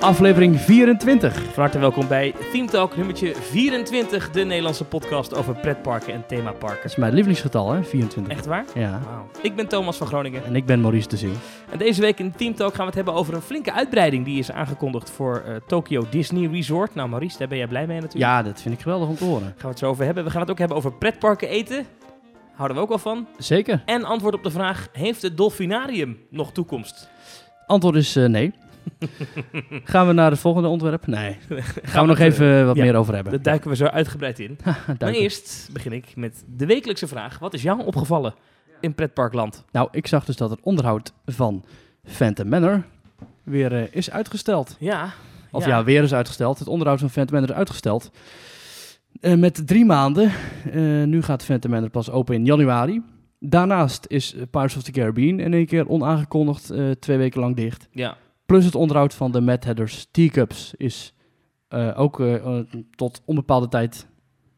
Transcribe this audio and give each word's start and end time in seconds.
aflevering 0.00 0.60
24. 0.60 1.34
Van 1.34 1.62
harte 1.62 1.78
welkom 1.78 2.08
bij 2.08 2.34
Theme 2.52 2.68
Talk 2.68 2.96
nummertje 2.96 3.34
24, 3.34 4.30
de 4.30 4.44
Nederlandse 4.44 4.84
podcast 4.84 5.34
over 5.34 5.54
pretparken 5.54 6.12
en 6.12 6.26
themaparken. 6.26 6.76
Dat 6.82 6.90
is 6.90 6.96
mijn 6.96 7.12
lievelingsgetal, 7.12 7.72
hè? 7.72 7.84
24. 7.84 8.32
Echt 8.32 8.46
waar? 8.46 8.64
Ja. 8.74 9.00
Ik 9.42 9.56
ben 9.56 9.66
Thomas 9.68 9.96
van 9.96 10.06
Groningen 10.06 10.44
En 10.44 10.56
ik 10.56 10.66
ben 10.66 10.80
Maurice 10.80 11.08
de 11.08 11.16
Zeeuw. 11.16 11.32
en 11.70 11.78
deze 11.78 12.00
week 12.00 12.18
in 12.18 12.32
Theme 12.36 12.54
Talk 12.54 12.70
gaan 12.70 12.80
we 12.80 12.86
het 12.86 12.94
hebben 12.94 13.14
over 13.14 13.34
een 13.34 13.40
flinke 13.40 13.72
uitbreiding 13.72 14.24
die 14.24 14.38
is 14.38 14.50
aangekondigd 14.50 15.10
voor 15.10 15.42
eh, 15.46 15.54
Tokyo 15.66 16.06
Disney 16.10 16.48
Resort. 16.52 16.94
Nou 16.94 17.08
Maurice, 17.08 17.38
daar 17.38 17.48
ben 17.48 17.58
jij 17.58 17.66
blij 17.66 17.86
mee 17.86 18.00
natuurlijk. 18.00 18.24
Ja, 18.32 18.42
dat 18.42 18.62
vind 18.62 18.74
ik 18.74 18.80
geweldig 18.80 19.08
om 19.08 19.16
te 19.16 19.24
horen. 19.24 19.42
Gaan 19.46 19.54
we 19.60 19.68
het 19.68 19.78
zo 19.78 19.86
over 19.88 20.04
hebben. 20.04 20.24
We 20.24 20.30
gaan 20.30 20.40
het 20.40 20.50
ook 20.50 20.58
hebben 20.58 20.76
over 20.76 20.92
pretparken 20.92 21.48
eten. 21.48 21.86
Houden 22.54 22.76
we 22.76 22.82
ook 22.82 22.88
wel 22.88 22.98
van. 22.98 23.26
Zeker. 23.38 23.82
En 23.84 24.04
antwoord 24.04 24.34
op 24.34 24.42
de 24.42 24.50
vraag, 24.50 24.88
heeft 24.92 25.22
het 25.22 25.36
Dolfinarium 25.36 26.18
nog 26.30 26.52
toekomst? 26.52 27.08
Antwoord 27.66 27.96
is 27.96 28.16
eh, 28.16 28.24
nee. 28.26 28.52
Gaan 29.84 30.06
we 30.06 30.12
naar 30.12 30.30
het 30.30 30.40
volgende 30.40 30.68
onderwerp? 30.68 31.06
Nee. 31.06 31.36
Gaan 31.82 32.02
we 32.02 32.08
nog 32.08 32.18
even 32.18 32.66
wat 32.66 32.76
ja, 32.76 32.82
meer 32.82 32.94
over 32.94 33.14
hebben. 33.14 33.32
Daar 33.32 33.42
duiken 33.42 33.70
we 33.70 33.76
zo 33.76 33.84
uitgebreid 33.84 34.38
in. 34.38 34.58
Maar 34.98 35.12
eerst 35.12 35.68
begin 35.72 35.92
ik 35.92 36.16
met 36.16 36.44
de 36.56 36.66
wekelijkse 36.66 37.06
vraag. 37.06 37.38
Wat 37.38 37.54
is 37.54 37.62
jou 37.62 37.84
opgevallen 37.84 38.34
in 38.80 38.94
pretparkland? 38.94 39.64
Nou, 39.72 39.88
ik 39.92 40.06
zag 40.06 40.24
dus 40.24 40.36
dat 40.36 40.50
het 40.50 40.60
onderhoud 40.62 41.12
van 41.26 41.64
Phantom 42.04 42.48
Manor 42.48 42.82
weer 43.42 43.72
eh, 43.72 43.82
is 43.90 44.10
uitgesteld. 44.10 44.76
Ja. 44.78 45.12
Of 45.50 45.66
ja. 45.66 45.84
weer 45.84 46.02
is 46.02 46.14
uitgesteld. 46.14 46.58
Het 46.58 46.68
onderhoud 46.68 47.00
van 47.00 47.10
Phantom 47.10 47.34
Manor 47.34 47.50
is 47.50 47.56
uitgesteld. 47.56 48.10
Eh, 49.20 49.34
met 49.34 49.66
drie 49.66 49.84
maanden. 49.84 50.32
Eh, 50.72 50.80
nu 51.04 51.22
gaat 51.22 51.44
Phantom 51.44 51.70
Manor 51.70 51.90
pas 51.90 52.10
open 52.10 52.34
in 52.34 52.44
januari. 52.44 53.02
Daarnaast 53.38 54.04
is 54.08 54.34
Pirates 54.50 54.76
of 54.76 54.82
the 54.82 54.90
Caribbean 54.90 55.40
in 55.40 55.54
één 55.54 55.66
keer 55.66 55.88
onaangekondigd 55.88 56.72
twee 56.98 57.16
weken 57.16 57.40
lang 57.40 57.56
dicht. 57.56 57.88
Ja. 57.90 58.16
Plus 58.50 58.64
het 58.64 58.74
onderhoud 58.74 59.14
van 59.14 59.32
de 59.32 59.40
Mad 59.40 59.64
Hatters 59.64 60.08
Teacups 60.10 60.74
is 60.76 61.14
eh, 61.68 62.00
ook 62.00 62.20
eh, 62.20 62.34
eh, 62.34 62.64
tot 62.94 63.22
onbepaalde 63.24 63.68
tijd, 63.68 64.06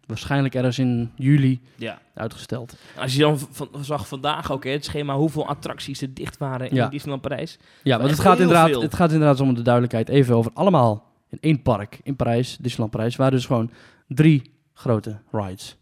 waarschijnlijk 0.07 0.55
ergens 0.55 0.79
in 0.79 1.13
juli, 1.17 1.61
ja. 1.77 1.99
uitgesteld. 2.15 2.77
Als 2.97 3.15
je 3.15 3.21
dan 3.21 3.39
van, 3.39 3.69
zag 3.81 4.09
vandaag 4.09 4.53
ook 4.53 4.65
hè, 4.65 4.71
het 4.71 4.85
schema 4.85 5.17
hoeveel 5.17 5.49
attracties 5.49 6.03
er 6.03 6.15
dicht 6.15 6.39
waren 6.39 6.71
in 6.71 6.77
Ja. 6.77 6.89
Disneyland 6.89 7.23
Parijs. 7.23 7.59
Ja, 7.83 7.99
want 7.99 8.11
het 8.11 8.21
gaat, 8.21 8.39
inderdaad, 8.39 8.69
veel. 8.69 8.83
het 8.83 8.95
gaat 8.95 9.13
inderdaad 9.13 9.41
om 9.41 9.55
de 9.55 9.63
duidelijkheid 9.63 10.09
even 10.09 10.35
over 10.37 10.51
allemaal 10.55 11.13
in 11.29 11.39
één 11.41 11.63
park 11.63 12.01
in 12.03 12.17
Parijs, 12.17 12.57
Disneyland 12.61 12.91
Parijs, 12.91 13.17
waar 13.17 13.31
dus 13.31 13.47
gewoon 13.47 13.71
drie 14.09 14.53
grote 14.73 15.21
rides 15.31 15.77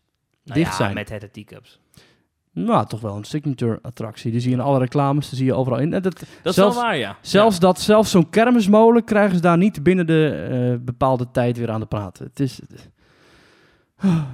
Nou 0.44 0.58
dicht 0.58 0.70
ja, 0.70 0.76
zijn. 0.76 0.94
met 0.94 1.08
het 1.08 1.32
teacups. 1.32 1.80
Nou, 2.52 2.86
toch 2.86 3.00
wel 3.00 3.16
een 3.16 3.24
signature 3.24 3.78
attractie. 3.82 4.30
Die 4.30 4.40
zie 4.40 4.50
je 4.50 4.56
in 4.56 4.62
alle 4.62 4.78
reclames, 4.78 5.28
die 5.28 5.38
zie 5.38 5.46
je 5.46 5.54
overal 5.54 5.78
in. 5.78 5.92
En 5.94 6.02
dat, 6.02 6.24
Dat 6.42 6.54
zelfs, 6.54 6.76
is 6.76 6.80
wel 6.80 6.90
waar, 6.90 6.96
ja. 6.98 7.16
zelfs, 7.20 7.58
dat, 7.58 7.80
zelfs 7.80 8.10
zo'n 8.10 8.30
kermismolen 8.30 9.04
krijgen 9.04 9.34
ze 9.36 9.42
daar 9.42 9.58
niet 9.58 9.82
binnen 9.82 10.06
de 10.06 10.48
eh, 10.50 10.84
bepaalde 10.84 11.30
tijd 11.30 11.58
weer 11.58 11.70
aan 11.70 11.80
de 11.80 11.86
praat. 11.86 12.18
Het 12.18 12.40
is, 12.40 12.60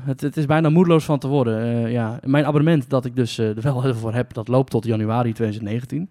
het, 0.05 0.21
het 0.21 0.37
is 0.37 0.47
bijna 0.47 0.69
moedeloos 0.69 1.05
van 1.05 1.19
te 1.19 1.29
worden. 1.29 1.61
Eh, 1.61 1.93
ja. 1.93 2.21
Mijn 2.25 2.47
abonnement 2.47 2.91
dat 2.91 3.05
ik 3.05 3.17
dus 3.17 3.39
eh, 3.39 3.57
er 3.57 3.63
wel 3.63 3.85
even 3.85 3.97
voor 3.97 4.15
heb, 4.15 4.33
dat 4.33 4.49
loopt 4.49 4.71
tot 4.71 4.85
januari 4.85 5.33
2019. 5.33 6.11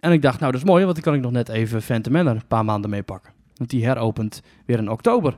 En 0.00 0.12
ik 0.12 0.22
dacht, 0.22 0.40
nou 0.40 0.52
dat 0.52 0.60
is 0.60 0.66
mooi, 0.66 0.82
want 0.82 0.94
dan 0.94 1.04
kan 1.04 1.14
ik 1.14 1.20
nog 1.20 1.32
net 1.32 1.48
even 1.48 1.82
Phantom 1.82 2.12
Manor 2.12 2.34
een 2.34 2.46
paar 2.48 2.64
maanden 2.64 2.90
meepakken. 2.90 3.32
Want 3.54 3.70
die 3.70 3.84
heropent 3.86 4.42
weer 4.66 4.78
in 4.78 4.90
oktober. 4.90 5.36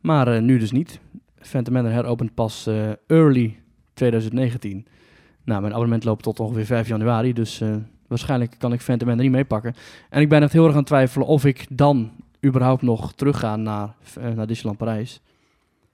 Maar 0.00 0.42
nu 0.42 0.58
dus 0.58 0.72
niet. 0.72 1.00
Phantom 1.40 1.74
Manor 1.74 1.90
heropent 1.90 2.34
pas 2.34 2.68
early 3.06 3.64
2019. 3.96 4.86
Nou, 5.44 5.60
mijn 5.60 5.72
abonnement 5.72 6.04
loopt 6.04 6.22
tot 6.22 6.40
ongeveer 6.40 6.64
5 6.64 6.88
januari, 6.88 7.32
dus 7.32 7.60
eh, 7.60 7.74
waarschijnlijk 8.06 8.54
kan 8.58 8.72
ik 8.72 8.80
Phantom 8.80 9.08
Manor 9.08 9.22
niet 9.22 9.32
meepakken. 9.32 9.74
En 10.10 10.20
ik 10.20 10.28
ben 10.28 10.42
echt 10.42 10.52
heel 10.52 10.62
erg 10.64 10.72
aan 10.72 10.78
het 10.78 10.86
twijfelen 10.86 11.26
of 11.26 11.44
ik 11.44 11.66
dan 11.70 12.10
überhaupt 12.44 12.82
nog 12.82 13.12
terug 13.12 13.38
ga 13.38 13.56
naar, 13.56 13.94
eh, 14.20 14.30
naar 14.30 14.46
Disneyland 14.46 14.78
Parijs. 14.78 15.20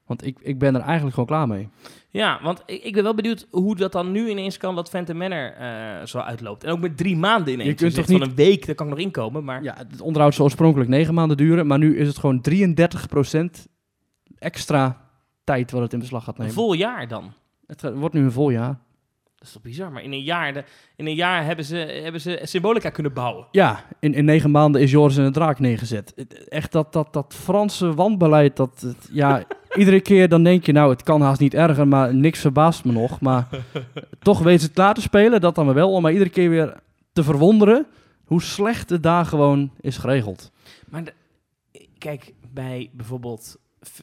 Want 0.07 0.27
ik, 0.27 0.39
ik 0.41 0.59
ben 0.59 0.75
er 0.75 0.81
eigenlijk 0.81 1.15
gewoon 1.15 1.29
klaar 1.29 1.49
mee. 1.49 1.69
Ja, 2.09 2.39
want 2.43 2.63
ik, 2.67 2.83
ik 2.83 2.93
ben 2.95 3.03
wel 3.03 3.15
benieuwd 3.15 3.47
hoe 3.51 3.77
dat 3.77 3.93
dan 3.93 4.13
nu 4.13 4.29
ineens 4.29 4.57
kan 4.57 4.75
dat 4.75 4.89
Phantom 4.89 5.17
Manor 5.17 5.53
eh, 5.53 6.07
zo 6.07 6.19
uitloopt. 6.19 6.65
En 6.65 6.71
ook 6.71 6.81
met 6.81 6.97
drie 6.97 7.17
maanden 7.17 7.53
ineens. 7.53 7.69
Je 7.69 7.75
kunt 7.75 7.95
zegt 7.95 8.09
toch 8.09 8.19
van 8.19 8.29
een 8.29 8.35
week, 8.35 8.67
daar 8.67 8.75
kan 8.75 8.87
ik 8.87 8.93
nog 8.93 9.03
inkomen. 9.03 9.45
Maar 9.45 9.63
Ja, 9.63 9.75
het 9.89 10.01
onderhoud 10.01 10.33
zou 10.35 10.45
oorspronkelijk 10.45 10.91
9 10.91 11.15
maanden 11.15 11.37
duren, 11.37 11.67
maar 11.67 11.79
nu 11.79 11.99
is 11.99 12.07
het 12.09 12.19
gewoon 12.19 12.41
33% 12.51 13.67
extra 14.39 15.01
tijd 15.45 15.71
wat 15.71 15.83
het 15.83 15.93
in 15.93 15.99
beslag 15.99 16.25
gaat 16.25 16.35
een 16.35 16.41
nemen. 16.41 16.55
vol 16.57 16.73
jaar 16.73 17.09
dan. 17.09 17.33
Het 17.81 17.95
wordt 17.95 18.15
nu 18.15 18.21
een 18.25 18.33
vol 18.33 18.51
jaar. 18.51 18.79
Dat 19.37 19.47
is 19.47 19.53
toch 19.53 19.63
bizar. 19.63 19.93
Maar 19.93 20.03
in 20.03 20.13
een 20.13 20.23
jaar, 20.23 20.53
de, 20.53 20.65
in 20.97 21.07
een 21.07 21.15
jaar 21.15 21.45
hebben, 21.45 21.65
ze, 21.65 21.77
hebben 21.77 22.21
ze 22.21 22.41
symbolica 22.43 22.91
kunnen 22.91 23.13
bouwen. 23.13 23.47
Ja, 23.51 23.85
in, 24.01 24.15
in 24.15 24.25
negen 24.25 24.51
maanden 24.51 24.81
is 24.81 24.91
Joris 24.91 25.17
en 25.17 25.25
de 25.25 25.31
Draak 25.31 25.59
neergezet. 25.59 26.15
Echt 26.49 26.73
dat, 26.73 26.93
dat, 26.93 27.13
dat 27.13 27.35
Franse 27.35 27.95
wanbeleid, 27.95 28.57
dat, 28.57 28.81
het- 28.81 29.09
ja, 29.13 29.45
iedere 29.79 30.01
keer 30.01 30.29
dan 30.29 30.43
denk 30.45 30.67
je, 30.67 30.73
nou, 30.73 30.91
het 30.91 31.03
kan 31.03 31.21
haast 31.21 31.41
niet 31.41 31.55
erger, 31.55 31.89
maar 31.89 32.15
niks 32.15 32.41
verbaast 32.41 32.85
me 32.85 32.93
nog. 32.93 33.21
Maar 33.21 33.49
toch 34.19 34.39
weten 34.39 34.61
ze 34.61 34.67
het 34.67 34.75
klaar 34.75 34.95
te 34.95 35.01
spelen, 35.01 35.41
dat 35.41 35.55
dan 35.55 35.73
wel, 35.75 35.93
om 35.93 36.03
maar 36.03 36.13
iedere 36.13 36.31
keer 36.31 36.51
weer 36.51 36.77
te 37.13 37.23
verwonderen 37.25 37.87
hoe 38.25 38.43
slecht 38.43 38.91
het 38.91 39.03
daar 39.03 39.25
gewoon 39.27 39.71
is 39.81 39.97
geregeld. 39.99 40.51
Maar 40.89 41.05
de- 41.05 41.15
kijk, 41.99 42.33
bij 42.53 42.91
bijvoorbeeld 42.93 43.57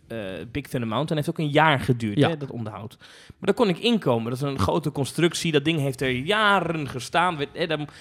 eh, 0.08 0.18
Big 0.52 0.68
Thunder 0.68 0.90
Mountain 0.90 1.18
heeft 1.24 1.30
ook 1.30 1.46
een 1.46 1.52
jaar 1.52 1.80
geduurd, 1.80 2.18
Ja. 2.18 2.30
hè, 2.30 2.38
dat 2.38 2.52
onderhoud. 2.52 2.96
Maar 3.00 3.38
daar 3.40 3.54
kon 3.54 3.70
ik 3.70 3.80
inkomen. 3.80 4.24
Dat 4.32 4.42
is 4.42 4.48
een 4.48 4.60
grote 4.60 4.92
constructie. 4.92 5.52
Dat 5.52 5.66
ding 5.66 5.80
heeft 5.80 6.02
er 6.02 6.10
jaren 6.12 6.88
gestaan. 6.90 7.38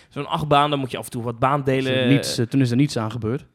Zo'n 0.09 0.27
achtbaan, 0.27 0.71
dan 0.71 0.79
moet 0.79 0.91
je 0.91 0.99
af 0.99 1.05
en 1.05 1.11
toe 1.11 1.23
wat 1.23 1.39
baandelen... 1.39 1.93
Dus, 1.95 2.03
eh, 2.03 2.09
niets, 2.09 2.39
eh, 2.39 2.47
toen 2.47 2.61
is 2.61 2.71
er 2.71 2.77
niets 2.77 2.97
aan 2.99 3.11
gebeurd, 3.11 3.47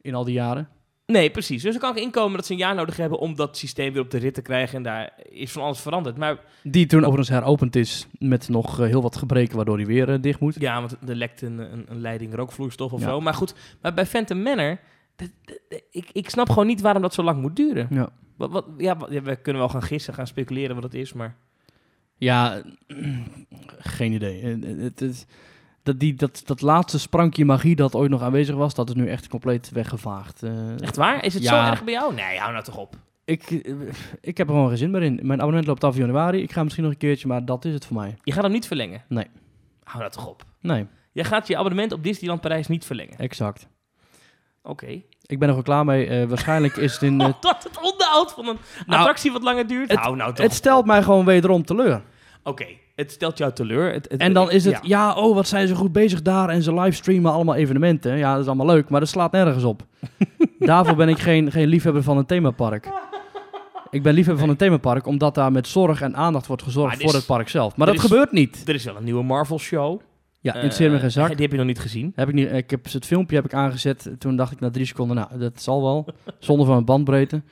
in 0.00 0.14
al 0.14 0.24
die 0.24 0.34
jaren. 0.34 0.68
Nee, 1.06 1.30
precies. 1.30 1.62
Dus 1.62 1.72
dan 1.72 1.80
kan 1.80 1.96
ik 1.96 2.02
inkomen 2.02 2.36
dat 2.36 2.46
ze 2.46 2.52
een 2.52 2.58
jaar 2.58 2.74
nodig 2.74 2.96
hebben 2.96 3.18
om 3.18 3.34
dat 3.36 3.56
systeem 3.56 3.92
weer 3.92 4.02
op 4.02 4.10
de 4.10 4.18
rit 4.18 4.34
te 4.34 4.42
krijgen. 4.42 4.76
En 4.76 4.82
daar 4.82 5.12
is 5.30 5.52
van 5.52 5.62
alles 5.62 5.80
veranderd. 5.80 6.16
Maar 6.16 6.38
Die 6.62 6.86
toen 6.86 7.00
overigens 7.04 7.28
heropend 7.28 7.76
is 7.76 8.06
met 8.18 8.48
nog 8.48 8.80
eh, 8.80 8.86
heel 8.86 9.02
wat 9.02 9.16
gebreken, 9.16 9.56
waardoor 9.56 9.76
hij 9.76 9.86
weer 9.86 10.20
dicht 10.20 10.40
moet. 10.40 10.56
ja, 10.60 10.80
want 10.80 10.96
er 11.08 11.14
lekt 11.14 11.42
een, 11.42 11.58
een, 11.58 11.84
een 11.88 12.00
leiding 12.00 12.34
rookvloeistof 12.34 12.92
of 12.92 13.00
Ja. 13.00 13.06
zo. 13.08 13.20
Maar 13.20 13.34
goed, 13.34 13.54
maar 13.82 13.94
bij 13.94 14.06
Phantom 14.06 14.42
Manor... 14.42 14.78
dat- 15.16 15.30
dat- 15.44 15.58
dat- 15.68 15.82
ik, 15.90 16.10
ik 16.12 16.30
snap 16.30 16.48
gewoon 16.48 16.66
niet 16.66 16.80
waarom 16.80 17.02
dat 17.02 17.14
zo 17.14 17.22
lang 17.22 17.40
moet 17.40 17.56
duren. 17.56 17.86
Ja. 17.90 18.08
Wat, 18.36 18.50
wat, 18.50 18.66
ja, 18.78 18.96
wat- 18.96 19.10
ja, 19.12 19.22
we 19.22 19.36
kunnen 19.36 19.62
wel 19.62 19.70
gaan 19.70 19.82
gissen, 19.82 20.14
gaan 20.14 20.26
speculeren 20.26 20.74
wat 20.74 20.84
het 20.84 20.94
is, 20.94 21.12
maar... 21.12 21.36
Ja, 22.16 22.62
geen 23.78 24.12
idee. 24.12 24.40
Eh, 24.42 24.82
Het 24.82 25.00
is, 25.00 25.24
dat, 25.82 26.00
die, 26.00 26.14
dat, 26.14 26.42
dat 26.44 26.60
laatste 26.60 26.98
sprankje 26.98 27.44
magie 27.44 27.76
dat 27.76 27.94
ooit 27.94 28.10
nog 28.10 28.22
aanwezig 28.22 28.54
was, 28.54 28.74
dat 28.74 28.88
is 28.88 28.94
nu 28.94 29.08
echt 29.08 29.28
compleet 29.28 29.70
weggevaagd. 29.70 30.42
Eh, 30.42 30.80
Echt 30.80 30.96
waar? 30.96 31.24
Is 31.24 31.34
het 31.34 31.42
Ja. 31.42 31.64
zo 31.64 31.70
erg 31.70 31.84
bij 31.84 31.92
jou? 31.92 32.14
Nee, 32.14 32.38
hou 32.38 32.52
nou 32.52 32.64
toch 32.64 32.76
op. 32.78 32.96
ik, 33.24 33.42
eh, 33.50 33.74
ik 34.20 34.36
heb 34.38 34.48
er 34.48 34.52
gewoon 34.54 34.68
geen 34.68 34.76
zin 34.76 34.90
meer 34.90 35.02
in. 35.02 35.14
Mijn 35.22 35.38
abonnement 35.38 35.66
loopt 35.66 35.84
af 35.84 35.94
in 35.94 36.00
januari. 36.00 36.42
Ik 36.42 36.52
ga 36.52 36.62
misschien 36.62 36.84
nog 36.84 36.92
een 36.92 36.98
keertje, 36.98 37.28
maar 37.28 37.44
dat 37.44 37.64
is 37.64 37.74
het 37.74 37.86
voor 37.86 37.96
mij. 37.96 38.16
Je 38.22 38.32
gaat 38.32 38.42
hem 38.42 38.52
niet 38.52 38.66
verlengen? 38.66 39.02
Nee. 39.08 39.26
Hou 39.84 39.98
nou 39.98 40.10
toch 40.12 40.28
op. 40.28 40.44
Nee, 40.60 40.86
Jij 41.12 41.24
gaat 41.24 41.46
je 41.48 41.56
abonnement 41.56 41.92
op 41.92 42.02
Disneyland 42.02 42.40
Parijs 42.40 42.68
niet 42.68 42.84
verlengen? 42.84 43.18
exact. 43.18 43.68
Oké. 44.62 44.86
Ik 45.26 45.38
ben 45.38 45.40
er 45.40 45.48
gewoon 45.48 45.62
klaar 45.62 45.84
mee. 45.84 46.06
Eh, 46.06 46.28
waarschijnlijk 46.28 46.76
is 46.76 46.92
het 46.92 47.02
in... 47.02 47.20
eh, 47.20 47.26
Dat 47.40 47.62
het 47.62 47.80
onderhoud 47.92 48.32
van 48.32 48.46
een 48.48 48.56
Nou, 48.86 48.98
attractie 49.00 49.32
wat 49.32 49.42
langer 49.42 49.66
duurt? 49.66 49.90
het- 49.90 50.00
nou 50.14 50.16
toch 50.34 50.44
het 50.44 50.52
stelt 50.54 50.86
mij 50.86 51.02
gewoon 51.02 51.24
wederom 51.24 51.64
teleur. 51.64 52.02
Oké, 52.44 52.66
het 52.96 53.10
stelt 53.12 53.38
jou 53.38 53.52
teleur. 53.52 53.92
Het, 53.92 54.06
het- 54.10 54.20
En 54.20 54.32
dan 54.32 54.50
is 54.50 54.64
het, 54.64 54.74
ja. 54.74 54.80
ja. 54.82 55.14
oh, 55.14 55.34
wat 55.34 55.46
zijn 55.48 55.68
ze 55.68 55.74
goed 55.74 55.92
bezig 55.92 56.22
daar 56.22 56.48
en 56.48 56.62
ze 56.62 56.74
livestreamen 56.74 57.32
allemaal 57.32 57.54
evenementen. 57.54 58.16
Ja, 58.16 58.32
dat 58.32 58.40
is 58.42 58.46
allemaal 58.46 58.66
leuk, 58.66 58.88
maar 58.88 59.00
dat 59.00 59.08
slaat 59.08 59.32
nergens 59.32 59.64
op. 59.64 59.82
Daarvoor 60.58 60.96
ben 60.96 61.08
ik 61.08 61.18
geen, 61.18 61.50
geen 61.52 61.66
liefhebber 61.68 62.02
van 62.02 62.16
een 62.16 62.26
themapark. 62.26 62.88
Ik 63.90 64.02
ben 64.02 64.14
liefhebber 64.14 64.40
van 64.44 64.50
een 64.52 64.58
themapark 64.58 65.06
omdat 65.06 65.34
daar 65.34 65.52
met 65.52 65.66
zorg 65.68 66.00
en 66.00 66.16
aandacht 66.16 66.46
wordt 66.46 66.62
gezorgd 66.62 67.02
voor 67.02 67.12
het 67.14 67.26
park 67.26 67.48
zelf. 67.48 67.76
Maar 67.76 67.86
dat 67.86 67.96
is- 67.96 68.02
gebeurt 68.02 68.32
niet. 68.32 68.62
Er 68.68 68.74
is 68.74 68.84
wel 68.84 68.96
een 68.96 69.04
nieuwe 69.04 69.22
Marvel-show. 69.22 70.00
Ja, 70.42 70.54
me 70.54 70.60
Eh, 70.60 71.00
geen 71.00 71.10
zak. 71.10 71.28
Die 71.28 71.40
heb 71.40 71.50
je 71.50 71.56
nog 71.56 71.66
niet 71.66 71.78
gezien. 71.78 72.12
Heb 72.14 72.28
ik, 72.28 72.34
niet, 72.34 72.52
ik 72.52 72.70
heb 72.70 72.92
het 72.92 73.06
filmpje 73.06 73.36
heb 73.36 73.44
ik 73.44 73.54
aangezet. 73.54 74.10
Toen 74.18 74.36
dacht 74.36 74.52
ik 74.52 74.60
na 74.60 74.70
drie 74.70 74.86
seconden, 74.86 75.16
nou, 75.16 75.38
dat 75.38 75.62
zal 75.62 75.82
wel. 75.82 76.06
Zonder 76.38 76.64
van 76.66 76.74
mijn 76.74 76.86
bandbreedte. 76.86 77.42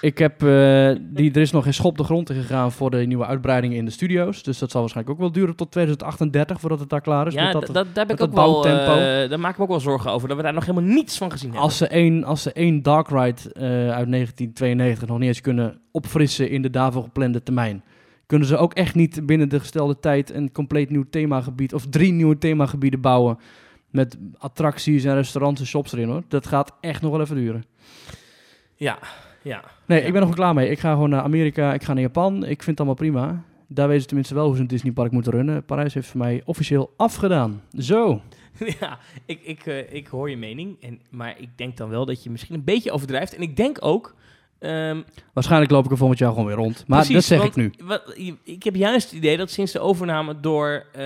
Ik 0.00 0.18
heb, 0.18 0.42
eh, 0.42 0.90
die, 1.00 1.32
er 1.32 1.40
is 1.40 1.50
nog 1.50 1.64
geen 1.64 1.74
schop 1.74 1.96
de 1.96 2.04
grond 2.04 2.30
in 2.30 2.36
gegaan 2.36 2.72
voor 2.72 2.90
de 2.90 2.96
nieuwe 2.96 3.26
uitbreidingen 3.26 3.76
in 3.76 3.84
de 3.84 3.90
studio's. 3.90 4.42
Dus 4.42 4.58
dat 4.58 4.70
zal 4.70 4.80
waarschijnlijk 4.80 5.16
ook 5.16 5.22
wel 5.22 5.32
duren 5.32 5.56
tot 5.56 5.70
2038 5.70 6.60
voordat 6.60 6.80
het 6.80 6.88
daar 6.88 7.00
klaar 7.00 7.26
is. 7.26 7.34
ja, 7.34 7.42
met 7.44 7.52
dat, 7.52 7.66
dat, 7.66 7.74
dat, 7.74 7.86
daar 7.94 8.06
heb 8.06 8.16
ik 8.16 8.22
ook 8.22 8.34
wel... 8.34 8.66
eh, 8.66 9.30
daar 9.30 9.40
maak 9.40 9.50
ik 9.50 9.56
me 9.56 9.62
ook 9.62 9.70
wel 9.70 9.80
zorgen 9.80 10.10
over. 10.10 10.28
Dat 10.28 10.36
we 10.36 10.42
daar 10.42 10.54
nog 10.54 10.66
helemaal 10.66 10.90
niets 10.90 11.18
van 11.18 11.30
gezien 11.30 11.48
hebben. 11.48 11.64
als, 11.66 11.76
ze 11.76 11.86
één, 11.86 12.24
als 12.24 12.42
ze 12.42 12.52
één 12.52 12.82
Dark 12.82 13.08
Ride 13.08 13.52
eh, 13.52 13.62
uit 13.70 14.10
1992 14.10 15.08
nog 15.08 15.18
niet 15.18 15.28
eens 15.28 15.40
kunnen 15.40 15.78
opfrissen 15.90 16.50
in 16.50 16.62
de 16.62 16.70
daarvoor 16.70 17.02
geplande 17.02 17.42
termijn. 17.42 17.82
Kunnen 18.26 18.48
ze 18.48 18.56
ook 18.56 18.72
echt 18.74 18.94
niet 18.94 19.26
binnen 19.26 19.48
de 19.48 19.60
gestelde 19.60 20.00
tijd 20.00 20.30
een 20.34 20.52
compleet 20.52 20.90
nieuw 20.90 21.04
themagebied 21.10 21.74
of 21.74 21.86
drie 21.86 22.12
nieuwe 22.12 22.38
themagebieden 22.38 23.00
bouwen. 23.00 23.38
Met 23.90 24.18
attracties 24.38 25.04
en 25.04 25.14
restaurants 25.14 25.60
en 25.60 25.66
shops 25.66 25.92
erin 25.92 26.08
hoor. 26.08 26.22
Dat 26.28 26.46
gaat 26.46 26.72
echt 26.80 27.02
nog 27.02 27.10
wel 27.10 27.20
even 27.20 27.36
duren. 27.36 27.64
Ja, 28.76 28.98
ja. 29.42 29.64
Nee, 29.86 30.00
Ja. 30.00 30.06
ik 30.06 30.12
ben 30.12 30.20
er 30.22 30.28
gewoon 30.28 30.34
klaar 30.44 30.54
mee. 30.54 30.70
Ik 30.70 30.78
ga 30.78 30.92
gewoon 30.92 31.10
naar 31.10 31.22
Amerika, 31.22 31.74
ik 31.74 31.82
ga 31.82 31.92
naar 31.92 32.02
Japan. 32.02 32.36
Ik 32.36 32.62
vind 32.62 32.66
het 32.66 32.76
allemaal 32.78 32.94
prima. 32.94 33.44
Daar 33.68 33.86
weten 33.86 34.02
ze 34.02 34.06
tenminste 34.08 34.34
wel 34.34 34.46
hoe 34.46 34.54
ze 34.54 34.60
een 34.60 34.66
Disneypark 34.66 35.12
moeten 35.12 35.32
runnen. 35.32 35.64
Parijs 35.64 35.94
heeft 35.94 36.08
voor 36.08 36.20
mij 36.20 36.42
officieel 36.44 36.92
afgedaan. 36.96 37.62
Zo. 37.78 38.20
ja, 38.80 38.98
ik, 39.26 39.40
ik, 39.42 39.66
eh, 39.66 39.92
ik 39.92 40.06
hoor 40.06 40.30
je 40.30 40.36
mening. 40.36 40.76
En, 40.82 41.00
maar 41.10 41.34
ik 41.38 41.48
denk 41.56 41.76
dan 41.76 41.88
wel 41.88 42.06
dat 42.06 42.22
je 42.22 42.30
misschien 42.30 42.54
een 42.54 42.64
beetje 42.64 42.92
overdrijft. 42.92 43.34
En 43.34 43.42
ik 43.42 43.56
denk 43.56 43.76
ook... 43.80 44.14
ehm, 44.64 45.02
Waarschijnlijk 45.32 45.70
loop 45.70 45.84
ik 45.84 45.90
er 45.90 45.96
volgend 45.96 46.18
jaar 46.18 46.30
gewoon 46.30 46.46
weer 46.46 46.56
rond. 46.56 46.84
Maar 46.86 46.98
Precies, 46.98 47.14
dat 47.14 47.24
zeg 47.24 47.38
want 47.38 47.50
ik 47.50 47.56
nu. 47.56 47.86
Wat, 47.86 48.14
ik 48.42 48.62
heb 48.62 48.74
juist 48.74 49.06
het 49.06 49.18
idee 49.18 49.36
dat 49.36 49.50
sinds 49.50 49.72
de 49.72 49.80
overname 49.80 50.40
door 50.40 50.86
eh, 50.92 51.00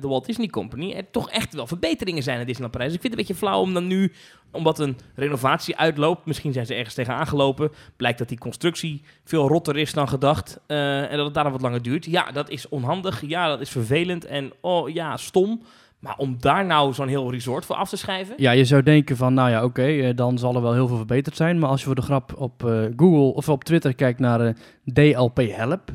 de 0.00 0.08
Walt 0.08 0.26
Disney 0.26 0.48
Company 0.48 0.92
er 0.92 1.10
toch 1.10 1.30
echt 1.30 1.54
wel 1.54 1.66
verbeteringen 1.66 2.22
zijn 2.22 2.40
in 2.40 2.46
Disneyland 2.46 2.72
Parijs. 2.72 2.94
Ik 2.94 3.00
vind 3.00 3.12
het 3.12 3.20
een 3.20 3.26
beetje 3.26 3.46
flauw 3.46 3.60
om 3.60 3.74
dan 3.74 3.86
nu, 3.86 4.12
omdat 4.50 4.78
een 4.78 4.96
renovatie 5.14 5.76
uitloopt, 5.76 6.26
misschien 6.26 6.52
zijn 6.52 6.66
ze 6.66 6.74
ergens 6.74 6.94
tegenaan 6.94 7.26
gelopen, 7.26 7.72
blijkt 7.96 8.18
dat 8.18 8.28
die 8.28 8.38
constructie 8.38 9.02
veel 9.24 9.48
rotter 9.48 9.76
is 9.76 9.92
dan 9.92 10.08
gedacht 10.08 10.60
eh, 10.66 11.10
en 11.10 11.16
dat 11.16 11.24
het 11.24 11.34
daarom 11.34 11.52
wat 11.52 11.62
langer 11.62 11.82
duurt. 11.82 12.04
Ja, 12.04 12.30
dat 12.32 12.50
is 12.50 12.68
onhandig. 12.68 13.22
Ja, 13.26 13.48
dat 13.48 13.60
is 13.60 13.70
vervelend 13.70 14.24
en 14.24 14.52
oh 14.60 14.88
ja, 14.88 15.16
stom. 15.16 15.62
Maar 16.04 16.16
om 16.16 16.36
daar 16.40 16.66
nou 16.66 16.92
zo'n 16.92 17.08
heel 17.08 17.30
resort 17.30 17.64
voor 17.64 17.76
af 17.76 17.88
te 17.88 17.96
schrijven? 17.96 18.34
Ja, 18.38 18.50
je 18.50 18.64
zou 18.64 18.82
denken 18.82 19.16
van, 19.16 19.34
nou 19.34 19.50
ja, 19.50 19.64
oké, 19.64 19.82
eh, 19.86 20.16
dan 20.16 20.38
zal 20.38 20.54
er 20.54 20.62
wel 20.62 20.72
heel 20.72 20.86
veel 20.88 20.96
verbeterd 20.96 21.36
zijn. 21.36 21.58
Maar 21.58 21.68
als 21.68 21.80
je 21.80 21.86
voor 21.86 21.94
de 21.94 22.02
grap 22.02 22.34
op 22.36 22.64
eh, 22.64 22.70
Google 22.96 23.34
of 23.34 23.48
op 23.48 23.64
Twitter 23.64 23.94
kijkt 23.94 24.18
naar 24.18 24.40
eh, 24.40 24.54
DLP 24.92 25.36
Help, 25.36 25.90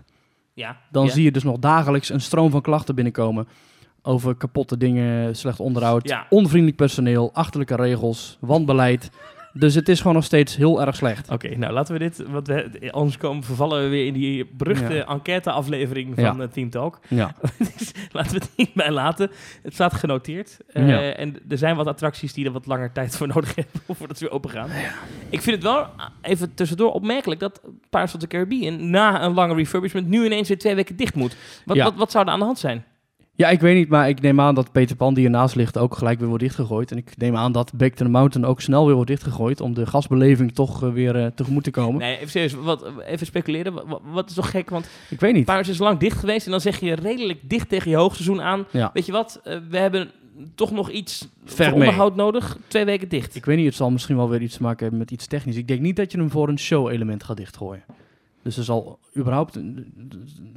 Ja, 0.54 0.78
dan 0.92 1.10
zie 1.10 1.24
je 1.24 1.32
dus 1.32 1.44
nog 1.44 1.58
dagelijks 1.60 2.10
een 2.10 2.22
stroom 2.22 2.52
van 2.52 2.62
klachten 2.62 2.96
binnenkomen. 2.96 3.48
Over 4.02 4.36
kapotte 4.36 4.78
dingen, 4.78 5.36
slecht 5.36 5.60
onderhoud, 5.60 6.08
Ja. 6.10 6.26
onvriendelijk 6.30 6.78
personeel, 6.78 7.34
achterlijke 7.34 7.76
regels, 7.76 8.38
wanbeleid. 8.40 9.10
Dus 9.54 9.75
het 9.75 9.90
is 9.90 9.98
gewoon 10.00 10.13
nog 10.13 10.24
steeds 10.24 10.56
heel 10.56 10.81
erg 10.81 10.96
slecht. 10.96 11.30
Oké, 11.31 11.56
nou 11.57 11.74
laten 11.74 11.94
we 11.94 12.00
dit, 12.00 12.24
want 12.28 12.48
we, 12.48 12.92
anders 12.92 13.18
komen, 13.18 13.44
vervallen 13.44 13.84
we 13.84 13.88
weer 13.90 14.06
in 14.06 14.13
die 14.13 14.46
beruchte 14.54 14.94
Ja. 14.94 15.06
enquête-aflevering 15.06 16.16
van 16.16 16.24
Ja. 16.24 16.36
eh, 16.40 16.48
Team 16.48 16.69
Talk. 16.69 17.00
Ja, 17.07 17.36
Dus 17.75 17.92
laten 18.12 18.31
we 18.31 18.38
het 18.38 18.50
niet 18.56 18.74
bij 18.74 18.92
laten. 18.92 19.30
Het 19.63 19.74
staat 19.74 19.94
genoteerd. 19.94 20.57
Eh. 20.68 21.19
En 21.19 21.36
er 21.50 21.57
zijn 21.57 21.75
wat 21.75 21.88
attracties 21.88 22.34
die 22.34 22.46
er 22.46 22.51
wat 22.51 22.66
langer 22.66 22.92
tijd 22.92 23.16
voor 23.18 23.28
nodig 23.28 23.56
hebben 23.56 23.81
voordat 23.98 24.18
ze 24.18 24.24
weer 24.24 24.34
open 24.34 24.50
gaan. 24.50 24.69
Ik 25.30 25.42
vind 25.42 25.56
het 25.56 25.63
wel, 25.66 25.78
ah, 25.80 26.06
even 26.22 26.54
tussendoor, 26.54 26.92
opmerkelijk 26.94 27.40
dat 27.40 27.62
Pirates 27.90 28.13
of 28.13 28.19
the 28.19 28.28
Caribbean 28.28 28.90
na 28.90 29.24
een 29.24 29.34
lange 29.34 29.54
refurbishment 29.56 30.07
nu 30.07 30.25
ineens 30.25 30.48
weer 30.48 30.57
twee 30.60 30.75
weken 30.75 30.95
dicht 30.95 31.16
moet. 31.16 31.36
Wat, 31.66 31.78
wat, 31.78 31.95
wat 31.95 32.12
zou 32.12 32.25
er 32.25 32.31
aan 32.31 32.40
de 32.40 32.45
hand 32.45 32.60
zijn? 32.60 32.86
Ja, 33.40 33.50
ik 33.50 33.60
weet 33.60 33.76
niet, 33.76 33.90
maar 33.90 34.10
ik 34.10 34.22
neem 34.22 34.40
aan 34.40 34.56
dat 34.56 34.72
Peter 34.72 34.96
Pan, 34.96 35.14
die 35.14 35.26
ernaast 35.26 35.56
ligt, 35.56 35.78
ook 35.78 35.96
gelijk 35.96 36.20
weer 36.20 36.28
wordt 36.28 36.44
dichtgegooid. 36.44 36.92
En 36.92 36.98
ik 36.98 37.18
neem 37.18 37.36
aan 37.36 37.52
dat 37.52 37.72
Back 37.74 37.94
to 37.94 38.06
the 38.06 38.12
Mountain 38.12 38.48
ook 38.48 38.62
snel 38.62 38.86
weer 38.86 38.94
wordt 38.94 39.10
dichtgegooid, 39.10 39.62
om 39.62 39.74
de 39.74 39.86
gasbeleving 39.86 40.54
toch 40.54 40.84
eh, 40.84 40.92
weer 40.92 41.16
eh, 41.16 41.26
tegemoet 41.36 41.64
te 41.64 41.72
komen. 41.72 42.00
Nee, 42.00 42.16
even 42.16 42.30
serieus, 42.30 42.54
wat, 42.54 42.86
even 43.06 43.26
speculeren. 43.26 43.74
Wat, 44.04 44.30
is 44.30 44.36
toch 44.36 44.52
gek, 44.52 44.70
want 44.70 44.90
Ik 45.10 45.20
weet 45.20 45.34
niet. 45.34 45.46
Pirates 45.46 45.68
is 45.68 45.78
lang 45.78 46.00
dicht 46.00 46.18
geweest 46.18 46.46
en 46.46 46.52
dan 46.52 46.62
zeg 46.62 46.80
je 46.80 46.96
redelijk 46.96 47.40
dicht 47.42 47.70
tegen 47.70 47.92
je 47.92 47.98
hoogseizoen 47.98 48.42
aan. 48.42 48.66
Ja. 48.72 48.90
Weet 48.94 49.06
je 49.06 49.12
wat, 49.12 49.40
eh, 49.44 49.58
we 49.70 49.78
hebben 49.78 50.12
toch 50.56 50.72
nog 50.72 50.90
iets 50.90 51.28
Ver 51.46 51.74
onderhoud 51.74 52.16
nodig. 52.16 52.58
Twee 52.68 52.86
weken 52.86 53.10
dicht. 53.10 53.36
Ik 53.36 53.46
weet 53.46 53.58
niet, 53.58 53.66
het 53.66 53.76
zal 53.76 53.92
misschien 53.92 54.16
wel 54.16 54.30
weer 54.30 54.42
iets 54.42 54.56
te 54.56 54.62
maken 54.62 54.82
hebben 54.82 55.00
met 55.00 55.12
iets 55.12 55.28
technisch. 55.28 55.56
Ik 55.56 55.68
denk 55.68 55.82
niet 55.82 55.96
dat 55.96 56.12
je 56.12 56.18
hem 56.18 56.32
voor 56.32 56.50
een 56.50 56.60
show-element 56.60 57.24
gaat 57.24 57.38
dichtgooien. 57.38 57.84
Dus 58.44 58.58
er 58.58 58.64
zal 58.64 59.00
überhaupt, 59.18 59.56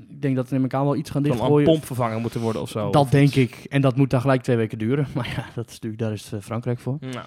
ik 0.08 0.23
denk 0.23 0.37
dat 0.37 0.49
er 0.50 0.55
in 0.56 0.62
elkaar 0.62 0.84
wel 0.84 0.96
iets 0.96 1.11
gaan 1.11 1.23
Zal 1.25 1.32
een 1.32 1.37
dichtgooien. 1.38 1.67
pomp 1.67 1.84
vervangen 1.84 2.20
moeten 2.20 2.40
worden 2.40 2.62
of 2.62 2.69
zo. 2.69 2.90
Dat 2.90 3.02
Of 3.02 3.11
denk 3.11 3.26
iets. 3.34 3.37
ik. 3.37 3.64
En 3.69 3.81
dat 3.81 3.96
moet 3.96 4.11
dan 4.11 4.20
gelijk 4.20 4.43
twee 4.43 4.56
weken 4.56 4.79
duren. 4.79 5.06
Maar 5.14 5.29
ja, 5.37 5.44
dat 5.55 5.67
is 5.67 5.73
natuurlijk, 5.73 6.02
daar 6.02 6.12
is 6.12 6.32
eh, 6.32 6.40
Frankrijk 6.40 6.79
voor. 6.79 6.96
Nou, 7.00 7.26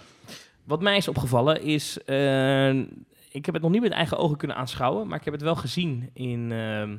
wat 0.63 0.81
mij 0.81 0.97
is 0.97 1.07
opgevallen 1.07 1.61
is, 1.61 2.03
eh, 2.03 2.69
ik 3.29 3.45
heb 3.45 3.53
het 3.53 3.61
nog 3.61 3.71
niet 3.71 3.81
met 3.81 3.91
eigen 3.91 4.17
ogen 4.17 4.37
kunnen 4.37 4.57
aanschouwen, 4.57 5.07
maar 5.07 5.17
ik 5.17 5.23
heb 5.25 5.33
het 5.33 5.43
wel 5.43 5.55
gezien 5.55 6.09
in, 6.13 6.51
eh, 6.51 6.89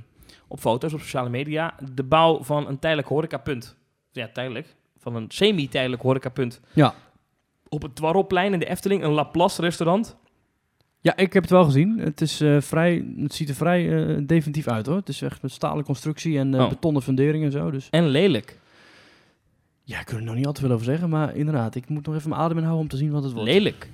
op 0.49 0.61
foto's 0.61 0.93
op 0.93 1.01
sociale 1.01 1.29
media. 1.29 1.75
De 1.93 2.05
bouw 2.05 2.43
van 2.43 2.69
een 2.69 2.79
tijdelijk 2.79 3.09
horecapunt. 3.09 3.77
Ja, 4.13 4.29
tijdelijk. 4.33 4.77
Van 4.99 5.17
een 5.17 5.25
semi-tijdelijk 5.29 6.03
horecapunt. 6.03 6.61
Ja. 6.73 6.95
Op 7.69 7.83
het 7.83 7.95
Dwarrelplein 7.97 8.53
in 8.53 8.59
de 8.59 8.67
Efteling, 8.69 9.03
een 9.03 9.11
Laplace 9.13 9.61
restaurant. 9.61 10.17
Ja, 11.07 11.17
ik 11.17 11.33
heb 11.33 11.43
het 11.43 11.53
wel 11.53 11.65
gezien. 11.65 11.99
Het, 11.99 12.21
is, 12.21 12.41
eh, 12.41 12.61
vrij, 12.61 13.05
het 13.19 13.35
ziet 13.35 13.49
er 13.49 13.55
vrij 13.55 14.07
eh, 14.17 14.23
definitief 14.27 14.69
uit 14.69 14.87
hoor. 14.87 14.97
Het 14.97 15.09
is 15.09 15.23
echt 15.23 15.43
met 15.43 15.51
stalen 15.53 15.85
constructie 15.85 16.39
en 16.39 16.61
Oh. 16.61 16.69
betonnen 16.69 17.03
fundering 17.03 17.45
en 17.45 17.51
zo. 17.53 17.71
Dus 17.71 17.89
En 17.91 18.07
lelijk. 18.09 18.59
ja, 19.83 20.01
ik 20.01 20.07
kan 20.07 20.17
er 20.17 20.23
nog 20.23 20.35
niet 20.35 20.47
al 20.47 20.53
te 20.53 20.61
veel 20.61 20.71
over 20.71 20.85
zeggen. 20.85 21.09
Maar 21.09 21.37
inderdaad, 21.37 21.75
ik 21.75 21.89
moet 21.89 22.07
nog 22.07 22.15
even 22.15 22.29
mijn 22.29 22.41
adem 22.41 22.57
inhouden 22.57 22.83
om 22.83 22.89
te 22.91 22.97
zien 22.97 23.11
wat 23.11 23.23
het 23.23 23.33
wordt. 23.33 23.49
Lelijk. 23.49 23.89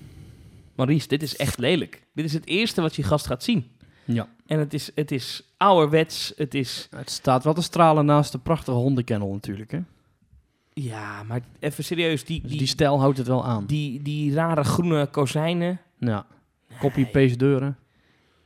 Maurice, 0.76 1.08
dit 1.08 1.22
is 1.22 1.36
echt 1.36 1.58
lelijk. 1.58 2.02
Dit 2.14 2.24
is 2.24 2.32
het 2.32 2.46
eerste 2.46 2.80
wat 2.80 2.96
je 2.96 3.02
gast 3.02 3.26
gaat 3.26 3.42
zien. 3.42 3.66
Ja. 4.04 4.28
En 4.46 4.58
het 4.58 4.74
is, 4.74 4.90
het 4.94 5.10
is 5.10 5.52
ouderwets, 5.56 6.32
het 6.36 6.54
is... 6.54 6.88
Het 6.96 7.10
staat 7.10 7.44
wel 7.44 7.54
te 7.54 7.62
stralen 7.62 8.04
naast 8.06 8.32
de 8.32 8.38
prachtige 8.38 8.76
hondenkennel 8.76 9.32
natuurlijk. 9.32 9.70
Hè? 9.70 9.78
Ja, 10.72 11.22
maar 11.22 11.40
even 11.58 11.84
serieus, 11.84 12.24
die, 12.24 12.40
Dus 12.40 12.50
die, 12.50 12.58
die 12.58 12.66
stijl 12.68 13.00
houdt 13.00 13.18
het 13.18 13.26
wel 13.26 13.44
aan. 13.44 13.66
die, 13.66 14.02
die 14.02 14.34
rare 14.34 14.64
groene 14.64 15.06
kozijnen... 15.06 15.80
Ja. 15.98 16.26
Copy-paste 16.82 17.36
deuren. 17.36 17.78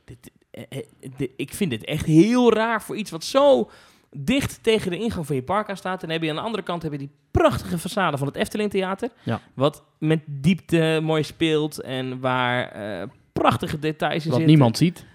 Dit, 0.05 0.31
eh, 0.51 0.63
eh, 0.69 0.83
dit- 1.17 1.31
ik 1.35 1.53
vind 1.53 1.69
dit 1.71 1.83
echt 1.85 2.05
heel 2.05 2.53
raar 2.53 2.81
voor 2.81 2.95
iets 2.97 3.11
wat 3.11 3.23
zo 3.23 3.69
dicht 4.11 4.63
tegen 4.63 4.91
de 4.91 4.97
ingang 4.97 5.25
van 5.25 5.35
je 5.35 5.43
park 5.43 5.69
aan 5.69 5.77
staat. 5.77 5.93
En 6.01 6.07
dan 6.07 6.09
heb 6.09 6.21
je 6.23 6.29
aan 6.29 6.35
de 6.35 6.41
andere 6.41 6.63
kant 6.63 6.83
heb 6.83 6.91
je 6.91 6.97
die 6.97 7.11
prachtige 7.31 7.77
façade 7.79 8.17
van 8.17 8.27
het 8.27 8.35
Efteling 8.35 8.69
Theater. 8.69 9.09
Ja. 9.23 9.41
Wat 9.53 9.83
met 9.99 10.19
diepte 10.25 10.99
mooi 11.03 11.23
speelt 11.23 11.81
en 11.81 12.19
waar 12.19 12.67
eh, 12.71 13.07
prachtige 13.33 13.79
details 13.79 14.13
in 14.23 14.29
Wat 14.29 14.39
zitten. 14.39 14.45
niemand 14.45 14.77
ziet. 14.77 15.05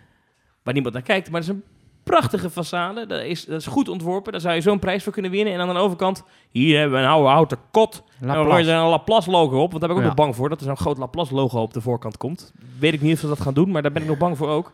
Waar 0.63 0.75
niemand 0.75 0.95
naar 0.95 1.03
kijkt, 1.05 1.31
maar 1.31 1.41
het 1.41 1.51
is 1.51 1.55
een 1.57 1.65
prachtige 2.03 2.51
façade. 2.51 3.07
Dat 3.07 3.23
is, 3.23 3.45
dat 3.45 3.61
is 3.61 3.67
goed 3.67 3.89
ontworpen. 3.89 4.33
Daar 4.33 4.41
zou 4.41 4.55
je 4.55 4.61
zo'n 4.61 4.79
prijs 4.79 5.03
voor 5.03 5.13
kunnen 5.13 5.31
winnen. 5.31 5.53
En 5.55 5.61
aan 5.61 5.69
de 5.75 5.81
overkant, 5.81 6.23
hier 6.51 6.79
hebben 6.79 6.99
we 6.99 7.05
een 7.05 7.11
oude 7.11 7.29
houten 7.29 7.59
kot. 7.71 8.03
En 8.21 8.27
dan 8.27 8.51
er 8.51 8.69
een 8.69 8.89
Laplace 8.89 9.31
logo 9.31 9.63
op. 9.63 9.71
Want 9.71 9.81
daar 9.81 9.81
ben 9.81 9.91
ik 9.91 9.97
ook 9.97 10.01
Ja. 10.01 10.07
nog 10.07 10.15
bang 10.15 10.37
voor. 10.37 10.49
Dat 10.49 10.61
er 10.61 10.67
zo'n 10.67 10.77
groot 10.77 10.99
Laplace 10.99 11.35
logo 11.35 11.61
op 11.63 11.73
de 11.73 11.81
voorkant 11.81 12.17
komt. 12.17 12.53
Weet 12.79 12.93
ik 12.93 13.01
niet 13.01 13.15
of 13.15 13.19
ze 13.21 13.27
dat 13.27 13.41
gaan 13.41 13.55
doen, 13.55 13.71
maar 13.71 13.83
daar 13.83 13.93
ben 13.93 14.03
ik 14.03 14.09
nog 14.09 14.19
bang 14.19 14.37
voor 14.37 14.49
ook. 14.49 14.73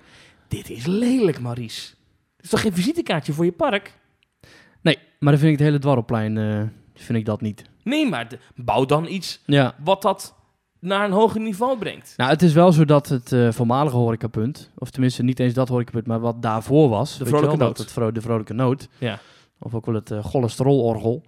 Dit 0.49 0.71
is 0.71 0.87
lelijk, 0.87 1.41
Maurice. 1.41 1.89
Dit 2.37 2.45
is 2.45 2.51
toch 2.51 2.61
geen 2.61 2.73
visitekaartje 2.75 3.33
voor 3.33 3.45
je 3.45 3.53
park? 3.53 3.95
Nee, 4.81 4.99
maar 5.19 5.33
dan 5.33 5.41
vind 5.41 5.53
ik 5.53 5.59
het 5.59 5.67
hele 5.67 5.79
dwarrelplein 5.79 6.39
eh, 6.39 6.63
vind 6.95 7.19
ik 7.19 7.25
dat 7.25 7.41
niet. 7.41 7.65
Nee, 7.83 8.09
maar 8.09 8.29
de- 8.29 8.39
bouw 8.55 8.85
dan 8.85 9.07
iets 9.07 9.41
Ja. 9.47 9.75
wat 9.85 10.03
dat 10.03 10.35
naar 10.81 11.05
een 11.05 11.13
hoger 11.13 11.41
niveau 11.41 11.79
brengt. 11.79 12.15
Nou, 12.17 12.31
het 12.31 12.43
is 12.43 12.53
wel 12.53 12.73
zo 12.73 12.85
dat 12.85 13.09
het 13.09 13.33
eh, 13.33 13.51
voormalige 13.53 13.97
horecapunt, 13.97 14.71
of 14.79 14.91
tenminste 14.91 15.23
niet 15.23 15.41
eens 15.41 15.55
dat 15.55 15.69
horecapunt, 15.69 16.07
maar 16.07 16.21
wat 16.21 16.43
daarvoor 16.43 16.89
was, 16.89 17.17
je 17.19 17.27
Vrolijke 17.27 17.57
wel, 17.57 17.67
Noot. 17.67 17.79
het 17.79 17.93
vro- 17.93 18.13
de 18.13 18.21
vrolijke 18.21 18.53
noot, 18.55 18.89
Ja. 18.99 19.19
of 19.59 19.75
ook 19.75 19.87
wel 19.87 19.95
het 19.95 20.11
eh 20.11 20.25
cholesterolorgel, 20.25 21.23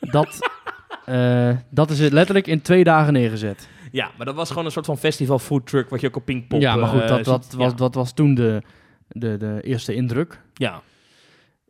dat, 0.00 0.38
eh, 1.04 1.50
dat 1.70 1.90
is 1.90 1.98
letterlijk 2.08 2.46
in 2.46 2.62
twee 2.62 2.84
dagen 2.84 3.12
neergezet. 3.12 3.68
Ja, 3.92 4.10
maar 4.16 4.26
dat 4.26 4.34
was 4.34 4.48
gewoon 4.48 4.64
een 4.64 4.70
soort 4.70 4.86
van 4.86 4.98
festival 4.98 5.38
food 5.38 5.66
truck 5.66 5.90
wat 5.90 6.00
je 6.00 6.06
ook 6.06 6.16
op 6.16 6.24
Pinkpop 6.24 6.60
ja, 6.60 6.76
maar 6.76 6.88
goed, 6.88 7.08
dat, 7.08 7.26
was, 7.26 7.46
Ja. 7.58 7.70
dat 7.76 7.94
was 7.94 8.12
toen 8.12 8.34
de, 8.34 8.62
de, 9.08 9.36
de 9.36 9.58
eerste 9.62 9.94
indruk. 9.94 10.40
ja. 10.54 10.80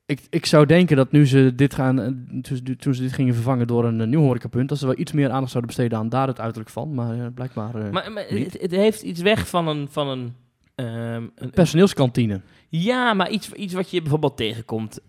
Ik, 0.08 0.20
ik 0.30 0.46
zou 0.46 0.66
denken 0.66 0.96
dat 0.96 1.12
nu 1.12 1.26
ze 1.26 1.52
dit 1.54 1.74
gaan, 1.74 2.00
eh, 2.00 2.42
toen, 2.76 2.94
ze 2.94 3.02
dit 3.02 3.12
gingen 3.12 3.34
vervangen 3.34 3.66
door 3.66 3.84
een 3.84 4.00
eh, 4.00 4.06
nieuw 4.06 4.20
horecapunt, 4.20 4.68
dat 4.68 4.78
ze 4.78 4.86
wel 4.86 4.98
iets 4.98 5.12
meer 5.12 5.30
aandacht 5.30 5.50
zouden 5.50 5.74
besteden 5.74 5.98
aan 5.98 6.08
daar 6.08 6.26
het 6.26 6.40
uiterlijk 6.40 6.70
van, 6.70 6.94
maar 6.94 7.18
eh, 7.18 7.26
blijkbaar 7.34 7.92
Maar, 7.92 8.04
het, 8.14 8.60
het 8.60 8.70
heeft 8.70 9.02
iets 9.02 9.20
weg 9.20 9.48
van 9.48 9.68
een... 9.68 9.88
Van 9.90 10.08
een, 10.08 10.34
ehm, 10.74 11.26
een 11.34 11.50
personeelskantine 11.50 12.40
ja, 12.68 13.14
maar 13.14 13.30
iets, 13.30 13.52
iets 13.52 13.74
wat 13.74 13.90
je 13.90 14.00
bijvoorbeeld 14.00 14.36
tegenkomt 14.36 15.00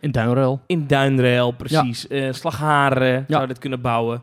in 0.00 0.10
Duinruil. 0.10 0.60
in 0.66 0.86
Duinrail, 0.86 1.50
precies. 1.50 2.06
Eh, 2.06 2.32
Slagharen 2.32 3.24
zou 3.28 3.46
dit 3.46 3.58
kunnen 3.58 3.80
bouwen. 3.80 4.22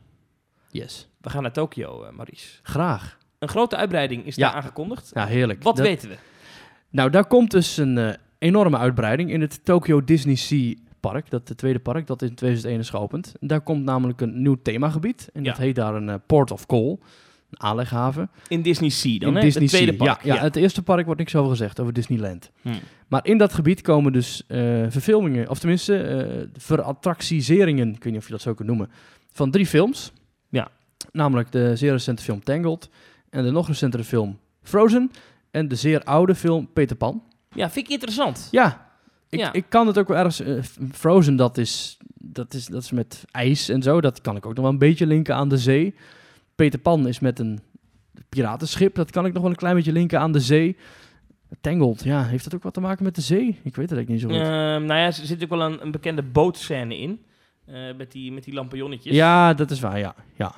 Yes. 0.71 1.09
We 1.21 1.31
gaan 1.31 1.43
naar 1.43 1.53
Tokio, 1.53 2.05
eh, 2.05 2.13
Maurice. 2.13 2.59
Graag. 2.63 3.19
Een 3.39 3.49
grote 3.49 3.77
uitbreiding 3.77 4.27
is 4.27 4.35
Ja. 4.35 4.47
daar 4.49 4.57
aangekondigd. 4.57 5.11
Ja, 5.15 5.27
heerlijk. 5.27 5.63
Wat 5.63 5.77
Dat- 5.77 5.87
weten 5.87 6.09
we? 6.09 6.17
Nou, 6.91 7.11
daar 7.11 7.27
komt 7.27 7.51
dus 7.51 7.77
een 7.77 7.99
eh, 7.99 8.15
enorme 8.39 8.79
uitbreiding 8.79 9.31
in 9.31 9.41
het 9.41 9.65
Tokyo 9.65 10.05
Disney 10.05 10.35
Sea 10.35 10.75
Park. 11.01 11.31
Dat 11.31 11.49
de 11.49 11.55
tweede 11.55 11.79
park, 11.79 12.07
dat 12.07 12.23
in 12.23 12.35
2001 12.35 12.79
is 12.79 12.91
geopend. 12.91 13.33
Daar 13.41 13.61
komt 13.61 13.85
namelijk 13.85 14.21
een 14.21 14.43
nieuw 14.43 14.57
themagebied. 14.63 15.29
En 15.33 15.43
dat 15.43 15.57
heet 15.57 15.75
daar 15.75 15.95
een 15.95 16.09
eh, 16.09 16.15
Port 16.27 16.51
of 16.51 16.67
Call. 16.67 16.99
Een 17.53 17.61
aanleghaven. 17.67 18.31
In 18.49 18.63
Disney 18.63 18.89
Sea 18.89 19.19
dan, 19.19 19.29
in 19.29 19.35
hè? 19.35 19.41
Disney 19.41 19.63
het 19.63 19.73
tweede 19.73 19.97
Sea. 19.97 20.05
park. 20.07 20.25
Ja, 20.25 20.35
ja, 20.35 20.41
het 20.41 20.57
eerste 20.57 20.83
park 20.83 21.05
wordt 21.05 21.21
niks 21.21 21.35
over 21.35 21.51
gezegd, 21.51 21.81
over 21.81 21.93
Disneyland. 21.93 22.51
Hm. 22.63 22.69
Maar 23.09 23.27
in 23.27 23.39
dat 23.39 23.53
gebied 23.53 23.81
komen 23.81 24.13
dus 24.13 24.43
eh, 24.47 24.59
verfilmingen, 24.89 25.49
of 25.49 25.59
tenminste 25.59 25.97
eh 25.97 26.49
verattractiseringen, 26.57 27.89
ik 27.89 28.05
weet 28.05 28.13
niet 28.13 28.21
of 28.21 28.27
je 28.27 28.33
dat 28.33 28.41
zo 28.43 28.55
kunt 28.55 28.69
noemen, 28.69 28.91
van 29.33 29.51
drie 29.51 29.67
films. 29.67 30.13
Ja. 30.49 30.69
Namelijk 31.13 31.53
de 31.53 31.77
zeer 31.77 31.91
recente 31.93 32.23
film 32.23 32.43
Tangled 32.45 32.89
en 33.31 33.45
de 33.45 33.51
nog 33.51 33.67
recentere 33.69 34.05
film 34.05 34.39
Frozen 34.63 35.11
en 35.51 35.69
de 35.69 35.75
zeer 35.75 36.03
oude 36.03 36.35
film 36.35 36.69
Peter 36.73 36.97
Pan. 36.97 37.23
Ja, 37.55 37.71
vind 37.71 37.87
ik 37.87 37.93
interessant. 37.93 38.49
Ja, 38.51 38.91
ik, 39.29 39.39
Ja. 39.39 39.53
ik 39.53 39.65
kan 39.69 39.87
het 39.87 39.99
ook 39.99 40.09
wel 40.09 40.17
ergens... 40.17 40.41
eh, 40.41 40.63
Frozen, 40.93 41.37
dat 41.37 41.59
is, 41.59 41.99
dat, 42.15 42.55
is, 42.55 42.67
dat 42.67 42.83
is 42.83 42.91
met 42.91 43.25
ijs 43.31 43.69
en 43.69 43.83
zo. 43.83 44.01
Dat 44.01 44.21
kan 44.21 44.37
ik 44.37 44.47
ook 44.47 44.55
nog 44.55 44.63
wel 44.65 44.73
een 44.73 44.79
beetje 44.79 45.07
linken 45.07 45.35
aan 45.35 45.49
de 45.49 45.59
zee. 45.59 45.95
Peter 46.55 46.79
Pan 46.79 47.09
is 47.09 47.21
met 47.21 47.39
een 47.39 47.61
piratenschip. 48.29 48.95
Dat 48.95 49.11
kan 49.11 49.27
ik 49.27 49.33
nog 49.33 49.43
wel 49.43 49.51
een 49.51 49.57
klein 49.57 49.75
beetje 49.75 49.93
linken 49.93 50.21
aan 50.21 50.33
de 50.33 50.41
zee. 50.41 50.77
Tangled, 51.61 52.03
ja, 52.05 52.25
heeft 52.25 52.45
dat 52.45 52.55
ook 52.55 52.63
wat 52.63 52.75
te 52.75 52.81
maken 52.81 53.05
met 53.05 53.15
de 53.15 53.21
zee? 53.21 53.47
Ik 53.63 53.77
weet 53.77 53.91
het 53.91 53.99
eigenlijk 53.99 54.09
niet 54.09 54.21
zo 54.21 54.29
goed. 54.29 54.37
Ehm, 54.37 54.85
nou 54.85 55.01
ja, 55.01 55.07
er 55.07 55.13
zit 55.13 55.43
ook 55.43 55.49
wel 55.49 55.63
een, 55.63 55.83
een 55.83 55.91
bekende 55.91 56.23
bootscène 56.23 56.99
in. 56.99 57.21
eh, 57.67 57.75
met, 57.97 58.13
die, 58.13 58.33
met 58.33 58.45
die 58.45 58.55
lampionnetjes. 58.55 59.15
Ja, 59.15 59.55
dat 59.55 59.71
is 59.71 59.81
waar, 59.81 59.99
ja. 59.99 60.15
ja. 60.37 60.55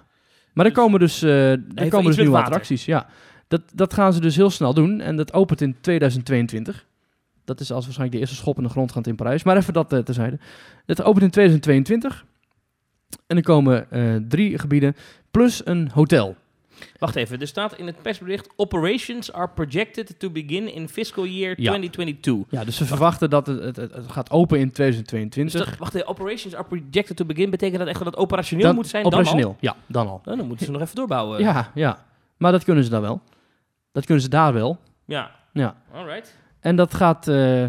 Maar 0.53 0.65
er 0.67 0.73
Dus- 0.73 0.83
komen 0.83 1.01
dus, 1.01 1.23
eh 1.23 1.51
er 1.53 1.89
komen 1.89 2.05
dus 2.07 2.17
nieuwe 2.17 2.31
water. 2.33 2.47
attracties. 2.49 2.85
Ja. 2.85 3.07
Dat, 3.49 3.63
dat 3.75 3.95
gaan 3.95 4.13
ze 4.13 4.21
dus 4.21 4.37
heel 4.37 4.51
snel 4.51 4.75
doen. 4.75 5.01
En 5.01 5.17
dat 5.17 5.33
opent 5.33 5.61
in 5.61 5.77
2022. 5.81 6.87
Dat 7.45 7.61
is 7.61 7.73
als 7.73 7.85
waarschijnlijk 7.85 8.13
de 8.17 8.21
eerste 8.27 8.37
schop 8.43 8.57
in 8.57 8.63
de 8.63 8.69
grond 8.69 8.93
gaat 8.93 9.07
in 9.07 9.17
Parijs. 9.17 9.43
Maar 9.43 9.57
even 9.57 9.73
dat 9.73 9.93
eh, 9.93 9.99
terzijde. 9.99 10.39
Het 10.87 11.03
opent 11.03 11.23
in 11.25 11.31
2022. 11.31 12.25
En 13.27 13.37
er 13.37 13.43
komen 13.43 13.91
eh, 13.91 14.17
drie 14.29 14.59
gebieden 14.59 14.97
plus 15.31 15.67
een 15.67 15.91
hotel. 15.95 16.37
Wacht 16.99 17.17
even, 17.17 17.41
er 17.41 17.47
staat 17.47 17.79
in 17.79 17.87
het 17.87 18.03
persbericht... 18.03 18.49
Operations 18.57 19.33
are 19.33 19.49
projected 19.49 20.19
to 20.19 20.31
begin 20.31 20.75
in 20.75 20.89
fiscal 20.89 21.27
year 21.27 21.49
Ja. 21.49 21.71
2022. 21.71 22.59
Ja, 22.59 22.65
dus 22.65 22.77
ze 22.77 22.85
verwachten 22.85 23.31
dat 23.31 23.47
het, 23.47 23.63
het, 23.63 23.77
het, 23.77 23.95
het 23.95 24.13
gaat 24.13 24.31
open 24.31 24.59
in 24.59 24.65
Dus 24.65 24.75
2022. 24.75 25.65
dat, 25.65 25.79
wacht 25.79 25.95
even, 25.95 26.09
operations 26.09 26.55
are 26.55 26.65
projected 26.65 27.17
to 27.17 27.25
begin... 27.25 27.51
betekent 27.51 27.79
dat 27.79 27.89
echt 27.89 27.99
dat 27.99 28.07
het 28.07 28.17
operationeel 28.17 28.75
moet 28.75 28.89
zijn 28.89 29.05
operationeel, 29.05 29.49
dan 29.49 29.57
ja, 29.61 29.77
dan 29.87 30.07
al. 30.07 30.13
al? 30.13 30.21
Nou, 30.25 30.37
dan 30.37 30.47
moeten 30.47 30.67
ze 30.67 30.73
nog 30.73 30.81
even 30.81 30.95
doorbouwen. 30.95 31.41
Ja, 31.41 31.71
ja. 31.75 32.05
Maar 32.37 32.53
dat 32.53 32.65
kunnen 32.65 32.85
ze 32.85 32.91
dan 32.91 33.01
wel. 33.01 33.21
Dat 33.93 34.05
kunnen 34.05 34.23
ze 34.23 34.31
daar 34.31 34.53
wel. 34.53 34.79
Ja. 35.05 35.31
Ja. 35.53 35.77
Alright. 35.93 36.37
En 36.61 36.77
dat 36.77 36.95
gaat 36.95 37.29
eh, 37.29 37.65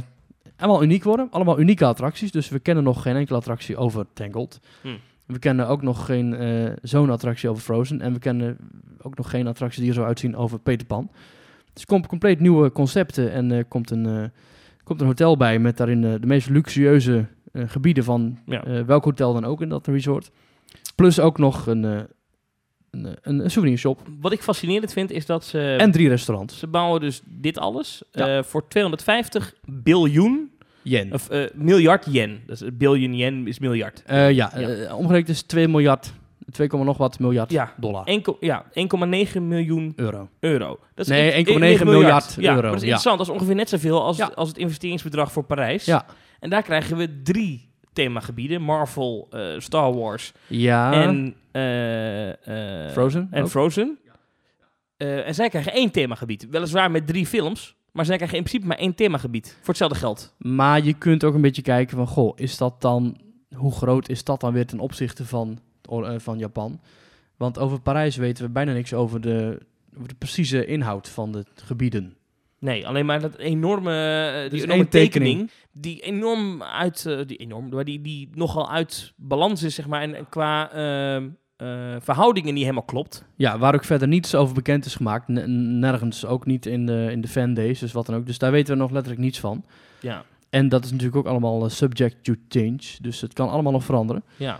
allemaal 0.57 0.83
uniek 0.83 1.03
worden. 1.03 1.27
Allemaal 1.31 1.59
unieke 1.59 1.85
attracties. 1.85 2.31
Dus 2.31 2.49
we 2.49 2.59
kennen 2.59 2.83
nog 2.83 3.01
geen 3.01 3.15
enkele 3.15 3.37
attractie 3.37 3.77
over 3.77 4.05
Tangled. 4.13 4.59
Hm. 4.81 4.97
We 5.25 5.39
kennen 5.39 5.67
ook 5.67 5.81
nog 5.81 6.05
geen 6.05 6.33
eh, 6.35 6.71
zo'n 6.81 7.09
attractie 7.09 7.49
over 7.49 7.63
Frozen. 7.63 8.01
En 8.01 8.13
we 8.13 8.19
kennen 8.19 8.57
ook 9.01 9.17
nog 9.17 9.29
geen 9.29 9.47
attractie 9.47 9.79
die 9.81 9.89
er 9.89 9.95
zo 9.95 10.03
uitzien 10.03 10.35
over 10.35 10.59
Peter 10.59 10.87
Pan. 10.87 11.09
Dus 11.73 11.81
er 11.81 11.87
komt 11.87 12.07
compleet 12.07 12.39
nieuwe 12.39 12.71
concepten. 12.71 13.31
En 13.31 13.51
er 13.51 13.65
komt, 13.65 13.91
een, 13.91 14.05
eh, 14.05 14.23
komt 14.83 15.01
een 15.01 15.07
hotel 15.07 15.37
bij 15.37 15.59
met 15.59 15.77
daarin 15.77 16.03
eh, 16.03 16.13
de 16.19 16.27
meest 16.27 16.49
luxueuze 16.49 17.25
eh, 17.51 17.63
gebieden 17.67 18.03
van 18.03 18.39
Ja. 18.45 18.63
eh, 18.63 18.81
welk 18.81 19.03
hotel 19.03 19.33
dan 19.33 19.45
ook 19.45 19.61
in 19.61 19.69
dat 19.69 19.87
resort. 19.87 20.31
Plus 20.95 21.19
ook 21.19 21.37
nog 21.37 21.67
een, 21.67 21.85
eh, 21.85 21.99
een, 22.91 23.05
eh, 23.05 23.11
een, 23.21 23.39
een 23.43 23.51
souvenirshop. 23.51 24.01
Wat 24.19 24.31
ik 24.31 24.41
fascinerend 24.41 24.93
vind, 24.93 25.11
is 25.11 25.25
dat 25.25 25.43
ze... 25.45 25.75
en 25.79 25.91
drie 25.91 26.09
restaurants. 26.09 26.59
Ze 26.59 26.67
bouwen 26.67 26.99
dus 27.01 27.21
dit 27.25 27.57
alles 27.57 28.03
Ja. 28.11 28.37
eh, 28.37 28.43
voor 28.43 28.67
250 28.67 29.53
biljoen, 29.65 30.51
Yen. 30.87 31.13
of 31.13 31.29
eh, 31.29 31.43
miljard 31.53 32.05
yen. 32.09 32.41
Dus 32.47 32.61
een 32.61 32.77
biljoen 32.77 33.15
yen 33.15 33.47
is 33.47 33.59
miljard. 33.59 34.03
Eh, 34.05 34.31
ja, 34.31 34.51
Ja. 34.55 34.67
eh, 34.67 34.97
omgerekend 34.97 35.29
is 35.29 35.41
2 35.41 35.67
miljard, 35.67 36.13
2, 36.51 36.67
nog 36.67 36.97
wat 36.97 37.19
miljard 37.19 37.51
Ja. 37.51 37.73
dollar. 37.77 38.07
1, 38.07 38.21
ja, 38.39 38.65
1,9 38.73 39.47
miljoen 39.47 39.93
euro. 39.95 40.29
euro. 40.39 40.79
Dat 40.95 41.07
Nee, 41.07 41.31
in- 41.31 41.37
1,9 41.37 41.85
in- 41.85 41.91
miljard 41.91 42.35
Ja, 42.39 42.55
euro, 42.55 42.61
dat 42.67 42.75
is 42.75 42.81
ja. 42.81 42.85
interessant. 42.85 43.17
Dat 43.17 43.27
is 43.27 43.33
ongeveer 43.33 43.55
net 43.55 43.69
zoveel 43.69 44.03
als, 44.03 44.17
Ja. 44.17 44.31
als 44.35 44.47
het 44.47 44.57
investeringsbedrag 44.57 45.31
voor 45.31 45.43
Parijs. 45.43 45.85
Ja. 45.85 46.05
En 46.39 46.49
daar 46.49 46.61
krijgen 46.63 46.97
we 46.97 47.21
drie 47.21 47.69
themagebieden. 47.93 48.61
Marvel, 48.61 49.29
Star 49.57 49.93
Wars 49.93 50.31
Ja, 50.47 50.93
en... 50.93 51.35
Frozen 52.91 53.27
En 53.31 53.43
ook? 53.43 53.49
Frozen. 53.49 53.99
En 54.97 55.35
zij 55.35 55.49
krijgen 55.49 55.73
één 55.73 55.91
themagebied. 55.91 56.47
Weliswaar 56.49 56.91
met 56.91 57.07
drie 57.07 57.25
films. 57.25 57.74
Maar 57.95 58.05
zij 58.05 58.15
krijgen 58.15 58.37
in 58.37 58.43
principe 58.43 58.67
maar 58.67 58.77
één 58.77 58.95
themagebied. 58.95 59.57
Voor 59.57 59.67
hetzelfde 59.67 59.97
geld. 59.97 60.33
maar 60.37 60.83
je 60.83 60.93
kunt 60.93 61.23
ook 61.23 61.33
een 61.33 61.41
beetje 61.41 61.61
kijken 61.61 61.97
van, 61.97 62.07
goh, 62.07 62.33
is 62.35 62.57
dat 62.57 62.81
dan, 62.81 63.17
hoe 63.55 63.71
groot 63.71 64.09
is 64.09 64.23
dat 64.23 64.39
dan 64.39 64.53
weer 64.53 64.65
ten 64.65 64.79
opzichte 64.79 65.25
van, 65.25 65.59
eh, 65.81 66.13
van 66.17 66.37
Japan? 66.37 66.79
Want 67.37 67.59
over 67.59 67.81
Parijs 67.81 68.15
weten 68.15 68.45
we 68.45 68.49
bijna 68.51 68.73
niks 68.73 68.93
over 68.93 69.21
de, 69.21 69.59
over 69.95 70.07
de 70.07 70.15
precieze 70.15 70.65
inhoud 70.65 71.09
van 71.09 71.31
de 71.31 71.45
gebieden. 71.55 72.15
Nee, 72.59 72.87
alleen 72.87 73.05
maar 73.05 73.21
dat 73.21 73.37
enorme, 73.37 74.25
eh, 74.33 74.41
die 74.41 74.49
Dus 74.49 74.63
enorme 74.63 74.87
tekening. 74.87 75.37
tekening. 75.37 75.51
Die 75.71 76.01
enorm 76.01 76.63
uit, 76.63 77.05
eh, 77.05 77.19
die 77.25 77.37
enorm, 77.37 77.83
die, 77.83 78.01
die 78.01 78.29
nogal 78.33 78.71
uit 78.71 79.13
balans 79.15 79.63
is, 79.63 79.75
zeg 79.75 79.87
maar. 79.87 80.01
En, 80.01 80.15
en 80.15 80.29
qua 80.29 80.71
ehm, 80.71 81.29
eh, 81.55 81.95
verhoudingen 81.99 82.53
niet 82.53 82.63
helemaal 82.63 82.83
klopt. 82.83 83.23
Ja, 83.35 83.57
waar 83.57 83.75
ook 83.75 83.83
verder 83.83 84.07
niets 84.07 84.35
over 84.35 84.55
bekend 84.55 84.85
is 84.85 84.95
gemaakt. 84.95 85.27
Nergens, 85.27 86.25
ook 86.25 86.45
niet 86.45 86.65
in 86.65 86.85
de, 86.85 87.07
in 87.11 87.21
de 87.21 87.27
fandays, 87.27 87.79
dus 87.79 87.91
wat 87.91 88.05
dan 88.05 88.15
ook. 88.15 88.25
Dus 88.25 88.37
daar 88.37 88.51
weten 88.51 88.73
we 88.73 88.79
nog 88.81 88.91
letterlijk 88.91 89.23
niets 89.23 89.39
van. 89.39 89.63
Ja, 89.99 90.23
En 90.49 90.69
dat 90.69 90.85
is 90.85 90.91
natuurlijk 90.91 91.17
ook 91.17 91.25
allemaal 91.25 91.63
eh, 91.63 91.69
subject 91.69 92.23
to 92.23 92.33
change. 92.49 92.79
Dus 93.01 93.21
het 93.21 93.33
kan 93.33 93.49
allemaal 93.49 93.71
nog 93.71 93.83
veranderen. 93.83 94.23
ja. 94.37 94.59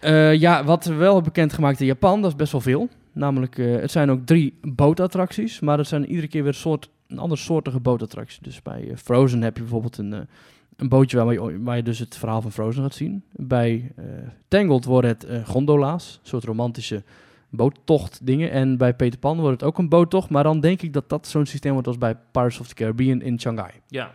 Eh, 0.00 0.34
ja, 0.34 0.64
wat 0.64 0.84
we 0.84 0.94
wel 0.94 1.14
hebben 1.14 1.32
bekendgemaakt 1.32 1.80
in 1.80 1.86
Japan, 1.86 2.22
dat 2.22 2.30
is 2.30 2.36
best 2.36 2.52
wel 2.52 2.60
veel. 2.60 2.88
Namelijk, 3.12 3.56
het 3.56 3.90
zijn 3.90 4.10
ook 4.10 4.26
drie 4.26 4.58
bootattracties, 4.62 5.60
maar 5.60 5.78
het 5.78 5.86
zijn 5.86 6.06
iedere 6.06 6.28
keer 6.28 6.42
weer 6.42 6.52
een, 6.52 6.58
soort, 6.58 6.88
een 7.08 7.18
ander 7.18 7.38
soortige 7.38 7.80
bootattractie. 7.80 8.42
Dus 8.42 8.62
bij 8.62 8.92
Frozen 8.96 9.42
heb 9.42 9.56
je 9.56 9.62
bijvoorbeeld 9.62 9.98
een, 9.98 10.28
een 10.76 10.88
bootje 10.88 11.24
waar 11.24 11.32
je, 11.32 11.62
waar 11.62 11.76
je 11.76 11.82
dus 11.82 11.98
het 11.98 12.16
verhaal 12.16 12.42
van 12.42 12.52
Frozen 12.52 12.82
gaat 12.82 12.94
zien. 12.94 13.24
Bij 13.32 13.92
eh, 13.96 14.04
Tangled 14.48 14.84
worden 14.84 15.10
het 15.10 15.24
eh, 15.24 15.46
gondola's, 15.48 16.18
een 16.22 16.28
soort 16.28 16.44
romantische 16.44 17.02
boottocht 17.50 18.26
dingen. 18.26 18.50
En 18.50 18.76
bij 18.76 18.94
Peter 18.94 19.18
Pan 19.18 19.40
wordt 19.40 19.60
het 19.60 19.68
ook 19.68 19.78
een 19.78 19.88
boottocht, 19.88 20.30
maar 20.30 20.42
dan 20.42 20.60
denk 20.60 20.82
ik 20.82 20.92
dat 20.92 21.08
dat 21.08 21.26
zo'n 21.26 21.46
systeem 21.46 21.72
wordt 21.72 21.86
als 21.86 21.98
bij 21.98 22.16
Pirates 22.32 22.60
of 22.60 22.68
the 22.68 22.74
Caribbean 22.74 23.22
in 23.22 23.40
Shanghai. 23.40 23.70
ja. 23.88 24.10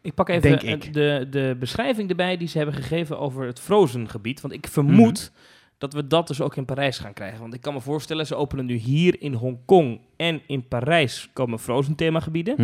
Ik 0.00 0.14
pak 0.14 0.28
even 0.28 0.42
Denk 0.42 0.62
eh, 0.62 0.70
ik. 0.72 0.92
De, 0.94 1.26
de 1.30 1.56
beschrijving 1.58 2.10
erbij 2.10 2.36
die 2.36 2.48
ze 2.48 2.56
hebben 2.56 2.74
gegeven 2.74 3.18
over 3.18 3.46
het 3.46 3.60
Frozen 3.60 4.08
gebied. 4.08 4.40
Want 4.40 4.54
ik 4.54 4.66
vermoed 4.66 5.30
Mhm. 5.34 5.42
dat 5.78 5.92
we 5.92 6.06
dat 6.06 6.26
dus 6.26 6.40
ook 6.40 6.56
in 6.56 6.64
Parijs 6.64 6.98
gaan 6.98 7.12
krijgen. 7.12 7.40
Want 7.40 7.54
ik 7.54 7.60
kan 7.60 7.74
me 7.74 7.80
voorstellen, 7.80 8.26
ze 8.26 8.34
openen 8.34 8.66
nu 8.66 8.74
hier 8.74 9.20
in 9.20 9.32
Hongkong 9.34 10.00
en 10.16 10.40
in 10.46 10.68
Parijs 10.68 11.30
komen 11.32 11.58
Frozen 11.58 11.94
themagebieden. 11.94 12.56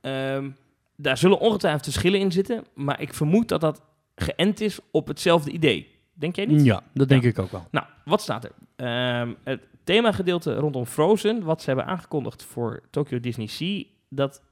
Ehm, 0.00 0.48
daar 0.96 1.18
zullen 1.18 1.38
ongetwijfeld 1.38 1.84
verschillen 1.84 2.20
in 2.20 2.32
zitten, 2.32 2.64
maar 2.74 3.00
ik 3.00 3.14
vermoed 3.14 3.48
dat 3.48 3.60
dat 3.60 3.82
geënt 4.14 4.60
is 4.60 4.78
op 4.90 5.06
hetzelfde 5.06 5.50
idee. 5.50 5.94
Denk 6.14 6.36
jij 6.36 6.46
niet? 6.46 6.64
Ja, 6.64 6.82
dat 6.94 7.08
denk 7.08 7.22
ik 7.22 7.38
ook 7.38 7.50
wel. 7.50 7.66
Nou, 7.70 7.86
wat 8.04 8.20
staat 8.20 8.44
er? 8.44 8.52
Ehm, 8.76 9.32
het 9.44 9.60
themagedeelte 9.84 10.54
rondom 10.54 10.86
Frozen, 10.86 11.42
wat 11.42 11.60
ze 11.60 11.66
hebben 11.66 11.86
aangekondigd 11.86 12.44
voor 12.44 12.82
Tokyo 12.90 13.20
Disney 13.20 13.46
Sea, 13.46 13.82
dat 14.08 14.42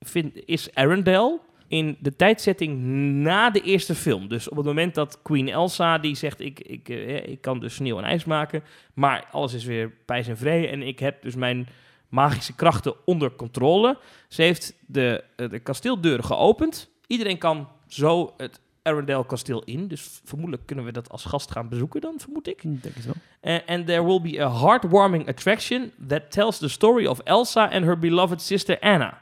vind, 0.00 0.44
is 0.44 0.74
Arendelle 0.74 1.40
in 1.68 1.96
de 2.00 2.16
tijdzetting 2.16 2.82
na 3.22 3.50
de 3.50 3.60
eerste 3.60 3.94
film. 3.94 4.28
Dus 4.28 4.48
op 4.48 4.56
het 4.56 4.66
moment 4.66 4.94
dat 4.94 5.22
Queen 5.22 5.48
Elsa, 5.48 5.98
die 5.98 6.14
zegt, 6.14 6.40
ik, 6.40 6.60
ik, 6.60 6.88
eh, 6.88 7.26
ik 7.26 7.40
kan 7.40 7.60
dus 7.60 7.74
sneeuw 7.74 7.98
en 7.98 8.04
ijs 8.04 8.24
maken, 8.24 8.62
maar 8.94 9.28
alles 9.30 9.54
is 9.54 9.64
weer 9.64 9.90
pijs 9.90 10.28
en 10.28 10.36
vrede 10.36 10.68
en 10.68 10.82
ik 10.82 10.98
heb 10.98 11.22
dus 11.22 11.34
mijn 11.34 11.68
magische 12.16 12.54
krachten 12.54 12.94
onder 13.04 13.34
controle. 13.36 13.98
Ze 14.28 14.42
heeft 14.42 14.74
de, 14.86 15.24
eh, 15.36 15.50
de 15.50 15.58
kasteeldeuren 15.58 16.24
geopend. 16.24 16.88
Iedereen 17.06 17.38
kan 17.38 17.68
zo 17.86 18.34
het 18.36 18.60
Arendelle 18.82 19.26
kasteel 19.26 19.62
in. 19.64 19.88
Dus 19.88 20.20
vermoedelijk 20.24 20.66
kunnen 20.66 20.84
we 20.84 20.92
dat 20.92 21.08
als 21.10 21.24
gast 21.24 21.50
gaan 21.50 21.68
bezoeken 21.68 22.00
dan, 22.00 22.14
vermoed 22.18 22.48
ik. 22.48 22.62
Denk 22.62 22.94
het 22.94 23.04
wel. 23.04 23.62
And 23.66 23.86
there 23.86 24.04
will 24.04 24.20
be 24.20 24.42
a 24.42 24.58
heartwarming 24.58 25.28
attraction 25.28 25.92
that 26.08 26.30
tells 26.30 26.58
the 26.58 26.68
story 26.68 27.06
of 27.06 27.18
Elsa 27.18 27.64
and 27.64 27.84
her 27.84 27.98
beloved 27.98 28.42
sister 28.42 28.78
Anna. 28.80 29.20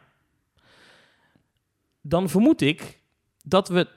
Dan 2.00 2.28
vermoed 2.28 2.60
ik 2.60 3.00
dat 3.44 3.68
we 3.68 3.88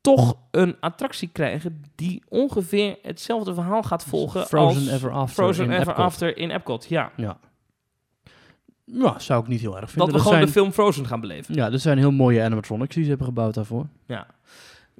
toch 0.00 0.36
een 0.50 0.76
attractie 0.80 1.28
krijgen 1.32 1.84
die 1.94 2.22
ongeveer 2.28 2.98
hetzelfde 3.02 3.54
verhaal 3.54 3.82
gaat 3.82 4.04
volgen 4.04 4.46
Frozen 4.46 4.82
als 4.82 4.90
Ever 4.90 5.10
After 5.10 5.34
Frozen 5.34 5.64
in 5.64 5.70
Ever 5.70 5.88
Epcot. 5.88 6.04
After 6.04 6.36
in 6.36 6.50
Epcot. 6.50 6.86
Ja, 6.88 7.12
Ja. 7.16 7.38
Ja, 8.92 9.18
zou 9.18 9.42
ik 9.42 9.48
niet 9.48 9.60
heel 9.60 9.76
erg 9.80 9.90
vinden. 9.90 10.06
dat 10.06 10.16
we 10.16 10.22
gewoon 10.22 10.34
zijn, 10.34 10.46
de 10.46 10.52
film 10.52 10.72
Frozen 10.72 11.06
gaan 11.06 11.20
beleven. 11.20 11.54
Ja, 11.54 11.70
er 11.70 11.78
zijn 11.78 11.98
heel 11.98 12.10
mooie 12.10 12.42
animatronics 12.42 12.94
die 12.94 13.02
ze 13.02 13.08
hebben 13.08 13.26
gebouwd 13.26 13.54
daarvoor. 13.54 13.86
Ja. 14.06 14.26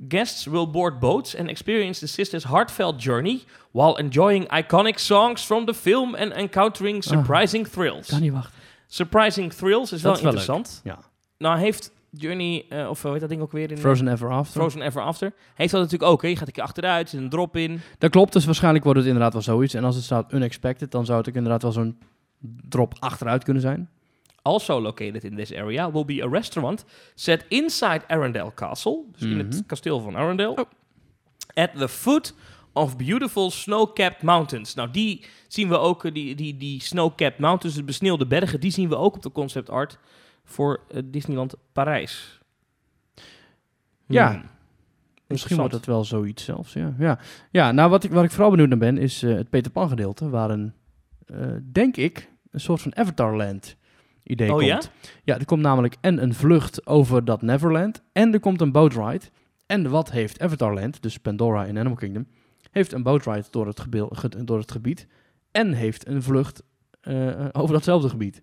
Guests 0.09 0.45
will 0.45 0.71
board 0.71 0.99
boats 0.99 1.37
and 1.37 1.49
experience 1.49 2.01
the 2.01 2.07
sisters' 2.07 2.45
heartfelt 2.45 3.03
journey 3.03 3.41
while 3.71 3.99
enjoying 3.99 4.53
iconic 4.57 4.99
songs 4.99 5.45
from 5.45 5.65
the 5.65 5.75
film 5.75 6.15
and 6.15 6.33
encountering 6.33 7.05
surprising 7.05 7.69
thrills. 7.69 8.09
Kan 8.09 8.21
niet 8.21 8.33
wachten. 8.33 8.61
Surprising 8.87 9.53
thrills 9.53 9.93
is 9.93 10.03
Dat 10.03 10.21
wel 10.21 10.25
interessant. 10.25 10.81
Ja. 10.85 10.99
Nou 11.39 11.59
heeft 11.59 11.93
Journey, 12.11 12.65
eh, 12.69 12.89
of 12.89 13.03
hoe 13.03 13.11
heet 13.11 13.21
dat 13.21 13.29
ding 13.29 13.43
ook 13.43 13.53
weer? 13.53 13.71
In, 13.71 13.79
Frozen 13.79 14.09
Ever 14.09 14.31
After. 14.31 14.61
Frozen 14.61 14.83
Ever 14.83 15.03
After. 15.03 15.33
Heeft 15.55 15.73
dat 15.73 15.81
natuurlijk 15.81 16.11
ook. 16.11 16.23
Hè? 16.23 16.29
Je 16.29 16.37
gaat 16.37 16.47
een 16.47 16.53
keer 16.53 16.63
achteruit, 16.63 17.03
er 17.03 17.09
zit 17.09 17.21
een 17.21 17.29
drop 17.29 17.57
in. 17.57 17.81
Dat 17.99 18.11
klopt, 18.11 18.33
dus 18.33 18.45
waarschijnlijk 18.45 18.85
wordt 18.85 18.99
het 18.99 19.09
inderdaad 19.09 19.33
wel 19.33 19.43
zoiets. 19.43 19.75
En 19.75 19.85
als 19.85 19.95
het 19.95 20.05
staat 20.05 20.33
unexpected, 20.33 20.91
dan 20.91 21.05
zou 21.05 21.19
het 21.19 21.29
ook 21.29 21.35
inderdaad 21.35 21.63
wel 21.63 21.73
zo'n 21.73 21.99
drop 22.69 22.95
achteruit 22.99 23.45
kunnen 23.45 23.63
zijn. 23.63 23.89
Also 24.43 24.81
located 24.81 25.25
in 25.25 25.37
this 25.37 25.53
area 25.55 25.93
will 25.93 26.05
be 26.05 26.23
a 26.25 26.29
restaurant 26.29 26.85
set 27.15 27.45
inside 27.49 28.01
Arendelle 28.09 28.55
Castle. 28.55 29.05
Dus 29.13 29.23
in 29.23 29.29
Mhm. 29.37 29.39
het 29.39 29.63
kasteel 29.67 30.01
van 30.01 30.17
Arendelle. 30.17 30.51
Oh. 30.57 30.65
At 31.55 31.71
the 31.77 31.89
foot 31.89 32.35
of 32.73 32.97
beautiful 32.97 33.51
snow-capped 33.51 34.23
mountains. 34.23 34.75
Nou, 34.75 34.91
die 34.91 35.25
zien 35.49 35.69
we 35.69 35.79
ook, 35.79 36.15
die, 36.15 36.35
die, 36.35 36.57
die 36.57 36.81
snow-capped 36.83 37.39
mountains, 37.39 37.75
de 37.77 37.83
besneeuwde 37.85 38.27
bergen, 38.27 38.61
die 38.61 38.71
zien 38.71 38.89
we 38.89 38.97
ook 38.97 39.15
op 39.15 39.23
de 39.23 39.33
concept 39.33 39.71
art 39.71 39.99
voor 40.45 40.81
eh, 40.91 41.03
Disneyland 41.05 41.55
Parijs. 41.73 42.41
Ja. 44.07 44.31
Hmm. 44.33 44.43
Misschien 45.27 45.57
wordt 45.57 45.75
het 45.75 45.87
wel 45.87 46.05
zoiets 46.05 46.45
zelfs, 46.45 46.73
ja. 46.73 46.95
Ja, 46.99 47.19
ja 47.51 47.73
nou 47.73 47.91
wat 47.91 48.05
ik, 48.05 48.11
waar 48.11 48.25
ik 48.25 48.31
vooral 48.31 48.51
benieuwd 48.51 48.69
naar 48.69 48.79
ben, 48.79 48.99
is 48.99 49.23
eh, 49.23 49.35
het 49.35 49.51
Peter 49.51 49.71
Pan 49.73 49.89
gedeelte, 49.89 50.29
waar 50.29 50.51
een, 50.51 50.73
eh, 51.27 51.47
denk 51.73 51.97
ik, 51.97 52.31
een 52.53 52.61
soort 52.61 52.81
van 52.81 52.97
Avatarland 52.97 53.77
idee 54.23 54.49
Oh 54.49 54.55
komt. 54.55 54.67
ja? 54.67 54.81
Ja, 55.25 55.39
er 55.39 55.45
komt 55.45 55.63
namelijk 55.63 55.97
en 56.01 56.23
een 56.23 56.35
vlucht 56.35 56.87
over 56.87 57.25
dat 57.25 57.43
Neverland, 57.43 58.03
en 58.13 58.33
er 58.33 58.41
komt 58.41 58.61
een 58.61 58.73
boatride. 58.73 59.25
En 59.67 59.91
wat 59.91 60.11
heeft 60.11 60.41
Avatarland, 60.41 61.03
dus 61.03 61.19
Pandora 61.19 61.65
in 61.65 61.79
Animal 61.79 61.97
Kingdom, 61.97 62.27
heeft 62.71 62.93
een 62.93 63.03
boatride 63.03 63.45
door 63.51 63.67
het, 63.67 63.81
ge- 63.81 64.45
door 64.45 64.59
het 64.59 64.73
gebied, 64.73 65.07
en 65.51 65.73
heeft 65.73 66.07
een 66.07 66.23
vlucht 66.23 66.63
eh, 67.01 67.47
over 67.53 67.75
datzelfde 67.75 68.09
gebied. 68.09 68.43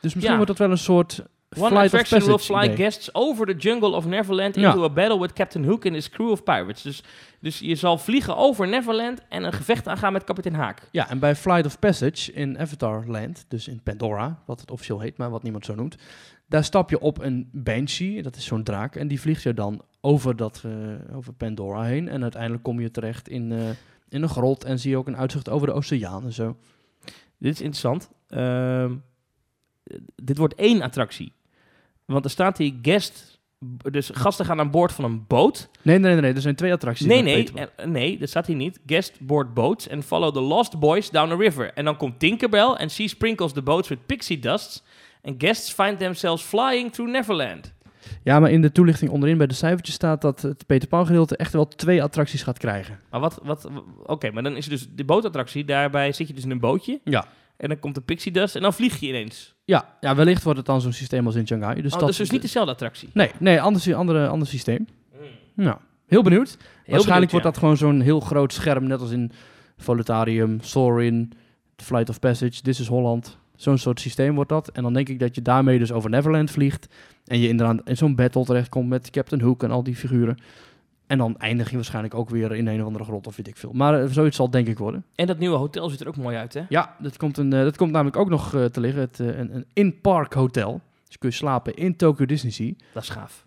Dus 0.00 0.14
misschien 0.14 0.22
Ja. 0.30 0.34
wordt 0.36 0.46
dat 0.46 0.58
wel 0.58 0.70
een 0.70 0.78
soort 0.78 1.24
One 1.58 1.68
flight 1.68 1.84
attraction 1.94 2.24
will 2.26 2.38
fly 2.38 2.76
guests 2.76 3.14
over 3.14 3.46
the 3.46 3.54
jungle 3.68 3.90
of 3.90 4.06
Neverland 4.06 4.54
Ja. 4.56 4.68
into 4.72 4.84
a 4.84 4.88
battle 4.90 5.20
with 5.20 5.32
Captain 5.32 5.64
Hook 5.64 5.84
and 5.86 5.94
his 5.94 6.08
crew 6.08 6.30
of 6.30 6.42
pirates. 6.42 6.82
Dus, 6.82 7.02
dus 7.40 7.58
je 7.58 7.74
zal 7.74 7.98
vliegen 7.98 8.36
over 8.36 8.68
Neverland 8.68 9.20
en 9.28 9.44
een 9.44 9.52
gevecht 9.52 9.88
aangaan 9.88 10.12
met 10.12 10.24
kapitein 10.24 10.54
Haak. 10.54 10.88
Ja, 10.90 11.08
en 11.10 11.18
bij 11.18 11.36
Flight 11.36 11.66
of 11.66 11.78
Passage 11.78 12.32
in 12.32 12.58
Avatar 12.58 13.04
Land, 13.06 13.44
dus 13.48 13.68
in 13.68 13.82
Pandora, 13.82 14.42
wat 14.46 14.60
het 14.60 14.70
officieel 14.70 15.00
heet, 15.00 15.16
maar 15.16 15.30
wat 15.30 15.42
niemand 15.42 15.64
zo 15.64 15.74
noemt, 15.74 15.96
daar 16.48 16.64
stap 16.64 16.90
je 16.90 17.00
op 17.00 17.18
een 17.22 17.48
Banshee, 17.52 18.22
dat 18.22 18.36
is 18.36 18.44
zo'n 18.44 18.62
draak, 18.62 18.96
en 18.96 19.08
die 19.08 19.20
vliegt 19.20 19.42
je 19.42 19.54
dan 19.54 19.82
over, 20.00 20.36
dat, 20.36 20.62
eh, 20.64 21.16
over 21.16 21.32
Pandora 21.32 21.82
heen. 21.82 22.08
En 22.08 22.22
uiteindelijk 22.22 22.62
kom 22.62 22.80
je 22.80 22.90
terecht 22.90 23.28
in, 23.28 23.52
eh, 23.52 23.58
in 24.08 24.22
een 24.22 24.28
grot 24.28 24.64
en 24.64 24.78
zie 24.78 24.90
je 24.90 24.96
ook 24.96 25.06
een 25.06 25.16
uitzicht 25.16 25.48
over 25.48 25.66
de 25.66 25.72
oceaan 25.72 26.24
en 26.24 26.32
zo. 26.32 26.56
Dit 27.38 27.52
is 27.52 27.60
interessant. 27.60 28.10
Ehm, 28.28 28.94
dit 30.22 30.38
wordt 30.38 30.54
één 30.54 30.82
attractie. 30.82 31.32
Want 32.06 32.24
er 32.24 32.30
staat 32.30 32.58
hier 32.58 32.74
guest... 32.82 33.34
Dus 33.90 34.10
gasten 34.12 34.44
gaan 34.44 34.58
aan 34.58 34.70
boord 34.70 34.92
van 34.92 35.04
een 35.04 35.24
boot. 35.26 35.70
Nee, 35.82 35.98
nee, 35.98 36.12
nee, 36.12 36.20
nee 36.20 36.34
er 36.34 36.40
zijn 36.40 36.54
twee 36.54 36.72
attracties. 36.72 37.06
Nee, 37.06 37.22
nee, 37.22 37.52
eh, 37.52 37.86
nee, 37.86 38.18
dat 38.18 38.28
staat 38.28 38.46
hier 38.46 38.56
niet. 38.56 38.80
Guest 38.86 39.20
board 39.20 39.54
boats 39.54 39.90
and 39.90 40.04
follow 40.04 40.34
the 40.34 40.40
lost 40.40 40.78
boys 40.78 41.10
down 41.10 41.32
a 41.32 41.36
river. 41.36 41.72
En 41.72 41.84
dan 41.84 41.96
komt 41.96 42.18
Tinkerbell 42.18 42.66
and 42.68 42.90
she 42.90 43.08
sprinkles 43.08 43.52
the 43.52 43.62
boats 43.62 43.88
with 43.88 44.06
pixie 44.06 44.38
dust. 44.38 44.84
And 45.22 45.34
guests 45.38 45.72
find 45.72 45.98
themselves 45.98 46.42
flying 46.42 46.92
through 46.92 47.12
Neverland. 47.12 47.74
Ja, 48.22 48.40
maar 48.40 48.50
in 48.50 48.62
de 48.62 48.72
toelichting 48.72 49.10
onderin 49.10 49.38
bij 49.38 49.46
de 49.46 49.54
cijfertjes 49.54 49.94
staat 49.94 50.20
dat 50.20 50.42
het 50.42 50.66
Peter 50.66 50.88
Pan 50.88 51.06
gedeelte 51.06 51.36
echt 51.36 51.52
wel 51.52 51.68
twee 51.68 52.02
attracties 52.02 52.42
gaat 52.42 52.58
krijgen. 52.58 53.00
Maar 53.10 53.20
wat, 53.20 53.40
wat, 53.42 53.68
oké, 54.02 54.30
maar 54.30 54.42
dan 54.42 54.56
is 54.56 54.68
dus 54.68 54.88
de 54.90 55.04
bootattractie. 55.04 55.64
Daarbij 55.64 56.12
zit 56.12 56.28
je 56.28 56.34
dus 56.34 56.44
in 56.44 56.50
een 56.50 56.60
bootje. 56.60 57.00
Ja. 57.04 57.26
En 57.56 57.68
dan 57.68 57.78
komt 57.78 57.94
de 57.94 58.00
pixie 58.00 58.32
dust 58.32 58.56
en 58.56 58.62
dan 58.62 58.74
vlieg 58.74 59.00
je 59.00 59.06
ineens. 59.06 59.54
Ja, 59.64 59.96
ja 60.00 60.14
wellicht 60.14 60.42
wordt 60.42 60.58
het 60.58 60.66
dan 60.66 60.80
zo'n 60.80 60.92
systeem 60.92 61.26
als 61.26 61.34
in 61.34 61.46
Shanghai. 61.46 61.82
Dus 61.82 61.92
oh, 61.92 61.98
dat 61.98 62.08
dus 62.08 62.16
dus 62.16 62.30
niet 62.30 62.42
dezelfde 62.42 62.72
attractie. 62.72 63.08
Nee, 63.12 63.30
nee, 63.38 63.60
ander, 63.60 63.94
ander, 63.94 64.28
ander 64.28 64.48
systeem. 64.48 64.86
Nou, 65.54 65.76
heel 66.06 66.22
benieuwd. 66.22 66.48
Heel 66.48 66.66
Waarschijnlijk 66.66 67.06
benieuwd, 67.06 67.30
wordt 67.30 67.44
ja. 67.44 67.50
dat 67.50 67.58
gewoon 67.58 67.76
zo'n 67.76 68.00
heel 68.00 68.20
groot 68.20 68.52
scherm, 68.52 68.86
net 68.86 69.00
als 69.00 69.10
in 69.10 69.32
Volutarium, 69.76 70.58
Soarin, 70.60 71.32
Flight 71.76 72.08
of 72.08 72.20
Passage, 72.20 72.62
This 72.62 72.80
is 72.80 72.86
Holland. 72.86 73.38
Zo'n 73.56 73.78
soort 73.78 74.00
systeem 74.00 74.34
wordt 74.34 74.50
dat. 74.50 74.68
En 74.68 74.82
dan 74.82 74.92
denk 74.92 75.08
ik 75.08 75.18
dat 75.18 75.34
je 75.34 75.42
daarmee 75.42 75.78
dus 75.78 75.92
over 75.92 76.10
Neverland 76.10 76.50
vliegt. 76.50 76.88
En 77.24 77.40
je 77.40 77.48
inderdaad 77.48 77.80
in 77.84 77.96
zo'n 77.96 78.14
battle 78.14 78.44
terechtkomt 78.44 78.88
met 78.88 79.10
Captain 79.10 79.40
Hook 79.40 79.62
en 79.62 79.70
al 79.70 79.82
die 79.82 79.96
figuren. 79.96 80.38
En 81.06 81.18
dan 81.18 81.38
eindig 81.38 81.70
je 81.70 81.76
waarschijnlijk 81.76 82.14
ook 82.14 82.30
weer 82.30 82.54
in 82.54 82.66
een 82.66 82.80
of 82.80 82.86
andere 82.86 83.04
grot 83.04 83.26
of 83.26 83.36
weet 83.36 83.48
ik 83.48 83.56
veel. 83.56 83.72
Maar 83.72 84.02
eh, 84.02 84.08
zoiets 84.10 84.36
zal 84.36 84.44
het 84.44 84.54
denk 84.54 84.66
ik 84.66 84.78
worden. 84.78 85.04
En 85.14 85.26
dat 85.26 85.38
nieuwe 85.38 85.56
hotel 85.56 85.88
ziet 85.88 86.00
er 86.00 86.08
ook 86.08 86.16
mooi 86.16 86.36
uit, 86.36 86.54
hè? 86.54 86.62
Ja, 86.68 86.96
dat 86.98 87.16
komt, 87.16 87.38
een, 87.38 87.52
eh, 87.52 87.62
dat 87.62 87.76
komt 87.76 87.90
namelijk 87.90 88.16
ook 88.16 88.28
nog 88.28 88.54
eh, 88.54 88.64
te 88.64 88.80
liggen. 88.80 89.00
Het, 89.00 89.18
een, 89.18 89.54
een 89.54 89.66
in-park 89.72 90.32
hotel. 90.32 90.80
Dus 91.06 91.18
kun 91.18 91.28
je 91.28 91.34
slapen 91.34 91.74
in 91.74 91.96
Tokyo 91.96 92.26
Disney 92.26 92.52
Sea. 92.52 92.72
Dat 92.92 93.02
is 93.02 93.08
gaaf. 93.08 93.46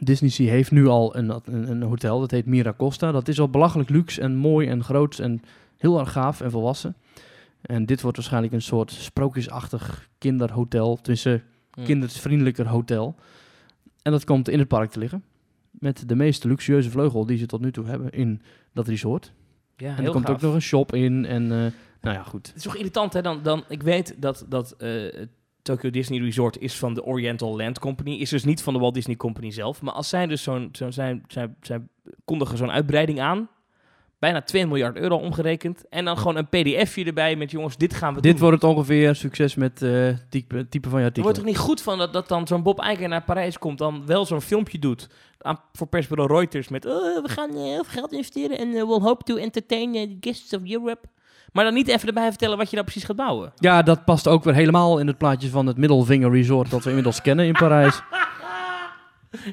Disney 0.00 0.30
Sea 0.30 0.50
heeft 0.50 0.70
nu 0.70 0.86
al 0.86 1.16
een, 1.16 1.40
een, 1.44 1.70
een 1.70 1.82
hotel, 1.82 2.20
dat 2.20 2.30
heet 2.30 2.46
Miracosta. 2.46 3.12
Dat 3.12 3.28
is 3.28 3.40
al 3.40 3.48
belachelijk 3.48 3.88
luxe 3.88 4.20
en 4.20 4.36
mooi 4.36 4.68
en 4.68 4.84
groot 4.84 5.18
en 5.18 5.42
heel 5.76 5.98
erg 5.98 6.12
gaaf 6.12 6.40
en 6.40 6.50
volwassen. 6.50 6.96
En 7.62 7.86
dit 7.86 8.00
wordt 8.02 8.16
waarschijnlijk 8.16 8.52
een 8.52 8.62
soort 8.62 8.90
sprookjesachtig 8.90 10.08
kinderhotel, 10.18 10.96
tenminste 10.96 11.42
Hm. 11.74 11.84
kindervriendelijker 11.84 12.68
hotel. 12.68 13.14
En 14.02 14.12
dat 14.12 14.24
komt 14.24 14.48
in 14.48 14.58
het 14.58 14.68
park 14.68 14.90
te 14.90 14.98
liggen. 14.98 15.24
Met 15.72 16.08
de 16.08 16.14
meest 16.14 16.44
luxueuze 16.44 16.90
vleugel 16.90 17.26
die 17.26 17.38
ze 17.38 17.46
tot 17.46 17.60
nu 17.60 17.72
toe 17.72 17.86
hebben 17.86 18.10
in 18.10 18.42
dat 18.72 18.88
resort. 18.88 19.32
Ja, 19.76 19.88
en 19.88 19.94
heel 19.94 20.04
er 20.04 20.10
komt 20.10 20.26
gaaf. 20.26 20.34
ook 20.34 20.42
nog 20.42 20.54
een 20.54 20.62
shop 20.62 20.94
in 20.94 21.24
en 21.24 21.42
eh, 21.42 21.72
nou 22.00 22.16
ja, 22.16 22.22
goed. 22.22 22.46
Het 22.46 22.56
is 22.56 22.62
toch 22.62 22.76
irritant, 22.76 23.12
hè? 23.12 23.22
Dan, 23.22 23.40
dan, 23.42 23.64
ik 23.68 23.82
weet 23.82 24.14
dat, 24.18 24.44
dat 24.48 24.72
eh, 24.72 24.90
Tokyo 25.62 25.90
Disney 25.90 26.20
Resort 26.20 26.58
is 26.58 26.78
van 26.78 26.94
de 26.94 27.04
Oriental 27.04 27.56
Land 27.56 27.78
Company. 27.78 28.10
Is 28.10 28.30
dus 28.30 28.44
niet 28.44 28.62
van 28.62 28.72
de 28.72 28.78
Walt 28.78 28.94
Disney 28.94 29.16
Company 29.16 29.50
zelf. 29.50 29.82
Maar 29.82 29.94
als 29.94 30.08
zij 30.08 30.26
dus 30.26 30.42
zo'n... 30.42 30.68
Zo 30.72 30.90
zijn, 30.90 31.24
zij, 31.28 31.54
zij 31.60 31.82
kondigen 32.24 32.58
zo'n 32.58 32.70
uitbreiding 32.70 33.20
aan. 33.20 33.48
Bijna 34.18 34.42
2 34.42 34.66
miljard 34.66 34.96
euro 34.96 35.16
omgerekend. 35.16 35.88
En 35.88 36.04
dan 36.04 36.18
gewoon 36.18 36.36
een 36.36 36.48
pdfje 36.48 37.04
erbij 37.04 37.36
met... 37.36 37.50
Jongens, 37.50 37.76
dit 37.76 37.94
gaan 37.94 38.14
we 38.14 38.20
Dit 38.20 38.30
doen. 38.30 38.40
wordt 38.40 38.62
het 38.62 38.70
ongeveer 38.70 39.14
succes 39.14 39.54
met 39.54 39.82
eh 39.82 40.08
type, 40.28 40.68
type 40.68 40.88
van 40.88 40.98
je 40.98 41.04
Er 41.04 41.10
artikel. 41.10 41.22
wordt 41.22 41.38
toch 41.38 41.46
niet 41.46 41.58
goed 41.58 41.82
van 41.82 41.98
dat, 41.98 42.12
dat 42.12 42.28
dan 42.28 42.46
zo'n 42.46 42.62
Bob 42.62 42.80
Iger 42.80 43.08
naar 43.08 43.22
Parijs 43.22 43.58
komt, 43.58 43.78
dan 43.78 44.06
wel 44.06 44.26
zo'n 44.26 44.40
filmpje 44.40 44.78
doet 44.78 45.08
aan, 45.42 45.60
voor 45.72 45.86
persbureau 45.86 46.32
Reuters 46.32 46.68
met 46.68 46.86
"Oh, 46.86 47.22
we 47.22 47.28
gaan 47.28 47.50
heel 47.50 47.84
veel 47.84 48.00
geld 48.00 48.12
investeren 48.12 48.58
en 48.58 48.68
eh, 48.68 48.82
we'll 48.82 49.00
hope 49.00 49.24
to 49.24 49.36
entertain 49.36 49.94
eh, 49.94 50.02
the 50.02 50.16
guests 50.20 50.54
of 50.54 50.60
Europe. 50.70 51.06
Maar 51.52 51.64
dan 51.64 51.74
niet 51.74 51.88
even 51.88 52.08
erbij 52.08 52.28
vertellen 52.28 52.56
wat 52.58 52.68
je 52.68 52.74
nou 52.76 52.86
precies 52.88 53.04
gaat 53.04 53.16
bouwen. 53.16 53.52
Ja, 53.56 53.82
dat 53.82 54.04
past 54.04 54.28
ook 54.28 54.44
weer 54.44 54.54
helemaal 54.54 54.98
in 54.98 55.06
het 55.06 55.18
plaatje 55.18 55.48
van 55.48 55.66
het 55.66 55.76
Middelvinger 55.76 56.30
Resort 56.30 56.70
dat 56.70 56.82
we 56.82 56.88
inmiddels 56.88 57.22
kennen 57.22 57.46
in 57.46 57.52
Parijs. 57.52 58.00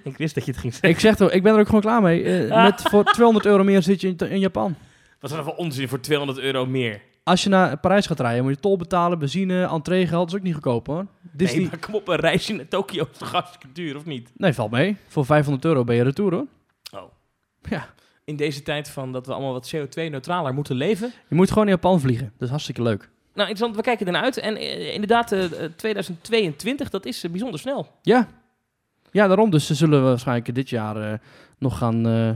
Ik 0.04 0.18
wist 0.18 0.36
dat 0.36 0.46
je 0.46 0.52
het 0.52 0.60
ging 0.60 0.74
zeggen. 0.74 0.90
Ik 0.90 1.00
zeg 1.00 1.16
toch, 1.16 1.32
ik 1.32 1.44
ben 1.44 1.54
er 1.54 1.60
ook 1.60 1.66
gewoon 1.66 1.82
klaar 1.82 2.02
mee. 2.02 2.24
Met 2.48 2.82
voor 2.82 3.04
200 3.04 3.46
euro 3.46 3.64
meer 3.64 3.82
zit 3.82 4.02
je 4.02 4.08
in, 4.08 4.18
in 4.30 4.40
Japan. 4.40 4.76
Wat 5.20 5.30
is 5.30 5.36
dat 5.36 5.46
voor 5.46 5.56
onzin 5.56 5.88
voor 5.88 6.00
200 6.00 6.40
euro 6.40 6.66
meer? 6.66 7.02
Als 7.24 7.44
je 7.44 7.50
naar 7.50 7.78
Parijs 7.78 8.06
gaat 8.06 8.20
rijden, 8.20 8.44
moet 8.44 8.54
je 8.54 8.60
tol 8.60 8.78
betalen, 8.78 9.20
benzine, 9.20 9.68
entreegeld. 9.68 10.20
Dat 10.20 10.30
is 10.30 10.36
ook 10.36 10.46
niet 10.46 10.54
goedkoop 10.54 10.88
hoor. 10.88 11.06
Disney... 11.32 11.60
Nee, 11.60 11.70
maar 11.70 11.80
kom 11.80 11.96
op, 11.96 12.08
een 12.08 12.16
reisje 12.16 12.54
naar 12.54 12.68
Tokio 12.68 13.08
is 13.12 13.18
toch 13.18 13.32
hartstikke 13.32 13.72
duur, 13.72 13.96
of 13.96 14.06
niet? 14.06 14.32
Nee, 14.36 14.54
valt 14.54 14.72
mee. 14.72 14.98
Voor 15.08 15.26
500 15.26 15.66
euro 15.66 15.84
ben 15.84 15.96
je 15.96 16.04
retour 16.04 16.34
hoor. 16.34 16.46
Oh. 16.94 17.12
Ja. 17.70 17.88
In 18.24 18.36
deze 18.36 18.64
tijd 18.64 18.90
van 18.90 19.12
dat 19.12 19.26
we 19.26 19.34
allemaal 19.34 19.54
wat 19.54 19.76
CO2-neutraler 19.76 20.54
moeten 20.54 20.76
leven. 20.76 21.12
Je 21.30 21.36
moet 21.36 21.50
gewoon 21.50 21.64
in 21.64 21.74
Japan 21.74 22.00
vliegen. 22.00 22.26
Dat 22.34 22.42
is 22.44 22.50
hartstikke 22.50 22.82
leuk. 22.82 23.10
Nou, 23.34 23.50
interessant, 23.50 23.76
we 23.76 23.82
kijken 23.82 24.06
ernaar 24.06 24.24
uit. 24.24 24.38
En 24.38 24.56
eh, 24.58 24.94
inderdaad, 24.94 25.32
eh, 25.32 25.64
eh, 25.64 25.72
2022, 25.76 26.90
dat 26.90 27.06
is 27.06 27.24
eh, 27.24 27.32
bijzonder 27.32 27.60
snel. 27.60 27.88
Ja. 28.02 28.28
Ja, 29.12 29.28
daarom. 29.28 29.50
Dus 29.50 29.66
ze 29.66 29.76
zullen 29.76 30.04
waarschijnlijk 30.04 30.56
dit 30.56 30.70
jaar 30.70 31.12
eh, 31.12 31.20
nog 31.60 31.78
gaan 31.78 32.06
eh, 32.08 32.30
eh, 32.30 32.36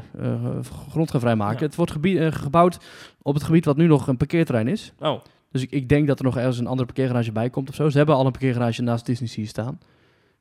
grond 0.89 1.11
gaan 1.11 1.19
vrijmaken. 1.19 1.59
Ja. 1.59 1.65
Het 1.65 1.75
wordt 1.75 1.91
gebied, 1.91 2.17
eh, 2.17 2.31
gebouwd 2.31 2.77
op 3.23 3.33
het 3.33 3.43
gebied 3.43 3.65
wat 3.65 3.77
nu 3.77 3.87
nog 3.87 4.07
een 4.07 4.17
parkeerterrein 4.17 4.67
is. 4.67 4.93
Oh, 4.99 5.19
Dus 5.51 5.61
ik, 5.61 5.71
ik 5.71 5.89
denk 5.89 6.07
dat 6.07 6.19
er 6.19 6.25
nog 6.25 6.37
ergens 6.37 6.57
een 6.57 6.67
andere 6.67 6.85
parkeergarage 6.85 7.31
bij 7.31 7.49
komt 7.49 7.69
of 7.69 7.75
zo. 7.75 7.89
Ze 7.89 7.97
hebben 7.97 8.15
al 8.15 8.25
een 8.25 8.31
parkeergarage 8.31 8.81
naast 8.81 9.05
Disney 9.05 9.29
Sea 9.29 9.45
staan. 9.45 9.79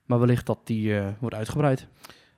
Maar 0.07 0.19
wellicht 0.19 0.47
dat 0.47 0.59
die 0.65 0.99
eh, 0.99 1.07
wordt 1.21 1.37
uitgebreid. 1.37 1.87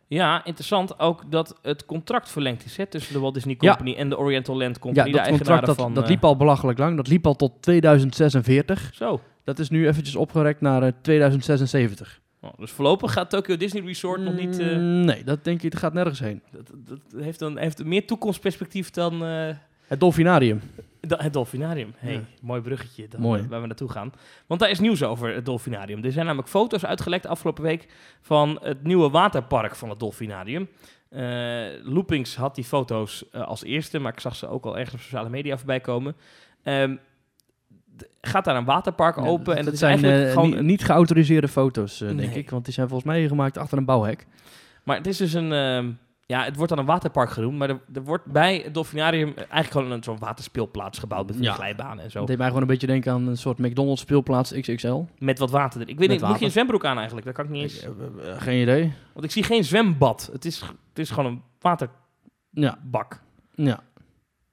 Ja, 0.06 0.44
interessant 0.44 0.98
ook 0.98 1.30
dat 1.30 1.58
het 1.62 1.84
contract 1.86 2.28
verlengd 2.30 2.64
is 2.64 2.76
hè, 2.76 2.86
tussen 2.86 3.12
de 3.12 3.20
Walt 3.20 3.34
Disney 3.34 3.56
Ja. 3.58 3.68
Company 3.70 3.96
en 3.96 4.08
de 4.08 4.18
Oriental 4.18 4.56
Land 4.58 4.78
Company. 4.78 5.08
ja, 5.08 5.12
dat 5.22 5.28
contract 5.28 5.66
dat, 5.66 5.76
van, 5.76 5.94
dat 5.94 6.04
eh, 6.04 6.10
liep 6.10 6.24
al 6.24 6.36
belachelijk 6.36 6.78
lang. 6.78 6.96
Dat 6.96 7.08
liep 7.08 7.26
al 7.26 7.34
tot 7.36 7.52
2046. 7.62 8.90
Zo. 8.94 9.20
Dat 9.44 9.58
is 9.58 9.70
nu 9.70 9.86
eventjes 9.88 10.16
opgerekt 10.16 10.60
naar 10.60 10.82
eh, 10.82 10.92
2076. 11.02 12.20
Nou, 12.40 12.54
dus 12.58 12.70
voorlopig 12.70 13.12
gaat 13.12 13.30
Tokyo 13.30 13.56
Disney 13.56 13.82
Resort 13.84 14.20
nog 14.20 14.34
niet... 14.34 14.58
eh, 14.58 14.66
Mm, 14.76 15.04
Nee, 15.04 15.24
dat 15.24 15.44
denk 15.44 15.62
ik, 15.62 15.70
dat 15.70 15.80
gaat 15.80 15.92
nergens 15.92 16.18
heen. 16.20 16.42
dat, 16.50 16.70
dat 16.76 16.98
heeft, 17.22 17.40
een, 17.40 17.58
heeft 17.58 17.84
meer 17.84 18.06
toekomstperspectief 18.06 18.90
dan 18.90 19.24
eh, 19.24 19.54
Het 19.86 20.00
Dolfinarium. 20.00 20.60
het 21.08 21.32
Dolfinarium. 21.32 21.94
Hey, 21.96 22.12
Ja. 22.12 22.20
Mooi 22.42 22.60
bruggetje 22.60 23.08
Mooi. 23.18 23.46
waar 23.48 23.60
we 23.60 23.66
naartoe 23.66 23.90
gaan. 23.90 24.12
Want 24.46 24.60
daar 24.60 24.70
is 24.70 24.80
nieuws 24.80 25.02
over 25.02 25.34
het 25.34 25.44
Dolfinarium. 25.44 26.04
Er 26.04 26.12
zijn 26.12 26.24
namelijk 26.24 26.48
foto's 26.48 26.84
uitgelekt 26.84 27.26
afgelopen 27.26 27.62
week 27.62 27.86
van 28.20 28.58
het 28.62 28.82
nieuwe 28.82 29.10
waterpark 29.10 29.74
van 29.76 29.90
het 29.90 29.98
Dolfinarium. 29.98 30.68
Eh, 31.08 31.22
Loopings 31.82 32.36
had 32.36 32.54
die 32.54 32.64
foto's 32.64 33.30
eh, 33.30 33.42
als 33.46 33.64
eerste, 33.64 33.98
maar 33.98 34.12
ik 34.12 34.20
zag 34.20 34.36
ze 34.36 34.48
ook 34.48 34.64
al 34.64 34.78
ergens 34.78 34.94
op 34.94 35.00
sociale 35.00 35.28
media 35.28 35.56
voorbij 35.56 35.80
komen. 35.80 36.16
Ehm, 36.62 36.96
gaat 38.20 38.44
daar 38.44 38.56
een 38.56 38.64
waterpark 38.64 39.16
Ja, 39.16 39.22
open 39.22 39.56
en 39.56 39.64
dat 39.64 39.78
zijn 39.78 39.90
eigenlijk 39.90 40.24
eh, 40.26 40.32
gewoon... 40.32 40.50
niet, 40.50 40.60
niet 40.60 40.84
geautoriseerde 40.84 41.48
foto's, 41.48 41.98
denk 41.98 42.34
ik. 42.34 42.50
Want 42.50 42.64
die 42.64 42.74
zijn 42.74 42.88
volgens 42.88 43.08
mij 43.10 43.28
gemaakt 43.28 43.58
achter 43.58 43.78
een 43.78 43.84
bouwhek. 43.84 44.26
Maar 44.82 44.96
het 44.96 45.06
is 45.06 45.16
dus 45.16 45.32
een... 45.32 45.52
ehm, 45.52 45.90
ja, 46.26 46.44
het 46.44 46.56
wordt 46.56 46.70
dan 46.70 46.78
een 46.78 46.86
waterpark 46.86 47.30
genoemd, 47.30 47.58
maar 47.58 47.70
er, 47.70 47.80
er 47.94 48.04
wordt 48.04 48.24
bij 48.24 48.60
het 48.64 48.74
Dolfinarium 48.74 49.34
eigenlijk 49.36 49.70
gewoon 49.70 49.90
een 49.90 50.02
zo'n 50.02 50.18
waterspeelplaats 50.18 50.98
gebouwd 50.98 51.26
met 51.26 51.34
van 51.34 51.40
die 51.44 51.50
Ja. 51.50 51.56
glijbanen 51.56 52.04
en 52.04 52.10
zo. 52.10 52.18
Dat 52.18 52.26
deed 52.28 52.36
mij 52.36 52.46
gewoon 52.46 52.62
een 52.62 52.68
beetje 52.68 52.86
denken 52.86 53.12
aan 53.12 53.26
een 53.26 53.36
soort 53.36 53.58
McDonald's 53.58 54.00
speelplaats 54.00 54.52
XXL. 54.60 55.02
Met 55.18 55.38
wat 55.38 55.50
water 55.50 55.80
erin. 55.80 55.92
Ik 55.92 55.98
weet 55.98 56.08
Met 56.08 56.20
niet, 56.20 56.28
moet 56.28 56.38
je 56.38 56.44
een 56.44 56.50
zwembroek 56.50 56.84
aan 56.84 56.96
eigenlijk? 56.96 57.26
Dat 57.26 57.34
kan 57.34 57.44
ik 57.44 57.50
niet 57.50 57.62
eens... 57.62 57.82
Ik, 57.82 57.90
eh, 58.18 58.30
eh, 58.30 58.40
geen 58.42 58.62
idee. 58.62 58.92
Want 59.12 59.24
ik 59.24 59.30
zie 59.30 59.42
geen 59.42 59.64
zwembad. 59.64 60.28
Het 60.32 60.44
is, 60.44 60.60
het 60.60 60.98
is 60.98 61.10
gewoon 61.10 61.32
een 61.32 61.42
waterbak. 61.60 63.22
Ja, 63.54 63.64
ja. 63.64 63.82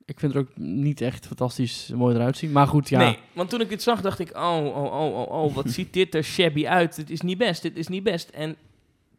Ik 0.06 0.20
vind 0.20 0.34
het 0.34 0.44
ook 0.44 0.58
niet 0.58 1.02
echt 1.02 1.28
fantastisch 1.28 1.92
mooi 1.96 2.16
eruit 2.16 2.38
zien. 2.38 2.52
Maar 2.52 2.68
goed, 2.68 2.90
ja. 2.90 3.00
Nee, 3.00 3.18
want 3.34 3.50
toen 3.50 3.62
ik 3.62 3.70
dit 3.70 3.82
zag, 3.82 4.02
dacht 4.02 4.20
ik... 4.20 4.36
Oh, 4.38 4.66
oh, 4.66 4.94
oh, 4.94 5.16
oh, 5.16 5.44
oh, 5.44 5.54
wat 5.54 5.70
ziet 5.78 5.94
dit 5.94 6.16
er 6.16 6.24
shabby 6.24 6.68
uit. 6.68 6.96
Dit 6.96 7.10
is 7.10 7.22
niet 7.22 7.38
best, 7.38 7.62
dit 7.62 7.78
is 7.78 7.88
niet 7.88 8.04
best. 8.04 8.30
En 8.30 8.56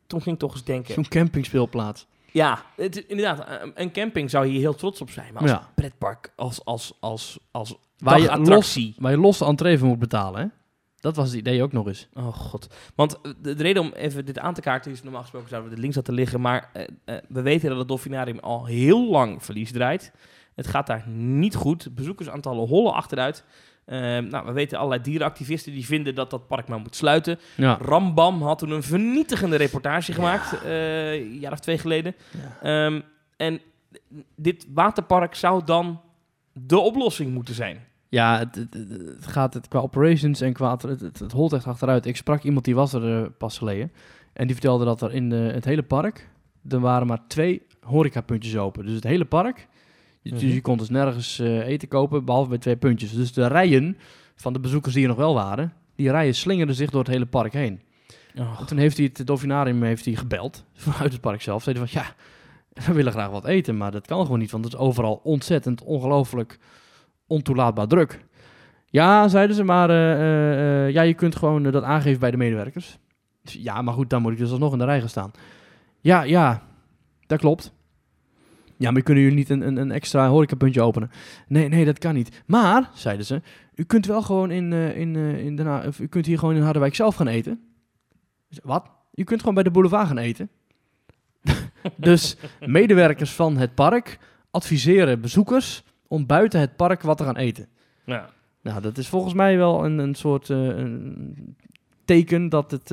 toen 0.07 0.23
ging 0.23 0.35
ik 0.35 0.41
toch 0.41 0.53
eens 0.53 0.65
denken... 0.65 0.95
Zo'n 0.95 1.09
campingspeelplaats. 1.09 2.07
Ja, 2.33 2.63
het, 2.77 2.97
inderdaad, 2.97 3.63
een- 3.63 3.73
een 3.75 3.93
camping 3.93 4.31
zou 4.31 4.47
hier 4.47 4.61
heel 4.61 4.75
trots 4.75 5.01
op 5.01 5.11
zijn. 5.11 5.33
Maar 5.33 5.43
als 5.43 5.51
Ja. 5.51 5.69
pretpark, 5.75 6.33
als, 6.37 6.65
als, 6.65 6.93
als, 7.01 7.39
als 7.51 7.75
Waar 7.99 8.21
je, 8.21 8.39
los, 8.39 8.91
waar 8.99 9.11
je 9.11 9.19
los 9.19 9.39
de 9.39 9.45
entree 9.45 9.79
voor 9.79 9.89
moet 9.89 9.99
betalen, 9.99 10.41
hè? 10.41 10.47
Dat 11.01 11.17
was 11.17 11.29
het 11.29 11.37
idee 11.39 11.63
ook 11.63 11.73
nog 11.73 11.87
eens. 11.87 12.09
Oh 12.15 12.27
god. 12.35 12.75
Want 12.95 13.21
eh, 13.21 13.33
de, 13.43 13.55
de 13.55 13.63
reden 13.63 13.83
om 13.83 13.93
even 13.93 14.25
dit 14.25 14.39
aan 14.39 14.55
te 14.55 14.61
kaarten 14.61 14.93
is... 14.93 15.03
Normaal 15.03 15.21
gesproken 15.21 15.49
zouden 15.49 15.71
we 15.71 15.75
de 15.77 15.81
links 15.83 15.97
laten 15.97 16.15
liggen. 16.15 16.41
Maar 16.41 16.71
eh, 16.73 16.85
eh, 17.05 17.17
we 17.29 17.43
weten 17.43 17.69
dat 17.69 17.79
het 17.79 17.89
Dolfinarium 17.89 18.39
al 18.39 18.65
heel 18.67 19.11
lang 19.11 19.45
verlies 19.45 19.73
draait. 19.73 20.13
Het 20.55 20.67
gaat 20.67 20.87
daar 20.87 21.09
niet 21.09 21.55
goed. 21.55 21.95
Bezoekersaantallen 21.95 22.67
hollen 22.69 22.93
achteruit. 22.95 23.45
Eh, 23.85 23.99
nou, 24.19 24.47
we 24.47 24.53
weten 24.53 24.79
allerlei 24.79 25.03
dierenactivisten 25.03 25.73
die 25.73 25.87
vinden 25.87 26.15
dat 26.15 26.31
dat 26.31 26.47
park 26.47 26.69
maar 26.69 26.81
moet 26.81 26.97
sluiten. 26.97 27.39
Ja. 27.57 27.79
Rambam 27.81 28.43
had 28.43 28.59
toen 28.59 28.71
een 28.71 28.83
vernietigende 28.83 29.57
reportage 29.57 30.13
gemaakt, 30.13 30.63
eh, 30.63 31.13
een 31.13 31.39
jaar 31.39 31.53
of 31.53 31.61
twee 31.61 31.79
geleden. 31.79 32.15
Ehm, 32.63 33.01
en 33.37 33.61
dit 34.37 34.67
waterpark 34.75 35.35
zou 35.35 35.65
dan 35.65 36.01
de 36.53 36.79
oplossing 36.79 37.33
moeten 37.33 37.55
zijn. 37.55 37.85
Ja, 38.09 38.39
het, 38.39 38.55
het, 38.55 38.75
het 39.17 39.27
gaat 39.27 39.55
het, 39.55 39.69
qua 39.69 39.79
operations 39.79 40.41
en 40.41 40.53
qua... 40.53 40.71
Het, 40.71 41.01
het, 41.01 41.19
het 41.19 41.33
holt 41.33 41.53
echt 41.53 41.67
achteruit. 41.67 42.07
Ik 42.07 42.17
sprak 42.17 42.43
iemand 42.43 42.65
die 42.65 42.75
was 42.75 42.93
er 42.93 43.23
eh, 43.23 43.29
pas 43.39 43.59
geleden. 43.59 43.93
En 44.33 44.47
die 44.47 44.55
vertelde 44.55 44.85
dat 44.85 45.03
er 45.03 45.15
in 45.15 45.29
de, 45.29 45.37
het 45.37 45.65
hele 45.65 45.83
park... 45.83 46.31
Er 46.69 46.81
waren 46.81 47.07
maar 47.07 47.27
twee 47.27 47.63
horecapuntjes 47.81 48.57
open. 48.57 48.87
Dus 48.87 48.95
het 48.95 49.05
hele 49.05 49.25
park... 49.25 49.69
je- 50.23 50.31
Mhm. 50.35 50.41
Dus 50.41 50.53
je 50.55 50.61
kon 50.61 50.79
dus 50.79 50.89
nergens 50.91 51.39
eh, 51.39 51.59
eten 51.67 51.89
kopen, 51.89 52.25
behalve 52.25 52.49
bij 52.49 52.59
twee 52.59 52.77
puntjes. 52.77 53.13
Dus 53.15 53.33
de 53.33 53.47
rijen 53.47 53.97
van 54.35 54.53
de 54.53 54.61
bezoekers 54.61 54.95
die 54.95 55.03
er 55.03 55.09
nog 55.09 55.17
wel 55.19 55.35
waren... 55.35 55.73
Die 55.95 56.11
rijen 56.11 56.35
slingerden 56.35 56.75
zich 56.75 56.91
door 56.91 57.01
het 57.01 57.11
hele 57.13 57.27
park 57.27 57.53
heen. 57.53 57.81
En 58.59 58.67
toen 58.67 58.79
heeft 58.79 58.97
hij 58.97 59.11
het 59.13 59.27
Dolfinarium 59.27 59.83
heeft 59.83 60.05
hij 60.05 60.15
gebeld, 60.15 60.65
vanuit 60.75 61.13
het 61.13 61.21
park 61.21 61.43
zelf. 61.43 61.63
Zei 61.63 61.79
hij 61.79 61.87
van, 61.89 62.03
ja, 62.03 62.15
we 62.87 62.93
willen 62.93 63.13
graag 63.13 63.31
wat 63.31 63.45
eten, 63.47 63.77
maar 63.77 63.91
dat 63.91 64.07
kan 64.07 64.23
gewoon 64.25 64.39
niet, 64.39 64.51
want 64.51 64.65
het 64.65 64.73
is 64.73 64.79
overal 64.79 65.21
ontzettend, 65.23 65.83
ongelooflijk, 65.83 66.59
ontoelaatbaar 67.27 67.87
druk. 67.87 68.25
Ja, 68.87 69.29
zeiden 69.29 69.57
ze, 69.57 69.65
maar 69.65 69.91
eh, 69.91 70.87
eh, 70.87 70.93
ja, 70.93 71.03
je 71.03 71.15
kunt 71.15 71.37
gewoon 71.37 71.63
dat 71.63 71.83
aangeven 71.83 72.21
bij 72.21 72.31
de 72.31 72.37
medewerkers. 72.37 72.99
Dus 73.43 73.53
Ja, 73.55 73.83
maar 73.83 73.95
goed, 73.95 74.11
dan 74.11 74.23
moet 74.23 74.33
ik 74.33 74.39
dus 74.39 74.51
alsnog 74.51 74.73
in 74.73 74.79
de 74.79 74.85
rij 74.85 75.01
gaan 75.01 75.09
staan. 75.09 75.31
Ja, 76.01 76.23
ja, 76.23 76.63
dat 77.27 77.39
klopt. 77.39 77.73
Ja, 78.83 78.91
maar 78.91 79.03
kunnen 79.03 79.23
jullie 79.23 79.39
niet 79.39 79.49
een, 79.51 79.67
een, 79.67 79.77
een 79.77 79.91
extra 79.91 80.29
horecapuntje 80.29 80.83
openen? 80.83 81.11
Nee, 81.47 81.69
nee, 81.69 81.85
dat 81.85 81.99
kan 81.99 82.15
niet. 82.15 82.43
Maar, 82.47 82.91
zeiden 82.95 83.27
ze, 83.27 83.43
u 83.75 83.85
kunt 83.85 84.07
wel 84.07 84.23
gewoon 84.23 84.51
in, 84.51 84.73
eh, 84.73 84.97
in, 84.97 85.17
eh, 85.17 85.45
in 85.45 85.57
Den 85.57 85.87
of 85.87 85.99
u 85.99 86.07
kunt 86.07 86.27
hier 86.27 86.39
gewoon 86.39 86.55
in 86.55 86.63
Harderwijk 86.63 86.95
zelf 86.95 87.15
gaan 87.15 87.27
eten. 87.27 87.61
Wat? 88.63 88.91
Je 89.11 89.25
kunt 89.25 89.41
gewoon 89.41 89.55
bij 89.55 89.63
de 89.63 89.71
boulevard 89.71 90.07
gaan 90.07 90.19
eten. 90.19 90.51
dus 91.97 92.37
medewerkers 92.61 93.33
van 93.33 93.57
het 93.57 93.75
park 93.75 94.19
adviseren 94.51 95.21
bezoekers 95.21 95.85
om 96.09 96.27
buiten 96.27 96.61
het 96.61 96.77
park 96.77 97.03
wat 97.03 97.17
te 97.17 97.25
gaan 97.25 97.37
eten. 97.37 97.69
Ja. 98.05 98.31
Nou, 98.63 98.81
dat 98.81 98.99
is 98.99 99.09
volgens 99.09 99.35
mij 99.35 99.57
wel 99.57 99.85
een, 99.85 99.99
een 99.99 100.15
soort 100.15 100.51
eh, 100.51 100.67
een 100.67 101.57
teken 102.05 102.49
dat 102.49 102.71
het 102.71 102.91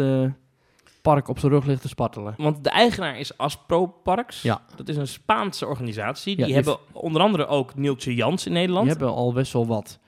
park 1.02 1.28
op 1.28 1.40
zijn 1.40 1.52
rug 1.52 1.66
ligt 1.66 1.82
te 1.82 1.88
spartelen. 1.88 2.34
Want 2.38 2.64
de 2.64 2.70
eigenaar 2.70 3.20
is 3.20 3.38
Aspro 3.38 3.86
Parks. 3.86 4.42
Ja. 4.42 4.62
Dat 4.76 4.88
is 4.90 4.98
een 4.98 5.08
Spaanse 5.08 5.66
organisatie. 5.66 6.36
Die 6.36 6.46
die 6.46 6.54
hebben 6.54 6.78
onder 6.92 7.22
andere 7.22 7.48
ook 7.48 7.76
Nieltje 7.76 8.16
Jans 8.16 8.46
in 8.46 8.52
Nederland. 8.54 8.86
Die 8.88 8.96
hebben 8.98 9.16
al 9.16 9.34
best 9.34 9.54
wel 9.54 9.68
wat 9.68 10.00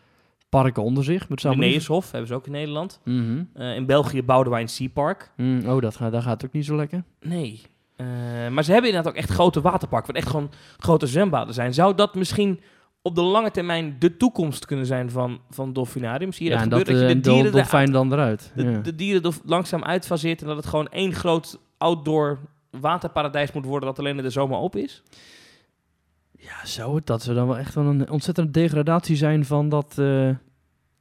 parken 0.49 0.83
onder 0.83 1.03
zich. 1.03 1.19
Maar 1.19 1.29
het 1.29 1.41
zou 1.41 1.55
me 1.55 1.61
niet- 1.63 1.71
Neushof 1.71 2.11
hebben 2.11 2.27
ze 2.29 2.35
ook 2.35 2.45
in 2.45 2.51
Nederland. 2.51 2.99
Mhm. 3.03 3.43
Eh, 3.53 3.75
in 3.75 3.85
België 3.85 4.23
Boudewijn 4.23 4.67
Sea 4.69 4.87
Park. 4.93 5.31
Mm, 5.37 5.69
oh, 5.69 5.81
dat 5.81 5.95
gaat, 5.95 6.11
daar 6.11 6.21
gaat 6.21 6.41
het 6.41 6.45
ook 6.45 6.53
niet 6.55 6.65
zo 6.65 6.75
lekker. 6.75 7.03
Nee. 7.21 7.61
Eh, 7.95 8.05
maar 8.49 8.63
ze 8.63 8.71
hebben 8.71 8.89
inderdaad 8.89 9.11
ook 9.13 9.19
echt 9.19 9.29
grote 9.29 9.61
waterparken, 9.61 10.07
wat 10.13 10.21
echt 10.21 10.31
gewoon 10.31 10.51
grote 10.77 11.07
zwembaden 11.07 11.53
zijn. 11.53 11.73
Zou 11.73 11.95
dat 11.95 12.15
misschien 12.15 12.59
op 13.01 13.15
de 13.15 13.21
lange 13.21 13.51
termijn 13.51 13.95
de 13.99 14.17
toekomst 14.17 14.65
kunnen 14.65 14.85
zijn 14.85 15.09
van, 15.09 15.41
van 15.49 15.73
dolfinarium? 15.73 16.33
Zie 16.33 16.45
je 16.45 16.51
ja, 16.51 16.55
dat 16.57 16.63
en 16.63 16.69
dat, 16.69 16.87
eh, 16.87 16.93
dat 16.93 17.09
je 17.09 17.15
de 17.15 17.19
dol- 17.21 17.33
dieren, 17.33 17.51
dolfijn 17.51 17.89
eruit- 17.89 18.09
dan 18.09 18.19
eruit. 18.19 18.51
de, 18.55 18.63
ja. 18.63 18.79
de 18.79 18.95
dieren 18.95 19.23
er 19.23 19.33
langzaam 19.45 19.83
uitfaseert 19.83 20.41
en 20.41 20.47
dat 20.47 20.55
het 20.57 20.65
gewoon 20.65 20.87
één 20.87 21.13
groot 21.13 21.59
outdoor 21.77 22.39
waterparadijs 22.79 23.51
moet 23.51 23.65
worden 23.65 23.89
dat 23.89 23.99
alleen 23.99 24.17
in 24.17 24.23
de 24.23 24.29
zomer 24.29 24.57
open 24.57 24.83
is? 24.83 25.03
Ja, 26.31 26.65
zou 26.65 26.95
het? 26.95 27.05
Dat 27.05 27.21
zou 27.23 27.35
dan 27.35 27.47
wel 27.47 27.57
echt 27.57 27.73
wel 27.75 27.85
een 27.85 28.09
ontzettende 28.09 28.51
degradatie 28.51 29.15
zijn 29.15 29.45
van 29.45 29.69
dat, 29.69 29.97
eh, 29.97 30.29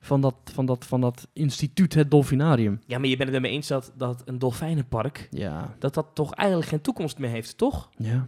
van 0.00 0.20
dat, 0.20 0.34
van 0.52 0.66
dat, 0.66 0.84
van 0.86 1.00
dat 1.00 1.28
instituut, 1.32 1.94
het 1.94 2.10
Dolfinarium. 2.10 2.80
Ja, 2.86 2.98
maar 2.98 3.08
je 3.08 3.16
bent 3.16 3.28
het 3.28 3.36
ermee 3.36 3.52
eens 3.52 3.66
dat, 3.68 3.92
dat 3.96 4.22
een 4.24 4.38
dolfijnenpark, 4.38 5.28
Ja. 5.30 5.74
dat 5.78 5.94
dat 5.94 6.06
toch 6.14 6.34
eigenlijk 6.34 6.68
geen 6.70 6.80
toekomst 6.80 7.18
meer 7.18 7.30
heeft, 7.30 7.56
toch? 7.58 7.88
Ja. 7.96 8.26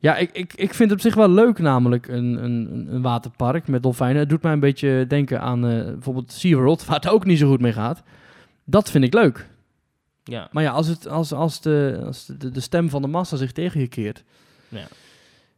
Ja, 0.00 0.16
ik, 0.16 0.30
ik, 0.32 0.52
ik 0.54 0.74
vind 0.74 0.90
het 0.90 0.98
op 0.98 1.00
zich 1.00 1.14
wel 1.14 1.30
leuk 1.30 1.58
namelijk, 1.58 2.08
een, 2.08 2.44
een, 2.44 2.86
een 2.90 3.02
waterpark 3.02 3.68
met 3.68 3.82
dolfijnen. 3.82 4.18
Het 4.20 4.28
doet 4.28 4.42
mij 4.42 4.52
een 4.52 4.60
beetje 4.60 5.04
denken 5.08 5.40
aan 5.40 5.66
eh, 5.66 5.84
bijvoorbeeld 5.84 6.32
SeaWorld, 6.32 6.84
waar 6.84 6.96
het 6.96 7.08
ook 7.08 7.24
niet 7.24 7.38
zo 7.38 7.48
goed 7.48 7.60
mee 7.60 7.72
gaat. 7.72 8.02
Dat 8.64 8.90
vind 8.90 9.04
ik 9.04 9.14
leuk. 9.14 9.48
Ja. 10.24 10.48
Maar 10.52 10.62
ja, 10.62 10.70
als, 10.70 10.86
het, 10.86 11.08
als, 11.08 11.32
als, 11.32 11.60
de, 11.60 12.02
als 12.04 12.26
de, 12.26 12.50
de 12.50 12.60
stem 12.60 12.90
van 12.90 13.02
de 13.02 13.08
massa 13.08 13.36
zich 13.36 13.52
tegen 13.52 13.80
je 13.80 13.88
keert... 13.88 14.24
Ja. 14.68 14.86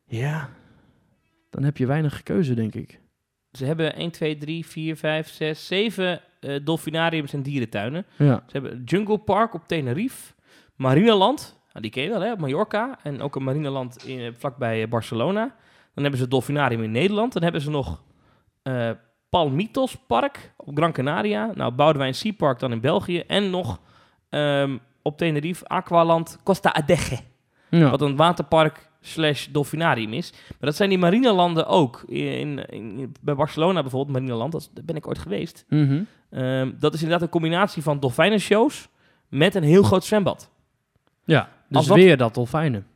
Ja, 0.07 0.49
dan 1.51 1.63
heb 1.63 1.77
je 1.77 1.87
weinig 1.87 2.23
keuze, 2.23 2.55
denk 2.55 2.75
ik. 2.75 3.01
Ze 3.53 3.65
hebben 3.65 3.95
1, 3.95 4.11
2, 4.11 4.37
3, 4.37 4.67
4, 4.67 4.97
5, 4.97 5.29
6, 5.29 5.67
7 5.67 6.21
eh 6.41 6.61
dolfinariums 6.65 7.33
en 7.33 7.43
dierentuinen. 7.43 8.07
Ja. 8.17 8.43
Ze 8.47 8.59
hebben 8.59 8.83
Jungle 8.85 9.19
Park 9.19 9.55
op 9.55 9.63
Tenerife, 9.67 10.33
Marineland, 10.77 11.60
nou, 11.73 11.81
die 11.81 11.91
ken 11.91 12.03
je 12.03 12.09
wel 12.09 12.21
hè, 12.21 12.33
op 12.33 12.39
Mallorca. 12.39 12.99
En 13.03 13.21
ook 13.21 13.37
een 13.37 13.45
marineland 13.45 14.05
in, 14.05 14.19
eh, 14.19 14.33
vlakbij 14.39 14.83
eh, 14.83 14.89
Barcelona. 14.89 15.43
Dan 15.95 16.03
hebben 16.03 16.17
ze 16.17 16.23
het 16.23 16.31
Dolfinarium 16.31 16.83
in 16.83 16.91
Nederland. 16.91 17.33
Dan 17.33 17.43
hebben 17.43 17.61
ze 17.61 17.71
nog 17.71 18.03
eh 18.63 18.91
Palmitos 19.31 19.97
Park 20.07 20.53
op 20.57 20.77
Gran 20.77 20.93
Canaria. 20.93 21.53
Nou, 21.55 21.73
Boudewijn 21.73 22.15
Sea 22.15 22.33
Park 22.33 22.59
dan 22.59 22.73
in 22.73 22.81
België. 22.81 23.19
En 23.19 23.51
nog 23.51 23.81
ehm, 24.29 24.79
op 25.03 25.17
Tenerife 25.19 25.67
Aqualand 25.67 26.39
Costa 26.43 26.73
Adeje. 26.73 27.19
ja. 27.71 27.91
Wat 27.91 28.01
een 28.01 28.17
waterpark 28.17 28.89
slash 29.01 29.47
dolfinarium 29.47 30.13
is. 30.13 30.33
Maar 30.33 30.57
dat 30.59 30.77
zijn 30.77 30.89
die 30.89 30.99
marinelanden 30.99 31.67
ook. 31.67 32.03
In, 32.07 32.67
in, 32.69 33.15
bij 33.21 33.35
Barcelona 33.35 33.81
bijvoorbeeld, 33.81 34.17
marineland, 34.17 34.53
dat 34.53 34.71
daar 34.75 34.85
ben 34.85 34.97
ik 34.97 35.07
ooit 35.07 35.19
geweest. 35.19 35.65
Mhm. 35.69 36.03
Ehm, 36.31 36.71
dat 36.79 36.95
is 36.95 37.03
inderdaad 37.03 37.23
een 37.27 37.33
combinatie 37.33 37.83
van 37.83 38.01
dolfijnenshows 38.01 38.89
met 39.29 39.55
een 39.55 39.63
heel 39.63 39.83
groot 39.83 40.05
zwembad. 40.05 40.51
ja, 41.25 41.49
dus 41.79 41.87
dat- 41.87 41.97
weer 41.97 42.17
dat 42.17 42.35
dolfijnen. 42.35 42.87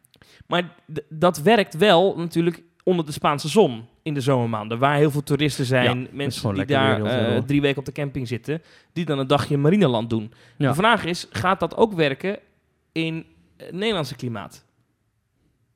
Maar 0.46 0.74
dat 1.08 1.38
werkt 1.38 1.76
wel 1.76 2.16
natuurlijk 2.16 2.62
onder 2.84 3.06
de 3.06 3.12
Spaanse 3.12 3.48
zon 3.48 3.84
in 4.02 4.14
de 4.14 4.20
zomermaanden. 4.20 4.78
Waar 4.78 4.96
heel 4.96 5.10
veel 5.10 5.22
toeristen 5.22 5.64
zijn, 5.64 6.00
Ja, 6.00 6.06
mensen 6.12 6.54
die 6.54 6.64
daar 6.64 7.02
eh, 7.02 7.42
drie 7.42 7.60
weken 7.60 7.78
op 7.78 7.84
de 7.84 7.92
camping 7.92 8.28
zitten, 8.28 8.62
die 8.92 9.04
dan 9.04 9.18
een 9.18 9.26
dagje 9.26 9.54
in 9.54 9.60
marineland 9.60 10.10
doen. 10.10 10.32
Ja. 10.56 10.68
De 10.68 10.74
vraag 10.74 11.04
is, 11.04 11.26
gaat 11.30 11.60
dat 11.60 11.76
ook 11.76 11.92
werken 11.92 12.38
in 12.92 13.24
het 13.56 13.72
Nederlandse 13.72 14.16
klimaat? 14.16 14.64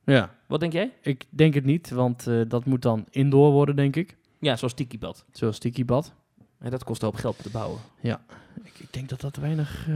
Ja, 0.05 0.35
Wat 0.47 0.59
denk 0.59 0.73
jij? 0.73 0.91
ik 1.01 1.25
denk 1.29 1.53
het 1.53 1.65
niet, 1.65 1.89
want 1.89 2.27
eh, 2.27 2.41
dat 2.47 2.65
moet 2.65 2.81
dan 2.81 3.05
indoor 3.09 3.51
worden, 3.51 3.75
denk 3.75 3.95
ik. 3.95 4.17
Ja, 4.39 4.55
zoals 4.55 4.73
Tikibad. 4.73 5.25
Zoals 5.31 5.57
Tiki 5.59 5.85
Bad. 5.85 6.13
En 6.59 6.69
dat 6.71 6.83
kost 6.83 7.01
een 7.01 7.07
hoop 7.07 7.17
geld 7.17 7.43
te 7.43 7.49
bouwen. 7.49 7.79
Ik, 8.01 8.79
ik 8.79 8.93
denk 8.93 9.09
dat 9.09 9.21
dat 9.21 9.35
weinig... 9.35 9.85
eh, 9.89 9.95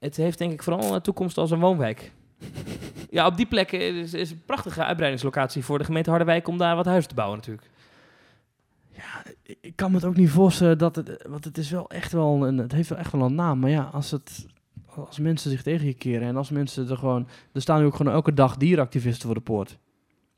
Het 0.00 0.16
heeft 0.16 0.38
denk 0.38 0.52
ik 0.52 0.62
vooral 0.62 0.94
een 0.94 1.00
toekomst 1.00 1.38
als 1.38 1.50
een 1.50 1.60
woonwijk. 1.60 2.12
ja, 3.10 3.26
op 3.26 3.36
die 3.36 3.46
plekken 3.46 3.80
is, 3.96 4.14
is 4.14 4.30
een 4.30 4.42
prachtige 4.46 4.84
uitbreidingslocatie 4.84 5.64
voor 5.64 5.78
de 5.78 5.84
gemeente 5.84 6.10
Harderwijk 6.10 6.48
om 6.48 6.58
daar 6.58 6.76
wat 6.76 6.84
huizen 6.86 7.08
te 7.08 7.14
bouwen 7.14 7.38
natuurlijk. 7.38 7.70
ik- 9.42 9.58
ik 9.60 9.76
kan 9.76 9.90
me 9.90 9.96
het 9.96 10.04
ook 10.06 10.16
niet 10.16 10.30
voorstellen 10.30 10.78
dat 10.78 10.96
het... 10.96 11.24
Want 11.28 11.44
het 11.44 11.58
is 11.58 11.70
wel 11.70 11.90
echt 11.90 12.12
wel 12.12 12.46
een... 12.46 12.58
Het 12.58 12.72
heeft 12.72 12.88
wel 12.88 12.98
echt 12.98 13.12
wel 13.12 13.22
een 13.22 13.34
naam. 13.34 13.58
Maar 13.58 13.70
ja, 13.70 13.82
als 13.92 14.10
het, 14.10 14.46
als 14.86 15.18
mensen 15.18 15.50
zich 15.50 15.62
tegen 15.62 15.86
je 15.86 15.94
keren 15.94 16.28
en 16.28 16.36
als 16.36 16.50
mensen 16.50 16.88
er 16.90 16.96
gewoon... 16.96 17.28
Er 17.52 17.60
staan 17.60 17.80
nu 17.80 17.86
ook 17.86 17.94
gewoon 17.96 18.12
elke 18.12 18.34
dag 18.34 18.56
dierenactivisten 18.56 19.26
voor 19.26 19.34
de 19.34 19.40
poort. 19.40 19.68
Die 19.68 19.76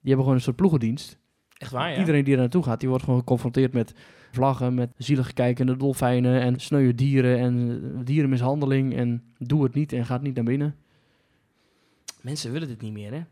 hebben 0.00 0.20
gewoon 0.20 0.34
een 0.34 0.40
soort 0.40 0.56
ploegendienst. 0.56 1.18
Echt 1.56 1.70
waar, 1.70 1.90
ja? 1.92 1.98
Iedereen 1.98 2.24
die 2.24 2.34
er 2.34 2.40
naartoe 2.40 2.62
gaat, 2.62 2.80
die 2.80 2.88
wordt 2.88 3.04
gewoon 3.04 3.18
geconfronteerd 3.18 3.72
met 3.72 3.94
vlaggen, 4.32 4.74
met 4.74 4.90
zielig 4.96 5.32
kijkende 5.32 5.76
dolfijnen 5.76 6.40
en 6.40 6.60
sneuwe 6.60 6.94
dieren 6.94 7.38
en 7.38 7.80
dierenmishandeling. 8.04 8.96
En 8.96 9.22
doe 9.38 9.62
het 9.62 9.74
niet 9.74 9.92
en 9.92 10.06
gaat 10.06 10.22
niet 10.22 10.34
naar 10.34 10.44
binnen. 10.44 10.74
Mensen 12.24 12.52
willen 12.52 12.68
dit 12.68 12.80
niet 12.80 12.92
meer, 12.92 13.12
hè? 13.12 13.22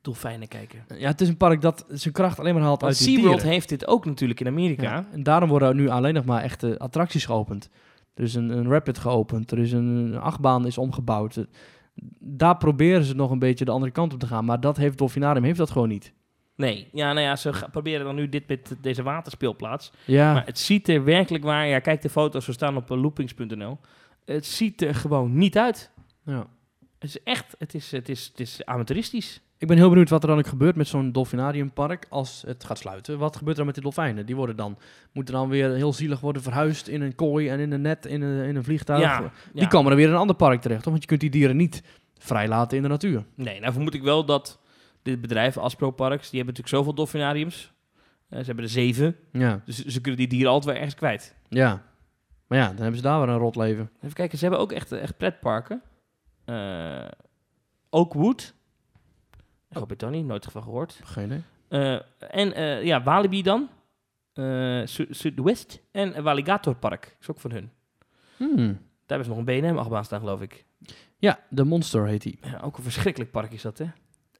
Dolfijnen 0.00 0.48
kijken. 0.48 0.84
Ja, 0.98 1.08
het 1.08 1.20
is 1.20 1.28
een 1.28 1.36
park 1.36 1.60
dat 1.60 1.84
zijn 1.88 2.14
kracht 2.14 2.38
alleen 2.38 2.54
maar 2.54 2.62
haalt 2.62 2.80
Want 2.80 2.92
uit 2.92 3.04
die 3.04 3.12
SeaWorld 3.14 3.34
dieren. 3.34 3.52
heeft 3.52 3.68
dit 3.68 3.86
ook 3.86 4.04
natuurlijk 4.04 4.40
in 4.40 4.46
Amerika. 4.46 4.82
Ja, 4.82 5.06
en 5.12 5.22
daarom 5.22 5.48
worden 5.48 5.76
nu 5.76 5.88
alleen 5.88 6.14
nog 6.14 6.24
maar 6.24 6.42
echte 6.42 6.78
attracties 6.78 7.24
geopend. 7.24 7.70
Er 8.14 8.22
is 8.24 8.34
een, 8.34 8.50
een 8.50 8.68
rapid 8.68 8.98
geopend, 8.98 9.50
er 9.50 9.58
is 9.58 9.72
een, 9.72 9.86
een 9.86 10.16
achtbaan 10.18 10.66
is 10.66 10.78
omgebouwd. 10.78 11.46
Daar 12.20 12.56
proberen 12.56 13.04
ze 13.04 13.14
nog 13.14 13.30
een 13.30 13.38
beetje 13.38 13.64
de 13.64 13.70
andere 13.70 13.92
kant 13.92 14.12
op 14.12 14.18
te 14.20 14.26
gaan, 14.26 14.44
maar 14.44 14.60
dat 14.60 14.76
heeft 14.76 14.98
Dolfinarium 14.98 15.44
heeft 15.44 15.58
dat 15.58 15.70
gewoon 15.70 15.88
niet. 15.88 16.12
Nee, 16.54 16.88
ja, 16.92 17.12
nou 17.12 17.26
ja, 17.26 17.36
ze 17.36 17.52
proberen 17.70 18.04
dan 18.04 18.14
nu 18.14 18.28
dit 18.28 18.48
met 18.48 18.76
deze 18.80 19.02
waterspeelplaats. 19.02 19.92
Ja, 20.04 20.32
Maar 20.32 20.46
het 20.46 20.58
ziet 20.58 20.88
er 20.88 21.04
werkelijk 21.04 21.44
waar, 21.44 21.66
ja, 21.66 21.78
kijk 21.78 22.02
de 22.02 22.08
foto's, 22.10 22.44
ze 22.44 22.52
staan 22.52 22.76
op 22.76 22.90
eh, 22.90 23.00
loopings.nl. 23.02 23.78
Het 24.24 24.46
ziet 24.46 24.82
er 24.82 24.94
gewoon 24.94 25.36
niet 25.38 25.58
uit. 25.58 25.90
ja. 26.24 26.46
Het 26.98 27.08
is 27.08 27.22
echt, 27.22 27.54
het 27.58 27.74
is, 27.74 27.90
het 27.90 28.08
is, 28.08 28.26
het 28.26 28.40
is 28.40 28.64
amateuristisch. 28.64 29.40
Ik 29.58 29.66
ben 29.68 29.76
heel 29.76 29.88
benieuwd 29.88 30.08
wat 30.10 30.22
er 30.22 30.28
dan 30.28 30.38
ook 30.38 30.46
gebeurt 30.46 30.76
met 30.76 30.86
zo'n 30.88 31.12
dolfinariumpark 31.12 32.06
als 32.08 32.42
het 32.46 32.64
gaat 32.64 32.78
sluiten. 32.78 33.18
Wat 33.18 33.36
gebeurt 33.36 33.50
er 33.58 33.64
dan 33.64 33.66
met 33.66 33.74
die 33.74 33.82
dolfijnen? 33.82 34.26
Die 34.26 34.36
worden 34.36 34.56
dan, 34.56 34.78
moeten 35.12 35.34
dan 35.34 35.48
weer 35.48 35.70
heel 35.74 35.92
zielig 35.92 36.20
worden 36.20 36.42
verhuisd 36.42 36.88
in 36.88 37.00
een 37.02 37.14
kooi 37.14 37.48
en 37.48 37.60
in 37.60 37.72
een 37.72 37.80
net, 37.80 38.06
in 38.06 38.22
een, 38.22 38.44
in 38.48 38.56
een 38.56 38.64
vliegtuig. 38.64 39.00
Ja, 39.00 39.20
Die 39.52 39.62
ja. 39.62 39.68
komen 39.68 39.90
er 39.90 39.96
weer 39.96 40.06
in 40.06 40.12
een 40.12 40.18
ander 40.18 40.36
park 40.36 40.60
terecht, 40.60 40.82
toch? 40.82 40.90
want 40.90 41.02
je 41.02 41.08
kunt 41.08 41.20
die 41.20 41.30
dieren 41.30 41.56
niet 41.56 41.82
vrijlaten 42.18 42.76
in 42.76 42.82
de 42.82 42.88
natuur. 42.88 43.24
Nee, 43.34 43.60
nou 43.60 43.72
vermoed 43.72 43.94
ik 43.94 44.02
wel 44.02 44.24
dat 44.24 44.60
dit 45.02 45.20
bedrijf, 45.20 45.56
Aspro 45.56 45.90
Parks, 45.90 46.30
die 46.30 46.38
hebben 46.40 46.54
natuurlijk 46.54 46.76
zoveel 46.76 46.94
dolfinariums. 46.94 47.72
Eh, 48.28 48.38
ze 48.38 48.44
hebben 48.44 48.64
er 48.64 48.70
zeven, 48.70 49.16
Ja, 49.32 49.62
dus 49.64 49.84
ze 49.84 50.00
kunnen 50.00 50.20
die 50.20 50.28
dieren 50.28 50.50
altijd 50.50 50.70
weer 50.72 50.76
ergens 50.82 50.94
kwijt. 51.00 51.34
ja. 51.48 51.82
Maar 52.46 52.58
ja, 52.58 52.66
dan 52.66 52.76
hebben 52.76 52.96
ze 52.96 53.02
daar 53.02 53.20
weer 53.20 53.28
een 53.28 53.38
rot 53.38 53.56
leven. 53.56 53.90
Even 54.02 54.12
kijken, 54.14 54.38
ze 54.38 54.44
hebben 54.44 54.62
ook 54.62 54.72
echt, 54.72 54.92
echt 54.92 55.16
pretparken. 55.16 55.82
Eh 56.46 57.08
Oakwood. 57.90 58.54
Groot-Brittannië, 59.70 60.22
nooit 60.22 60.44
van 60.50 60.62
gehoord. 60.62 61.00
Geen 61.04 61.24
idee. 61.24 61.42
Eh, 61.68 62.00
en 62.18 62.52
eh, 62.54 62.84
ja, 62.84 63.02
Walibi 63.02 63.42
dan. 63.42 63.68
Zuidwest. 65.10 65.82
En 65.92 66.22
Walligator 66.22 66.74
Park. 66.74 67.16
Is 67.20 67.30
ook 67.30 67.40
van 67.40 67.50
hun. 67.50 67.70
Hmm. 68.36 68.56
Daar 69.06 69.18
hebben 69.18 69.24
ze 69.24 69.30
nog 69.30 69.38
een 69.38 69.60
BNM-achtbaan 69.60 70.04
staan, 70.04 70.20
geloof 70.20 70.40
ik. 70.40 70.64
Ja, 71.18 71.38
de 71.50 71.64
Monster 71.64 72.06
heet 72.06 72.22
die. 72.22 72.38
Ja, 72.42 72.60
ook 72.60 72.76
een 72.76 72.82
verschrikkelijk 72.82 73.30
park 73.30 73.52
is 73.52 73.62
dat, 73.62 73.78
hè? 73.78 73.86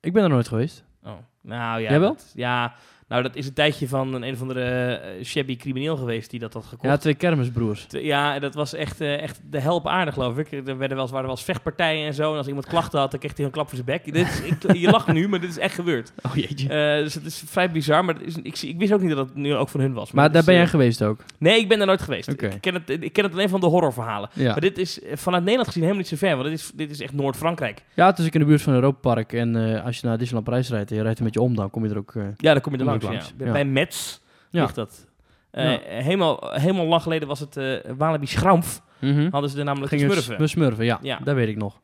Ik 0.00 0.12
ben 0.12 0.22
er 0.22 0.28
nooit 0.28 0.48
geweest. 0.48 0.84
Oh. 1.02 1.12
Nou 1.42 1.80
ja. 1.80 1.88
Jij 1.90 2.00
wel? 2.00 2.12
dat- 2.12 2.32
ja, 2.34 2.74
nou 3.08 3.22
dat 3.22 3.36
is 3.36 3.46
een 3.46 3.52
tijdje 3.52 3.88
van 3.88 4.14
een, 4.14 4.22
een 4.22 4.32
of 4.32 4.40
andere 4.40 4.62
eh, 4.94 5.24
shabby 5.24 5.56
crimineel 5.56 5.96
geweest 5.96 6.30
die 6.30 6.40
dat 6.40 6.52
had 6.52 6.64
gekocht. 6.64 6.88
Ja, 6.88 6.96
twee 6.96 7.14
kermisbroers. 7.14 7.86
Ja, 7.88 8.38
dat 8.38 8.54
was 8.54 8.74
echt, 8.74 9.00
eh, 9.00 9.22
echt 9.22 9.40
de 9.50 9.60
hel 9.60 9.74
op 9.74 9.86
aarde, 9.86 10.12
geloof 10.12 10.38
ik. 10.38 10.52
Er 10.52 10.64
werden 10.64 10.88
wel, 10.88 11.00
eens- 11.00 11.10
waren 11.10 11.26
wel 11.26 11.36
eens 11.36 11.44
vechtpartijen 11.44 12.06
en 12.06 12.14
zo. 12.14 12.30
En 12.32 12.36
als 12.38 12.46
iemand 12.46 12.66
klachten 12.66 12.98
had, 12.98 13.10
dan 13.10 13.20
kreeg 13.20 13.36
hij 13.36 13.44
een 13.44 13.50
klap 13.50 13.68
voor 13.68 13.78
zijn 13.84 14.02
bek. 14.02 14.14
Dit 14.14 14.28
is, 14.28 14.40
ik, 14.40 14.76
je 14.76 14.90
lacht 14.90 15.12
nu, 15.12 15.28
maar 15.28 15.40
dit 15.40 15.50
is 15.50 15.58
echt 15.58 15.74
gebeurd. 15.74 16.12
Oh 16.22 16.34
jeetje. 16.34 16.68
Eh, 16.68 17.02
dus 17.02 17.14
het 17.14 17.24
is 17.24 17.42
vrij 17.46 17.70
bizar, 17.70 18.04
maar 18.04 18.22
is, 18.22 18.34
ik, 18.42 18.56
zie- 18.56 18.68
ik 18.70 18.78
wist 18.78 18.92
ook 18.92 19.00
niet 19.00 19.10
dat 19.16 19.26
het 19.26 19.34
nu 19.36 19.54
ook 19.54 19.68
van 19.68 19.80
hun 19.80 19.92
was. 19.92 20.12
maar 20.12 20.28
daar 20.30 20.40
is, 20.40 20.46
ben 20.46 20.54
jij 20.54 20.66
geweest 20.66 21.02
ook? 21.02 21.20
Nee, 21.38 21.60
ik 21.60 21.68
ben 21.68 21.78
daar 21.78 21.86
nooit 21.86 22.02
geweest. 22.02 22.28
Ik, 22.28 22.56
ken 22.60 22.74
het, 22.74 22.90
ik 22.90 23.12
ken 23.12 23.24
het 23.24 23.32
alleen 23.32 23.48
van 23.48 23.60
de 23.60 23.66
horrorverhalen. 23.66 24.28
Ja. 24.32 24.50
Maar 24.50 24.60
dit 24.60 24.78
is 24.78 25.00
vanuit 25.14 25.42
Nederland 25.42 25.66
gezien 25.68 25.82
helemaal 25.82 26.04
niet 26.10 26.18
zo 26.18 26.26
ver, 26.26 26.36
want 26.36 26.48
dit 26.48 26.58
is, 26.58 26.70
dit 26.74 26.90
is 26.90 27.00
echt 27.00 27.12
Noord-Frankrijk. 27.12 27.82
ja, 27.94 28.06
het 28.06 28.18
is 28.18 28.26
ook 28.26 28.32
in 28.34 28.40
de 28.40 28.46
buurt 28.46 28.62
van 28.62 28.72
Europa 28.74 28.98
Park. 29.14 29.32
En 29.32 29.82
als 29.84 30.00
je 30.00 30.06
naar 30.06 30.16
Disneyland 30.18 30.44
Parijs 30.48 30.70
rijdt 30.70 30.90
en 30.90 30.96
je 30.96 31.02
rijdt 31.02 31.18
er 31.18 31.24
met 31.24 31.34
je 31.34 31.40
om, 31.40 31.54
dan 31.56 31.70
kom 31.70 31.84
je 31.84 31.90
er 31.90 31.98
ook... 31.98 32.12
Ja, 32.36 32.52
daar 32.52 32.60
kom 32.60 32.72
je 32.72 32.78
er 32.78 32.84
langs. 33.02 33.24
ja. 33.26 33.32
langs, 33.44 33.52
Bij- 33.52 33.64
ja. 33.64 34.20
Ja. 34.50 34.62
ligt 34.62 34.74
dat. 34.74 35.06
Eh, 35.50 35.72
Ja. 35.72 35.78
helemaal, 36.02 36.50
helemaal 36.52 36.86
lang 36.86 37.02
geleden 37.02 37.28
was 37.28 37.40
het 37.40 37.56
eh 37.56 37.74
Walibi 37.96 38.26
Schrampf. 38.26 38.82
mhm. 39.00 39.28
Hadden 39.30 39.50
ze 39.50 39.58
er 39.58 39.64
namelijk 39.64 39.92
Gingen 39.92 40.10
smurfen. 40.12 40.38
we 40.38 40.46
smurfen, 40.46 40.84
ja. 40.84 40.98
Ja. 41.02 41.18
Dat 41.24 41.34
weet 41.34 41.48
ik 41.48 41.56
nog. 41.56 41.80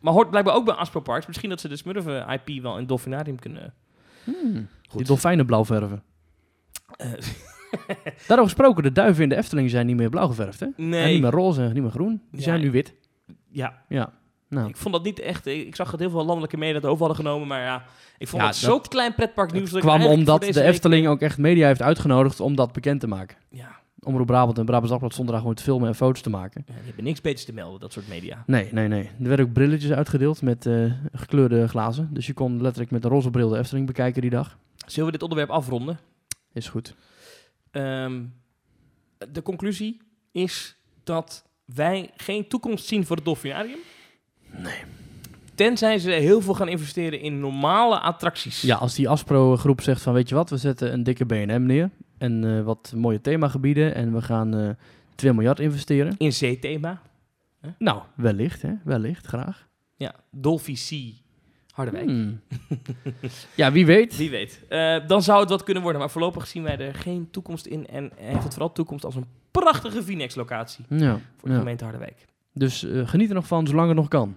Maar 0.00 0.12
hoort 0.12 0.30
blijkbaar 0.30 0.54
ook 0.54 0.64
bij 0.64 0.74
Aspro 0.74 1.00
Parks. 1.00 1.26
Misschien 1.26 1.48
dat 1.50 1.60
ze 1.60 1.68
de 1.68 1.76
smurfen 1.76 2.26
IP 2.28 2.62
wel 2.62 2.78
in 2.78 2.86
Dolfinarium 2.86 3.38
kunnen... 3.38 3.74
Hmm. 4.24 4.68
Goed. 4.88 4.98
Die 4.98 5.06
dolfijnen 5.06 5.46
blauw 5.46 5.64
verven. 5.64 6.02
Eh, 6.96 7.08
Daarover 8.28 8.42
gesproken, 8.52 8.82
de 8.82 8.92
duiven 8.92 9.22
in 9.22 9.28
de 9.28 9.36
Efteling 9.36 9.70
zijn 9.70 9.86
niet 9.86 9.96
meer 9.96 10.08
blauw 10.10 10.26
geverfd, 10.26 10.60
hè? 10.60 10.66
En 10.76 10.88
nee. 10.88 11.12
niet 11.12 11.22
meer 11.22 11.30
roze 11.30 11.62
en 11.62 11.72
niet 11.72 11.82
meer 11.82 11.90
groen. 11.92 12.22
Die 12.30 12.38
Ja, 12.40 12.44
zijn 12.46 12.60
nu 12.60 12.70
wit. 12.70 12.94
Ja, 13.50 13.82
Ja. 13.88 14.12
Nou, 14.54 14.68
ik 14.68 14.76
vond 14.76 14.94
dat 14.94 15.04
niet 15.04 15.18
echt... 15.20 15.46
Ik 15.46 15.74
zag 15.76 15.90
dat 15.90 16.00
heel 16.00 16.10
veel 16.10 16.24
landelijke 16.24 16.56
media 16.56 16.74
het 16.74 16.84
over 16.84 17.06
hadden 17.06 17.24
genomen, 17.24 17.48
maar 17.48 17.60
ja... 17.60 17.84
Ik 18.18 18.28
vond 18.28 18.42
Ja, 18.42 18.48
dat 18.48 18.60
dat- 18.60 18.70
zo'n 18.70 18.80
klein 18.88 19.14
pretpark 19.14 19.52
nieuws... 19.52 19.70
het 19.70 19.82
dat 19.82 19.94
kwam 19.96 20.06
omdat 20.06 20.40
de 20.40 20.52
week- 20.52 20.64
Efteling 20.64 21.06
ook 21.06 21.20
echt 21.20 21.38
media 21.38 21.66
heeft 21.66 21.82
uitgenodigd 21.82 22.40
om 22.40 22.54
dat 22.54 22.72
bekend 22.72 23.00
te 23.00 23.06
maken. 23.06 23.36
Ja, 23.50 23.82
Omroep 24.00 24.26
Brabant 24.26 24.58
en 24.58 24.64
Brabants 24.64 24.90
Dagblad 24.90 25.12
stonden 25.12 25.32
daar 25.32 25.42
gewoon 25.42 25.56
te 25.56 25.62
filmen 25.62 25.88
en 25.88 25.94
foto's 25.94 26.20
te 26.20 26.30
maken. 26.30 26.62
ja, 26.66 26.74
die 26.74 26.84
hebben 26.84 27.04
niks 27.04 27.20
beters 27.20 27.44
te 27.44 27.52
melden, 27.52 27.80
dat 27.80 27.92
soort 27.92 28.08
media. 28.08 28.42
Nee, 28.46 28.68
nee, 28.72 28.88
nee. 28.88 29.04
Er 29.22 29.28
werden 29.28 29.46
ook 29.46 29.52
brilletjes 29.52 29.90
uitgedeeld 29.92 30.42
met 30.42 30.66
eh, 30.66 30.92
gekleurde 31.12 31.68
glazen. 31.68 32.08
Dus 32.12 32.26
je 32.26 32.32
kon 32.32 32.60
letterlijk 32.62 32.90
met 32.90 33.04
een 33.04 33.10
roze 33.10 33.30
bril 33.30 33.48
de 33.48 33.58
Efteling 33.58 33.86
bekijken 33.86 34.20
die 34.20 34.30
dag. 34.30 34.58
Zullen 34.86 35.06
we 35.06 35.12
dit 35.12 35.22
onderwerp 35.22 35.50
afronden? 35.50 35.98
Is 36.52 36.68
goed. 36.68 36.94
Ehm, 37.70 38.22
de 39.32 39.42
conclusie 39.42 40.00
is 40.32 40.76
dat 41.04 41.44
wij 41.64 42.10
geen 42.16 42.48
toekomst 42.48 42.84
zien 42.86 43.06
voor 43.06 43.16
het 43.16 43.24
dolfinarium. 43.24 43.78
Nee. 44.58 44.82
Tenzij 45.54 45.98
ze 45.98 46.10
heel 46.10 46.40
veel 46.40 46.54
gaan 46.54 46.68
investeren 46.68 47.20
in 47.20 47.40
normale 47.40 48.00
attracties. 48.00 48.62
Ja, 48.62 48.76
als 48.76 48.94
die 48.94 49.08
Aspro-groep 49.08 49.80
zegt 49.80 50.02
van 50.02 50.12
weet 50.12 50.28
je 50.28 50.34
wat, 50.34 50.50
we 50.50 50.56
zetten 50.56 50.92
een 50.92 51.02
dikke 51.02 51.24
B&M 51.24 51.62
neer. 51.66 51.90
En 52.18 52.56
eh, 52.56 52.64
wat 52.64 52.92
mooie 52.96 53.20
themagebieden 53.20 53.94
en 53.94 54.12
we 54.12 54.22
gaan 54.22 54.54
eh 54.56 54.68
2 55.14 55.32
miljard 55.32 55.60
investeren. 55.60 56.14
In 56.18 56.32
zeethema. 56.32 57.02
Nou, 57.78 58.02
wellicht 58.14 58.62
hè, 58.62 58.72
wellicht, 58.84 59.26
graag. 59.26 59.66
Ja, 59.96 60.14
Dolphy 60.30 60.74
Sea, 60.74 61.10
Harderwijk. 61.70 62.06
Hmm. 62.06 62.40
ja, 63.54 63.72
wie 63.72 63.86
weet. 63.86 64.16
Wie 64.16 64.30
weet. 64.30 64.60
Eh, 64.68 64.96
dan 65.06 65.22
zou 65.22 65.40
het 65.40 65.48
wat 65.48 65.62
kunnen 65.62 65.82
worden. 65.82 66.00
Maar 66.00 66.10
voorlopig 66.10 66.46
zien 66.46 66.62
wij 66.62 66.78
er 66.78 66.94
geen 66.94 67.30
toekomst 67.30 67.66
in. 67.66 67.86
En 67.86 68.10
heeft 68.16 68.42
het 68.42 68.52
vooral 68.52 68.72
toekomst 68.72 69.04
als 69.04 69.14
een 69.14 69.26
prachtige 69.50 70.02
Vinex-locatie 70.02 70.84
Ja, 70.88 71.18
voor 71.36 71.48
de 71.48 71.54
ja. 71.54 71.58
gemeente 71.58 71.84
Harderwijk. 71.84 72.24
Dus 72.52 72.86
geniet 73.04 73.28
er 73.28 73.34
nog 73.34 73.46
van 73.46 73.66
zolang 73.66 73.88
het 73.88 73.96
nog 73.96 74.08
kan. 74.08 74.36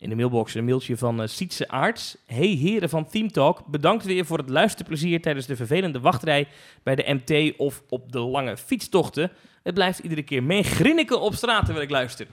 In 0.00 0.08
de 0.08 0.14
mailbox 0.14 0.54
een 0.54 0.64
mailtje 0.64 0.96
van 0.96 1.22
eh 1.22 1.28
Sietse 1.28 1.68
Aarts. 1.68 2.16
Hey 2.26 2.46
heren 2.46 2.88
van 2.88 3.06
Team 3.08 3.30
Talk, 3.32 3.66
bedankt 3.66 4.04
weer 4.04 4.26
voor 4.26 4.38
het 4.38 4.48
luisterplezier 4.48 5.20
tijdens 5.22 5.46
de 5.46 5.56
vervelende 5.56 6.00
wachtrij 6.00 6.48
bij 6.82 6.94
de 6.94 7.04
MT 7.14 7.58
of 7.58 7.82
op 7.88 8.12
de 8.12 8.18
lange 8.18 8.56
fietstochten. 8.56 9.30
Het 9.62 9.74
blijft 9.74 9.98
iedere 9.98 10.22
keer 10.22 10.42
mee 10.42 10.62
grinniken 10.62 11.20
op 11.20 11.34
straat 11.34 11.64
terwijl 11.64 11.84
ik 11.84 11.90
luister. 11.90 12.26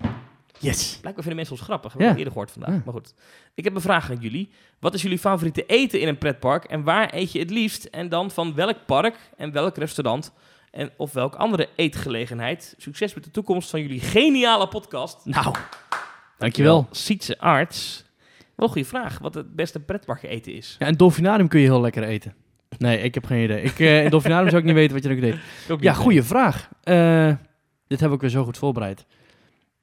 Yes. 0.59 0.89
Blijkbaar 1.01 1.13
vinden 1.23 1.35
mensen 1.35 1.55
ons 1.55 1.63
grappig. 1.63 1.93
We 1.93 2.03
Ja. 2.03 2.09
eerder 2.09 2.27
gehoord 2.27 2.51
vandaag. 2.51 2.73
Ja. 2.73 2.81
Maar 2.85 2.93
goed. 2.93 3.13
Ik 3.53 3.63
heb 3.63 3.75
een 3.75 3.81
vraag 3.81 4.09
aan 4.11 4.19
jullie. 4.19 4.49
Wat 4.79 4.93
is 4.93 5.01
jullie 5.01 5.19
favoriete 5.19 5.65
eten 5.65 5.99
in 5.99 6.07
een 6.07 6.17
pretpark? 6.17 6.63
En 6.63 6.83
waar 6.83 7.13
eet 7.13 7.31
je 7.31 7.39
het 7.39 7.49
liefst? 7.49 7.83
En 7.85 8.09
dan 8.09 8.31
van 8.31 8.55
welk 8.55 8.85
park 8.85 9.15
en 9.37 9.51
welk 9.51 9.77
restaurant? 9.77 10.31
En 10.71 10.91
of 10.97 11.13
welk 11.13 11.35
andere 11.35 11.69
eetgelegenheid? 11.75 12.75
Succes 12.77 13.13
met 13.13 13.23
de 13.23 13.31
toekomst 13.31 13.69
van 13.69 13.81
jullie 13.81 13.99
geniale 13.99 14.67
podcast. 14.67 15.25
Nou, 15.25 15.55
dankjewel. 16.37 16.87
Sietse 16.91 17.39
Arts. 17.39 18.05
Wel 18.55 18.67
goede 18.67 18.87
vraag. 18.87 19.19
Wat 19.19 19.33
het 19.33 19.55
beste 19.55 19.79
pretpark 19.79 20.23
eten 20.23 20.53
is. 20.53 20.75
Ja, 20.79 20.87
in 20.87 20.93
Dolfinarium 20.93 21.47
kun 21.47 21.59
je 21.59 21.65
heel 21.65 21.81
lekker 21.81 22.03
eten. 22.03 22.35
Nee, 22.77 22.99
ik 22.99 23.13
heb 23.13 23.25
geen 23.25 23.43
idee. 23.43 23.61
Ik, 23.61 23.79
eh, 23.79 24.03
in 24.03 24.09
Dolfinarium 24.09 24.49
zou 24.49 24.61
ik 24.61 24.67
niet 24.67 24.75
weten 24.77 24.93
wat 24.93 25.03
je 25.03 25.11
ook 25.11 25.21
deed. 25.21 25.35
Ook 25.71 25.81
Ja, 25.81 25.93
goede 25.93 26.23
vraag. 26.23 26.69
Eh, 26.83 27.27
dit 27.87 27.99
hebben 27.99 28.07
we 28.09 28.13
ook 28.13 28.21
weer 28.21 28.29
zo 28.29 28.43
goed 28.43 28.57
voorbereid. 28.57 29.05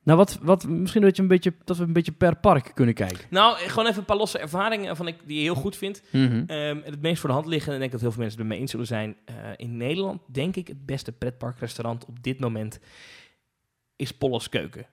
Nou, 0.02 0.18
wat, 0.18 0.38
wat, 0.42 0.68
misschien 0.68 1.02
dat, 1.02 1.16
je 1.16 1.22
een 1.22 1.28
beetje, 1.28 1.54
dat 1.64 1.76
we 1.76 1.82
een 1.84 1.92
beetje 1.92 2.12
per 2.12 2.36
park 2.36 2.70
kunnen 2.74 2.94
kijken. 2.94 3.18
Nou, 3.30 3.56
gewoon 3.56 3.86
even 3.86 3.98
een 3.98 4.04
paar 4.04 4.16
losse 4.16 4.38
ervaringen 4.38 4.96
van 4.96 5.06
ik, 5.08 5.16
die 5.26 5.36
je 5.36 5.42
heel 5.42 5.54
goed 5.54 5.76
vindt. 5.76 6.02
Mhm. 6.12 6.42
Ehm, 6.46 6.80
het 6.84 7.02
meest 7.02 7.20
voor 7.20 7.28
de 7.28 7.34
hand 7.34 7.46
liggen, 7.46 7.68
en 7.68 7.74
ik 7.74 7.80
denk 7.80 7.92
dat 7.92 8.00
heel 8.00 8.10
veel 8.10 8.20
mensen 8.20 8.38
het 8.38 8.46
ermee 8.48 8.60
eens 8.62 8.70
zullen 8.70 8.86
zijn. 8.86 9.16
eh, 9.24 9.34
in 9.56 9.76
Nederland 9.76 10.20
denk 10.26 10.56
ik 10.56 10.68
het 10.68 10.86
beste 10.86 11.12
pretparkrestaurant 11.12 12.04
op 12.06 12.22
dit 12.22 12.40
moment 12.40 12.78
is 13.96 14.12
Pollos 14.12 14.48
Keuken. 14.48 14.86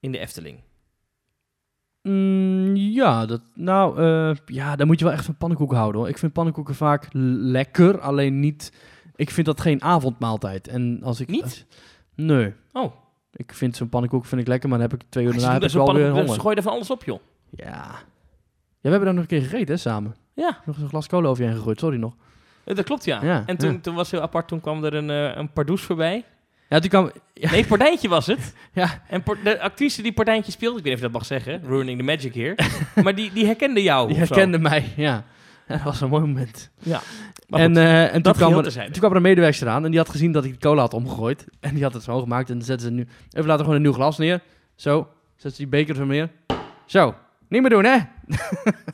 In 0.00 0.12
de 0.12 0.18
Efteling. 0.18 0.60
Mm, 2.02 2.76
ja, 2.76 3.26
dat, 3.26 3.40
nou, 3.54 3.98
eh, 4.02 4.36
ja, 4.46 4.76
dan 4.76 4.86
moet 4.86 4.98
je 4.98 5.04
wel 5.04 5.14
echt 5.14 5.24
van 5.24 5.36
pannenkoeken 5.36 5.76
houden. 5.76 6.00
Hoor. 6.00 6.08
Ik 6.10 6.18
vind 6.18 6.32
pannenkoeken 6.32 6.74
vaak 6.74 7.08
lekker, 7.12 8.00
alleen 8.00 8.40
niet... 8.40 8.72
Ik 9.16 9.30
vind 9.30 9.46
dat 9.46 9.60
geen 9.60 9.82
avondmaaltijd. 9.82 10.68
En 10.68 11.00
als 11.02 11.20
ik, 11.20 11.28
Niet? 11.28 11.42
als- 11.42 11.64
nee. 12.14 12.54
Oh, 12.72 12.92
Ik 13.32 13.52
vind 13.54 13.76
zo'n 13.76 13.88
pannenkoek 13.88 14.24
vind 14.24 14.40
ik 14.40 14.46
lekker, 14.46 14.68
maar 14.68 14.78
dan 14.78 14.90
heb 14.90 15.00
ik 15.00 15.06
twee 15.08 15.24
uur 15.24 15.32
ze, 15.32 15.38
daarna 15.38 15.54
heb 15.60 15.62
ik 15.68 15.70
wel 15.76 15.94
weer 15.94 16.10
honger. 16.10 16.28
ze 16.34 16.40
gooien 16.40 16.56
er 16.56 16.62
van 16.62 16.72
alles 16.72 16.90
op, 16.90 17.04
joh. 17.04 17.20
Ja. 17.50 17.66
Ja, 17.66 18.00
we 18.80 18.88
hebben 18.96 19.04
daar 19.04 19.14
nog 19.14 19.22
een 19.22 19.28
keer 19.28 19.42
gegeten, 19.42 19.74
hè, 19.74 19.80
samen. 19.80 20.16
Ja, 20.34 20.58
Nog 20.64 20.74
eens 20.74 20.84
een 20.84 20.88
glas 20.88 21.06
cola 21.08 21.28
over 21.28 21.42
je 21.42 21.48
heen 21.48 21.58
gegooid, 21.58 21.78
sorry 21.78 21.98
nog. 21.98 22.16
eh, 22.64 22.74
dat 22.76 22.84
klopt, 22.84 23.04
ja. 23.04 23.24
Ja, 23.24 23.42
en 23.46 23.56
toen, 23.56 23.72
ja. 23.72 23.78
toen 23.80 23.94
was 23.94 24.10
heel 24.10 24.20
apart, 24.20 24.48
toen 24.48 24.60
kwam 24.60 24.84
er 24.84 24.94
een, 24.94 25.10
eh 25.10 25.36
een 25.36 25.52
pardoes 25.52 25.82
voorbij. 25.82 26.24
Ja, 26.70 26.78
toen 26.78 26.88
kwam... 26.88 27.10
Ja, 27.34 27.50
Nee, 27.50 27.66
Pordijntje 27.66 28.08
was 28.08 28.26
het. 28.26 28.54
ja, 28.72 29.02
En 29.08 29.22
de 29.44 29.60
actrice 29.60 30.02
die 30.02 30.12
Pordijntje 30.12 30.52
speelde, 30.52 30.78
ik 30.78 30.84
weet 30.84 30.92
niet 30.94 31.02
of 31.02 31.08
ik 31.08 31.12
dat 31.12 31.28
mag 31.28 31.40
zeggen, 31.40 31.68
ruining 31.68 31.98
the 31.98 32.04
magic 32.04 32.34
hier. 32.34 32.54
maar 33.04 33.14
die, 33.14 33.32
die 33.32 33.46
herkende 33.46 33.82
jou. 33.82 34.08
die 34.08 34.16
zo. 34.16 34.22
herkende 34.22 34.58
mij, 34.58 34.92
ja. 34.96 35.24
Dat 35.66 35.82
was 35.82 36.00
een 36.00 36.08
mooi 36.08 36.22
moment. 36.22 36.70
Ja. 36.78 37.00
Maar 37.48 37.60
En, 37.60 37.68
goed, 37.68 37.76
eh, 37.76 38.14
en 38.14 38.22
toen, 38.22 38.32
kwam 38.32 38.58
er, 38.58 38.72
toen 38.72 38.90
kwam 38.92 39.10
er 39.10 39.16
een 39.16 39.22
medewerkster 39.22 39.68
aan 39.68 39.84
en 39.84 39.90
die 39.90 39.98
had 39.98 40.08
gezien 40.08 40.32
dat 40.32 40.44
ik 40.44 40.52
de 40.52 40.58
cola 40.58 40.80
had 40.80 40.94
omgegooid. 40.94 41.44
En 41.60 41.74
die 41.74 41.82
had 41.82 41.92
het 41.92 42.02
zo 42.02 42.20
gemaakt 42.20 42.50
en 42.50 42.56
dan 42.56 42.64
zetten 42.64 42.86
ze 42.86 42.92
nu... 42.92 43.06
Even 43.30 43.46
laten 43.46 43.60
gewoon 43.60 43.76
een 43.76 43.82
nieuw 43.82 43.92
glas 43.92 44.18
neer. 44.18 44.40
Zo, 44.74 45.08
zet 45.36 45.52
ze 45.52 45.58
die 45.58 45.68
beker 45.68 45.94
zo 45.94 46.04
neer. 46.04 46.30
Zo, 46.86 47.14
niet 47.50 47.60
meer 47.60 47.70
doen 47.70 47.84
hè? 47.84 47.98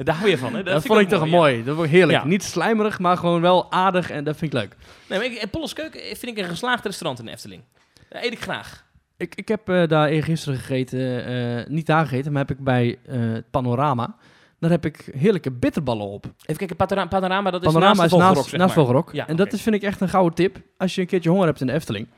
daar 0.04 0.16
hou 0.16 0.30
je 0.30 0.38
van, 0.38 0.54
hè? 0.54 0.62
Dat, 0.62 0.86
vond 0.86 1.00
ik 1.00 1.08
toch 1.08 1.26
mooi. 1.26 1.64
Dat 1.64 1.74
vond 1.74 1.86
ik 1.86 1.92
heerlijk. 1.92 2.18
Ja. 2.18 2.24
Niet 2.24 2.42
slijmerig, 2.42 2.98
maar 2.98 3.16
gewoon 3.16 3.40
wel 3.40 3.72
aardig 3.72 4.10
en 4.10 4.24
dat 4.24 4.36
vind 4.36 4.52
ik 4.52 4.58
leuk. 4.58 4.76
Nee, 5.08 5.18
maar 5.18 5.28
ik, 5.28 5.50
Polles 5.50 5.72
Keuken 5.72 6.00
vind 6.00 6.26
ik 6.26 6.38
een 6.38 6.50
geslaagd 6.50 6.84
restaurant 6.84 7.18
in 7.18 7.24
de 7.24 7.30
Efteling. 7.30 7.62
Daar 8.08 8.22
eet 8.22 8.32
ik 8.32 8.40
graag. 8.40 8.84
Ik, 9.16 9.34
ik 9.34 9.48
heb 9.48 9.68
eh, 9.68 9.88
daar 9.88 10.08
eergisteren 10.08 10.58
gegeten, 10.58 11.26
eh, 11.26 11.66
niet 11.66 11.86
daar 11.86 12.06
gegeten, 12.06 12.32
maar 12.32 12.46
heb 12.46 12.58
ik 12.58 12.64
bij 12.64 12.98
eh, 13.06 13.20
Panorama. 13.50 14.16
Daar 14.58 14.70
heb 14.70 14.84
ik 14.84 15.10
heerlijke 15.16 15.50
bitterballen 15.50 16.06
op. 16.06 16.24
Even 16.24 16.56
kijken, 16.56 16.76
Panorama, 16.76 17.08
Panorama 17.08 17.50
dat 17.50 17.60
is 17.60 17.66
Panorama 17.66 17.94
naast 17.94 18.12
is 18.12 18.18
naast, 18.18 18.34
Vogelrok, 18.34 18.58
naast 18.58 18.76
maar. 18.76 18.84
Vogelrok. 18.84 19.12
Ja, 19.12 19.28
en 19.28 19.36
dat 19.36 19.52
is, 19.52 19.62
vind 19.62 19.74
ik 19.74 19.82
echt 19.82 20.00
een 20.00 20.08
gouden 20.08 20.34
tip. 20.34 20.56
Als 20.76 20.94
je 20.94 21.00
een 21.00 21.06
keertje 21.06 21.30
honger 21.30 21.46
hebt 21.46 21.60
in 21.60 21.66
de 21.66 21.72
Efteling, 21.72 22.08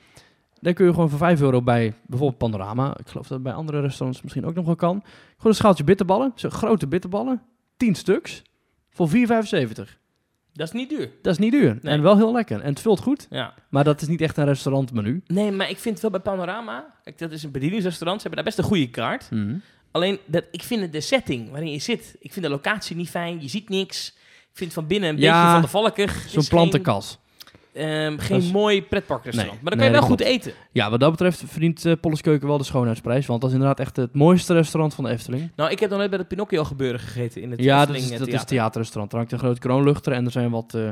dan 0.61 0.75
kun 0.75 0.87
je 0.87 0.93
gewoon 0.93 1.09
voor 1.11 1.19
5 1.19 1.41
euro 1.41 1.63
bij 1.63 1.95
bijvoorbeeld 2.07 2.39
Panorama. 2.39 2.97
Ik 2.99 3.09
geloof 3.09 3.27
dat 3.27 3.33
het 3.35 3.43
bij 3.43 3.53
andere 3.53 3.81
restaurants 3.81 4.23
misschien 4.23 4.45
ook 4.47 4.55
nog 4.55 4.67
wel 4.67 4.75
kan. 4.77 5.01
Gewoon 5.37 5.53
een 5.53 5.55
schaaltje 5.55 5.85
bitterballen, 5.85 6.33
zo 6.35 6.49
grote 6.51 6.87
bitterballen, 6.87 7.43
10 7.77 7.95
stuks, 7.95 8.43
voor 8.91 9.09
4,75. 9.09 9.99
Dat 10.53 10.67
is 10.67 10.73
niet 10.73 10.89
duur. 10.89 11.11
Dat 11.23 11.33
is 11.33 11.39
niet 11.39 11.53
duur 11.53 11.79
Nee. 11.83 11.95
en 11.95 12.03
wel 12.03 12.17
heel 12.17 12.33
lekker. 12.33 12.61
En 12.61 12.69
het 12.69 12.81
vult 12.81 13.01
goed, 13.01 13.27
Ja. 13.31 13.55
maar 13.71 13.85
dat 13.85 14.01
is 14.03 14.09
niet 14.09 14.21
echt 14.21 14.37
een 14.37 14.45
restaurantmenu. 14.45 15.23
Nee, 15.27 15.51
maar 15.53 15.71
ik 15.71 15.79
vind 15.79 16.01
wel 16.01 16.11
bij 16.11 16.21
Panorama, 16.21 16.95
kijk, 17.03 17.19
dat 17.19 17.31
is 17.33 17.43
een 17.43 17.51
bedieningsrestaurant, 17.51 18.21
ze 18.23 18.29
hebben 18.29 18.45
daar 18.45 18.55
best 18.55 18.65
een 18.65 18.77
goede 18.77 18.91
kaart. 18.91 19.29
Alleen, 19.91 20.19
dat, 20.27 20.45
ik 20.51 20.63
vind 20.63 20.81
het 20.81 20.93
de 20.93 21.01
setting 21.01 21.51
waarin 21.51 21.71
je 21.71 21.79
zit, 21.79 22.17
ik 22.21 22.33
vind 22.33 22.45
de 22.45 22.51
locatie 22.51 22.97
niet 22.97 23.11
fijn, 23.11 23.41
je 23.41 23.49
ziet 23.49 23.69
niks. 23.69 24.09
Ik 24.51 24.65
vind 24.65 24.75
het 24.75 24.79
van 24.81 24.87
binnen 24.87 25.09
een 25.11 25.19
Ja, 25.19 25.33
beetje 25.33 25.53
van 25.53 25.63
de 25.63 25.69
valkig. 25.69 26.23
Het 26.23 26.31
Zo'n 26.49 26.61
is 26.63 27.19
ehm, 27.79 28.19
geen 28.19 28.37
is- 28.39 28.51
mooi 28.51 28.83
pretparkrestaurant. 28.83 29.55
Nee, 29.55 29.63
maar 29.63 29.71
dan 29.77 29.81
nee, 29.81 29.91
kan 29.91 30.01
je 30.01 30.07
wel 30.09 30.17
goed 30.17 30.27
eten. 30.27 30.53
Ja, 30.73 30.91
wat 30.91 31.01
dat 31.01 31.11
betreft 31.11 31.43
verdient 31.47 31.85
eh 31.85 31.93
Polles 32.01 32.21
Keuken 32.21 32.49
wel 32.49 32.59
de 32.59 32.65
schoonheidsprijs. 32.65 33.27
Want 33.27 33.41
dat 33.41 33.51
is 33.51 33.57
inderdaad 33.57 33.81
echt 33.81 33.97
het 33.97 34.15
mooiste 34.15 34.53
restaurant 34.55 34.95
van 34.95 35.05
de 35.05 35.11
Efteling. 35.11 35.51
Nou, 35.57 35.71
ik 35.71 35.79
heb 35.79 35.91
dan 35.91 35.99
net 35.99 36.11
bij 36.11 36.19
het 36.19 36.29
Pinocchio 36.29 36.65
gebeuren 36.65 37.01
gegeten 37.01 37.43
in 37.43 37.51
het 37.51 37.63
ja, 37.63 37.79
dat 37.79 37.81
Efteling 37.81 38.05
is, 38.05 38.11
eh, 38.13 38.19
dat 38.19 38.27
is 38.27 38.33
Theater. 38.33 38.41
het 38.41 38.49
theaterrestaurant. 38.49 39.13
Er 39.13 39.19
hangt 39.19 39.33
een 39.33 39.39
groot 39.39 39.59
kroonluchter 39.59 40.13
en 40.13 40.25
er 40.25 40.31
zijn 40.31 40.51
wat 40.51 40.75
eh, 40.75 40.89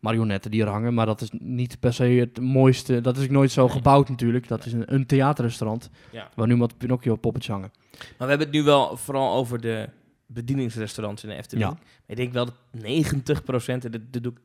marionetten 0.00 0.50
die 0.50 0.62
er 0.62 0.68
hangen. 0.68 0.94
Maar 0.94 1.06
dat 1.06 1.20
is 1.20 1.28
niet 1.38 1.80
per 1.80 1.92
se 1.92 2.04
het 2.04 2.40
mooiste. 2.40 3.00
Dat 3.00 3.16
is 3.16 3.24
ook 3.24 3.30
nooit 3.30 3.50
zo 3.52 3.68
gebouwd 3.68 4.08
natuurlijk. 4.08 4.48
Dat 4.48 4.66
is 4.66 4.72
een, 4.72 4.94
een 4.94 5.06
theaterrestaurant 5.06 5.90
Ja. 6.10 6.28
waar 6.34 6.46
nu 6.46 6.56
wat 6.56 6.78
Pinocchio 6.78 7.16
poppetjes 7.16 7.52
hangen. 7.52 7.70
Maar 7.90 8.00
we 8.18 8.26
hebben 8.26 8.46
het 8.46 8.50
nu 8.56 8.62
wel 8.62 8.96
vooral 8.96 9.34
over 9.34 9.60
de 9.60 9.88
bedieningsrestaurants 10.26 11.22
in 11.22 11.28
de 11.28 11.34
Efteling. 11.34 11.68
Ja. 11.68 11.76
Ik 12.06 12.16
denk 12.16 12.32
wel 12.32 12.44
dat 12.44 12.54
90%, 12.72 13.84
en 13.84 13.90
dat, 13.90 14.00
dat 14.10 14.22
doe 14.22 14.32
ik 14.32 14.38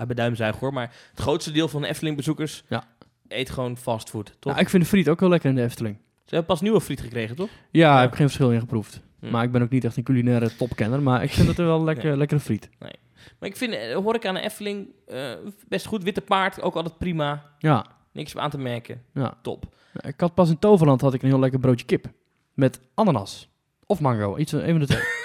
uit 0.00 0.06
mijn 0.06 0.18
duimzuig 0.18 0.56
hoor, 0.58 0.72
maar 0.72 0.94
het 1.10 1.20
grootste 1.20 1.50
deel 1.52 1.68
van 1.68 1.82
de 1.82 1.88
Efteling-bezoekers 1.88 2.64
Ja. 2.68 2.84
eet 3.28 3.50
gewoon 3.50 3.76
fastfood, 3.76 4.26
toch? 4.38 4.52
Nou, 4.52 4.64
ik 4.64 4.68
vind 4.70 4.82
de 4.82 4.88
friet 4.88 5.08
ook 5.08 5.20
wel 5.20 5.28
lekker 5.28 5.48
in 5.50 5.56
de 5.56 5.62
Efteling. 5.62 5.96
Ze 5.96 6.36
hebben 6.36 6.46
pas 6.46 6.60
nieuwe 6.60 6.80
friet 6.80 7.00
gekregen, 7.00 7.36
toch? 7.36 7.48
Ja, 7.48 7.58
Ja. 7.70 7.96
ik 7.96 8.02
heb 8.02 8.12
geen 8.14 8.26
verschil 8.26 8.52
in 8.52 8.60
geproefd. 8.60 9.00
Hm. 9.20 9.30
Maar 9.30 9.44
ik 9.44 9.52
ben 9.52 9.62
ook 9.62 9.70
niet 9.70 9.84
echt 9.84 9.96
een 9.96 10.02
culinaire 10.02 10.56
topkenner. 10.56 11.02
Maar 11.02 11.22
ik 11.22 11.30
vind 11.30 11.48
het 11.48 11.58
er 11.58 11.64
wel 11.66 11.84
lekker, 11.90 12.08
Nee. 12.08 12.16
lekkere 12.16 12.40
friet. 12.40 12.68
Maar 12.78 13.48
ik 13.48 13.56
vind 13.56 13.72
eh, 13.74 13.94
horeca 13.96 14.28
aan 14.28 14.34
de 14.34 14.40
Efteling 14.40 14.88
eh, 15.06 15.30
best 15.68 15.86
goed. 15.86 16.02
Witte 16.02 16.20
paard, 16.20 16.62
ook 16.62 16.74
altijd 16.74 16.98
prima. 16.98 17.44
Ja, 17.58 17.86
Niks 18.12 18.36
aan 18.36 18.50
te 18.50 18.58
merken. 18.58 19.02
ja. 19.14 19.38
Top. 19.42 19.74
Ik 20.00 20.20
had 20.20 20.34
pas 20.34 20.48
in 20.50 20.58
Toverland 20.58 21.00
had 21.00 21.14
ik 21.14 21.22
een 21.22 21.28
heel 21.28 21.38
lekker 21.38 21.60
broodje 21.60 21.86
kip. 21.86 22.06
Met 22.54 22.80
ananas. 22.94 23.48
Of 23.86 24.00
mango. 24.00 24.36
Iets, 24.36 24.52
een 24.52 24.60
van 24.70 24.78
de 24.78 24.86
twee. 24.86 25.02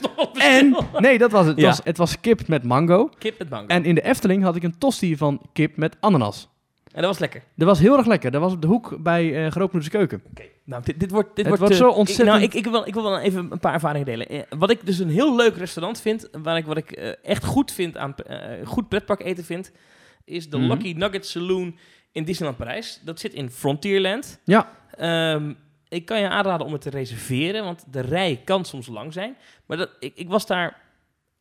En, 0.38 0.76
nee, 0.98 1.18
dat 1.18 1.30
was 1.30 1.46
het. 1.46 1.50
Het, 1.54 1.60
Ja. 1.64 1.68
was, 1.68 1.80
het 1.84 1.96
was 1.96 2.20
kip 2.20 2.48
met 2.48 2.62
mango. 2.62 3.10
Kip 3.18 3.38
met 3.38 3.48
mango. 3.50 3.66
En 3.66 3.84
in 3.84 3.94
de 3.94 4.02
Efteling 4.02 4.42
had 4.42 4.56
ik 4.56 4.62
een 4.62 4.78
tosti 4.78 5.16
van 5.16 5.40
kip 5.52 5.76
met 5.76 5.96
ananas. 6.00 6.48
En 6.84 7.00
dat 7.00 7.10
was 7.10 7.18
lekker. 7.18 7.42
Dat 7.56 7.68
was 7.68 7.78
heel 7.78 7.96
erg 7.96 8.06
lekker. 8.06 8.30
Dat 8.30 8.40
was 8.40 8.52
op 8.52 8.60
de 8.62 8.66
hoek 8.66 8.96
bij 9.02 9.44
eh 9.44 9.50
Grootmoeders 9.50 9.92
Keuken. 9.92 10.22
Oké, 10.30 10.42
nou, 10.64 10.82
dit, 10.84 11.00
dit 11.00 11.10
wordt, 11.10 11.28
dit 11.28 11.46
Het 11.46 11.46
wordt, 11.46 11.60
wordt 11.60 11.74
eh, 11.74 11.80
zo 11.80 11.88
ik- 11.88 11.96
ontzettend- 11.96 12.28
nou, 12.28 12.42
ik, 12.42 12.54
ik, 12.54 12.64
wil, 12.66 12.86
ik 12.86 12.94
wil 12.94 13.02
wel 13.02 13.18
even 13.18 13.46
een 13.52 13.58
paar 13.60 13.72
ervaringen 13.72 14.06
delen. 14.06 14.28
Eh, 14.28 14.40
wat 14.58 14.70
ik 14.70 14.86
dus 14.86 14.98
een 14.98 15.10
heel 15.10 15.36
leuk 15.36 15.56
restaurant 15.56 16.00
vind, 16.00 16.28
waar 16.42 16.56
ik, 16.56 16.66
wat 16.66 16.76
ik 16.76 16.90
echt 17.22 17.44
goed 17.44 17.72
vind 17.72 17.96
aan 17.96 18.14
goed 18.64 18.88
pretpark 18.88 19.20
eten 19.24 19.44
vind, 19.44 19.72
is 20.24 20.50
de 20.50 20.58
Mhm. 20.58 20.66
Lucky 20.68 20.92
Nugget 20.96 21.26
Saloon 21.26 21.76
in 22.12 22.24
Disneyland 22.24 22.58
Parijs. 22.58 23.00
Dat 23.04 23.20
zit 23.20 23.32
in 23.34 23.50
Frontierland. 23.50 24.40
Ja. 24.44 24.70
Ehm, 24.96 25.52
ik 25.88 26.04
kan 26.04 26.20
je 26.20 26.28
aanraden 26.28 26.66
om 26.66 26.72
het 26.72 26.80
te 26.80 26.90
reserveren, 26.90 27.64
want 27.64 27.84
de 27.90 28.00
rij 28.00 28.40
kan 28.44 28.64
soms 28.64 28.86
lang 28.86 29.12
zijn. 29.12 29.36
Maar 29.66 29.76
dat, 29.76 29.90
ik, 30.00 30.12
ik 30.14 30.28
was 30.28 30.46
daar 30.46 30.80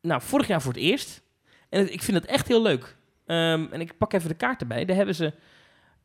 nou, 0.02 0.22
vorig 0.22 0.48
jaar 0.48 0.62
voor 0.62 0.74
het 0.74 0.82
eerst. 0.82 1.22
En 1.70 1.80
het- 1.80 1.94
ik 1.94 2.02
vind 2.02 2.18
het 2.18 2.26
echt 2.26 2.48
heel 2.48 2.62
leuk. 2.62 2.96
Ehm, 3.26 3.66
en 3.72 3.82
ik 3.82 3.98
pak 3.98 4.14
even 4.14 4.30
de 4.30 4.36
kaart 4.36 4.62
erbij. 4.62 4.86
Daar 4.86 4.96
hebben 4.96 5.16
ze 5.16 5.34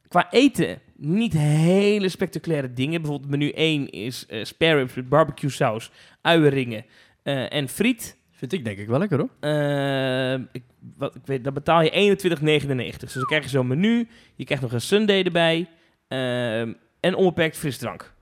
qua 0.08 0.30
eten 0.30 0.80
niet 0.96 1.32
hele 1.32 2.08
spectaculaire 2.08 2.72
dingen. 2.72 3.00
Bijvoorbeeld 3.02 3.30
menu 3.30 3.52
1 3.54 3.90
is 3.90 4.26
eh 4.26 4.44
spare 4.44 4.74
ribs 4.78 4.94
met 4.94 5.08
barbecue 5.08 5.50
saus, 5.50 5.90
uienringen 6.22 6.84
eh, 7.22 7.52
en 7.52 7.68
friet. 7.68 8.16
Vind 8.30 8.52
ik 8.52 8.64
denk 8.64 8.78
ik 8.78 8.86
wel 8.88 8.98
lekker 8.98 9.18
hoor. 9.18 9.28
Ehm, 9.40 10.42
ik, 10.52 10.62
wat, 10.96 11.14
ik 11.14 11.22
weet, 11.24 11.44
dan 11.44 11.54
betaal 11.54 11.82
je 11.82 11.90
21,99. 11.90 12.98
Dus 13.00 13.12
dan 13.12 13.24
krijg 13.24 13.42
je 13.42 13.48
zo'n 13.48 13.66
menu. 13.66 14.08
Je 14.34 14.44
krijgt 14.44 14.62
nog 14.62 14.72
een 14.72 14.80
sundae 14.80 15.22
erbij. 15.24 15.68
ehm, 16.08 16.72
en 17.00 17.14
onbeperkt 17.14 17.56
frisdrank. 17.56 18.12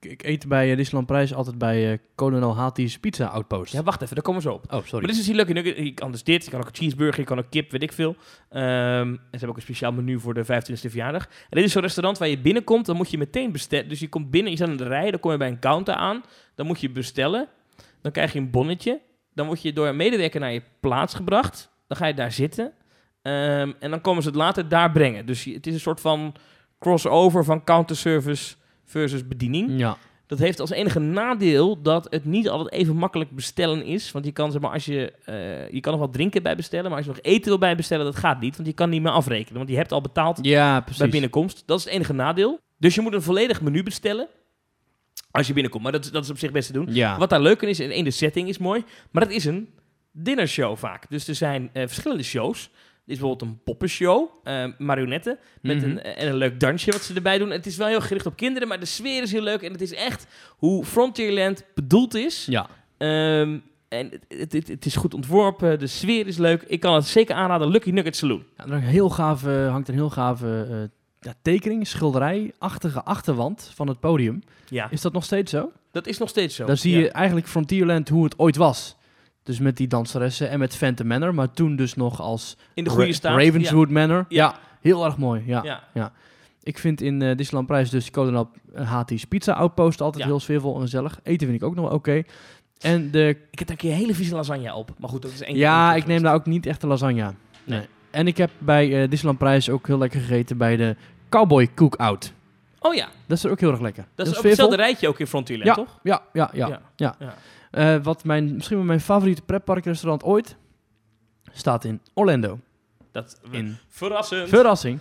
Ik, 0.00 0.10
ik 0.10 0.22
eet 0.22 0.48
bij 0.48 0.70
uh, 0.70 0.76
Disneyland 0.76 1.06
Prijs 1.06 1.34
altijd 1.34 1.58
bij 1.58 1.92
eh 1.92 1.98
Colonel 2.14 2.56
Hati's 2.56 2.98
Pizza 2.98 3.26
Outpost. 3.26 3.72
Ja, 3.72 3.82
wacht 3.82 4.02
even, 4.02 4.14
daar 4.14 4.24
komen 4.24 4.42
we 4.42 4.48
zo 4.48 4.54
op. 4.54 4.64
Oh, 4.64 4.70
sorry. 4.70 4.90
Maar 4.90 5.00
dit 5.00 5.10
is 5.10 5.16
dus 5.16 5.26
hier 5.26 5.36
leuk. 5.36 5.76
Je 5.76 5.94
kan 5.94 6.10
dus 6.10 6.22
dit, 6.22 6.44
je 6.44 6.50
kan 6.50 6.60
ook 6.60 6.66
een 6.66 6.74
cheeseburger, 6.74 7.20
je 7.20 7.26
kan 7.26 7.38
ook 7.38 7.50
kip, 7.50 7.70
weet 7.70 7.82
ik 7.82 7.92
veel. 7.92 8.16
Ehm, 8.48 8.62
en 8.62 9.18
ze 9.20 9.28
hebben 9.30 9.48
ook 9.48 9.56
een 9.56 9.62
speciaal 9.62 9.92
menu 9.92 10.20
voor 10.20 10.34
de 10.34 10.44
25e 10.44 10.90
verjaardag. 10.90 11.24
En 11.24 11.30
dit 11.48 11.64
is 11.64 11.72
zo'n 11.72 11.82
restaurant 11.82 12.18
waar 12.18 12.28
je 12.28 12.38
binnenkomt, 12.38 12.86
dan 12.86 12.96
moet 12.96 13.10
je 13.10 13.18
meteen 13.18 13.52
bestellen. 13.52 13.88
Dus 13.88 14.00
je 14.00 14.08
komt 14.08 14.30
binnen, 14.30 14.50
je 14.50 14.56
staat 14.56 14.68
in 14.68 14.76
de 14.76 14.86
rij, 14.86 15.10
dan 15.10 15.20
kom 15.20 15.30
je 15.30 15.36
bij 15.36 15.48
een 15.48 15.58
counter 15.58 15.94
aan. 15.94 16.22
Dan 16.54 16.66
moet 16.66 16.80
je 16.80 16.90
bestellen. 16.90 17.48
Dan 18.02 18.12
krijg 18.12 18.32
je 18.32 18.38
een 18.38 18.50
bonnetje. 18.50 19.00
Dan 19.34 19.46
word 19.46 19.62
je 19.62 19.72
door 19.72 19.86
een 19.86 19.96
medewerker 19.96 20.40
naar 20.40 20.52
je 20.52 20.62
plaats 20.80 21.14
gebracht. 21.14 21.70
Dan 21.86 21.96
ga 21.96 22.06
je 22.06 22.14
daar 22.14 22.32
zitten. 22.32 22.72
Ehm, 23.22 23.72
en 23.78 23.90
dan 23.90 24.00
komen 24.00 24.22
ze 24.22 24.28
het 24.28 24.38
later 24.38 24.68
daar 24.68 24.90
brengen. 24.90 25.26
Dus 25.26 25.44
het 25.44 25.66
is 25.66 25.74
een 25.74 25.80
soort 25.80 26.00
van 26.00 26.34
crossover 26.78 27.44
van 27.44 27.64
counterservice 27.64 28.54
versus 28.90 29.28
bediening. 29.28 29.78
Ja. 29.78 29.96
Dat 30.26 30.38
heeft 30.38 30.60
als 30.60 30.70
enige 30.70 30.98
nadeel 30.98 31.82
dat 31.82 32.06
het 32.10 32.24
niet 32.24 32.48
altijd 32.48 32.72
even 32.72 32.96
makkelijk 32.96 33.30
bestellen 33.30 33.84
is. 33.84 34.12
Want 34.12 34.24
je 34.24 34.32
kan, 34.32 34.52
zeg 34.52 34.60
maar, 34.60 34.70
als 34.70 34.84
je, 34.84 35.12
eh, 35.24 35.70
je 35.70 35.80
kan 35.80 35.92
nog 35.92 36.00
wat 36.00 36.12
drinken 36.12 36.42
bij 36.42 36.56
bestellen, 36.56 36.88
maar 36.88 36.96
als 36.96 37.06
je 37.06 37.12
nog 37.12 37.20
eten 37.22 37.44
wil 37.48 37.58
bij 37.58 37.76
bestellen, 37.76 38.04
dat 38.04 38.16
gaat 38.16 38.40
niet. 38.40 38.56
Want 38.56 38.68
je 38.68 38.74
kan 38.74 38.90
niet 38.90 39.02
meer 39.02 39.12
afrekenen, 39.12 39.56
want 39.58 39.68
je 39.70 39.76
hebt 39.76 39.92
al 39.92 40.00
betaald 40.00 40.38
ja, 40.42 40.84
bij 40.98 41.08
binnenkomst. 41.08 41.62
Dat 41.66 41.78
is 41.78 41.84
het 41.84 41.92
enige 41.92 42.12
nadeel. 42.12 42.60
Dus 42.76 42.94
je 42.94 43.00
moet 43.00 43.12
een 43.12 43.22
volledig 43.22 43.60
menu 43.62 43.82
bestellen 43.82 44.28
als 45.30 45.46
je 45.46 45.52
binnenkomt. 45.52 45.82
Maar 45.82 45.92
dat, 45.92 46.04
is- 46.04 46.10
dat 46.10 46.24
is 46.24 46.30
op 46.30 46.38
zich 46.38 46.50
best 46.52 46.66
te 46.66 46.72
doen. 46.72 46.86
Ja. 46.94 47.18
Wat 47.18 47.30
daar 47.30 47.40
leuk 47.40 47.62
in 47.62 47.68
is, 47.68 47.80
in 47.80 47.90
één, 47.90 48.04
de 48.04 48.10
setting 48.10 48.48
is 48.48 48.58
mooi, 48.58 48.84
maar 49.10 49.22
het 49.22 49.32
is 49.32 49.44
een 49.44 49.68
dinnershow 50.12 50.76
vaak. 50.76 51.10
Dus 51.10 51.28
er 51.28 51.34
zijn 51.34 51.70
eh, 51.72 51.82
verschillende 51.86 52.22
shows. 52.22 52.70
Is 53.06 53.18
bijvoorbeeld 53.18 53.50
een 53.50 53.58
poppenshow, 53.64 54.28
eh 54.44 54.64
marionetten, 54.78 55.38
met 55.62 55.76
Mhm. 55.76 55.84
een, 55.90 56.00
en 56.02 56.28
een 56.28 56.36
leuk 56.36 56.60
dansje 56.60 56.90
wat 56.92 57.02
ze 57.02 57.14
erbij 57.14 57.38
doen. 57.38 57.50
Het 57.50 57.66
is 57.66 57.76
wel 57.76 57.86
heel 57.86 58.00
gericht 58.00 58.26
op 58.26 58.36
kinderen, 58.36 58.68
maar 58.68 58.80
de 58.80 58.86
sfeer 58.86 59.22
is 59.22 59.32
heel 59.32 59.42
leuk. 59.42 59.62
En 59.62 59.72
het 59.72 59.80
is 59.80 59.94
echt 59.94 60.26
hoe 60.56 60.84
Frontierland 60.84 61.64
bedoeld 61.74 62.14
is. 62.14 62.46
Ja. 62.50 62.66
Ehm, 62.98 63.58
en 63.88 64.10
het, 64.28 64.52
het, 64.52 64.86
is 64.86 64.96
goed 64.96 65.14
ontworpen, 65.14 65.78
de 65.78 65.86
sfeer 65.86 66.26
is 66.26 66.36
leuk. 66.38 66.62
Ik 66.62 66.80
kan 66.80 66.94
het 66.94 67.06
zeker 67.06 67.34
aanraden, 67.34 67.68
Lucky 67.68 67.90
Nugget 67.90 68.16
Saloon. 68.16 68.44
Ja, 68.56 68.64
er 68.64 68.70
hangt, 68.70 68.84
een 68.84 68.90
heel 68.90 69.08
gave, 69.10 69.50
hangt 69.70 69.88
een 69.88 69.94
heel 69.94 70.10
gave 70.10 70.66
eh, 70.70 70.76
ja, 71.20 71.34
tekening, 71.42 71.86
schilderij-achtige 71.86 73.02
achterwand 73.02 73.70
van 73.74 73.88
het 73.88 74.00
podium. 74.00 74.42
Ja, 74.68 74.90
Is 74.90 75.00
dat 75.00 75.12
nog 75.12 75.24
steeds 75.24 75.50
zo? 75.50 75.72
dat 75.92 76.06
is 76.06 76.18
nog 76.18 76.28
steeds 76.28 76.54
zo. 76.54 76.66
Daar 76.66 76.76
zie 76.76 76.92
Ja. 76.92 76.98
je 76.98 77.10
eigenlijk 77.10 77.48
Frontierland 77.48 78.08
hoe 78.08 78.24
het 78.24 78.38
ooit 78.38 78.56
was. 78.56 78.96
Dus 79.42 79.58
met 79.58 79.76
die 79.76 79.86
danseressen 79.88 80.50
en 80.50 80.58
met 80.58 80.76
Phantom 80.76 81.06
Manor, 81.06 81.34
maar 81.34 81.50
toen 81.50 81.76
dus 81.76 81.94
nog 81.94 82.20
als 82.20 82.56
in 82.74 82.84
de 82.84 82.90
goede 82.90 83.06
Ra- 83.06 83.12
staat. 83.12 83.38
Ravenswood 83.42 83.88
Manor. 83.90 84.24
Ja. 84.28 84.44
Ja. 84.44 84.58
heel 84.80 85.04
erg 85.04 85.16
mooi. 85.16 85.42
Ja. 85.46 85.60
Ja. 85.64 85.82
ja. 85.94 86.12
Ik 86.62 86.78
vind 86.78 87.00
in 87.00 87.22
eh 87.22 87.36
Disneyland 87.36 87.66
Prijs 87.66 87.90
dus 87.90 88.10
Kolonel 88.10 88.50
Hati's 88.74 89.24
Pizza 89.24 89.52
Outpost 89.52 90.00
altijd 90.00 90.24
heel 90.24 90.40
sfeervol 90.40 90.74
en 90.74 90.80
gezellig. 90.80 91.20
Eten 91.22 91.46
vind 91.48 91.62
ik 91.62 91.68
ook 91.68 91.74
nog 91.74 91.84
wel 91.84 91.94
oké. 91.94 92.22
En 92.80 93.10
de, 93.10 93.28
Ik 93.50 93.58
heb 93.58 93.68
daar 93.68 93.76
een 93.76 93.82
keer 93.82 93.94
hele 93.94 94.14
vieze 94.14 94.34
lasagne 94.34 94.74
op. 94.74 94.90
Maar 94.98 95.08
goed, 95.10 95.22
dat 95.22 95.30
is 95.32 95.42
één 95.42 95.56
ja, 95.56 95.94
ik 95.94 96.06
neem 96.06 96.22
daar 96.22 96.34
ook 96.34 96.46
niet 96.46 96.66
echt 96.66 96.80
de 96.80 96.86
lasagne. 96.86 97.22
Nee. 97.22 97.34
Nee. 97.64 97.86
En 98.10 98.26
ik 98.26 98.36
heb 98.36 98.50
bij 98.58 99.02
eh 99.02 99.08
Disneyland 99.08 99.38
Prijs 99.38 99.70
ook 99.70 99.86
heel 99.86 99.98
lekker 99.98 100.20
gegeten 100.20 100.56
bij 100.56 100.76
de 100.76 100.96
Cowboy 101.28 101.68
Cookout. 101.74 102.32
Oh 102.78 102.94
ja, 102.94 103.08
Dat 103.26 103.36
is 103.36 103.44
er 103.44 103.50
ook 103.50 103.60
heel 103.60 103.70
erg 103.70 103.80
lekker. 103.80 104.04
dat 104.14 104.26
is 104.26 104.36
ook 104.38 104.42
hetzelfde 104.44 104.76
rijtje 104.76 105.08
ook 105.08 105.18
in 105.20 105.26
Frontierland, 105.26 105.68
Ja, 105.68 105.74
toch? 105.84 105.98
ja, 106.02 106.22
ja, 106.32 106.50
ja. 106.52 106.80
Ja. 106.96 107.14
ja. 107.18 107.34
Eh, 107.70 107.96
wat 108.02 108.24
mijn, 108.24 108.54
misschien 108.54 108.76
wel 108.76 108.86
mijn 108.86 109.00
favoriete 109.00 109.42
pretparkrestaurant 109.42 110.22
ooit 110.22 110.56
staat 111.52 111.84
in 111.84 112.00
Orlando. 112.14 112.58
Dat, 113.12 113.40
In 113.50 113.76
Verrassend. 113.88 114.48
Verrassing. 114.48 114.98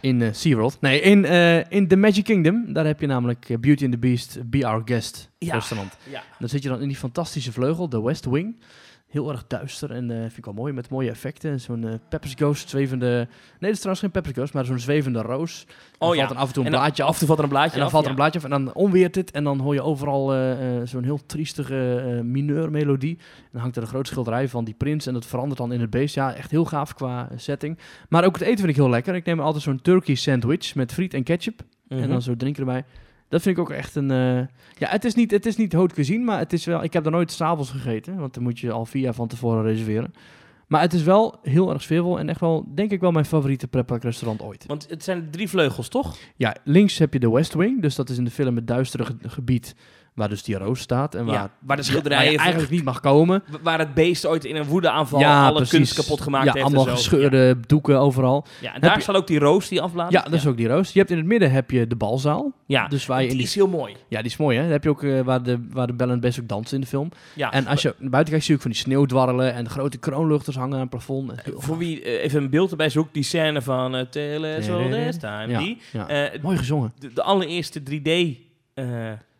In 0.00 0.22
eh 0.22 0.32
SeaWorld. 0.32 0.80
Nee, 0.80 1.00
in, 1.00 1.24
eh, 1.24 1.70
in 1.70 1.88
The 1.88 1.96
Magic 1.96 2.24
Kingdom. 2.24 2.72
Daar 2.72 2.86
heb 2.86 3.00
je 3.00 3.06
namelijk 3.06 3.60
Beauty 3.60 3.84
and 3.84 3.92
the 3.92 3.98
Beast, 3.98 4.50
Be 4.50 4.66
Our 4.66 4.82
Guest 4.84 5.30
Ja. 5.38 5.54
restaurant. 5.54 5.96
Ja. 6.10 6.22
Dan 6.38 6.48
zit 6.48 6.62
je 6.62 6.68
dan 6.68 6.80
in 6.80 6.88
die 6.88 6.96
fantastische 6.96 7.52
vleugel, 7.52 7.88
de 7.88 8.02
West 8.02 8.24
Wing. 8.24 8.56
Heel 9.14 9.30
erg 9.30 9.44
duister 9.46 9.90
en 9.90 10.10
eh, 10.10 10.16
vind 10.18 10.36
ik 10.38 10.44
wel 10.44 10.54
mooi, 10.54 10.72
met 10.72 10.90
mooie 10.90 11.10
effecten. 11.10 11.60
Zo'n 11.60 11.84
eh 11.88 11.94
Pepper's 12.08 12.34
Ghost, 12.34 12.68
zwevende... 12.68 13.06
Nee, 13.16 13.26
dat 13.58 13.70
is 13.70 13.76
trouwens 13.76 14.00
geen 14.00 14.10
Pepper's 14.10 14.34
Ghost, 14.36 14.54
maar 14.54 14.64
zo'n 14.64 14.78
zwevende 14.78 15.22
roos. 15.22 15.64
Dan 15.66 15.74
Oh 15.98 16.06
valt 16.06 16.14
ja. 16.16 16.26
dan 16.26 16.36
af 16.36 16.46
en 16.46 16.52
toe 16.52 16.62
een 16.62 16.66
En 16.66 16.72
dan 16.72 16.80
blaadje 16.82 17.02
af 17.02 17.08
af. 17.08 17.14
en 17.14 17.18
toe 17.18 17.26
valt 17.28 17.38
er 17.38 17.44
een 17.44 17.50
blaadje 17.50 17.72
En 17.72 17.76
dan 17.78 17.86
af, 17.86 17.92
valt 17.92 18.04
er 18.04 18.10
ja. 18.10 18.16
een 18.16 18.22
blaadje 18.22 18.38
af 18.38 18.44
en 18.44 18.64
dan 18.64 18.74
onweert 18.74 19.14
het. 19.14 19.30
En 19.30 19.44
dan 19.44 19.58
hoor 19.60 19.74
je 19.74 19.82
overal 19.82 20.34
eh, 20.34 20.56
zo'n 20.84 21.04
heel 21.04 21.26
triestige 21.26 22.20
mineurmelodie. 22.24 23.16
En 23.18 23.48
dan 23.52 23.60
hangt 23.60 23.76
er 23.76 23.82
een 23.82 23.88
groot 23.88 24.06
schilderij 24.06 24.48
van 24.48 24.64
die 24.64 24.74
prins. 24.74 25.06
En 25.06 25.12
dat 25.12 25.26
verandert 25.26 25.58
dan 25.58 25.72
in 25.72 25.80
het 25.80 25.90
beest. 25.90 26.14
Ja, 26.14 26.34
echt 26.34 26.50
heel 26.50 26.64
gaaf 26.64 26.94
qua 26.94 27.28
setting. 27.36 27.78
Maar 28.08 28.24
ook 28.24 28.34
het 28.34 28.42
eten 28.42 28.56
vind 28.58 28.68
ik 28.70 28.76
heel 28.76 28.90
lekker. 28.90 29.14
Ik 29.14 29.24
neem 29.24 29.40
altijd 29.40 29.62
zo'n 29.62 29.80
turkey 29.82 30.14
sandwich 30.14 30.74
met 30.74 30.92
friet 30.92 31.14
en 31.14 31.22
ketchup. 31.22 31.60
En 31.88 31.98
Mhm. 31.98 32.08
dan 32.08 32.22
zo 32.22 32.36
drinken 32.36 32.60
erbij. 32.66 32.84
Dat 33.34 33.42
vind 33.42 33.56
ik 33.58 33.62
ook 33.62 33.70
echt 33.70 33.94
een... 33.94 34.10
eh, 34.10 34.36
ja, 34.78 34.88
het 34.88 35.04
is, 35.04 35.14
niet, 35.14 35.30
het 35.30 35.46
is 35.46 35.56
niet 35.56 35.72
haute 35.72 35.94
cuisine, 35.94 36.24
maar 36.24 36.38
het 36.38 36.52
is 36.52 36.64
wel... 36.64 36.82
Ik 36.82 36.92
heb 36.92 37.02
daar 37.02 37.12
nooit 37.12 37.32
s'avonds 37.32 37.70
gegeten, 37.70 38.16
want 38.16 38.34
dan 38.34 38.42
moet 38.42 38.58
je 38.58 38.70
al 38.72 38.84
vier 38.86 39.02
jaar 39.02 39.14
van 39.14 39.28
tevoren 39.28 39.62
reserveren. 39.62 40.12
Maar 40.68 40.80
het 40.80 40.92
is 40.92 41.02
wel 41.02 41.38
heel 41.42 41.70
erg 41.72 41.82
sfeervol 41.82 42.18
en 42.18 42.28
echt 42.28 42.40
wel, 42.40 42.64
denk 42.74 42.90
ik 42.90 43.00
wel, 43.00 43.10
mijn 43.10 43.24
favoriete 43.24 43.68
pretparkrestaurant 43.68 44.42
ooit. 44.42 44.64
Want 44.66 44.86
het 44.90 45.04
zijn 45.04 45.30
drie 45.30 45.48
vleugels, 45.48 45.88
toch? 45.88 46.16
Ja, 46.36 46.56
links 46.64 46.98
heb 46.98 47.12
je 47.12 47.18
de 47.20 47.30
West 47.30 47.54
Wing, 47.54 47.82
dus 47.82 47.94
dat 47.94 48.08
is 48.08 48.18
in 48.18 48.24
de 48.24 48.30
film 48.30 48.56
het 48.56 48.66
duistere 48.66 49.04
ge- 49.04 49.16
gebied 49.20 49.74
waar 50.14 50.28
dus 50.28 50.42
die 50.42 50.56
roos 50.58 50.80
staat. 50.80 51.14
En 51.14 51.24
waar, 51.24 51.34
ja, 51.34 51.40
waar 51.40 51.50
de 51.50 51.58
waar 51.66 51.84
schilderijen... 51.84 52.38
eigenlijk 52.38 52.70
niet 52.70 52.84
mag 52.84 53.00
komen. 53.00 53.42
Waar 53.62 53.78
het 53.78 53.94
beest 53.94 54.26
ooit 54.26 54.44
in 54.44 54.56
een 54.56 54.64
woedeaanval 54.64 55.20
ja, 55.20 55.46
alle 55.46 55.54
precies. 55.56 55.76
kunst 55.76 55.94
kapot 55.94 56.20
gemaakt 56.20 56.44
ja, 56.44 56.52
heeft 56.52 56.64
allemaal 56.64 56.82
en 56.84 56.90
zo. 56.90 56.96
gescheurde 56.96 57.60
doeken 57.66 57.98
overal. 57.98 58.46
Ja, 58.60 58.74
en 58.74 58.80
daar 58.80 58.96
je- 58.96 59.02
staat 59.02 59.16
ook 59.16 59.26
die 59.26 59.38
roos 59.38 59.68
die 59.68 59.80
afblaast. 59.80 60.12
Ja, 60.12 60.22
dat 60.22 60.32
is 60.32 60.46
ook 60.46 60.56
die 60.56 60.68
roos. 60.68 60.92
Je 60.92 60.98
hebt 60.98 61.10
in 61.10 61.16
het 61.16 61.26
midden 61.26 61.50
heb 61.50 61.70
je 61.70 61.86
de 61.86 61.96
balzaal. 61.96 62.52
Ja, 62.66 62.88
Dus 62.88 63.06
waar 63.06 63.16
je 63.18 63.22
in 63.24 63.28
die 63.28 63.38
die 63.38 63.46
is 63.46 63.54
heel 63.54 63.68
mooi. 63.68 63.96
Ja, 64.08 64.18
die 64.18 64.30
is 64.30 64.36
mooi, 64.36 64.56
hè? 64.56 64.62
Daar 64.62 64.72
heb 64.72 64.84
je 64.84 64.90
ook 64.90 65.02
eh, 65.02 65.20
waar, 65.20 65.42
de, 65.42 65.66
waar 65.70 65.86
de 65.86 65.92
Bell 65.92 66.06
en 66.06 66.12
het 66.12 66.20
Beest 66.22 66.40
ook 66.40 66.48
dansen 66.48 66.74
in 66.74 66.80
de 66.80 66.86
film. 66.86 67.08
Ja, 67.34 67.52
en 67.52 67.66
als 67.66 67.82
je 67.82 67.94
naar 67.98 68.10
buiten 68.10 68.32
kijkt, 68.32 68.46
zie 68.46 68.54
je 68.54 68.60
ook 68.60 68.66
van 68.66 68.70
die 68.74 68.80
sneeuw 68.80 69.04
dwarrelen 69.06 69.54
en 69.54 69.68
grote 69.68 69.98
kroonluchters 69.98 70.56
hangen 70.56 70.74
aan 70.74 70.80
het 70.80 70.90
plafond. 70.90 71.32
Heel 71.42 71.60
Voor 71.60 71.78
wie 71.78 72.02
eh, 72.02 72.24
even 72.24 72.42
een 72.42 72.50
beeld 72.50 72.70
erbij 72.70 72.88
zoekt, 72.90 73.14
die 73.14 73.22
scène 73.22 73.62
van 73.62 73.94
uh, 73.94 74.00
Tell 74.00 74.56
us 74.56 74.68
all 74.68 74.90
this 74.90 75.18
time. 75.18 75.46
Ja, 75.48 75.58
Die, 75.58 75.78
eh, 76.06 76.42
Mooi 76.42 76.56
gezongen. 76.56 76.92
de, 76.98 77.12
de 77.12 77.22
allereerste 77.22 77.80
3D 77.80 78.36
eh, 78.74 78.84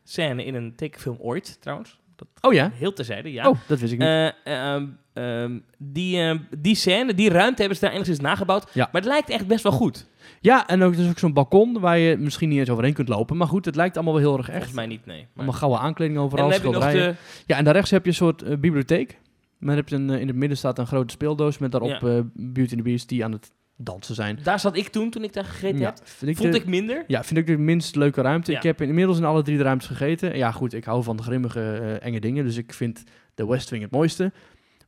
scène 0.05 0.45
in 0.45 0.55
een 0.55 0.75
tekenfilm 0.77 1.17
ooit, 1.21 1.61
trouwens. 1.61 1.99
Dat 2.17 2.29
Oh 2.41 2.53
ja? 2.53 2.71
heel 2.75 2.93
terzijde, 2.93 3.33
ja. 3.33 3.49
Oh, 3.49 3.59
dat 3.67 3.79
wist 3.81 3.93
ik 3.93 3.99
niet. 3.99 4.09
Eh, 4.09 4.27
ehm, 4.75 4.87
ehm, 5.13 5.59
die, 5.79 6.21
ehm, 6.21 6.39
die 6.59 6.75
scène, 6.75 7.15
die 7.15 7.29
ruimte 7.31 7.59
hebben 7.59 7.79
ze 7.79 7.85
daar 7.85 7.93
enigszins 7.95 8.21
nagebouwd. 8.21 8.71
Ja. 8.73 8.89
Maar 8.93 9.01
het 9.03 9.11
lijkt 9.11 9.31
echt 9.31 9.47
best 9.47 9.63
wel 9.63 9.73
goed. 9.73 10.07
ja, 10.41 10.67
en 10.69 10.83
ook, 10.83 10.95
is 10.95 11.09
ook 11.09 11.19
zo'n 11.19 11.33
balkon 11.33 11.81
waar 11.81 11.99
je 11.99 12.17
misschien 12.17 12.49
niet 12.49 12.59
eens 12.59 12.71
overheen 12.71 12.93
kunt 12.95 13.09
lopen. 13.09 13.37
Maar 13.37 13.47
goed, 13.47 13.65
het 13.65 13.77
lijkt 13.77 13.97
allemaal 13.97 14.15
wel 14.15 14.23
heel 14.23 14.37
erg 14.37 14.47
echt. 14.47 14.57
Volgens 14.57 14.75
mij 14.77 14.87
niet, 14.87 15.07
nee. 15.07 15.19
Maar- 15.21 15.29
Allemaal 15.37 15.55
gouden 15.55 15.81
aankleding 15.81 16.19
en 16.19 16.25
overal, 16.25 16.47
nog 16.47 16.55
schilderijen. 16.55 17.13
de... 17.13 17.43
Ja, 17.47 17.57
en 17.57 17.65
daar 17.65 17.75
rechts 17.75 17.91
heb 17.91 18.03
je 18.05 18.09
een 18.11 18.17
soort 18.17 18.43
eh, 18.43 18.57
bibliotheek. 18.57 19.19
Maar 19.59 19.77
heb 19.77 19.89
je 19.89 19.95
een, 19.97 20.11
eh, 20.11 20.21
in 20.21 20.27
het 20.27 20.37
midden 20.37 20.59
staat 20.59 20.79
een 20.79 20.87
grote 20.87 21.13
speeldoos 21.13 21.59
met 21.59 21.73
daarop 21.73 21.91
Ja. 21.91 22.23
Beauty 22.35 22.61
and 22.61 22.69
the 22.71 22.83
Beast 22.83 23.09
die 23.09 23.25
aan 23.25 23.33
het 23.33 23.53
dansen 23.77 24.15
zijn. 24.15 24.39
Daar 24.43 24.61
zat 24.61 24.77
ik 24.77 24.89
toen, 24.89 25.11
toen 25.11 25.25
ik 25.25 25.33
daar 25.33 25.45
gegeten 25.45 25.79
Ja, 25.79 25.85
heb. 25.85 26.29
ik 26.29 26.37
Vond 26.37 26.53
de- 26.53 26.59
ik 26.59 26.67
minder. 26.67 27.05
Ja, 27.07 27.25
vind 27.25 27.39
ik 27.41 27.47
de 27.47 27.57
minst 27.59 27.97
leuke 27.97 28.21
ruimte. 28.21 28.51
Ja. 28.53 28.57
Ik 28.57 28.63
heb 28.63 28.81
inmiddels 28.83 29.19
in 29.19 29.25
alle 29.25 29.43
drie 29.43 29.57
de 29.57 29.63
ruimtes 29.63 29.87
gegeten. 29.89 30.37
Ja, 30.37 30.51
goed, 30.53 30.73
ik 30.73 30.85
hou 30.85 31.03
van 31.03 31.17
de 31.17 31.23
grimmige, 31.23 31.61
eh, 31.61 32.07
enge 32.07 32.21
dingen. 32.21 32.45
Dus 32.45 32.57
ik 32.57 32.73
vind 32.73 33.03
de 33.35 33.47
West 33.47 33.71
Wing 33.71 33.83
het 33.83 33.93
mooiste. 33.93 34.33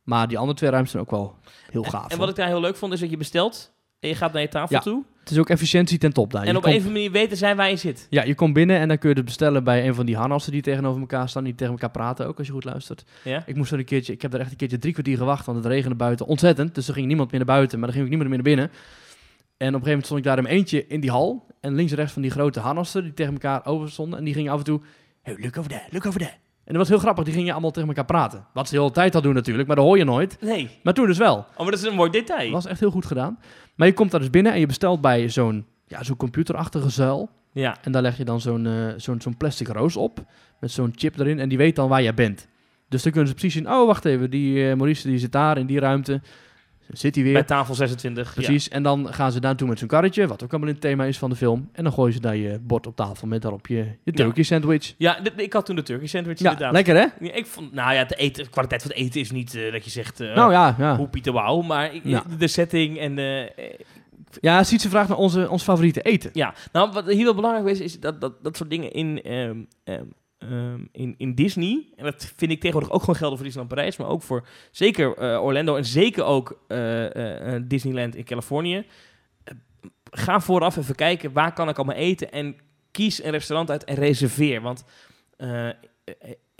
Maar 0.03 0.27
die 0.27 0.37
andere 0.37 0.57
twee 0.57 0.69
ruimtes 0.69 0.91
zijn 0.91 1.03
ook 1.03 1.11
wel 1.11 1.35
heel 1.71 1.83
gaaf. 1.83 2.11
En 2.11 2.17
wat 2.17 2.29
ik 2.29 2.35
daar 2.35 2.47
heel 2.47 2.59
leuk 2.61 2.75
vond, 2.75 2.93
is 2.93 2.99
dat 2.99 3.09
je 3.09 3.17
bestelt 3.17 3.73
en 3.99 4.09
je 4.09 4.15
gaat 4.15 4.33
naar 4.33 4.41
je 4.41 4.47
tafel 4.47 4.75
Ja. 4.75 4.81
toe. 4.81 5.03
Het 5.27 5.35
is 5.35 5.41
ook 5.41 5.49
efficiëntie 5.49 5.97
ten 5.97 6.13
top 6.13 6.31
daar. 6.31 6.41
En 6.43 6.47
Je 6.51 6.55
op 6.55 6.61
komt- 6.61 6.73
een 6.73 6.79
of 6.81 6.85
andere 6.87 7.03
manier 7.05 7.21
weten 7.21 7.37
zij 7.37 7.55
waar 7.55 7.69
je 7.69 7.75
zit. 7.75 8.07
Ja, 8.09 8.23
je 8.23 8.35
komt 8.35 8.53
binnen 8.53 8.79
en 8.79 8.87
dan 8.87 8.97
kun 8.97 9.09
je 9.09 9.15
het 9.15 9.25
bestellen 9.25 9.63
bij 9.63 9.87
een 9.87 9.95
van 9.95 10.05
die 10.05 10.15
harnassen 10.17 10.51
die 10.51 10.61
tegenover 10.61 10.99
elkaar 11.01 11.29
staan. 11.29 11.43
Die 11.43 11.55
tegen 11.55 11.73
elkaar 11.73 11.91
praten 11.91 12.27
ook, 12.27 12.37
als 12.37 12.47
je 12.47 12.53
goed 12.53 12.63
luistert. 12.63 13.03
Ja? 13.23 13.43
Ik 13.45 13.55
moest 13.55 13.71
er 13.71 13.79
een 13.79 13.85
keertje, 13.85 14.13
ik 14.13 14.21
heb 14.21 14.33
er 14.33 14.39
echt 14.39 14.51
een 14.51 14.57
keertje 14.57 14.77
drie 14.79 14.93
kwartier 14.93 15.17
gewacht, 15.17 15.45
want 15.45 15.57
het 15.57 15.67
regende 15.67 15.95
buiten 15.95 16.25
ontzettend. 16.25 16.75
Dus 16.75 16.87
er 16.87 16.93
ging 16.93 17.07
niemand 17.07 17.31
meer 17.31 17.39
naar 17.45 17.55
buiten, 17.55 17.79
maar 17.79 17.87
er 17.87 17.93
ging 17.93 18.05
ook 18.05 18.11
niemand 18.11 18.29
meer 18.35 18.43
naar 18.43 18.55
binnen. 18.55 18.71
En 19.57 19.67
op 19.67 19.81
een 19.81 19.87
gegeven 19.87 19.87
moment 19.87 20.05
stond 20.05 20.19
ik 20.19 20.25
daar 20.25 20.37
in 20.37 20.45
eentje 20.45 20.87
in 20.87 20.99
die 20.99 21.11
hal. 21.11 21.45
En 21.61 21.75
links 21.75 21.91
en 21.91 21.97
rechts 21.97 22.13
van 22.13 22.21
die 22.21 22.31
grote 22.31 22.59
harnassen 22.59 23.03
die 23.03 23.13
tegen 23.13 23.33
elkaar 23.33 23.65
over 23.65 23.89
stonden. 23.91 24.19
En 24.19 24.25
die 24.25 24.33
gingen 24.33 24.51
af 24.51 24.57
en 24.57 24.63
toe, 24.63 24.81
hey, 25.21 25.35
look 25.39 25.57
over 25.57 25.69
there, 25.69 25.83
look 25.91 26.05
over 26.05 26.19
there. 26.19 26.31
En 26.63 26.73
dat 26.73 26.75
was 26.81 26.87
heel 26.87 26.99
grappig, 26.99 27.23
die 27.23 27.33
gingen 27.33 27.51
allemaal 27.51 27.71
tegen 27.71 27.89
elkaar 27.89 28.05
praten. 28.05 28.45
Wat 28.53 28.67
ze 28.67 28.73
de 28.73 28.79
hele 28.79 28.91
tijd 28.91 29.15
al 29.15 29.21
doen 29.21 29.33
natuurlijk, 29.33 29.67
maar 29.67 29.75
dat 29.75 29.85
hoor 29.85 29.97
je 29.97 30.03
nooit. 30.03 30.37
Nee. 30.41 30.69
Maar 30.83 30.93
toen 30.93 31.07
dus 31.07 31.17
wel. 31.17 31.35
Oh, 31.37 31.57
maar 31.57 31.71
dat 31.71 31.79
is 31.79 31.83
een 31.85 31.95
mooi 31.95 32.09
detail. 32.09 32.43
Dat 32.43 32.51
was 32.63 32.65
echt 32.65 32.79
heel 32.79 32.91
goed 32.91 33.05
gedaan. 33.05 33.39
Maar 33.77 33.87
je 33.87 33.93
komt 33.93 34.11
daar 34.11 34.19
dus 34.19 34.29
binnen 34.29 34.53
en 34.53 34.59
je 34.59 34.65
bestelt 34.65 35.01
bij 35.01 35.29
zo'n 35.29 35.65
ja, 35.87 36.03
zo'n 36.03 36.15
computerachtige 36.15 36.89
zuil. 36.89 37.29
Ja. 37.51 37.77
En 37.81 37.91
daar 37.91 38.01
leg 38.01 38.17
je 38.17 38.25
dan 38.25 38.41
zo'n 38.41 38.65
eh, 38.65 38.73
zo'n 38.97 39.21
zo'n 39.21 39.37
plastic 39.37 39.67
roos 39.67 39.95
op. 39.95 40.25
Met 40.59 40.71
zo'n 40.71 40.93
chip 40.95 41.19
erin. 41.19 41.39
En 41.39 41.49
die 41.49 41.57
weet 41.57 41.75
dan 41.75 41.89
waar 41.89 42.03
jij 42.03 42.13
bent. 42.13 42.47
Dus 42.89 43.03
dan 43.03 43.11
kunnen 43.11 43.29
ze 43.29 43.35
precies 43.35 43.53
zien. 43.53 43.69
Oh, 43.69 43.85
wacht 43.85 44.05
even. 44.05 44.29
Die 44.29 44.69
eh, 44.69 44.75
Maurice 44.75 45.07
die 45.07 45.17
zit 45.17 45.31
daar 45.31 45.57
in 45.57 45.65
die 45.65 45.79
ruimte. 45.79 46.21
Zit 46.91 47.15
hij 47.15 47.23
weer. 47.23 47.33
Bij 47.33 47.43
tafel 47.43 47.75
26. 47.75 48.33
precies. 48.33 48.69
En 48.69 48.83
dan 48.83 49.13
gaan 49.13 49.31
ze 49.31 49.39
daar 49.39 49.49
naartoe 49.49 49.67
met 49.67 49.79
zo'n 49.79 49.87
karretje. 49.87 50.27
Wat 50.27 50.43
ook 50.43 50.49
allemaal 50.49 50.67
in 50.69 50.73
het 50.75 50.83
thema 50.83 51.03
is 51.05 51.17
van 51.17 51.29
de 51.29 51.35
film. 51.35 51.69
En 51.71 51.83
dan 51.83 51.93
gooien 51.93 52.13
ze 52.13 52.19
daar 52.19 52.35
je 52.35 52.59
bord 52.61 52.87
op 52.87 52.95
tafel 52.95 53.27
met 53.27 53.41
daarop 53.41 53.67
je, 53.67 53.85
je 54.03 54.11
turkey 54.11 54.43
sandwich. 54.43 54.93
Ja, 54.97 55.19
ja 55.23 55.31
ik 55.35 55.53
had 55.53 55.65
toen 55.65 55.75
de 55.75 55.83
turkey 55.83 56.07
sandwich 56.07 56.39
Ja, 56.39 56.49
inderdaad. 56.51 56.73
lekker 56.73 56.95
hè? 56.95 57.25
Ja, 57.25 57.33
ik 57.33 57.45
vond, 57.45 57.73
nou 57.73 57.93
ja, 57.93 58.03
de, 58.05 58.15
eten, 58.15 58.43
de 58.43 58.49
kwaliteit 58.49 58.81
van 58.81 58.91
het 58.91 58.99
eten 58.99 59.21
is 59.21 59.31
niet 59.31 59.55
eh, 59.55 59.71
dat 59.71 59.83
je 59.83 59.89
zegt, 59.89 60.19
eh 60.19 60.35
nou 60.35 60.51
ja, 60.51 60.75
ja. 60.77 60.97
hoe 60.97 61.07
Pieter 61.07 61.33
wauw, 61.33 61.61
maar 61.61 61.91
Ja. 62.03 62.23
de 62.37 62.47
setting 62.47 62.99
en 62.99 63.17
eh, 63.17 63.63
Ja, 64.41 64.63
Sietse 64.63 64.89
vraagt 64.89 65.09
naar 65.09 65.17
onze, 65.17 65.49
ons 65.49 65.63
favoriete 65.63 66.01
eten. 66.01 66.29
ja, 66.33 66.53
nou 66.71 66.91
wat 66.91 67.07
hier 67.07 67.23
wel 67.23 67.35
belangrijk 67.35 67.67
is, 67.67 67.79
is 67.79 67.99
dat, 67.99 68.21
dat 68.21 68.33
dat 68.43 68.57
soort 68.57 68.69
dingen 68.69 68.91
in, 68.91 69.21
ehm, 69.23 69.57
ehm, 69.83 70.03
ehm, 70.37 70.79
in, 70.91 71.15
in 71.17 71.35
Disney, 71.35 71.85
en 71.95 72.03
dat 72.03 72.33
vind 72.35 72.51
ik 72.51 72.59
tegenwoordig 72.59 72.91
ook 72.91 72.99
gewoon 72.99 73.15
gelden 73.15 73.37
voor 73.37 73.45
Disneyland 73.45 73.75
Parijs, 73.75 73.97
maar 73.97 74.07
ook 74.07 74.21
voor 74.21 74.47
zeker 74.71 75.17
eh, 75.17 75.43
Orlando 75.43 75.75
en 75.75 75.85
zeker 75.85 76.23
ook 76.23 76.59
eh, 76.67 77.55
eh, 77.55 77.63
Disneyland 77.65 78.15
in 78.15 78.23
Californië. 78.23 78.85
Ga 80.11 80.39
vooraf 80.39 80.77
even 80.77 80.95
kijken, 80.95 81.33
waar 81.33 81.53
kan 81.53 81.69
ik 81.69 81.77
allemaal 81.77 81.95
eten 81.95 82.31
en 82.31 82.55
kies 82.91 83.23
een 83.23 83.31
restaurant 83.31 83.71
uit 83.71 83.83
en 83.83 83.95
reserveer, 83.95 84.61
want... 84.61 84.85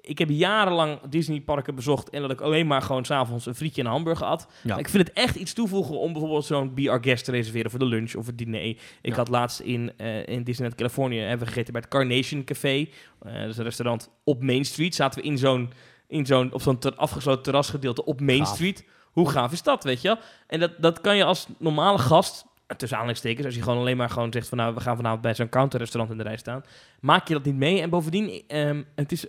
ik 0.07 0.17
heb 0.17 0.29
jarenlang 0.29 0.99
Disneyparken 1.09 1.75
bezocht 1.75 2.09
en 2.09 2.21
dat 2.21 2.31
ik 2.31 2.41
alleen 2.41 2.67
maar 2.67 2.81
gewoon 2.81 3.05
s'avonds 3.05 3.45
een 3.45 3.55
frietje 3.55 3.81
en 3.81 3.87
een 3.87 3.93
hamburger. 3.93 4.27
Ja. 4.27 4.37
Maar 4.63 4.79
Ik 4.79 4.89
vind 4.89 5.07
het 5.07 5.17
echt 5.17 5.35
iets 5.35 5.53
toevoegen 5.53 5.99
om 5.99 6.11
bijvoorbeeld 6.11 6.45
zo'n 6.45 6.73
Be 6.73 6.89
Our 6.89 7.03
Guest 7.03 7.25
te 7.25 7.31
reserveren 7.31 7.69
voor 7.69 7.79
de 7.79 7.85
lunch 7.85 8.15
of 8.15 8.25
het 8.25 8.37
diner. 8.37 8.61
Ik 8.65 8.77
Ja. 9.01 9.15
had 9.15 9.27
laatst 9.27 9.59
in, 9.59 9.91
eh, 9.97 10.27
in 10.27 10.43
Disneyland 10.43 10.77
Californië 10.79 11.19
hebben 11.19 11.39
we 11.39 11.45
gegeten 11.53 11.73
bij 11.73 11.81
het 11.81 11.89
Carnation 11.91 12.43
Café. 12.43 12.87
Eh, 13.21 13.33
dat 13.41 13.49
is 13.49 13.57
een 13.57 13.63
restaurant 13.63 14.09
op 14.23 14.43
Main 14.43 14.65
Street. 14.65 14.95
Zaten 14.95 15.21
we 15.21 15.27
in 15.27 15.37
zo'n, 15.37 15.71
in 16.07 16.25
zo'n, 16.25 16.53
op 16.53 16.61
zo'n 16.61 16.77
ter- 16.77 16.95
afgesloten 16.95 17.43
terrasgedeelte 17.43 18.05
op 18.05 18.21
Main 18.21 18.45
Gaaf. 18.45 18.53
Street. 18.55 18.85
Hoe 19.11 19.29
gaaf 19.29 19.51
is 19.51 19.63
dat, 19.63 19.83
weet 19.83 20.01
je? 20.01 20.17
En 20.47 20.59
dat, 20.59 20.71
dat 20.77 21.01
kan 21.01 21.17
je 21.17 21.23
als 21.23 21.47
normale 21.59 21.97
gast, 21.97 22.45
tussen 22.67 22.97
aanhalingstekens, 22.97 23.45
als 23.45 23.55
je 23.55 23.61
gewoon 23.61 23.77
alleen 23.79 23.97
maar 23.97 24.09
gewoon 24.09 24.31
zegt 24.33 24.47
van 24.47 24.57
nou, 24.57 24.73
we 24.73 24.79
gaan 24.79 24.95
vanavond 24.95 25.21
bij 25.21 25.35
zo'n 25.35 25.49
counterrestaurant 25.49 26.11
in 26.11 26.17
de 26.17 26.23
rij 26.23 26.37
staan, 26.37 26.63
maak 26.99 27.27
je 27.27 27.33
dat 27.33 27.43
niet 27.45 27.55
mee. 27.55 27.81
En 27.81 27.89
bovendien, 27.89 28.43
ehm, 28.47 28.83
het, 28.95 29.11
is, 29.11 29.25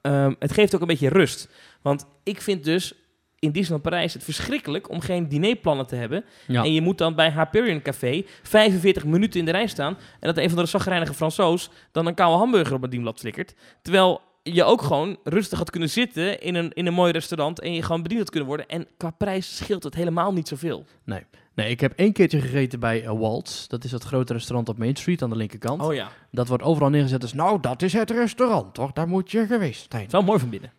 ehm, 0.00 0.34
het 0.38 0.52
geeft 0.52 0.74
ook 0.74 0.80
een 0.80 0.86
beetje 0.86 1.08
rust. 1.08 1.48
Want 1.82 2.06
ik 2.22 2.40
vind 2.40 2.64
dus 2.64 2.94
in 3.38 3.52
Disneyland 3.52 3.82
Parijs 3.82 4.12
het 4.12 4.24
verschrikkelijk 4.24 4.90
om 4.90 5.00
geen 5.00 5.28
dinerplannen 5.28 5.86
te 5.86 5.94
hebben. 5.94 6.24
Ja. 6.46 6.62
En 6.62 6.72
je 6.72 6.80
moet 6.80 6.98
dan 6.98 7.14
bij 7.14 7.32
Hyperion 7.32 7.82
Café 7.82 8.24
45 8.42 9.04
minuten 9.04 9.40
in 9.40 9.46
de 9.46 9.52
rij 9.52 9.66
staan. 9.66 9.98
En 10.20 10.34
dat 10.34 10.36
een 10.36 10.50
van 10.50 10.58
de 10.58 10.66
zagrijnige 10.66 11.14
Fransoos 11.14 11.70
dan 11.92 12.06
een 12.06 12.14
koude 12.14 12.38
hamburger 12.38 12.74
op 12.74 12.82
het 12.82 12.90
dienblad 12.90 13.18
flikkert. 13.18 13.54
Terwijl 13.82 14.20
je 14.54 14.64
ook 14.64 14.82
gewoon 14.82 15.16
rustig 15.24 15.58
had 15.58 15.70
kunnen 15.70 15.90
zitten 15.90 16.40
in 16.40 16.54
een, 16.54 16.72
in 16.72 16.86
een 16.86 16.94
mooi 16.94 17.12
restaurant 17.12 17.60
en 17.60 17.72
je 17.72 17.82
gewoon 17.82 18.02
bediend 18.02 18.20
had 18.20 18.30
kunnen 18.30 18.48
worden. 18.48 18.68
En 18.68 18.86
qua 18.96 19.10
prijs 19.10 19.56
scheelt 19.56 19.84
het 19.84 19.94
helemaal 19.94 20.32
niet 20.32 20.48
zoveel. 20.48 20.84
Nee, 21.04 21.70
ik 21.70 21.80
heb 21.80 21.92
één 21.96 22.12
keertje 22.12 22.40
gegeten 22.40 22.80
bij 22.80 23.02
uh, 23.02 23.10
Waltz. 23.10 23.66
Dat 23.66 23.84
is 23.84 23.90
dat 23.90 24.04
grote 24.04 24.32
restaurant 24.32 24.68
op 24.68 24.78
Main 24.78 24.96
Street 24.96 25.22
aan 25.22 25.30
de 25.30 25.36
linkerkant. 25.36 25.82
Oh 25.82 25.94
ja. 25.94 26.08
Dat 26.30 26.48
wordt 26.48 26.62
overal 26.62 26.90
neergezet 26.90 27.22
als, 27.22 27.32
nou, 27.32 27.60
dat 27.60 27.82
is 27.82 27.92
het 27.92 28.10
restaurant, 28.10 28.74
toch? 28.74 28.92
Daar 28.92 29.08
moet 29.08 29.30
je 29.30 29.46
geweest 29.46 29.86
zijn. 29.90 30.02
Het 30.02 30.12
is 30.12 30.18
wel 30.18 30.28
mooi 30.28 30.38
van 30.38 30.50
binnen. 30.50 30.72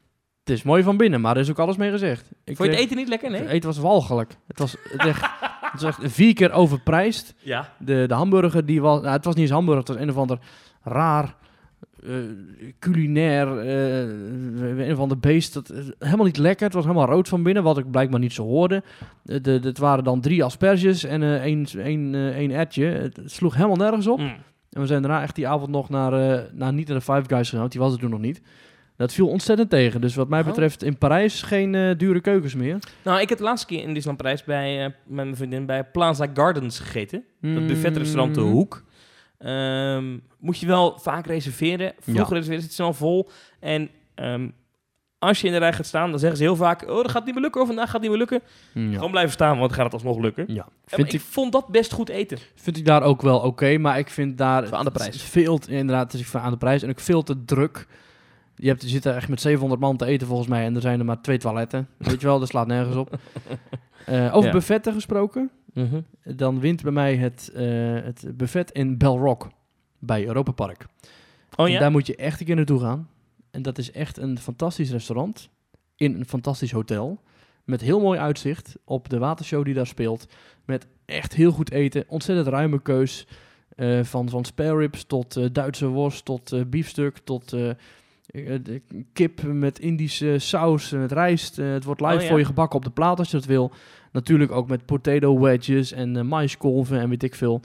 Het 0.43 0.57
is 0.57 0.63
mooi 0.63 0.83
van 0.83 0.97
binnen, 0.97 1.21
maar 1.21 1.35
er 1.35 1.41
is 1.41 1.49
ook 1.49 1.59
alles 1.59 1.77
mee 1.77 1.91
gezegd. 1.91 2.31
Ik 2.43 2.55
Vond 2.55 2.69
je 2.69 2.75
het 2.75 2.83
eten 2.83 2.97
niet 2.97 3.07
lekker? 3.07 3.29
Nee? 3.29 3.41
Het 3.41 3.49
eten 3.49 3.69
was 3.69 3.77
walgelijk. 3.77 4.35
Het 4.47 4.59
was, 4.59 4.75
het 4.83 5.05
echt, 5.05 5.21
het 5.71 5.81
was 5.81 5.97
echt 5.97 6.13
vier 6.13 6.33
keer 6.33 6.51
overprijsd. 6.51 7.33
Ja. 7.39 7.73
De, 7.79 8.05
de 8.07 8.13
hamburger, 8.13 8.65
die 8.65 8.81
was, 8.81 9.01
nou, 9.01 9.13
het 9.13 9.25
was 9.25 9.35
niet 9.35 9.43
eens 9.43 9.53
hamburger, 9.53 9.83
het 9.83 9.93
was 9.93 10.01
een 10.01 10.09
of 10.09 10.17
ander 10.17 10.39
raar 10.83 11.23
eh, 11.23 11.31
culinair, 12.79 13.57
eh, 13.59 14.87
een 14.87 14.91
of 14.93 14.99
ander 14.99 15.19
beest. 15.19 15.53
Dat, 15.53 15.69
eh, 15.69 15.77
helemaal 15.99 16.25
niet 16.25 16.37
lekker. 16.37 16.65
Het 16.65 16.73
was 16.73 16.83
helemaal 16.83 17.07
rood 17.07 17.27
van 17.27 17.43
binnen, 17.43 17.63
wat 17.63 17.77
ik 17.77 17.91
blijkbaar 17.91 18.19
niet 18.19 18.33
zo 18.33 18.43
hoorde. 18.43 18.75
Eh, 18.75 19.05
de, 19.25 19.41
de, 19.41 19.59
het 19.67 19.77
waren 19.77 20.03
dan 20.03 20.21
drie 20.21 20.43
asperges 20.43 21.03
en 21.03 21.23
eh 21.23 21.41
één, 21.43 21.65
één, 21.77 22.15
eh, 22.15 22.27
één 22.37 22.51
ertje. 22.51 22.85
Het 22.85 23.19
sloeg 23.25 23.55
helemaal 23.55 23.75
nergens 23.77 24.07
op. 24.07 24.19
Mm. 24.19 24.35
En 24.69 24.81
we 24.81 24.87
zijn 24.87 25.01
daarna 25.01 25.21
echt 25.21 25.35
die 25.35 25.47
avond 25.47 25.69
nog 25.71 25.89
naar, 25.89 26.13
eh, 26.13 26.43
naar 26.53 26.73
niet 26.73 26.87
naar 26.87 26.97
de 26.97 27.03
Five 27.03 27.23
Guys 27.27 27.43
gegaan, 27.45 27.59
want 27.59 27.71
die 27.71 27.81
was 27.81 27.93
er 27.93 27.99
toen 27.99 28.09
nog 28.09 28.19
niet. 28.19 28.41
Dat 28.95 29.13
viel 29.13 29.27
ontzettend 29.27 29.69
tegen. 29.69 30.01
Dus 30.01 30.15
wat 30.15 30.29
mij 30.29 30.39
Oh. 30.39 30.45
betreft 30.45 30.83
in 30.83 30.97
Parijs 30.97 31.41
geen 31.41 31.75
eh, 31.75 31.97
dure 31.97 32.21
keukens 32.21 32.55
meer. 32.55 32.77
Nou, 33.03 33.21
ik 33.21 33.29
heb 33.29 33.37
de 33.37 33.43
laatste 33.43 33.67
keer 33.67 33.79
in 33.81 33.87
Disneyland 33.93 34.17
Parijs 34.17 34.43
bij, 34.43 34.77
eh, 34.77 34.83
met 34.83 35.25
mijn 35.25 35.35
vriendin 35.35 35.65
bij 35.65 35.83
Plaza 35.83 36.27
Gardens 36.33 36.79
gegeten. 36.79 37.23
Dat 37.41 37.67
buffetrestaurant 37.67 38.35
De 38.35 38.41
Mm. 38.41 38.51
Hoek. 38.51 38.83
Ehm, 39.39 40.17
moet 40.39 40.59
je 40.59 40.65
wel 40.67 40.97
vaak 40.99 41.25
reserveren. 41.25 41.93
Vroeg 41.99 42.15
Ja. 42.15 42.23
reserveren 42.23 42.61
zit 42.61 42.73
snel 42.73 42.93
vol. 42.93 43.29
En 43.59 43.89
ehm, 44.15 44.49
als 45.19 45.41
je 45.41 45.47
in 45.47 45.53
de 45.53 45.59
rij 45.59 45.73
gaat 45.73 45.85
staan, 45.85 46.09
dan 46.09 46.19
zeggen 46.19 46.37
ze 46.37 46.43
heel 46.43 46.55
vaak... 46.55 46.81
Oh, 46.89 46.95
dat 46.95 47.11
gaat 47.11 47.25
niet 47.25 47.33
meer 47.33 47.43
lukken. 47.43 47.61
Of 47.61 47.67
vandaag 47.67 47.85
gaat 47.85 47.93
het 47.93 48.01
niet 48.01 48.09
meer 48.11 48.19
lukken. 48.19 48.41
Mm, 48.73 48.87
Ja. 48.89 48.95
Gewoon 48.95 49.11
blijven 49.11 49.33
staan, 49.33 49.57
want 49.57 49.61
dan 49.69 49.73
gaat 49.73 49.83
het 49.83 49.93
alsnog 49.93 50.17
lukken. 50.23 50.45
ja. 50.53 50.67
Vind, 50.85 51.07
ik, 51.07 51.13
ik 51.13 51.21
vond 51.21 51.51
dat 51.51 51.67
best 51.67 51.91
goed 51.93 52.09
eten. 52.09 52.37
vind 52.55 52.77
ik 52.77 52.85
daar 52.85 53.03
ook 53.03 53.21
wel 53.21 53.39
oké, 53.39 53.77
maar 53.77 53.97
ik 53.99 54.09
vind 54.09 54.37
daar... 54.37 54.75
Aan 54.75 54.85
de 54.85 54.91
prijs. 54.91 55.05
het 55.13 55.15
is 55.15 55.29
Veel, 55.29 55.57
te- 55.57 55.71
inderdaad, 55.71 56.11
het 56.11 56.21
is 56.21 56.35
aan 56.35 56.51
de 56.51 56.57
prijs 56.57 56.83
en 56.83 56.89
ook 56.89 56.99
veel 56.99 57.23
te 57.23 57.45
druk. 57.45 57.87
Je, 58.61 58.67
hebt, 58.67 58.81
je 58.81 58.87
zit 58.87 59.05
er 59.05 59.15
echt 59.15 59.29
met 59.29 59.41
700 59.41 59.81
man 59.81 59.97
te 59.97 60.05
eten 60.05 60.27
volgens 60.27 60.47
mij 60.47 60.65
en 60.65 60.75
er 60.75 60.81
zijn 60.81 60.99
er 60.99 61.05
maar 61.05 61.21
twee 61.21 61.37
toiletten. 61.37 61.87
Weet 61.97 62.21
je 62.21 62.27
wel, 62.27 62.39
dat 62.39 62.47
slaat 62.47 62.67
nergens 62.67 62.95
op. 62.95 63.17
Eh, 64.05 64.29
over 64.35 64.45
Ja. 64.47 64.51
buffetten 64.55 64.93
gesproken, 64.93 65.51
dan 66.23 66.59
wint 66.59 66.81
bij 66.83 66.91
mij 66.91 67.15
het, 67.15 67.51
eh, 67.55 67.63
het 68.03 68.25
buffet 68.37 68.71
in 68.71 68.97
Bell 68.97 69.09
Rock 69.15 69.47
bij 69.99 70.25
Europa 70.25 70.51
Park. 70.51 70.85
Oh 71.55 71.65
En 71.65 71.71
ja? 71.71 71.79
daar 71.79 71.91
moet 71.91 72.07
je 72.07 72.15
echt 72.15 72.39
een 72.39 72.45
keer 72.45 72.55
naartoe 72.55 72.79
gaan. 72.79 73.09
En 73.51 73.61
dat 73.61 73.77
is 73.77 73.91
echt 73.91 74.17
een 74.17 74.39
fantastisch 74.39 74.91
restaurant 74.91 75.49
in 75.95 76.15
een 76.15 76.25
fantastisch 76.25 76.71
hotel. 76.71 77.21
Met 77.63 77.81
heel 77.81 77.99
mooi 77.99 78.19
uitzicht 78.19 78.75
op 78.85 79.09
de 79.09 79.17
watershow 79.17 79.65
die 79.65 79.73
daar 79.73 79.87
speelt. 79.87 80.27
Met 80.65 80.87
echt 81.05 81.33
heel 81.35 81.51
goed 81.51 81.71
eten. 81.71 82.03
Ontzettend 82.07 82.47
ruime 82.47 82.81
keus. 82.81 83.27
eh, 83.75 84.03
van, 84.03 84.29
van 84.29 84.45
spare 84.45 84.77
ribs 84.77 85.03
tot 85.05 85.53
Duitse 85.53 85.87
worst, 85.87 86.25
tot 86.25 86.69
biefstuk, 86.69 87.17
tot 87.17 87.55
kip 89.13 89.43
met 89.43 89.79
Indische 89.79 90.39
saus, 90.39 90.89
met 90.89 91.11
rijst. 91.11 91.59
Eh, 91.59 91.71
het 91.71 91.83
wordt 91.83 92.01
live 92.01 92.15
Oh, 92.15 92.21
ja. 92.21 92.27
voor 92.27 92.39
je 92.39 92.45
gebakken 92.45 92.77
op 92.77 92.83
de 92.83 92.91
plaat 92.91 93.19
als 93.19 93.31
je 93.31 93.37
dat 93.37 93.45
wil. 93.45 93.71
Natuurlijk 94.11 94.51
ook 94.51 94.67
met 94.67 94.85
potato 94.85 95.39
wedges 95.39 95.91
en 95.91 96.17
eh 96.17 96.23
maiskolven 96.23 96.99
en 96.99 97.09
weet 97.09 97.23
ik 97.23 97.35
veel. 97.35 97.61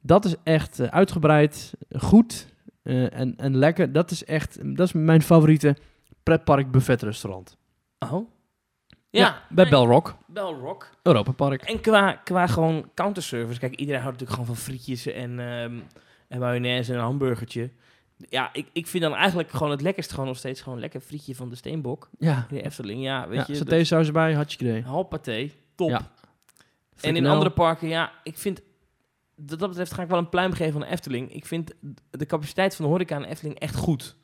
Dat 0.00 0.24
is 0.24 0.34
echt 0.42 0.80
eh, 0.80 0.88
uitgebreid, 0.88 1.74
goed 1.98 2.48
eh, 2.82 3.18
en, 3.18 3.36
en 3.36 3.56
lekker. 3.56 3.92
Dat 3.92 4.10
is 4.10 4.24
echt, 4.24 4.76
dat 4.76 4.86
is 4.86 4.92
mijn 4.92 5.22
favoriete 5.22 5.76
pretpark 6.22 6.70
buffetrestaurant. 6.70 7.56
Oh? 7.98 8.30
Ja, 9.10 9.42
bij 9.48 9.64
nee, 9.64 9.72
Bell 9.72 9.88
Rock, 9.88 10.16
Bell 10.26 10.42
Rock. 10.60 10.90
Europa 11.02 11.32
Park. 11.32 11.62
En 11.62 11.80
qua, 11.80 12.12
qua 12.12 12.46
gewoon 12.46 12.90
counterservice. 12.94 13.58
Kijk, 13.58 13.74
iedereen 13.74 14.02
houdt 14.02 14.20
natuurlijk 14.20 14.40
gewoon 14.40 14.56
van 14.56 14.64
frietjes 14.64 15.06
en, 15.06 15.40
ehm 15.40 15.74
en 16.28 16.38
mayonaise 16.38 16.92
en 16.92 16.98
een 16.98 17.04
hamburgertje. 17.04 17.70
Ja, 18.28 18.50
ik, 18.52 18.68
ik 18.72 18.86
vind 18.86 19.02
dan 19.02 19.14
eigenlijk 19.14 19.50
gewoon 19.50 19.70
het 19.70 19.80
lekkerst 19.80 20.10
gewoon 20.10 20.26
nog 20.26 20.36
steeds 20.36 20.60
gewoon 20.60 20.80
lekker 20.80 21.00
frietje 21.00 21.34
van 21.34 21.48
de 21.48 21.54
Steenbok. 21.56 22.08
Ja, 22.18 22.46
In 22.50 22.56
de 22.56 22.62
Efteling, 22.62 23.02
ja, 23.02 23.28
weet 23.28 23.38
ja 23.38 23.44
je. 23.46 23.54
satésaus 23.54 24.06
erbij, 24.06 24.32
had 24.32 24.52
je 24.52 24.58
idee. 24.58 24.82
Halpaté, 24.82 25.50
top. 25.74 25.90
Ja. 25.90 26.10
En 27.00 27.16
in 27.16 27.26
andere 27.26 27.50
parken, 27.50 27.88
ja, 27.88 28.12
ik 28.22 28.38
vind... 28.38 28.60
Wat 29.34 29.58
dat 29.58 29.68
betreft 29.68 29.92
ga 29.92 30.02
ik 30.02 30.08
wel 30.08 30.18
een 30.18 30.28
pluim 30.28 30.52
geven 30.52 30.74
aan 30.74 30.88
de 30.88 30.92
Efteling. 30.92 31.34
Ik 31.34 31.46
vind 31.46 31.72
de 32.10 32.26
capaciteit 32.26 32.76
van 32.76 32.84
de 32.84 32.90
horeca 32.90 33.18
de 33.18 33.26
Efteling 33.26 33.58
echt 33.58 33.74
goed. 33.74 34.16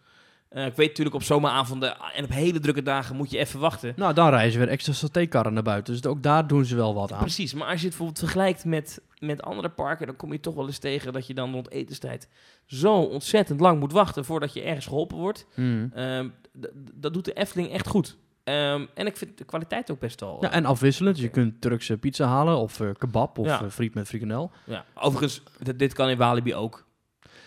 Eh, 0.48 0.66
ik 0.66 0.74
weet 0.74 0.88
natuurlijk 0.88 1.16
op 1.16 1.22
zomeravonden 1.22 1.96
en 2.14 2.24
op 2.24 2.30
hele 2.30 2.60
drukke 2.60 2.82
dagen 2.82 3.16
moet 3.16 3.30
je 3.30 3.38
even 3.38 3.60
wachten. 3.60 3.92
Nou, 3.96 4.14
dan 4.14 4.28
reizen 4.28 4.60
weer 4.60 4.68
extra 4.68 4.92
satékarren 4.92 5.52
naar 5.52 5.62
buiten. 5.62 5.92
Dus 5.92 6.06
ook 6.06 6.22
daar 6.22 6.46
doen 6.46 6.64
ze 6.64 6.76
wel 6.76 6.94
wat 6.94 7.12
aan. 7.12 7.18
Precies, 7.20 7.54
maar 7.54 7.62
als 7.68 7.80
je 7.80 7.86
het 7.86 7.88
bijvoorbeeld 7.88 8.18
vergelijkt 8.18 8.64
met, 8.64 9.02
met 9.18 9.42
andere 9.42 9.68
parken, 9.68 10.06
dan 10.06 10.16
kom 10.16 10.32
je 10.32 10.40
toch 10.40 10.54
wel 10.54 10.66
eens 10.66 10.78
tegen 10.78 11.12
dat 11.12 11.26
je 11.26 11.34
dan 11.34 11.52
rond 11.52 11.70
etenstijd 11.70 12.28
zo 12.66 12.94
ontzettend 12.94 13.60
lang 13.60 13.80
moet 13.80 13.92
wachten 13.92 14.24
voordat 14.24 14.52
je 14.52 14.62
ergens 14.62 14.86
geholpen 14.86 15.16
wordt. 15.16 15.46
Mm. 15.54 15.90
Ehm, 15.94 16.28
dat 16.94 17.12
doet 17.12 17.24
de 17.24 17.32
Efteling 17.32 17.70
echt 17.70 17.86
goed. 17.86 18.16
Ehm, 18.44 18.86
en 18.94 19.06
ik 19.06 19.16
vind 19.16 19.38
de 19.38 19.44
kwaliteit 19.44 19.90
ook 19.90 19.98
best 19.98 20.20
wel. 20.20 20.38
Ja, 20.40 20.50
eh, 20.50 20.56
en 20.56 20.64
afwisselend. 20.64 21.14
Dus 21.14 21.24
je 21.24 21.30
kunt 21.30 21.60
Turkse 21.60 21.98
pizza 21.98 22.26
halen 22.26 22.56
of 22.56 22.80
eh, 22.80 22.88
kebab 22.98 23.38
of 23.38 23.46
Ja. 23.46 23.70
friet 23.70 23.94
met 23.94 24.06
frikandel. 24.08 24.50
ja. 24.66 24.84
Overigens, 24.94 25.42
dit, 25.76 25.92
kan 25.92 26.08
in 26.08 26.16
Walibi 26.16 26.54
ook. 26.54 26.86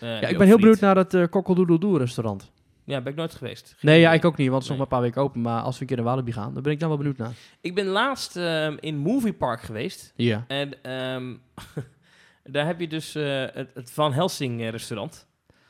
Ja, 0.00 0.20
ik 0.20 0.38
ben 0.38 0.46
heel 0.46 0.56
benieuwd 0.56 0.80
naar 0.80 0.96
het 0.96 1.14
uh, 1.14 1.26
Kokkeldoedeldoe 1.30 1.98
restaurant. 1.98 2.51
Ja, 2.84 3.00
ben 3.00 3.12
ik 3.12 3.18
nooit 3.18 3.34
geweest. 3.34 3.66
Geen 3.78 3.90
Nee, 3.90 4.00
ja, 4.00 4.12
ik 4.12 4.24
ook 4.24 4.36
niet, 4.36 4.48
want 4.50 4.62
het 4.62 4.72
is 4.72 4.78
nog 4.78 4.78
maar 4.78 4.86
een 4.86 4.92
paar 5.02 5.02
weken 5.12 5.22
open. 5.22 5.40
Maar 5.40 5.62
als 5.62 5.74
we 5.74 5.80
een 5.80 5.86
keer 5.86 5.96
naar 5.96 6.04
Walibi 6.06 6.32
gaan, 6.32 6.54
dan 6.54 6.62
ben 6.62 6.72
ik 6.72 6.80
daar 6.80 6.88
wel 6.88 6.98
benieuwd 6.98 7.16
naar. 7.16 7.32
Ik 7.60 7.74
ben 7.74 7.86
laatst 7.86 8.36
ehm, 8.36 8.76
in 8.80 8.96
Movie 8.96 9.32
Park 9.32 9.60
geweest. 9.60 10.12
Ja. 10.16 10.44
En 10.48 10.82
ehm, 10.82 11.34
daar 12.54 12.66
heb 12.66 12.80
je 12.80 12.88
dus 12.88 13.14
eh, 13.14 13.44
het, 13.52 13.70
het 13.74 13.90
Van 13.92 14.12
Helsing 14.12 14.60
eh, 14.60 14.68
restaurant. 14.68 15.26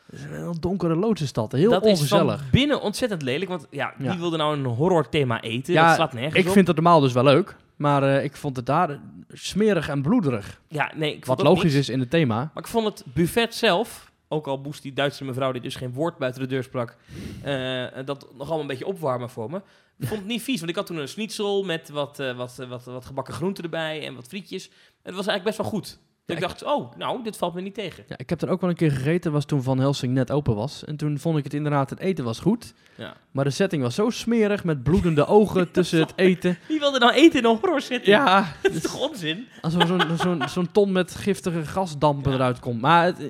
Het 0.06 0.20
is 0.20 0.24
een 0.26 0.32
heel 0.36 0.60
donkere 0.60 0.96
loodsenstad. 0.96 1.52
Heel 1.52 1.70
dat 1.70 1.84
is 1.86 1.90
ongezellig. 1.98 2.38
van 2.40 2.50
binnen 2.50 2.80
ontzettend 2.80 3.22
lelijk. 3.22 3.50
Want 3.50 3.66
ja, 3.70 3.94
wie 3.98 4.06
Ja. 4.06 4.18
wilde 4.18 4.36
nou 4.36 4.56
een 4.56 4.64
horror 4.64 5.08
thema 5.08 5.40
eten? 5.40 5.72
Ja, 5.72 5.86
dat 5.86 5.94
slaat 5.94 6.12
nergens 6.12 6.34
Ik 6.40 6.46
op. 6.46 6.52
vind 6.52 6.66
het 6.66 6.76
normaal 6.76 7.00
dus 7.00 7.12
wel 7.12 7.24
leuk. 7.24 7.56
Maar 7.76 8.02
eh, 8.02 8.24
ik 8.24 8.36
vond 8.36 8.56
het 8.56 8.66
daar 8.66 9.00
smerig 9.32 9.88
en 9.88 10.02
bloederig. 10.02 10.60
Ja, 10.68 10.90
nee, 10.94 11.14
ik 11.16 11.24
Wat 11.24 11.42
logisch 11.42 11.62
niks. 11.62 11.74
is 11.74 11.88
in 11.88 12.00
het 12.00 12.10
thema. 12.10 12.34
Maar 12.36 12.62
ik 12.62 12.66
vond 12.66 12.84
het 12.86 13.04
buffet 13.14 13.54
zelf, 13.54 14.11
ook 14.32 14.46
al 14.46 14.56
moest 14.56 14.82
die 14.82 14.92
Duitse 14.92 15.24
mevrouw 15.24 15.52
die 15.52 15.60
dus 15.60 15.76
geen 15.76 15.92
woord 15.92 16.18
buiten 16.18 16.42
de 16.42 16.48
deur 16.48 16.62
sprak, 16.62 16.96
eh, 17.42 17.86
dat 18.04 18.20
nog 18.20 18.40
allemaal 18.40 18.60
een 18.60 18.66
beetje 18.66 18.86
opwarmen 18.86 19.30
voor 19.30 19.50
me. 19.50 19.56
Ik 19.98 20.08
vond 20.08 20.20
het 20.20 20.28
niet 20.28 20.42
vies, 20.42 20.58
want 20.58 20.70
ik 20.70 20.76
had 20.76 20.86
toen 20.86 20.96
een 20.96 21.08
schnitzel 21.08 21.62
met 21.64 21.88
wat, 21.88 22.18
eh, 22.20 22.36
wat, 22.36 22.58
eh, 22.58 22.68
wat, 22.68 22.84
wat 22.84 23.04
gebakken 23.04 23.34
groenten 23.34 23.64
erbij 23.64 24.06
en 24.06 24.14
wat 24.14 24.26
frietjes. 24.26 24.64
Het 25.02 25.14
was 25.14 25.26
eigenlijk 25.26 25.44
best 25.44 25.56
wel 25.56 25.66
goed. 25.66 25.98
Ja, 26.24 26.34
ik 26.34 26.40
dacht, 26.40 26.64
oh, 26.64 26.96
nou, 26.96 27.22
dit 27.22 27.36
valt 27.36 27.54
me 27.54 27.60
niet 27.60 27.74
tegen. 27.74 28.04
Ja, 28.08 28.18
ik 28.18 28.30
heb 28.30 28.42
er 28.42 28.48
ook 28.48 28.60
wel 28.60 28.70
een 28.70 28.76
keer 28.76 28.90
gegeten, 28.90 29.32
was 29.32 29.44
toen 29.44 29.62
Van 29.62 29.78
Helsing 29.78 30.14
net 30.14 30.30
open 30.30 30.54
was. 30.54 30.84
En 30.84 30.96
toen 30.96 31.18
vond 31.18 31.38
ik 31.38 31.44
het 31.44 31.54
inderdaad, 31.54 31.90
het 31.90 31.98
eten 31.98 32.24
was 32.24 32.38
goed. 32.40 32.74
Ja. 32.96 33.14
Maar 33.30 33.44
de 33.44 33.50
setting 33.50 33.82
was 33.82 33.94
zo 33.94 34.10
smerig 34.10 34.64
met 34.64 34.82
bloedende 34.82 35.26
ogen 35.26 35.70
tussen 35.72 35.98
het 36.00 36.12
eten. 36.16 36.58
Wie 36.68 36.78
wilde 36.78 36.98
nou 36.98 37.12
eten 37.12 37.38
in 37.38 37.44
een 37.44 37.56
horror 37.58 37.80
zitten? 37.80 38.12
Ja, 38.12 38.52
dat 38.62 38.72
is 38.72 38.82
toch 38.82 39.08
onzin? 39.08 39.46
alsof 39.60 39.86
zo'n 39.86 40.00
zo'n 40.22 40.42
zo'n 40.48 40.72
ton 40.72 40.92
met 40.92 41.14
giftige 41.14 41.64
gasdampen 41.64 42.30
Ja. 42.30 42.36
eruit 42.36 42.58
komt. 42.60 42.80
Maar 42.80 43.04
het, 43.04 43.18
eh, 43.18 43.26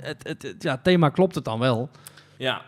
het, 0.00 0.22
het, 0.28 0.42
het- 0.42 0.62
ja, 0.62 0.76
thema 0.76 1.08
klopt 1.08 1.34
het 1.34 1.44
dan 1.44 1.58
wel. 1.58 1.90
Ja. 2.36 2.62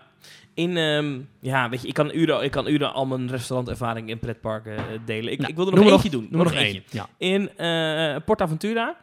In, 0.55 0.77
ehm, 0.77 1.19
ja, 1.41 1.69
weet 1.69 1.83
je, 1.83 1.89
ik 1.89 1.95
kan 1.95 2.11
uren, 2.15 2.43
ik 2.43 2.51
kan 2.51 2.69
uren 2.69 2.93
al 2.93 3.07
mijn 3.07 3.29
restaurantervaring 3.31 4.09
in 4.09 4.19
pretparken 4.19 4.77
eh, 4.77 4.83
delen. 5.05 5.33
Ik, 5.33 5.39
Nou, 5.39 5.51
ik 5.51 5.57
wilde 5.57 5.71
noem 5.71 5.81
nog 5.81 5.89
er 5.89 5.95
eentje 5.95 6.11
doen. 6.11 6.27
Noem 6.31 6.41
er 6.41 6.47
nog 6.47 6.55
eentje. 6.55 6.83
Ja. 6.91 7.09
In 7.19 7.57
eh 7.57 8.17
PortAventura 8.25 8.97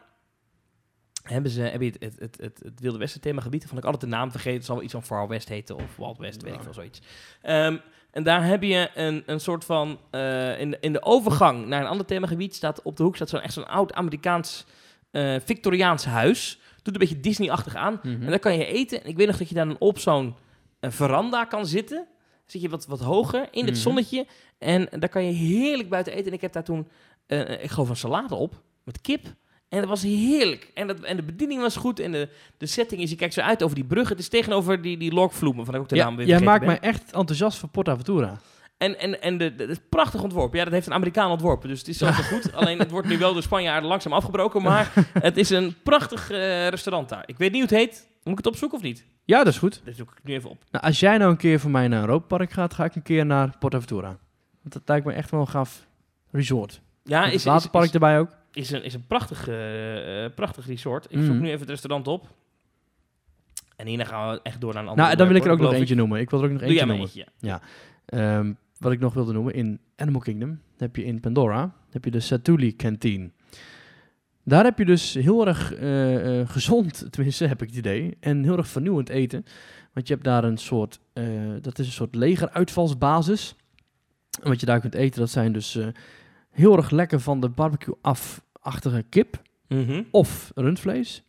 hebben 1.28 1.50
ze 1.50 1.60
heb 1.60 1.80
je 1.80 1.86
het, 1.86 1.96
het, 2.02 2.18
het, 2.18 2.38
het, 2.40 2.60
het 2.64 2.80
Wilde 2.80 2.98
Westen 2.98 3.20
themagebied. 3.20 3.64
Ik 3.64 3.84
altijd 3.84 4.00
de 4.00 4.06
naam 4.06 4.30
vergeten. 4.30 4.56
Het 4.56 4.64
zal 4.66 4.74
wel 4.74 4.84
iets 4.84 4.92
van 4.92 5.02
Far 5.02 5.28
West 5.28 5.48
heten 5.48 5.76
of 5.76 5.96
Wild 5.96 6.18
West, 6.18 6.42
weet 6.42 6.54
ik 6.54 6.62
veel, 6.62 6.74
zoiets. 6.74 7.00
Ehm, 7.42 7.76
en 8.10 8.22
daar 8.22 8.44
heb 8.46 8.62
je 8.62 8.90
een, 8.94 9.22
een 9.26 9.40
soort 9.40 9.64
van... 9.64 9.98
eh, 10.10 10.60
in, 10.60 10.70
de, 10.70 10.76
in 10.80 10.92
de 10.92 11.02
overgang 11.02 11.66
naar 11.66 11.80
een 11.80 11.86
ander 11.86 12.06
themagebied 12.06 12.54
staat 12.54 12.82
op 12.82 12.96
de 12.96 13.02
hoek 13.02 13.16
staat 13.16 13.28
zo'n 13.28 13.40
echt 13.40 13.52
zo'n 13.52 13.68
oud 13.68 13.92
Amerikaans 13.92 14.64
eh, 15.10 15.34
Victoriaans 15.44 16.04
huis. 16.04 16.58
Doet 16.82 16.94
een 16.94 17.00
beetje 17.00 17.20
Disney-achtig 17.20 17.74
aan. 17.74 18.00
Mhm. 18.02 18.22
En 18.22 18.30
daar 18.30 18.38
kan 18.38 18.58
je 18.58 18.66
eten. 18.66 19.02
En 19.02 19.08
ik 19.08 19.16
weet 19.16 19.26
nog 19.26 19.36
dat 19.38 19.48
je 19.48 19.54
dan 19.54 19.76
op 19.78 19.98
zo'n 19.98 20.34
eh, 20.80 20.90
veranda 20.90 21.44
kan 21.44 21.66
zitten. 21.66 22.06
Zit 22.44 22.62
je 22.62 22.68
wat, 22.68 22.86
wat 22.86 23.00
hoger 23.00 23.48
in 23.50 23.64
het 23.64 23.74
Mhm. 23.74 23.82
zonnetje. 23.82 24.26
En 24.58 24.88
daar 24.98 25.08
kan 25.08 25.24
je 25.24 25.32
heerlijk 25.32 25.88
buiten 25.88 26.12
eten. 26.12 26.26
En 26.26 26.32
ik 26.32 26.40
heb 26.40 26.52
daar 26.52 26.64
toen, 26.64 26.88
eh, 27.26 27.62
ik 27.62 27.70
een 27.88 27.96
salade 27.96 28.34
op. 28.34 28.62
Met 28.84 29.00
kip. 29.00 29.26
En 29.68 29.78
dat 29.78 29.88
was 29.88 30.02
heerlijk. 30.02 30.70
En, 30.74 30.86
dat, 30.86 31.00
en 31.00 31.16
de 31.16 31.22
bediening 31.22 31.60
was 31.60 31.76
goed. 31.76 32.00
En 32.00 32.12
de, 32.12 32.28
de 32.58 32.66
setting 32.66 33.00
is, 33.02 33.10
je 33.10 33.16
kijkt 33.16 33.34
zo 33.34 33.40
uit 33.40 33.62
over 33.62 33.74
die 33.76 33.84
brug. 33.84 34.08
Het 34.08 34.18
is 34.18 34.28
tegenover 34.28 34.82
die, 34.82 34.96
die 34.96 35.12
Lokvloemen, 35.12 35.64
van 35.64 35.74
ik 35.74 35.80
ook 35.80 35.88
de 35.88 35.96
Ja, 35.96 36.04
naam 36.04 36.16
weer 36.16 36.26
jij 36.26 36.40
maakt 36.40 36.58
ben. 36.58 36.68
mij 36.68 36.78
echt 36.78 37.12
enthousiast 37.12 37.58
voor 37.58 37.68
PortAventura. 37.68 38.40
En, 38.78 38.98
en, 38.98 39.22
en 39.22 39.38
de, 39.38 39.54
de, 39.54 39.62
het 39.62 39.72
is 39.72 39.80
prachtig 39.88 40.22
ontworpen. 40.22 40.58
Ja, 40.58 40.64
dat 40.64 40.72
heeft 40.72 40.86
een 40.86 40.92
Amerikaan 40.92 41.30
ontworpen. 41.30 41.68
Dus 41.68 41.78
het 41.78 41.88
is 41.88 41.98
zo 41.98 42.10
goed. 42.12 42.52
Alleen 42.52 42.78
het 42.78 42.90
wordt 42.90 43.08
nu 43.08 43.18
wel 43.18 43.32
door 43.32 43.42
Spanjaarden 43.42 43.88
langzaam 43.88 44.12
afgebroken. 44.12 44.62
Maar 44.62 44.92
het 45.12 45.36
is 45.36 45.50
een 45.50 45.74
prachtig 45.82 46.30
eh, 46.30 46.68
restaurant 46.68 47.08
daar. 47.08 47.22
Ik 47.26 47.38
weet 47.38 47.52
niet 47.52 47.60
hoe 47.70 47.78
het 47.78 47.86
heet. 47.88 48.06
Moet 48.22 48.38
ik 48.38 48.44
het 48.44 48.52
opzoeken 48.52 48.78
of 48.78 48.84
niet? 48.84 49.04
Ja, 49.24 49.38
dat 49.38 49.52
is 49.52 49.58
goed. 49.58 49.80
Dat 49.84 49.94
zoek 49.96 50.10
ik 50.10 50.24
nu 50.24 50.34
even 50.34 50.50
op. 50.50 50.62
Nou, 50.70 50.84
als 50.84 51.00
jij 51.00 51.18
nou 51.18 51.30
een 51.30 51.36
keer 51.36 51.60
voor 51.60 51.70
mij 51.70 51.88
naar 51.88 52.00
Europa 52.00 52.36
Park 52.36 52.50
gaat, 52.52 52.74
ga 52.74 52.84
ik 52.84 52.94
een 52.94 53.02
keer 53.02 53.26
naar 53.26 53.56
PortAventura. 53.58 54.18
Want 54.62 54.72
dat 54.74 54.82
lijkt 54.84 55.06
me 55.06 55.12
echt 55.12 55.30
wel 55.30 55.40
een 55.40 55.48
gaaf 55.48 55.86
resort. 56.30 56.80
Ja, 57.02 57.18
Met 57.18 57.26
is, 57.26 57.32
het 57.32 57.40
is, 57.40 57.52
waterpark 57.52 57.84
is, 57.86 57.92
erbij 57.92 58.18
ook. 58.18 58.30
Is 58.56 58.70
een, 58.70 58.82
is 58.82 58.94
een 58.94 59.06
prachtig, 59.06 59.48
eh, 59.48 60.34
prachtig 60.34 60.66
resort. 60.66 61.06
Ik 61.08 61.22
zoek 61.22 61.34
nu 61.34 61.46
even 61.46 61.60
het 61.60 61.68
restaurant 61.68 62.08
op. 62.08 62.28
En 63.76 63.86
hierna 63.86 64.04
gaan 64.04 64.30
we 64.30 64.40
echt 64.42 64.60
door 64.60 64.72
naar 64.74 64.82
een 64.82 64.88
ander 64.88 65.04
Nou, 65.04 65.16
dan 65.16 65.26
wil 65.26 65.36
ik 65.36 65.44
er 65.44 65.50
ook 65.50 65.58
nog 65.58 65.72
eentje 65.72 65.94
noemen. 65.94 66.20
Ik 66.20 66.30
wil 66.30 66.38
er 66.38 66.44
ook 66.44 66.50
nog 66.52 66.60
Doe 66.60 66.70
eentje 66.70 66.86
noemen. 66.86 67.06
eentje. 67.06 67.60
Ehm, 68.06 68.52
wat 68.78 68.92
ik 68.92 69.00
nog 69.00 69.14
wilde 69.14 69.32
noemen, 69.32 69.54
in 69.54 69.80
Animal 69.96 70.20
Kingdom 70.20 70.60
heb 70.76 70.96
je 70.96 71.04
in 71.04 71.20
Pandora 71.20 71.74
heb 71.90 72.04
je 72.04 72.10
de 72.10 72.20
Satuli 72.20 72.76
Canteen. 72.76 73.32
Daar 74.44 74.64
heb 74.64 74.78
je 74.78 74.84
dus 74.84 75.14
heel 75.14 75.46
erg 75.46 75.74
eh, 75.74 76.48
gezond, 76.48 77.06
tenminste 77.12 77.46
heb 77.46 77.62
ik 77.62 77.68
het 77.68 77.76
idee, 77.78 78.16
en 78.20 78.44
heel 78.44 78.56
erg 78.56 78.68
vernieuwend 78.68 79.08
eten. 79.08 79.44
Want 79.92 80.08
je 80.08 80.14
hebt 80.14 80.26
daar 80.26 80.44
een 80.44 80.58
soort, 80.58 81.00
dat 81.60 81.78
is 81.78 81.86
een 81.86 81.92
soort 81.92 82.14
legeruitvalsbasis. 82.14 83.56
En 84.42 84.48
wat 84.48 84.60
je 84.60 84.66
daar 84.66 84.80
kunt 84.80 84.94
eten, 84.94 85.20
dat 85.20 85.30
zijn 85.30 85.52
dus 85.52 85.78
heel 86.50 86.76
erg 86.76 86.90
lekker 86.90 87.20
van 87.20 87.40
de 87.40 87.48
barbecue 87.48 87.94
afachtige 88.66 89.04
kip 89.08 89.42
Mhm. 89.68 90.02
of 90.10 90.50
rundvlees. 90.54 91.22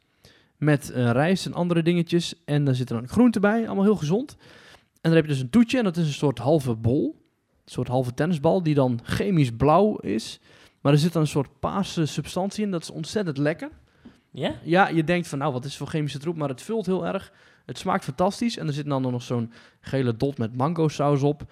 Met 0.58 0.90
eh, 0.92 1.12
rijst 1.12 1.46
en 1.46 1.54
andere 1.54 1.82
dingetjes. 1.82 2.34
En 2.46 2.64
daar 2.64 2.76
zit 2.76 2.88
dan 2.88 3.08
groente 3.08 3.40
bij, 3.40 3.66
allemaal 3.66 3.84
heel 3.84 3.96
gezond. 3.96 4.38
dan 5.02 5.12
heb 5.16 5.24
je 5.26 5.32
dus 5.32 5.40
een 5.42 5.50
toetje 5.50 5.78
en 5.78 5.84
dat 5.84 5.98
is 5.98 6.08
een 6.08 6.14
soort 6.14 6.38
halve 6.40 6.76
bol. 6.76 7.16
Een 7.66 7.72
soort 7.72 7.88
halve 7.88 8.14
tennisbal 8.14 8.64
die 8.64 8.74
dan 8.74 9.00
chemisch 9.04 9.52
blauw 9.52 9.96
is. 9.98 10.40
Maar 10.82 10.94
er 10.94 11.00
zit 11.00 11.14
dan 11.14 11.22
een 11.22 11.28
soort 11.28 11.60
paarse 11.60 12.06
substantie 12.06 12.64
in. 12.66 12.72
Dat 12.72 12.82
is 12.82 12.90
ontzettend 12.90 13.38
lekker. 13.38 13.70
Ja? 14.32 14.56
Ja, 14.64 14.88
je 14.88 15.04
denkt 15.04 15.28
van 15.28 15.40
nou, 15.40 15.54
wat 15.54 15.66
is 15.66 15.78
voor 15.78 15.88
chemische 15.88 16.20
troep? 16.20 16.36
Maar 16.36 16.50
het 16.50 16.62
vult 16.62 16.86
heel 16.86 17.06
erg. 17.06 17.32
Het 17.66 17.78
smaakt 17.78 18.04
fantastisch. 18.04 18.58
En 18.58 18.68
er 18.68 18.74
zit 18.74 18.86
dan 18.86 19.02
nog 19.02 19.22
zo'n 19.22 19.52
gele 19.80 20.16
dot 20.18 20.38
met 20.38 20.56
mango 20.58 20.88
saus 20.88 21.22
op. 21.24 21.52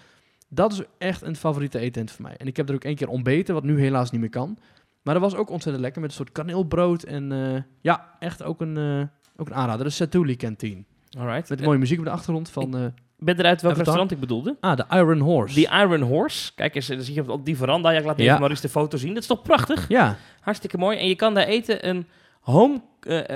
Dat 0.50 0.72
is 0.72 0.82
echt 0.98 1.22
een 1.22 1.36
favoriete 1.36 1.80
eetent 1.80 2.12
voor 2.12 2.22
mij. 2.26 2.38
En 2.38 2.48
ik 2.48 2.58
heb 2.58 2.70
er 2.70 2.76
ook 2.76 2.84
één 2.84 2.96
keer 2.96 3.08
ontbeten, 3.10 3.54
wat 3.54 3.64
nu 3.64 3.80
helaas 3.80 4.12
niet 4.12 4.22
meer 4.22 4.30
kan. 4.30 4.58
Maar 5.06 5.14
dat 5.14 5.24
was 5.24 5.36
ook 5.36 5.50
ontzettend 5.50 5.84
lekker 5.84 6.02
met 6.02 6.10
een 6.10 6.16
soort 6.16 6.32
kaneelbrood. 6.32 7.04
En 7.04 7.32
eh, 7.32 7.62
ja, 7.82 8.10
echt 8.20 8.44
ook 8.44 8.62
een, 8.62 8.78
eh, 8.78 9.08
ook 9.42 9.48
een 9.48 9.56
aanrader. 9.56 9.86
De 9.86 9.92
Satuli 9.92 10.36
Canteen. 10.36 10.86
Alright. 11.20 11.50
Met 11.50 11.62
mooie 11.62 11.78
muziek 11.78 12.00
op 12.00 12.06
de 12.06 12.12
achtergrond 12.12 12.50
van... 12.50 12.94
Ik 13.18 13.26
ben 13.26 13.40
eruit 13.40 13.62
welk 13.62 13.76
restaurant 13.76 14.12
ik 14.12 14.20
bedoelde. 14.20 14.58
ah, 14.60 14.76
de 14.78 14.86
Iron 14.90 15.20
Horse. 15.20 15.56
Die 15.56 15.68
Iron 15.70 16.02
Horse. 16.02 16.54
Kijk 16.56 16.76
eens, 16.76 16.88
dan 16.88 17.02
zie 17.02 17.14
je 17.16 17.32
op 17.32 17.46
die 17.46 17.58
veranda. 17.58 17.90
Ja, 17.90 18.00
ik 18.00 18.06
laat 18.06 18.18
Ja. 18.18 18.24
even 18.26 18.40
Maurice 18.40 18.62
de 18.62 18.70
foto 18.70 18.98
zien. 18.98 19.14
Dat 19.14 19.22
is 19.22 19.28
toch 19.28 19.42
prachtig? 19.42 19.88
Ja, 19.88 20.18
Hartstikke 20.42 20.78
mooi. 20.78 20.98
En 20.98 21.08
je 21.08 21.16
kan 21.16 21.34
daar 21.34 21.46
eten 21.48 21.88
een 21.88 22.08
home, 22.42 22.82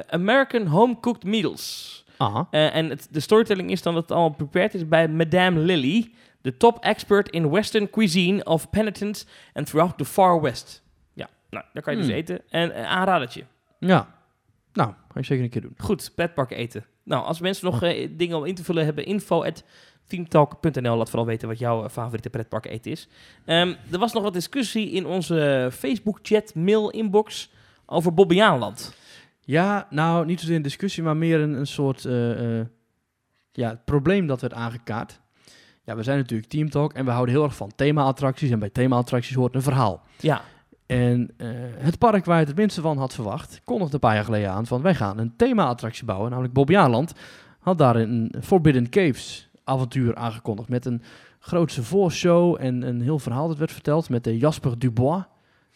American 0.09 0.65
home-cooked 0.65 1.23
meals. 1.23 2.05
aha. 2.17 2.47
En 2.51 2.89
het, 2.89 3.07
de 3.11 3.19
storytelling 3.19 3.71
is 3.71 3.81
dan 3.81 3.93
dat 3.93 4.01
het 4.03 4.11
allemaal 4.11 4.35
prepared 4.37 4.73
is 4.73 4.87
bij 4.87 5.07
Madame 5.07 5.59
Lily, 5.59 6.11
de 6.41 6.57
top 6.57 6.77
expert 6.83 7.29
in 7.29 7.49
Western 7.49 7.89
cuisine 7.89 8.43
of 8.43 8.69
penitence 8.69 9.25
and 9.53 9.65
throughout 9.65 9.97
the 9.97 10.05
Far 10.05 10.41
West. 10.41 10.83
Nou, 11.49 11.65
daar 11.73 11.83
kan 11.83 11.93
je 11.93 11.99
dus 11.99 12.07
Hmm. 12.09 12.17
eten. 12.17 12.41
En 12.49 12.69
uh, 12.69 12.83
aanradertje. 12.85 13.43
Ja. 13.79 14.07
Nou, 14.73 14.93
ga 15.13 15.19
ik 15.19 15.25
zeker 15.25 15.43
een 15.43 15.49
keer 15.49 15.61
doen. 15.61 15.73
Goed, 15.77 16.11
petpark 16.15 16.51
eten. 16.51 16.85
Nou, 17.03 17.25
als 17.25 17.39
mensen 17.39 17.65
nog 17.65 17.83
eh, 17.83 18.09
dingen 18.11 18.37
om 18.37 18.45
in 18.45 18.55
te 18.55 18.63
vullen 18.63 18.85
hebben, 18.85 19.05
info 19.05 19.43
at 19.43 19.63
themetalk.nl. 20.07 20.97
Laat 20.97 21.09
vooral 21.09 21.27
weten 21.27 21.47
wat 21.47 21.59
jouw 21.59 21.83
eh, 21.83 21.89
favoriete 21.89 22.29
pretpark 22.29 22.65
eten 22.65 22.91
is. 22.91 23.07
Ehm, 23.45 23.73
er 23.91 23.99
was 23.99 24.13
nog 24.13 24.23
wat 24.23 24.33
discussie 24.33 24.91
in 24.91 25.05
onze 25.05 25.69
Facebook-chat, 25.73 26.55
mail-inbox 26.55 27.51
over 27.85 28.13
Bobbejaanland. 28.13 28.93
Ja, 29.41 29.87
nou, 29.89 30.25
niet 30.25 30.39
zozeer 30.39 30.55
een 30.55 30.61
discussie, 30.61 31.03
maar 31.03 31.17
meer 31.17 31.39
een, 31.39 31.53
een 31.53 31.67
soort 31.67 32.05
eh, 32.05 32.59
eh, 32.59 32.65
ja, 33.51 33.69
het 33.69 33.85
probleem 33.85 34.27
dat 34.27 34.41
werd 34.41 34.53
aangekaart. 34.53 35.19
Ja, 35.83 35.95
we 35.95 36.03
zijn 36.03 36.17
natuurlijk 36.17 36.49
Team 36.49 36.69
Talk 36.69 36.93
en 36.93 37.05
we 37.05 37.11
houden 37.11 37.35
heel 37.35 37.43
erg 37.43 37.55
van 37.55 37.71
thema-attracties. 37.75 38.51
En 38.51 38.59
bij 38.59 38.69
thema-attracties 38.69 39.35
hoort 39.35 39.55
een 39.55 39.61
verhaal. 39.61 40.03
Ja, 40.19 40.41
En 40.89 41.29
eh, 41.37 41.47
het 41.77 41.97
park 41.97 42.25
waar 42.25 42.33
je 42.35 42.39
het 42.39 42.47
het 42.47 42.57
minste 42.57 42.81
van 42.81 42.97
had 42.97 43.13
verwacht, 43.13 43.61
kondigde 43.63 43.93
een 43.93 43.99
paar 43.99 44.15
jaar 44.15 44.23
geleden 44.23 44.51
aan 44.51 44.65
van 44.65 44.81
wij 44.81 44.95
gaan 44.95 45.17
een 45.17 45.33
thema-attractie 45.35 46.05
bouwen, 46.05 46.29
namelijk 46.29 46.53
Bobbejaanland. 46.53 47.13
Had 47.59 47.77
daar 47.77 47.95
een 47.95 48.33
Forbidden 48.41 48.89
Caves 48.89 49.49
avontuur 49.63 50.15
aangekondigd 50.15 50.69
met 50.69 50.85
een 50.85 51.01
grootse 51.39 51.83
voorshow 51.83 52.57
en 52.59 52.81
een 52.81 53.01
heel 53.01 53.19
verhaal 53.19 53.47
dat 53.47 53.57
werd 53.57 53.71
verteld 53.71 54.09
met 54.09 54.23
de 54.23 54.37
Jasper 54.37 54.79
Dubois. 54.79 55.23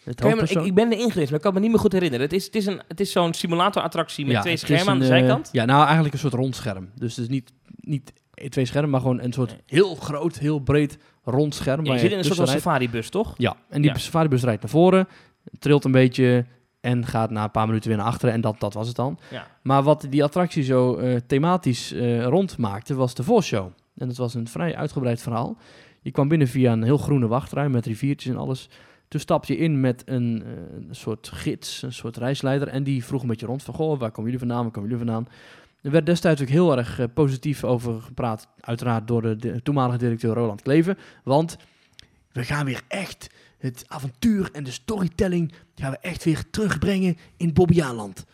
Me- 0.03 0.41
ik, 0.41 0.49
ik 0.49 0.74
ben 0.76 0.91
erin 0.91 1.11
geweest, 1.11 1.30
maar 1.30 1.39
ik 1.39 1.45
kan 1.45 1.53
me 1.53 1.59
niet 1.59 1.70
meer 1.70 1.80
goed 1.80 1.91
herinneren. 1.91 2.26
Het 2.26 2.34
is, 2.36 2.45
het 2.45 2.55
is, 2.55 2.66
een, 2.66 2.82
het 2.88 2.99
is 2.99 3.11
zo'n 3.11 3.34
simulatorattractie 3.34 4.26
met 4.26 4.34
Ja, 4.36 4.41
twee 4.41 4.57
schermen 4.57 4.88
aan 4.88 4.99
de 4.99 5.03
eh, 5.05 5.09
zijkant. 5.09 5.49
ja, 5.51 5.66
nou 5.66 5.84
eigenlijk 5.84 6.14
een 6.14 6.20
soort 6.20 6.34
rondscherm. 6.34 6.89
Dus 6.95 7.16
het 7.16 7.26
is 7.26 7.32
niet, 7.32 7.53
niet 7.80 8.14
twee 8.49 8.66
schermen, 8.66 8.89
maar 8.89 9.01
gewoon 9.01 9.22
een 9.22 9.34
soort 9.34 9.55
heel 9.66 9.95
groot, 9.95 10.38
heel 10.38 10.59
breed 10.59 10.97
rondscherm. 11.24 11.80
Ja, 11.80 11.86
waar 11.86 11.93
je 11.93 11.99
zit 11.99 12.11
in 12.11 12.17
een 12.17 12.24
soort 12.24 12.38
van 12.38 12.47
safaribus, 12.47 13.09
toch? 13.09 13.34
Ja, 13.38 13.55
en 13.69 13.82
die 13.82 13.91
Ja. 13.91 13.97
safaribus 13.97 14.43
rijdt 14.43 14.61
naar 14.61 14.71
voren, 14.71 15.07
trilt 15.59 15.84
een 15.86 15.91
beetje 15.91 16.45
en 16.82 17.05
gaat 17.05 17.30
na 17.30 17.43
een 17.43 17.51
paar 17.51 17.67
minuten 17.67 17.89
weer 17.89 17.97
naar 17.97 18.07
achteren. 18.07 18.34
En 18.34 18.41
dat, 18.41 18.59
dat 18.59 18.74
was 18.74 18.88
het 18.88 18.95
dan. 18.95 19.19
Ja. 19.32 19.47
Maar 19.61 19.84
wat 19.84 20.05
die 20.09 20.24
attractie 20.24 20.63
zo 20.63 20.95
eh, 20.95 21.15
thematisch 21.28 21.91
eh, 21.91 22.24
rondmaakte, 22.26 22.95
was 22.95 23.13
de 23.13 23.24
voorshow. 23.24 23.67
En 23.97 24.07
dat 24.07 24.17
was 24.17 24.34
een 24.34 24.47
vrij 24.47 24.76
uitgebreid 24.76 25.21
verhaal. 25.21 25.57
Je 26.01 26.11
kwam 26.11 26.28
binnen 26.28 26.47
via 26.47 26.71
een 26.71 26.84
heel 26.84 26.97
groene 26.97 27.28
wachtruim 27.28 27.71
met 27.71 27.86
riviertjes 27.86 28.32
en 28.34 28.38
alles. 28.39 28.69
Toen 29.07 29.19
stapte 29.19 29.53
je 29.53 29.59
in 29.59 29.80
met 29.80 30.03
een, 30.05 30.43
eh, 30.45 30.51
een 30.89 30.95
soort 30.95 31.30
gids, 31.34 31.82
een 31.82 31.93
soort 31.93 32.17
reisleider. 32.17 32.67
En 32.67 32.84
die 32.84 33.05
vroeg 33.05 33.21
een 33.21 33.28
beetje 33.28 33.45
rond 33.45 33.63
van, 33.63 33.74
goh, 33.74 33.99
waar 33.99 34.11
komen 34.11 34.24
jullie 34.32 34.39
vandaan, 34.47 34.61
waar 34.63 34.71
komen 34.71 34.89
jullie 34.89 35.05
vandaan? 35.05 35.28
Er 35.84 35.91
werd 35.91 36.05
destijds 36.05 36.41
ook 36.41 36.47
heel 36.47 36.77
erg 36.77 36.99
eh, 36.99 37.05
positief 37.13 37.63
over 37.63 38.01
gepraat, 38.01 38.47
uiteraard 38.59 39.07
door 39.07 39.21
de, 39.21 39.36
de 39.36 39.61
toenmalige 39.61 39.97
directeur 39.97 40.34
Roland 40.34 40.61
Kleven. 40.61 40.97
Want 41.23 41.57
we 42.31 42.43
gaan 42.43 42.65
weer 42.65 42.81
echt 42.88 43.29
het 43.57 43.86
avontuur 43.88 44.49
en 44.51 44.63
de 44.63 44.71
storytelling 44.71 45.53
gaan 45.75 45.91
we 45.91 45.97
echt 45.97 46.23
weer 46.23 46.49
terugbrengen 46.49 47.17
in 47.38 47.53
Bobbejaanland. 47.53 48.25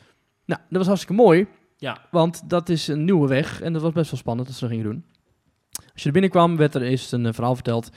Nou, 0.46 0.62
dat 0.70 0.78
was 0.78 0.88
hartstikke 0.88 1.22
mooi. 1.22 1.48
Ja. 1.78 2.08
Want 2.12 2.50
dat 2.50 2.70
is 2.70 2.88
een 2.88 3.06
nieuwe 3.06 3.28
weg 3.28 3.62
en 3.62 3.74
dat 3.74 3.82
was 3.82 3.94
best 3.94 4.12
wel 4.12 4.20
spannend 4.20 4.48
dat 4.48 4.58
ze 4.58 4.62
dat 4.62 4.74
gingen 4.74 4.92
doen. 4.92 5.06
Als 5.72 6.02
je 6.02 6.06
er 6.06 6.12
binnenkwam, 6.12 6.58
werd 6.58 6.76
er 6.76 6.82
eerst 6.82 7.14
een 7.14 7.26
eh, 7.26 7.34
verhaal 7.34 7.56
verteld 7.56 7.90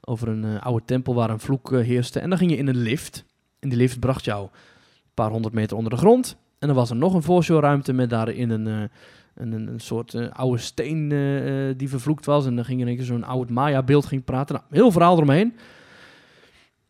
over 0.00 0.28
een 0.28 0.44
eh, 0.44 0.62
oude 0.62 0.84
tempel 0.84 1.14
waar 1.14 1.30
een 1.30 1.40
vloek 1.40 1.70
heerste. 1.70 2.20
En 2.20 2.28
dan 2.28 2.38
ging 2.38 2.50
je 2.50 2.56
in 2.56 2.68
een 2.68 2.82
lift. 2.82 3.24
En 3.58 3.68
die 3.68 3.78
lift 3.78 4.00
bracht 4.00 4.24
jou 4.24 4.42
een 4.42 5.14
paar 5.14 5.30
honderd 5.30 5.54
meter 5.54 5.76
onder 5.76 5.92
de 5.92 5.98
grond. 5.98 6.36
En 6.60 6.66
dan 6.66 6.76
was 6.76 6.90
er 6.90 6.96
nog 6.96 7.14
een 7.14 7.22
voorshowruimte 7.22 7.92
met 7.92 8.10
daarin 8.10 8.50
een, 8.50 8.66
eh, 8.66 8.82
een, 9.34 9.52
een, 9.52 9.80
soort 9.80 10.14
eh, 10.14 10.28
oude 10.30 10.58
steen 10.58 11.12
eh, 11.12 11.78
die 11.78 11.88
vervloekt 11.88 12.26
was. 12.26 12.46
En 12.46 12.56
dan 12.56 12.64
ging 12.64 12.80
er 12.80 12.88
een 12.88 12.96
keer 12.96 13.04
zo'n 13.04 13.24
oud 13.24 13.50
Maya-beeld 13.50 14.06
ging 14.06 14.24
praten. 14.24 14.54
Nou, 14.54 14.66
heel 14.70 14.90
verhaal 14.90 15.16
eromheen. 15.16 15.56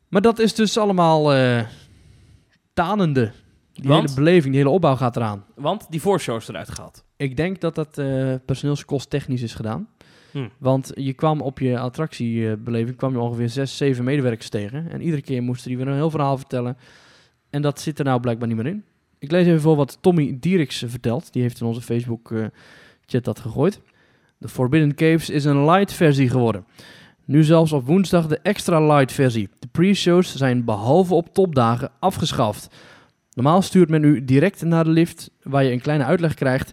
Maar 0.08 0.20
dat 0.20 0.38
is 0.38 0.54
dus 0.54 0.78
allemaal 0.78 1.22
tanende. 2.72 3.32
Die 3.72 3.88
Want? 3.88 4.02
hele 4.02 4.14
beleving, 4.14 4.54
die 4.54 4.62
hele 4.62 4.74
opbouw 4.74 4.96
gaat 4.96 5.16
eraan. 5.16 5.44
Want 5.54 5.86
die 5.90 6.00
voorshow 6.00 6.36
is 6.36 6.48
eruit 6.48 6.70
gehaald. 6.70 7.04
Ik 7.16 7.36
denk 7.36 7.60
dat 7.60 7.74
dat 7.74 7.98
eh 7.98 8.34
personeelskost 8.46 9.10
technisch 9.10 9.42
is 9.42 9.54
gedaan. 9.54 9.88
Hm. 10.30 10.48
Want 10.58 10.90
je 10.94 11.12
kwam 11.12 11.40
op 11.40 11.58
je 11.58 11.78
attractiebeleving 11.78 12.96
kwam 12.96 13.12
je 13.12 13.18
ongeveer 13.18 13.48
zes, 13.48 13.76
zeven 13.76 14.04
medewerkers 14.04 14.48
tegen. 14.48 14.90
En 14.90 15.02
iedere 15.02 15.22
keer 15.22 15.42
moesten 15.42 15.68
die 15.68 15.78
weer 15.78 15.88
een 15.88 15.94
heel 15.94 16.10
verhaal 16.10 16.36
vertellen. 16.36 16.76
En 17.50 17.62
dat 17.62 17.80
zit 17.80 17.98
er 17.98 18.04
nou 18.04 18.20
blijkbaar 18.20 18.48
niet 18.48 18.56
meer 18.56 18.66
in. 18.66 18.84
Ik 19.20 19.30
lees 19.30 19.46
even 19.46 19.60
voor 19.60 19.76
wat 19.76 19.98
Tommy 20.00 20.36
Dieriks 20.40 20.84
vertelt. 20.86 21.32
Die 21.32 21.42
heeft 21.42 21.60
in 21.60 21.66
onze 21.66 21.80
Facebook-chat 21.80 23.24
dat 23.24 23.40
gegooid. 23.40 23.80
De 24.38 24.48
Forbidden 24.48 24.94
Caves 24.94 25.30
is 25.30 25.44
een 25.44 25.64
light 25.64 25.92
versie 25.92 26.28
geworden. 26.28 26.64
Nu 27.24 27.44
zelfs 27.44 27.72
op 27.72 27.86
woensdag 27.86 28.26
de 28.26 28.38
extra 28.42 28.86
light 28.86 29.12
versie. 29.12 29.48
De 29.58 29.66
pre-shows 29.66 30.36
zijn 30.36 30.64
behalve 30.64 31.14
op 31.14 31.34
topdagen 31.34 31.90
afgeschaft. 31.98 32.74
Normaal 33.32 33.62
stuurt 33.62 33.88
men 33.88 34.04
u 34.04 34.24
direct 34.24 34.62
naar 34.62 34.84
de 34.84 34.90
lift, 34.90 35.30
waar 35.42 35.64
je 35.64 35.72
een 35.72 35.80
kleine 35.80 36.04
uitleg 36.04 36.34
krijgt. 36.34 36.72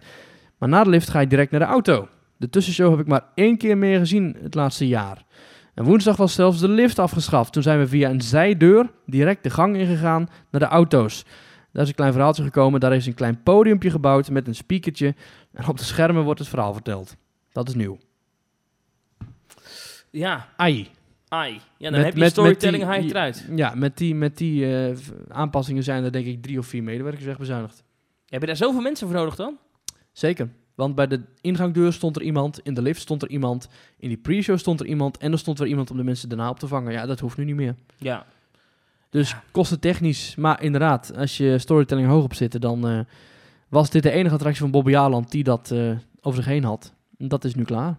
Maar 0.58 0.68
na 0.68 0.84
de 0.84 0.90
lift 0.90 1.10
ga 1.10 1.20
je 1.20 1.26
direct 1.26 1.50
naar 1.50 1.60
de 1.60 1.66
auto. 1.66 2.08
De 2.36 2.50
tussenshow 2.50 2.90
heb 2.90 3.00
ik 3.00 3.06
maar 3.06 3.24
één 3.34 3.56
keer 3.56 3.78
meer 3.78 3.98
gezien 3.98 4.36
het 4.42 4.54
laatste 4.54 4.88
jaar. 4.88 5.24
En 5.74 5.84
woensdag 5.84 6.16
was 6.16 6.34
zelfs 6.34 6.60
de 6.60 6.68
lift 6.68 6.98
afgeschaft. 6.98 7.52
Toen 7.52 7.62
zijn 7.62 7.78
we 7.78 7.88
via 7.88 8.10
een 8.10 8.20
zijdeur 8.20 8.90
direct 9.06 9.42
de 9.42 9.50
gang 9.50 9.76
ingegaan 9.76 10.28
naar 10.50 10.60
de 10.60 10.66
auto's. 10.66 11.24
Daar 11.72 11.82
is 11.82 11.88
een 11.88 11.94
klein 11.94 12.12
verhaaltje 12.12 12.42
gekomen. 12.42 12.80
Daar 12.80 12.94
is 12.94 13.06
een 13.06 13.14
klein 13.14 13.42
podiumpje 13.42 13.90
gebouwd 13.90 14.30
met 14.30 14.46
een 14.46 14.54
speakertje. 14.54 15.14
En 15.52 15.68
op 15.68 15.78
de 15.78 15.84
schermen 15.84 16.22
wordt 16.24 16.38
het 16.40 16.48
verhaal 16.48 16.72
verteld. 16.72 17.16
Dat 17.52 17.68
is 17.68 17.74
nieuw. 17.74 17.98
Ja, 20.10 20.48
Ai. 20.56 20.88
ai. 21.28 21.52
Ja, 21.52 21.60
dan 21.78 21.92
Met- 21.92 22.04
heb 22.04 22.12
je 22.14 22.20
met- 22.20 22.30
storytelling 22.30 22.86
met 22.86 23.00
die- 23.00 23.10
eruit. 23.10 23.46
Ja, 23.56 23.74
met 23.74 23.96
die, 23.96 24.14
met 24.14 24.36
die 24.38 24.86
eh, 24.88 24.96
aanpassingen 25.28 25.82
zijn 25.82 26.04
er 26.04 26.12
denk 26.12 26.26
ik 26.26 26.42
drie 26.42 26.58
of 26.58 26.66
vier 26.66 26.82
medewerkers 26.82 27.24
wegbezuinigd. 27.24 27.82
Heb 28.28 28.40
je 28.40 28.46
daar 28.46 28.56
zoveel 28.56 28.80
mensen 28.80 29.06
voor 29.08 29.16
nodig 29.16 29.34
dan? 29.36 29.56
Zeker. 30.12 30.48
Want 30.74 30.94
bij 30.94 31.06
de 31.06 31.20
ingangdeur 31.40 31.92
stond 31.92 32.16
er 32.16 32.22
iemand, 32.22 32.60
in 32.62 32.74
de 32.74 32.82
lift 32.82 33.00
stond 33.00 33.22
er 33.22 33.28
iemand, 33.28 33.68
in 33.98 34.08
die 34.08 34.16
pre-show 34.16 34.58
stond 34.58 34.80
er 34.80 34.86
iemand 34.86 35.18
en 35.18 35.32
er 35.32 35.38
stond 35.38 35.58
weer 35.58 35.68
iemand 35.68 35.90
om 35.90 35.96
de 35.96 36.02
mensen 36.04 36.28
daarna 36.28 36.50
op 36.50 36.58
te 36.58 36.66
vangen. 36.68 36.92
Ja, 36.92 37.06
dat 37.06 37.20
hoeft 37.20 37.36
nu 37.36 37.44
niet 37.44 37.54
meer. 37.56 37.74
Ja. 37.96 38.26
Dus 39.10 39.36
kosten 39.50 39.80
technisch, 39.80 40.34
maar 40.36 40.62
inderdaad, 40.62 41.16
als 41.16 41.36
je 41.36 41.58
storytelling 41.58 42.08
hoog 42.08 42.24
op 42.24 42.34
zit, 42.34 42.60
dan 42.60 42.88
eh, 42.88 43.00
was 43.68 43.90
dit 43.90 44.02
de 44.02 44.10
enige 44.10 44.34
attractie 44.34 44.60
van 44.60 44.70
Bobby 44.70 44.90
Jaarland 44.90 45.30
die 45.30 45.44
dat 45.44 45.70
eh, 45.70 45.90
over 46.20 46.42
zich 46.42 46.52
heen 46.52 46.64
had. 46.64 46.92
En 47.18 47.28
Dat 47.28 47.44
is 47.44 47.54
nu 47.54 47.64
klaar. 47.64 47.98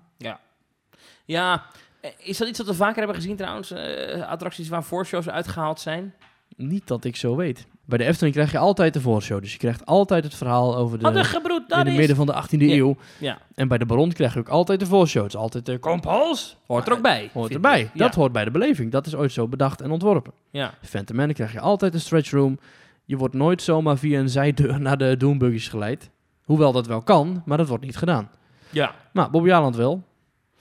Ja, 1.25 1.65
eh, 2.01 2.11
is 2.17 2.37
dat 2.37 2.47
iets 2.47 2.57
wat 2.57 2.67
we 2.67 2.73
vaker 2.73 2.97
hebben 2.97 3.15
gezien 3.15 3.35
trouwens? 3.35 3.73
Attracties 4.21 4.69
waar 4.69 4.83
voorshows 4.83 5.29
uitgehaald 5.29 5.79
zijn? 5.79 6.13
Niet 6.55 6.87
dat 6.87 7.03
ik 7.03 7.15
zo 7.15 7.35
weet. 7.35 7.67
Bij 7.89 7.97
de 7.97 8.03
Efteling 8.03 8.35
krijg 8.35 8.51
je 8.51 8.57
altijd 8.57 8.93
de 8.93 9.01
voorshow, 9.01 9.41
dus 9.41 9.51
je 9.51 9.57
krijgt 9.57 9.85
altijd 9.85 10.23
het 10.23 10.35
verhaal 10.35 10.75
over 10.77 10.97
de, 10.97 11.03
Hadden 11.03 11.25
gebroed, 11.25 11.71
in 11.71 11.77
het 11.77 11.95
midden 11.95 12.15
van 12.15 12.25
de 12.25 12.33
18e 12.33 12.57
Ja. 12.57 12.73
eeuw. 12.75 12.95
Ja, 13.17 13.37
En 13.55 13.67
bij 13.67 13.77
de 13.77 13.85
Baron 13.85 14.11
krijg 14.13 14.33
je 14.33 14.39
ook 14.39 14.49
altijd 14.49 14.79
de 14.79 14.85
voorshow. 14.85 15.23
Het 15.23 15.33
is 15.33 15.39
altijd 15.39 15.65
de 15.65 15.77
kompas. 15.77 16.57
hoort 16.67 16.87
er 16.87 16.93
ook 16.93 17.01
bij. 17.01 17.29
Hoort 17.33 17.53
erbij. 17.53 17.89
Dat 17.93 18.15
hoort 18.15 18.31
bij 18.31 18.43
de 18.45 18.51
beleving. 18.51 18.91
Dat 18.91 19.05
is 19.05 19.15
ooit 19.15 19.31
zo 19.31 19.47
bedacht 19.47 19.81
en 19.81 19.91
ontworpen. 19.91 20.33
Ja. 20.51 20.73
Phantom 20.81 21.15
Man 21.15 21.33
krijg 21.33 21.51
je 21.51 21.59
altijd 21.59 21.93
een 21.93 21.99
stretch 21.99 22.31
room. 22.31 22.59
Je 23.05 23.17
wordt 23.17 23.33
nooit 23.33 23.61
zomaar 23.61 23.97
via 23.97 24.19
een 24.19 24.29
zijdeur 24.29 24.79
naar 24.87 24.97
de 24.97 25.17
Doombuggies 25.17 25.67
geleid. 25.67 26.09
Hoewel 26.43 26.71
dat 26.71 26.87
wel 26.87 27.01
kan, 27.01 27.41
maar 27.45 27.57
dat 27.57 27.67
wordt 27.67 27.83
niet 27.83 27.97
gedaan. 27.97 28.29
ja, 28.69 28.93
Maar 29.13 29.29
Bobby 29.29 29.51
Aland 29.51 29.75
wel. 29.75 30.03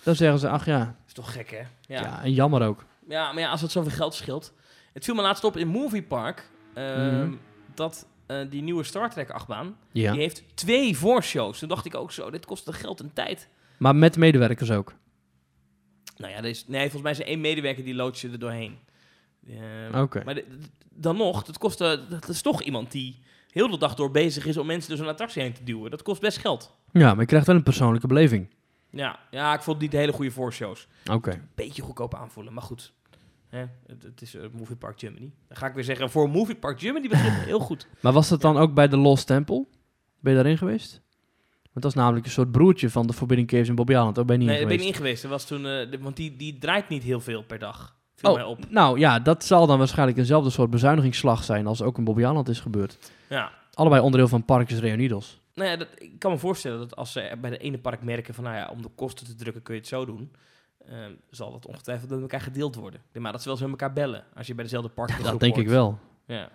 Dan 0.03 0.15
zeggen 0.15 0.39
ze, 0.39 0.49
ach 0.49 0.65
ja, 0.67 0.95
is 1.07 1.13
toch 1.13 1.33
gek 1.33 1.51
hè? 1.51 1.95
ja. 1.95 2.01
Ja. 2.01 2.23
en 2.23 2.33
jammer 2.33 2.63
ook. 2.63 2.85
Ja, 3.09 3.33
maar 3.33 3.43
ja, 3.43 3.51
als 3.51 3.61
het 3.61 3.71
zoveel 3.71 3.91
geld 3.93 4.15
scheelt. 4.15 4.53
Het 4.93 5.05
viel 5.05 5.15
me 5.15 5.23
laatst 5.23 5.45
op 5.45 5.57
in 5.57 5.69
Movie 5.69 6.03
Park 6.03 6.49
ehm, 6.79 7.25
Mhm. 7.27 7.35
dat 7.75 8.07
eh, 8.27 8.41
die 8.51 8.63
nieuwe 8.63 8.83
Star 8.85 9.11
Trek 9.11 9.31
achtbaan, 9.31 9.77
Ja. 9.93 10.13
die 10.13 10.21
heeft 10.21 10.43
twee 10.55 10.97
voorshows. 10.97 11.59
Toen 11.59 11.69
dacht 11.69 11.85
ik 11.87 11.95
ook 11.95 12.13
zo, 12.13 12.31
dit 12.31 12.47
kost 12.47 12.65
toch 12.65 12.81
geld 12.81 13.01
en 13.01 13.11
tijd. 13.13 13.49
Maar 13.79 13.97
met 13.97 14.17
medewerkers 14.17 14.71
ook. 14.71 14.95
Nou 16.17 16.33
ja, 16.33 16.39
is, 16.43 16.65
nee, 16.67 16.81
volgens 16.81 17.03
mij 17.03 17.13
is 17.13 17.19
er 17.19 17.27
één 17.27 17.41
medewerker 17.41 17.85
die 17.85 17.95
loodt 17.95 18.19
je 18.19 18.31
er 18.31 18.39
doorheen. 18.39 18.79
Ehm, 19.49 20.01
Oké. 20.01 20.25
Maar 20.25 20.35
de- 20.35 20.45
de- 20.49 20.67
dan 20.95 21.17
nog, 21.17 21.43
dat, 21.45 21.59
kost, 21.59 21.81
eh, 21.81 21.93
dat 22.09 22.29
is 22.29 22.43
toch 22.43 22.63
iemand 22.63 22.93
die 22.93 23.19
heel 23.51 23.71
de 23.71 23.79
dag 23.79 23.95
door 23.95 24.11
bezig 24.11 24.47
is 24.47 24.57
om 24.57 24.67
mensen 24.67 24.89
door 24.89 24.99
zo'n 24.99 25.09
attractie 25.09 25.43
heen 25.43 25.53
te 25.53 25.65
duwen. 25.65 25.91
Dat 25.91 26.03
kost 26.03 26.21
best 26.21 26.39
geld. 26.39 26.75
Ja, 26.93 27.11
maar 27.11 27.21
je 27.21 27.27
krijgt 27.27 27.47
wel 27.47 27.57
een 27.57 27.63
persoonlijke 27.63 28.07
beleving. 28.07 28.49
Ja, 28.91 29.19
ja 29.31 29.55
ik 29.55 29.61
vond 29.63 29.81
het 29.83 29.91
niet 29.91 30.01
hele 30.01 30.13
goede 30.13 30.31
voorshows. 30.31 30.89
Oké. 31.13 31.49
Beetje 31.55 31.83
goedkoop 31.83 32.15
aanvoelen, 32.15 32.53
maar 32.53 32.63
goed. 32.63 32.93
Hè, 33.49 33.65
het, 33.87 34.03
het 34.03 34.23
is 34.23 34.35
eh, 34.35 34.43
Movie 34.53 34.77
Park 34.77 34.99
Germany. 35.01 35.33
Dan 35.49 35.57
ga 35.57 35.67
ik 35.67 35.75
weer 35.75 35.85
zeggen, 35.85 36.11
voor 36.11 36.31
Movie 36.31 36.55
Park 36.57 36.81
Germany 36.81 37.09
begint 37.09 37.35
heel 37.35 37.59
goed. 37.61 37.87
Maar 38.03 38.13
was 38.13 38.29
dat 38.29 38.41
dan 38.41 38.57
ook 38.57 38.75
bij 38.75 38.89
de 38.89 38.97
Lost 38.97 39.27
Temple? 39.27 39.67
Ben 40.21 40.33
je 40.33 40.39
daarin 40.39 40.59
geweest? 40.59 41.01
Want 41.63 41.83
dat 41.83 41.85
is 41.85 41.95
namelijk 41.95 42.25
een 42.27 42.33
soort 42.33 42.53
broertje 42.53 42.91
van 42.91 43.07
de 43.07 43.13
Forbidden 43.13 43.47
Caves 43.47 43.69
in 43.69 43.75
Bobby 43.75 43.93
Island. 43.93 44.15
Daar 44.15 44.25
ben 44.25 44.35
je 44.35 44.41
niet 44.41 44.51
Nee, 44.51 44.59
daar 44.59 44.69
ben 44.69 44.79
ik 44.79 44.85
niet 44.85 44.97
geweest. 44.97 45.23
Dat 45.23 45.31
was 45.31 45.45
toen, 45.47 45.67
eh, 45.67 45.91
de- 45.91 45.99
want 46.01 46.17
die, 46.17 46.37
die 46.37 46.59
draait 46.59 46.89
niet 46.89 47.03
heel 47.03 47.21
veel 47.21 47.43
per 47.43 47.59
dag. 47.59 47.97
Viel 48.15 48.35
mij 48.35 48.43
Oh, 48.43 48.49
op. 48.51 48.71
nou 48.71 48.99
ja, 48.99 49.19
dat 49.21 49.45
zal 49.45 49.67
dan 49.67 49.79
waarschijnlijk 49.79 50.19
eenzelfde 50.19 50.51
soort 50.51 50.71
bezuinigingsslag 50.71 51.45
zijn 51.45 51.67
als 51.67 51.83
ook 51.83 51.99
in 51.99 52.05
Bobby 52.05 52.21
Island 52.21 52.49
is 52.49 52.61
gebeurd. 52.61 52.99
Ja. 53.29 53.53
Allebei 53.75 54.03
onderdeel 54.03 54.29
van 54.29 54.45
Parkjes 54.45 54.79
Reunidos. 54.79 55.41
Nou 55.55 55.71
ja, 55.71 55.77
dat, 55.77 55.89
ik 55.99 56.19
kan 56.19 56.33
me 56.33 56.39
voorstellen 56.39 56.79
dat 56.79 56.97
als 56.97 57.13
ze 57.13 57.37
bij 57.41 57.51
de 57.51 57.59
ene 57.59 57.79
park 57.79 58.03
merken 58.03 58.35
van, 58.35 58.45
nou 58.45 58.57
ja, 58.57 58.69
om 58.73 58.83
de 58.83 58.89
kosten 58.95 59.27
te 59.27 59.35
drukken 59.35 59.63
kun 59.63 59.75
je 59.75 59.81
het 59.81 59.89
zo 59.89 60.05
doen, 60.07 60.31
ehm, 60.89 61.13
zal 61.31 61.53
dat 61.53 61.67
ongetwijfeld 61.67 62.11
met 62.11 62.21
elkaar 62.21 62.41
gedeeld 62.41 62.75
worden. 62.75 63.01
Maar 63.13 63.33
dat 63.33 63.43
ze 63.43 63.49
wel 63.49 63.57
eens 63.57 63.71
met 63.71 63.81
elkaar 63.81 63.95
bellen 63.95 64.25
als 64.35 64.47
je 64.47 64.55
bij 64.55 64.65
dezelfde 64.65 64.89
park 64.89 65.23
Dat 65.23 65.41
denk 65.41 65.57
ik 65.57 65.69
wel. 65.69 65.99
Ja. 66.27 66.49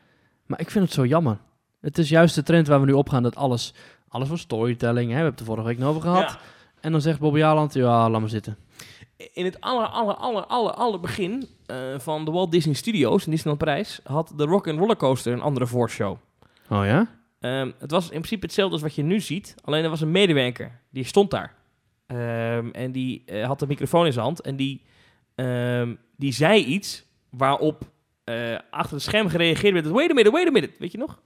Maar 0.46 0.60
ik 0.60 0.70
vind 0.70 0.86
het 0.86 0.94
zo 0.94 1.06
jammer. 1.06 1.38
Het 1.80 1.98
is 1.98 2.10
juist 2.10 2.36
de 2.36 2.44
trend 2.44 2.68
waar 2.68 2.80
we 2.80 2.86
nu 2.86 2.94
op 2.94 3.10
gaan 3.10 3.24
dat 3.24 3.36
alles, 3.36 3.74
alles 4.08 4.28
voor 4.28 4.38
storytelling, 4.38 5.06
hè, 5.06 5.08
we 5.08 5.14
hebben 5.14 5.32
het 5.32 5.40
er 5.40 5.46
vorige 5.46 5.68
week 5.68 5.78
nog 5.78 5.90
over 5.90 6.02
gehad. 6.02 6.32
Ja. 6.32 6.40
En 6.80 6.92
dan 6.92 7.02
zegt 7.02 7.20
Bobby 7.20 7.40
Island, 7.40 7.74
ja, 7.74 8.10
laat 8.10 8.20
maar 8.20 8.30
zitten. 8.30 8.58
In 9.34 9.46
het 9.46 9.62
aller, 9.62 9.88
aller, 9.88 10.16
aller, 10.16 10.46
aller, 10.46 10.74
aller 10.74 11.00
begin 11.00 11.48
eh, 11.66 11.78
van 11.98 12.26
de 12.26 12.32
Walt 12.32 12.52
Disney 12.52 12.74
Studios 12.74 13.26
in 13.26 13.32
Disneyland 13.32 13.64
Parijs 13.64 14.00
had 14.04 14.34
de 14.36 14.44
Rock 14.44 14.68
and 14.68 14.80
Roller 14.80 14.96
Coaster 14.96 15.34
een 15.34 15.42
andere 15.42 15.68
voorshow. 15.68 16.18
Oh 16.70 16.86
ja? 16.86 17.08
Ehm, 17.40 17.72
het 17.80 17.92
was 17.92 18.04
in 18.04 18.10
principe 18.10 18.46
hetzelfde 18.46 18.74
als 18.74 18.82
wat 18.82 18.96
je 18.96 19.04
nu 19.04 19.20
ziet, 19.20 19.56
alleen 19.64 19.84
er 19.84 19.90
was 19.90 20.02
een 20.02 20.12
medewerker 20.12 20.80
die 20.90 21.04
stond 21.04 21.32
daar. 21.32 21.56
Ehm, 22.14 22.70
en 22.72 22.92
die 22.92 23.24
eh, 23.26 23.46
had 23.46 23.60
de 23.60 23.68
microfoon 23.68 24.06
in 24.06 24.14
zijn 24.14 24.26
hand 24.26 24.42
en 24.42 24.56
die, 24.56 24.82
ehm, 25.36 25.96
die 26.18 26.32
zei 26.34 26.64
iets 26.64 27.04
waarop 27.30 27.92
eh, 28.24 28.58
achter 28.70 28.94
het 28.94 29.04
scherm 29.04 29.30
gereageerd 29.30 29.74
werd. 29.74 29.88
Wait 29.88 30.10
a 30.10 30.14
minute, 30.14 30.32
wait 30.32 30.48
a 30.48 30.52
minute. 30.52 30.74
Weet 30.80 30.92
je 30.92 30.98
nog? 30.98 31.22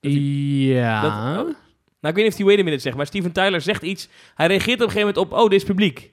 Ja. 0.00 1.00
Dat- 1.00 1.10
oh. 1.46 1.54
Nou, 2.00 2.16
ik 2.16 2.22
weet 2.22 2.24
niet 2.24 2.32
of 2.32 2.36
hij 2.36 2.46
wait 2.46 2.58
a 2.60 2.62
minute 2.64 2.82
zegt, 2.82 2.96
maar 2.96 3.06
Steven 3.06 3.32
Tyler 3.32 3.60
zegt 3.60 3.82
iets. 3.82 4.08
Hij 4.34 4.46
reageert 4.46 4.80
op 4.80 4.86
een 4.86 4.92
gegeven 4.92 5.14
moment 5.14 5.32
op, 5.32 5.38
oh, 5.38 5.50
dit 5.50 5.60
is 5.60 5.66
publiek. 5.66 6.12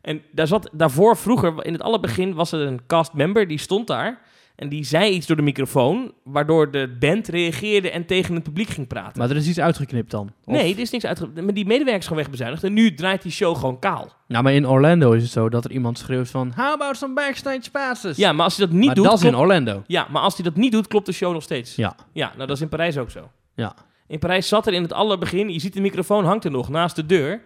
En 0.00 0.22
daar 0.32 0.46
zat 0.46 0.68
daarvoor, 0.72 1.16
vroeger, 1.16 1.64
in 1.64 1.72
het 1.72 1.82
allerbegin, 1.82 2.34
was 2.34 2.52
er 2.52 2.60
een 2.60 2.86
castmember, 2.86 3.48
die 3.48 3.58
stond 3.58 3.86
daar. 3.86 4.20
En 4.56 4.68
die 4.68 4.84
zei 4.84 5.10
iets 5.12 5.26
door 5.26 5.36
de 5.36 5.42
microfoon, 5.42 6.12
waardoor 6.24 6.70
de 6.70 6.96
band 6.98 7.28
reageerde 7.28 7.90
en 7.90 8.06
tegen 8.06 8.34
het 8.34 8.42
publiek 8.42 8.68
ging 8.68 8.86
praten. 8.86 9.18
Maar 9.18 9.30
er 9.30 9.36
is 9.36 9.48
iets 9.48 9.60
uitgeknipt 9.60 10.10
dan? 10.10 10.32
Of- 10.44 10.54
Nee, 10.54 10.74
er 10.74 10.80
is 10.80 10.90
niks 10.90 11.04
uitge... 11.06 11.26
Maar 11.26 11.54
die 11.54 11.66
medewerkers 11.66 12.06
gewoon 12.06 12.22
wegbezuinigd. 12.22 12.64
En 12.64 12.72
nu 12.72 12.94
draait 12.94 13.22
die 13.22 13.32
show 13.32 13.56
gewoon 13.56 13.78
kaal. 13.78 14.12
Nou, 14.28 14.44
maar 14.44 14.52
in 14.52 14.68
Orlando 14.68 15.12
is 15.12 15.22
het 15.22 15.32
zo 15.32 15.48
dat 15.48 15.64
er 15.64 15.70
iemand 15.70 15.98
schreeuwt 15.98 16.28
van... 16.30 16.52
How 16.56 16.72
about 16.72 16.96
some 16.96 17.14
backstage 17.14 17.70
passes? 17.70 18.16
Ja, 18.16 18.32
maar 18.32 18.44
als 18.44 18.56
hij 18.56 18.66
dat 18.66 18.74
niet 18.74 18.86
maar 18.86 18.94
doet... 18.94 19.04
dat 19.04 19.14
is 19.18 19.24
in 19.24 19.36
Orlando. 19.36 19.82
Ja, 19.86 20.06
maar 20.10 20.22
als 20.22 20.34
hij 20.34 20.44
dat 20.44 20.56
niet 20.56 20.72
doet, 20.72 20.86
klopt 20.86 21.06
de 21.06 21.12
show 21.12 21.32
nog 21.32 21.42
steeds. 21.42 21.74
Ja. 21.76 21.96
Ja, 22.12 22.32
nou 22.36 22.46
dat 22.46 22.56
is 22.56 22.62
in 22.62 22.68
Parijs 22.68 22.98
ook 22.98 23.10
zo. 23.10 23.30
Ja. 23.54 23.74
In 24.06 24.18
Parijs 24.18 24.48
zat 24.48 24.66
er 24.66 24.72
in 24.72 24.82
het 24.82 24.92
allerbegin, 24.92 25.48
je 25.52 25.58
ziet 25.60 25.72
de 25.74 25.80
microfoon 25.80 26.24
hangt 26.24 26.44
er 26.44 26.50
nog 26.50 26.68
naast 26.68 26.96
de 26.96 27.06
deur. 27.06 27.42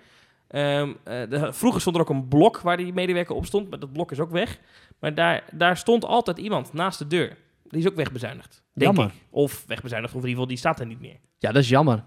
Ehm, 0.49 0.93
eh, 1.05 1.21
de- 1.31 1.53
vroeger 1.53 1.81
stond 1.81 1.97
er 1.97 2.03
ook 2.03 2.09
een 2.11 2.29
blok 2.29 2.61
waar 2.61 2.77
die 2.77 2.93
medewerker 2.93 3.35
op 3.35 3.47
stond, 3.47 3.71
maar 3.71 3.79
dat 3.79 3.93
blok 3.93 4.11
is 4.13 4.21
ook 4.21 4.31
weg. 4.31 4.59
Maar 5.01 5.15
daar, 5.15 5.45
daar 5.53 5.77
stond 5.77 6.05
altijd 6.05 6.39
iemand 6.39 6.73
naast 6.73 6.99
de 6.99 7.07
deur. 7.07 7.37
Die 7.69 7.81
is 7.81 7.89
ook 7.89 7.95
wegbezuinigd, 7.97 8.63
denk 8.73 8.97
Jammer. 8.97 9.15
ik. 9.15 9.23
Of 9.31 9.65
wegbezuinigd, 9.67 10.15
of 10.15 10.23
in 10.23 10.29
ieder 10.29 10.43
geval, 10.43 10.47
die 10.47 10.57
staat 10.57 10.81
er 10.81 10.87
niet 10.87 11.01
meer. 11.01 11.17
Ja, 11.39 11.53
dat 11.53 11.63
is 11.63 11.69
jammer. 11.69 12.05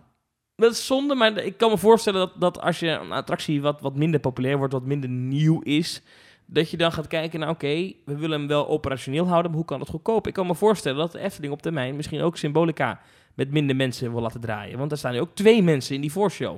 Dat 0.56 0.72
is 0.72 0.86
zonde, 0.86 1.16
maar 1.16 1.38
ik 1.38 1.58
kan 1.58 1.70
me 1.70 1.78
voorstellen 1.78 2.20
dat, 2.20 2.32
dat 2.40 2.62
als 2.62 2.80
je 2.80 2.88
een 2.88 3.12
attractie 3.12 3.62
wat, 3.62 3.82
wat 3.82 3.96
minder 3.96 4.20
populair 4.20 4.58
wordt, 4.58 4.74
wat 4.74 4.86
minder 4.86 5.10
nieuw 5.10 5.62
is, 5.62 6.02
dat 6.46 6.72
je 6.72 6.78
dan 6.78 6.92
gaat 6.92 7.08
kijken, 7.08 7.40
nou 7.40 7.52
oké, 7.52 7.94
we 8.06 8.18
willen 8.18 8.40
hem 8.40 8.48
wel 8.48 8.68
operationeel 8.68 9.28
houden, 9.28 9.52
maar 9.52 9.60
hoe 9.60 9.70
kan 9.70 9.80
het 9.80 9.90
goedkoop? 9.90 10.28
Ik 10.28 10.34
kan 10.34 10.48
me 10.48 10.56
voorstellen 10.56 10.98
dat 10.98 11.12
de 11.12 11.20
Efteling 11.20 11.54
op 11.54 11.62
termijn 11.62 11.96
misschien 11.96 12.22
ook 12.22 12.38
Symbolica 12.38 13.00
met 13.36 13.52
minder 13.52 13.76
mensen 13.76 14.12
wil 14.12 14.22
laten 14.22 14.42
draaien. 14.42 14.78
Want 14.78 14.90
daar 14.90 14.98
staan 15.00 15.14
nu 15.14 15.20
ook 15.20 15.36
twee 15.36 15.64
mensen 15.64 15.96
in 15.96 16.02
die 16.02 16.12
voorshow. 16.12 16.58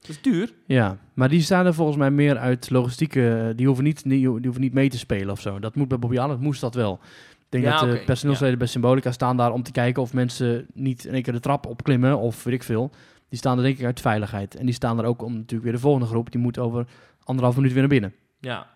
Dat 0.00 0.10
is 0.10 0.22
duur. 0.22 0.52
Ja, 0.66 0.98
maar 1.14 1.28
die 1.28 1.40
staan 1.40 1.66
er 1.66 1.74
volgens 1.74 1.96
mij 1.96 2.10
meer 2.10 2.38
uit 2.38 2.70
logistieke... 2.70 3.52
Die 3.56 3.66
hoeven 3.66 3.84
niet, 3.84 4.02
die, 4.02 4.26
hoeven 4.26 4.60
niet 4.60 4.72
mee 4.72 4.88
te 4.88 4.98
spelen 4.98 5.30
of 5.30 5.40
zo. 5.40 5.58
Dat 5.58 5.74
moet 5.74 5.88
bij 5.88 5.98
Bobby 5.98 6.16
Island, 6.16 6.40
moest 6.40 6.60
dat 6.60 6.74
wel. 6.74 6.98
Ik 7.30 7.46
denk 7.48 7.64
Ja, 7.64 7.80
dat 7.80 7.90
de 7.90 8.04
personeelsleden 8.04 8.58
bij 8.58 8.66
Symbolica 8.66 9.12
staan 9.12 9.36
daar 9.36 9.52
om 9.52 9.62
te 9.62 9.72
kijken 9.72 10.02
of 10.02 10.12
mensen 10.12 10.66
niet 10.74 11.04
in 11.04 11.14
één 11.14 11.22
keer 11.22 11.32
de 11.32 11.40
trap 11.40 11.66
opklimmen 11.66 12.18
of 12.18 12.44
weet 12.44 12.54
ik 12.54 12.62
veel. 12.62 12.90
Die 13.28 13.38
staan 13.38 13.56
er 13.56 13.62
denk 13.62 13.78
ik 13.78 13.84
uit 13.84 14.00
veiligheid. 14.00 14.54
En 14.54 14.66
die 14.66 14.74
staan 14.74 14.98
er 14.98 15.04
ook 15.04 15.22
om 15.22 15.32
natuurlijk 15.32 15.62
weer 15.62 15.72
de 15.72 15.78
volgende 15.78 16.06
groep. 16.06 16.32
Die 16.32 16.40
moet 16.40 16.58
over 16.58 16.86
anderhalf 17.24 17.56
minuut 17.56 17.70
weer 17.72 17.80
naar 17.80 17.90
binnen. 17.90 18.14
Ja. 18.40 18.66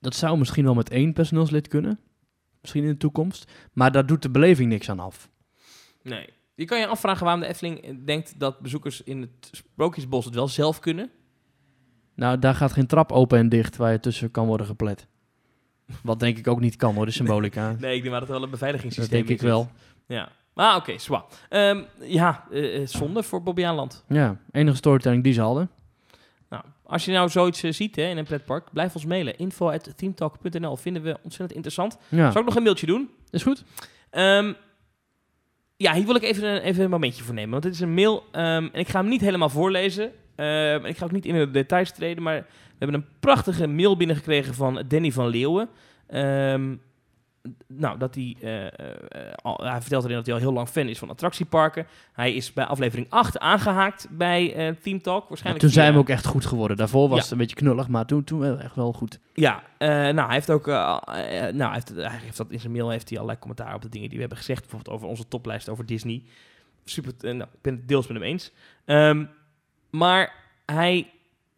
Dat 0.00 0.14
zou 0.14 0.38
misschien 0.38 0.64
wel 0.64 0.74
met 0.74 0.90
één 0.90 1.12
personeelslid 1.12 1.68
kunnen. 1.68 1.98
Misschien 2.60 2.82
in 2.82 2.88
de 2.88 2.96
toekomst. 2.96 3.52
Maar 3.72 3.92
daar 3.92 4.06
doet 4.06 4.22
de 4.22 4.30
beleving 4.30 4.68
niks 4.68 4.90
aan 4.90 5.00
af. 5.00 5.30
Nee. 6.02 6.28
Je 6.60 6.66
kan 6.66 6.78
je 6.78 6.86
afvragen 6.86 7.24
waarom 7.24 7.42
de 7.42 7.48
Efteling 7.48 8.04
denkt 8.06 8.34
dat 8.38 8.60
bezoekers 8.60 9.02
in 9.02 9.20
het 9.20 9.48
Sprookjesbos 9.50 10.24
het 10.24 10.34
wel 10.34 10.48
zelf 10.48 10.78
kunnen. 10.78 11.10
Nou, 12.14 12.38
daar 12.38 12.54
gaat 12.54 12.72
geen 12.72 12.86
trap 12.86 13.12
open 13.12 13.38
en 13.38 13.48
dicht 13.48 13.76
waar 13.76 13.92
je 13.92 14.00
tussen 14.00 14.30
kan 14.30 14.46
worden 14.46 14.66
geplet. 14.66 15.06
Wat 16.02 16.20
denk 16.20 16.38
ik 16.38 16.48
ook 16.48 16.60
niet 16.60 16.76
kan 16.76 16.94
hoor, 16.94 17.06
de 17.06 17.12
symbolica. 17.12 17.74
Nee, 17.78 17.94
ik 17.94 18.00
denk 18.02 18.10
maar 18.10 18.20
dat 18.20 18.28
er 18.28 18.34
wel 18.34 18.42
een 18.44 18.50
dat 18.50 18.50
beveiligingssysteem 18.50 19.26
denk 19.26 19.40
ik 19.40 19.46
wel. 19.46 19.70
Ja. 20.06 20.28
Ah, 20.54 20.76
oké, 20.76 20.98
zwaar. 20.98 21.24
Ehm, 21.48 21.82
ja, 22.00 22.46
eh, 22.50 22.86
zonde 22.86 23.22
voor 23.22 23.42
Bobby 23.42 23.64
Aanland. 23.64 24.04
Ja, 24.08 24.36
enige 24.50 24.76
storytelling 24.76 25.22
die 25.24 25.32
ze 25.32 25.40
hadden. 25.40 25.70
Nou, 26.48 26.64
als 26.82 27.04
je 27.04 27.12
nou 27.12 27.28
zoiets 27.28 27.62
eh, 27.62 27.72
ziet 27.72 27.96
hè, 27.96 28.02
in 28.02 28.16
een 28.18 28.24
pretpark, 28.24 28.72
blijf 28.72 28.94
ons 28.94 29.04
mailen. 29.04 29.38
info.themetalk.nl 29.38 30.76
vinden 30.76 31.02
we 31.02 31.16
ontzettend 31.22 31.52
interessant. 31.52 31.98
Ja, 32.08 32.30
Zal 32.30 32.40
ik 32.40 32.46
nog 32.46 32.56
een 32.56 32.62
mailtje 32.62 32.86
doen? 32.86 33.10
is 33.30 33.42
goed. 33.42 33.64
Ehm, 34.10 34.52
ja, 35.80 35.94
hier 35.94 36.06
wil 36.06 36.14
ik 36.14 36.22
even 36.22 36.48
een, 36.48 36.60
even 36.60 36.84
een 36.84 36.90
momentje 36.90 37.22
voor 37.22 37.34
nemen. 37.34 37.50
Want 37.50 37.62
dit 37.62 37.72
is 37.72 37.80
een 37.80 37.94
mail 37.94 38.24
ehm, 38.32 38.68
en 38.72 38.80
ik 38.80 38.88
ga 38.88 39.00
hem 39.00 39.08
niet 39.08 39.20
helemaal 39.20 39.48
voorlezen. 39.48 40.12
En 40.36 40.84
ik 40.84 40.96
ga 40.96 41.04
ook 41.04 41.12
niet 41.12 41.26
in 41.26 41.34
de 41.34 41.50
details 41.50 41.92
treden, 41.92 42.22
maar 42.22 42.36
we 42.36 42.76
hebben 42.78 42.96
een 42.96 43.06
prachtige 43.20 43.66
mail 43.66 43.96
binnengekregen 43.96 44.54
van 44.54 44.84
Danny 44.88 45.12
van 45.12 45.28
Leeuwen. 45.28 45.68
Ehm, 46.06 46.74
nou, 47.66 47.98
dat 47.98 48.14
hij, 48.14 48.36
al, 49.42 49.56
hij 49.62 49.80
vertelt 49.80 50.04
erin 50.04 50.16
dat 50.16 50.26
hij 50.26 50.34
al 50.34 50.40
heel 50.40 50.52
lang 50.52 50.68
fan 50.68 50.88
is 50.88 50.98
van 50.98 51.10
attractieparken. 51.10 51.86
Hij 52.12 52.34
is 52.34 52.52
bij 52.52 52.64
aflevering 52.64 53.06
8 53.10 53.38
aangehaakt 53.38 54.06
bij 54.10 54.54
eh 54.54 54.74
Team 54.82 55.02
Talk. 55.02 55.22
Ja, 55.22 55.28
Waarschijnlijk 55.28 55.64
toen 55.64 55.72
zijn 55.74 55.92
we 55.92 55.98
ook 55.98 56.08
echt 56.08 56.26
goed 56.26 56.46
geworden. 56.46 56.76
Daarvoor 56.76 57.08
was 57.08 57.16
Ja. 57.16 57.22
het 57.22 57.32
een 57.32 57.38
beetje 57.38 57.56
knullig, 57.56 57.88
maar 57.88 58.06
toen, 58.06 58.24
toen 58.24 58.38
wel 58.38 58.58
echt 58.58 58.74
wel 58.74 58.92
goed. 58.92 59.18
Ja, 59.34 59.62
nou, 59.78 60.16
hij 60.20 60.34
heeft 60.34 60.50
ook, 60.50 60.66
nou, 60.66 61.00
hij 61.06 61.72
heeft, 61.72 61.88
hij 61.88 62.18
heeft 62.22 62.36
dat 62.36 62.50
in 62.50 62.60
zijn 62.60 62.72
mail 62.72 62.90
heeft 62.90 63.08
hij 63.08 63.18
allerlei 63.18 63.40
commentaar 63.40 63.74
op 63.74 63.82
de 63.82 63.88
dingen 63.88 64.06
die 64.08 64.14
we 64.14 64.20
hebben 64.24 64.38
gezegd, 64.38 64.60
bijvoorbeeld 64.60 64.94
over 64.96 65.08
onze 65.08 65.28
toplijst 65.28 65.68
over 65.68 65.86
Disney. 65.86 66.22
Super, 66.84 67.12
nou, 67.20 67.42
ik 67.52 67.60
ben 67.62 67.74
het 67.74 67.88
deels 67.88 68.06
met 68.06 68.16
hem 68.16 68.26
eens. 68.26 68.52
Ehm, 68.84 69.24
maar 69.90 70.32
hij 70.66 71.10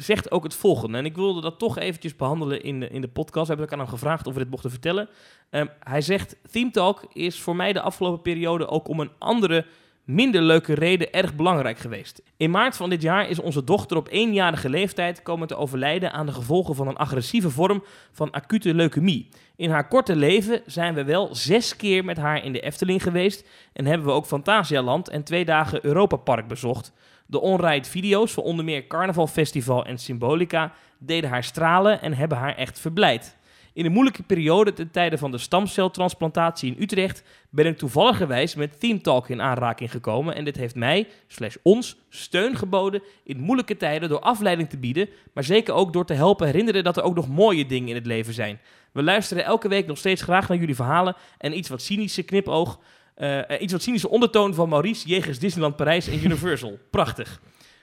zegt 0.03 0.31
ook 0.31 0.43
het 0.43 0.55
volgende, 0.55 0.99
en 0.99 1.05
ik 1.05 1.17
wilde 1.17 1.41
dat 1.41 1.59
toch 1.59 1.79
eventjes 1.79 2.17
behandelen 2.17 2.63
in 2.63 2.81
de, 2.81 2.89
in 2.89 3.01
de 3.01 3.09
podcast. 3.09 3.47
We 3.47 3.55
hebben 3.55 3.67
ook 3.67 3.73
aan 3.73 3.87
hem 3.87 3.99
gevraagd 3.99 4.27
of 4.27 4.33
we 4.33 4.39
dit 4.39 4.51
mochten 4.51 4.71
vertellen. 4.71 5.09
Ehm, 5.51 5.67
hij 5.79 6.01
zegt, 6.01 6.37
Theme 6.51 6.71
Talk 6.71 7.05
is 7.13 7.41
voor 7.41 7.57
mij 7.57 7.73
de 7.73 7.81
afgelopen 7.81 8.23
periode 8.23 8.69
ook 8.69 8.89
om 8.89 9.01
een 9.01 9.11
andere, 9.19 9.67
minder 10.05 10.43
leuke 10.43 10.75
reden 10.75 11.13
erg 11.13 11.35
belangrijk 11.35 11.79
geweest. 11.79 12.23
In 12.37 12.51
maart 12.51 12.77
van 12.77 12.91
dit 12.91 13.03
jaar 13.03 13.29
is 13.29 13.41
onze 13.41 13.65
dochter 13.65 13.97
op 13.97 14.09
eenjarige 14.11 14.69
leeftijd 14.69 15.23
komen 15.23 15.49
te 15.49 15.57
overlijden 15.57 16.13
aan 16.13 16.27
de 16.27 16.33
gevolgen 16.33 16.75
van 16.75 16.89
een 16.89 16.97
agressieve 16.97 17.51
vorm 17.51 17.85
van 18.13 18.31
acute 18.31 18.75
leukemie. 18.75 19.29
In 19.57 19.71
haar 19.71 19.89
korte 19.89 20.17
leven 20.17 20.63
zijn 20.67 20.95
we 20.95 21.05
wel 21.05 21.35
zes 21.35 21.77
keer 21.77 22.05
met 22.05 22.17
haar 22.17 22.45
in 22.45 22.53
de 22.53 22.61
Efteling 22.61 23.03
geweest 23.03 23.49
en 23.73 23.87
hebben 23.87 24.07
we 24.07 24.13
ook 24.13 24.27
Fantasialand 24.27 25.09
en 25.09 25.23
twee 25.23 25.45
dagen 25.45 25.85
Europa 25.85 26.17
Park 26.17 26.49
bezocht. 26.49 26.93
De 27.33 27.41
onride 27.41 27.89
video's 27.89 28.33
van 28.33 28.43
onder 28.43 28.65
meer 28.65 28.87
Carnaval 28.87 29.27
Festival 29.27 29.85
en 29.85 29.99
Symbolica 29.99 30.73
deden 30.99 31.31
haar 31.31 31.45
stralen 31.45 32.01
en 32.01 32.15
hebben 32.15 32.39
haar 32.39 32.57
echt 32.57 32.79
verblijd. 32.79 33.37
In 33.73 33.83
de 33.83 33.89
moeilijke 33.89 34.23
periode 34.23 34.73
ten 34.73 34.91
tijde 34.91 35.19
van 35.19 35.31
de 35.31 35.39
stamceltransplantatie 35.39 36.75
in 36.75 36.83
Utrecht 36.83 37.23
ben 37.51 37.67
ik 37.67 37.79
toevalligerwijs 37.79 38.55
met 38.55 38.81
Team 38.81 39.03
Talk 39.03 39.29
in 39.29 39.41
aanraking 39.41 39.91
gekomen 39.91 40.35
en 40.35 40.45
dit 40.45 40.57
heeft 40.57 40.75
mij, 40.75 41.09
slash 41.27 41.57
ons, 41.63 41.97
steun 42.09 42.57
geboden 42.57 43.03
in 43.25 43.41
moeilijke 43.41 43.77
tijden 43.77 44.09
door 44.09 44.21
afleiding 44.21 44.69
te 44.69 44.79
bieden, 44.79 45.09
maar 45.35 45.45
zeker 45.45 45.75
ook 45.75 45.93
door 45.93 46.07
te 46.07 46.15
helpen 46.15 46.47
herinneren 46.47 46.85
dat 46.85 46.97
er 46.97 47.03
ook 47.03 47.15
nog 47.15 47.29
mooie 47.29 47.67
dingen 47.67 47.89
in 47.89 47.95
het 47.95 48.07
leven 48.07 48.35
zijn. 48.35 48.61
We 48.93 49.03
luisteren 49.03 49.45
elke 49.45 49.69
week 49.69 49.87
nog 49.87 49.99
steeds 49.99 50.23
graag 50.23 50.49
naar 50.49 50.59
jullie 50.59 50.75
verhalen 50.75 51.17
en 51.39 51.57
iets 51.57 51.69
wat 51.69 51.83
cynische 51.83 52.23
knipoog, 52.23 52.79
eh, 53.23 53.51
eh, 53.51 53.61
iets 53.61 53.73
wat 53.73 53.83
cynische 53.83 54.09
ondertoon 54.09 54.55
van 54.55 54.69
Maurice 54.69 55.09
Jegers 55.09 55.39
Disneyland 55.39 55.77
Parijs 55.77 56.07
en 56.09 56.25
Universal. 56.25 56.79
Prachtig. 56.91 57.41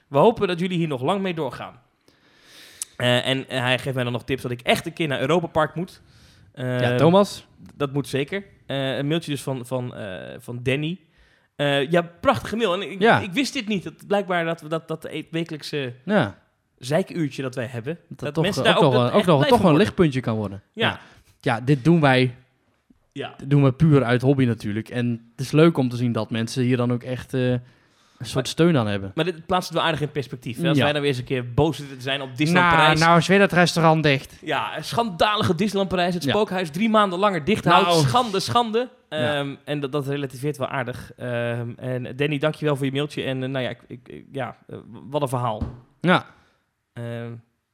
We 0.07 0.17
hopen 0.17 0.47
dat 0.47 0.59
jullie 0.59 0.77
hier 0.77 0.87
nog 0.87 1.01
lang 1.01 1.21
mee 1.21 1.33
doorgaan. 1.33 1.81
Eh, 2.97 3.27
en 3.27 3.45
hij 3.47 3.79
geeft 3.79 3.95
mij 3.95 4.03
dan 4.03 4.13
nog 4.13 4.23
tips 4.23 4.41
dat 4.41 4.51
ik 4.51 4.61
echt 4.61 4.85
een 4.85 4.93
keer 4.93 5.07
naar 5.07 5.19
Europa 5.19 5.47
Park 5.47 5.75
moet. 5.75 6.01
Ja, 6.53 6.95
Thomas. 6.95 7.47
Dat 7.75 7.93
moet 7.93 8.07
zeker. 8.07 8.43
Een 8.65 9.07
mailtje 9.07 9.31
dus 9.31 9.41
van, 9.41 9.65
van, 9.65 9.93
van 10.39 10.59
Danny. 10.63 10.99
Ja, 11.89 12.01
prachtige 12.01 12.55
mail. 12.55 12.73
En 12.73 12.91
ik, 12.91 13.01
Ja. 13.01 13.19
ik 13.19 13.31
wist 13.31 13.53
dit 13.53 13.67
niet. 13.67 13.83
Dat, 13.83 14.07
blijkbaar 14.07 14.45
dat 14.45 14.61
we 14.61 14.67
dat, 14.67 14.87
dat 14.87 15.05
e- 15.05 15.23
wekelijkse 15.31 15.93
Ja, 16.05 16.39
zeikuurtje 16.77 17.41
dat 17.41 17.55
wij 17.55 17.65
hebben. 17.65 17.99
dat, 18.07 18.19
Dat 18.19 18.33
toch, 18.33 18.43
mensen 18.43 18.61
ook 18.61 18.67
daar 18.67 18.77
ook 18.83 18.93
nog, 18.93 19.03
dat 19.03 19.13
ook 19.13 19.25
nog, 19.25 19.45
toch 19.47 19.63
een 19.63 19.77
lichtpuntje 19.77 20.19
kan 20.19 20.35
worden. 20.35 20.61
Ja. 20.73 20.99
Ja, 21.41 21.61
dit 21.61 21.83
doen 21.83 22.01
wij 22.01 22.35
ja. 23.19 23.33
dit 23.37 23.49
doen 23.49 23.63
we 23.63 23.71
puur 23.71 24.03
uit 24.03 24.21
hobby 24.21 24.45
natuurlijk. 24.45 24.89
En 24.89 25.29
het 25.31 25.45
is 25.45 25.51
leuk 25.51 25.77
om 25.77 25.89
te 25.89 25.95
zien 25.95 26.11
dat 26.11 26.29
mensen 26.31 26.63
hier 26.63 26.77
dan 26.77 26.91
ook 26.91 27.03
echt 27.03 27.33
eh, 27.33 27.51
een 27.51 28.25
soort 28.25 28.47
steun 28.47 28.77
aan 28.77 28.87
hebben. 28.87 29.11
Maar 29.15 29.25
dit 29.25 29.45
plaatst 29.45 29.69
het 29.69 29.77
wel 29.77 29.87
aardig 29.87 30.01
in 30.01 30.11
perspectief. 30.11 30.61
hè? 30.61 30.67
Als 30.67 30.77
Ja. 30.77 30.83
wij 30.83 30.91
dan 30.93 31.01
weer 31.01 31.09
eens 31.09 31.19
een 31.19 31.25
keer 31.25 31.53
boos 31.53 31.77
zitten 31.77 31.97
te 31.97 32.03
zijn 32.03 32.21
op 32.21 32.29
Disneyland 32.37 32.75
Parijs. 32.75 32.99
nou 32.99 33.17
is 33.17 33.27
weer 33.27 33.39
dat 33.39 33.51
restaurant 33.51 34.03
dicht. 34.03 34.37
Ja, 34.41 34.77
een 34.77 34.83
schandalige 34.83 35.55
Disneyland 35.55 35.89
Parijs. 35.89 36.13
Het 36.13 36.23
Ja. 36.23 36.29
spookhuis 36.29 36.69
drie 36.69 36.89
maanden 36.89 37.19
langer 37.19 37.43
dicht 37.43 37.65
houdt. 37.65 37.87
Nou. 37.87 38.01
Schande, 38.01 38.39
schande. 38.39 38.89
Ja. 39.09 39.35
Ehm, 39.39 39.55
en 39.65 39.79
dat, 39.79 39.91
dat 39.91 40.07
relativeert 40.07 40.57
wel 40.57 40.67
aardig. 40.67 41.11
Ehm, 41.17 41.69
en 41.77 42.15
Danny, 42.15 42.37
dankjewel 42.37 42.75
voor 42.75 42.85
je 42.85 42.91
mailtje. 42.91 43.23
En 43.23 43.43
eh, 43.43 43.49
nou 43.49 43.63
ja, 43.63 43.69
ik, 43.69 43.79
ik, 43.87 44.07
ik- 44.09 44.25
ja 44.31 44.55
eh, 44.67 44.77
wat 45.09 45.21
een 45.21 45.27
verhaal. 45.27 45.61
Ja, 46.01 46.25
Ehm, 46.93 47.31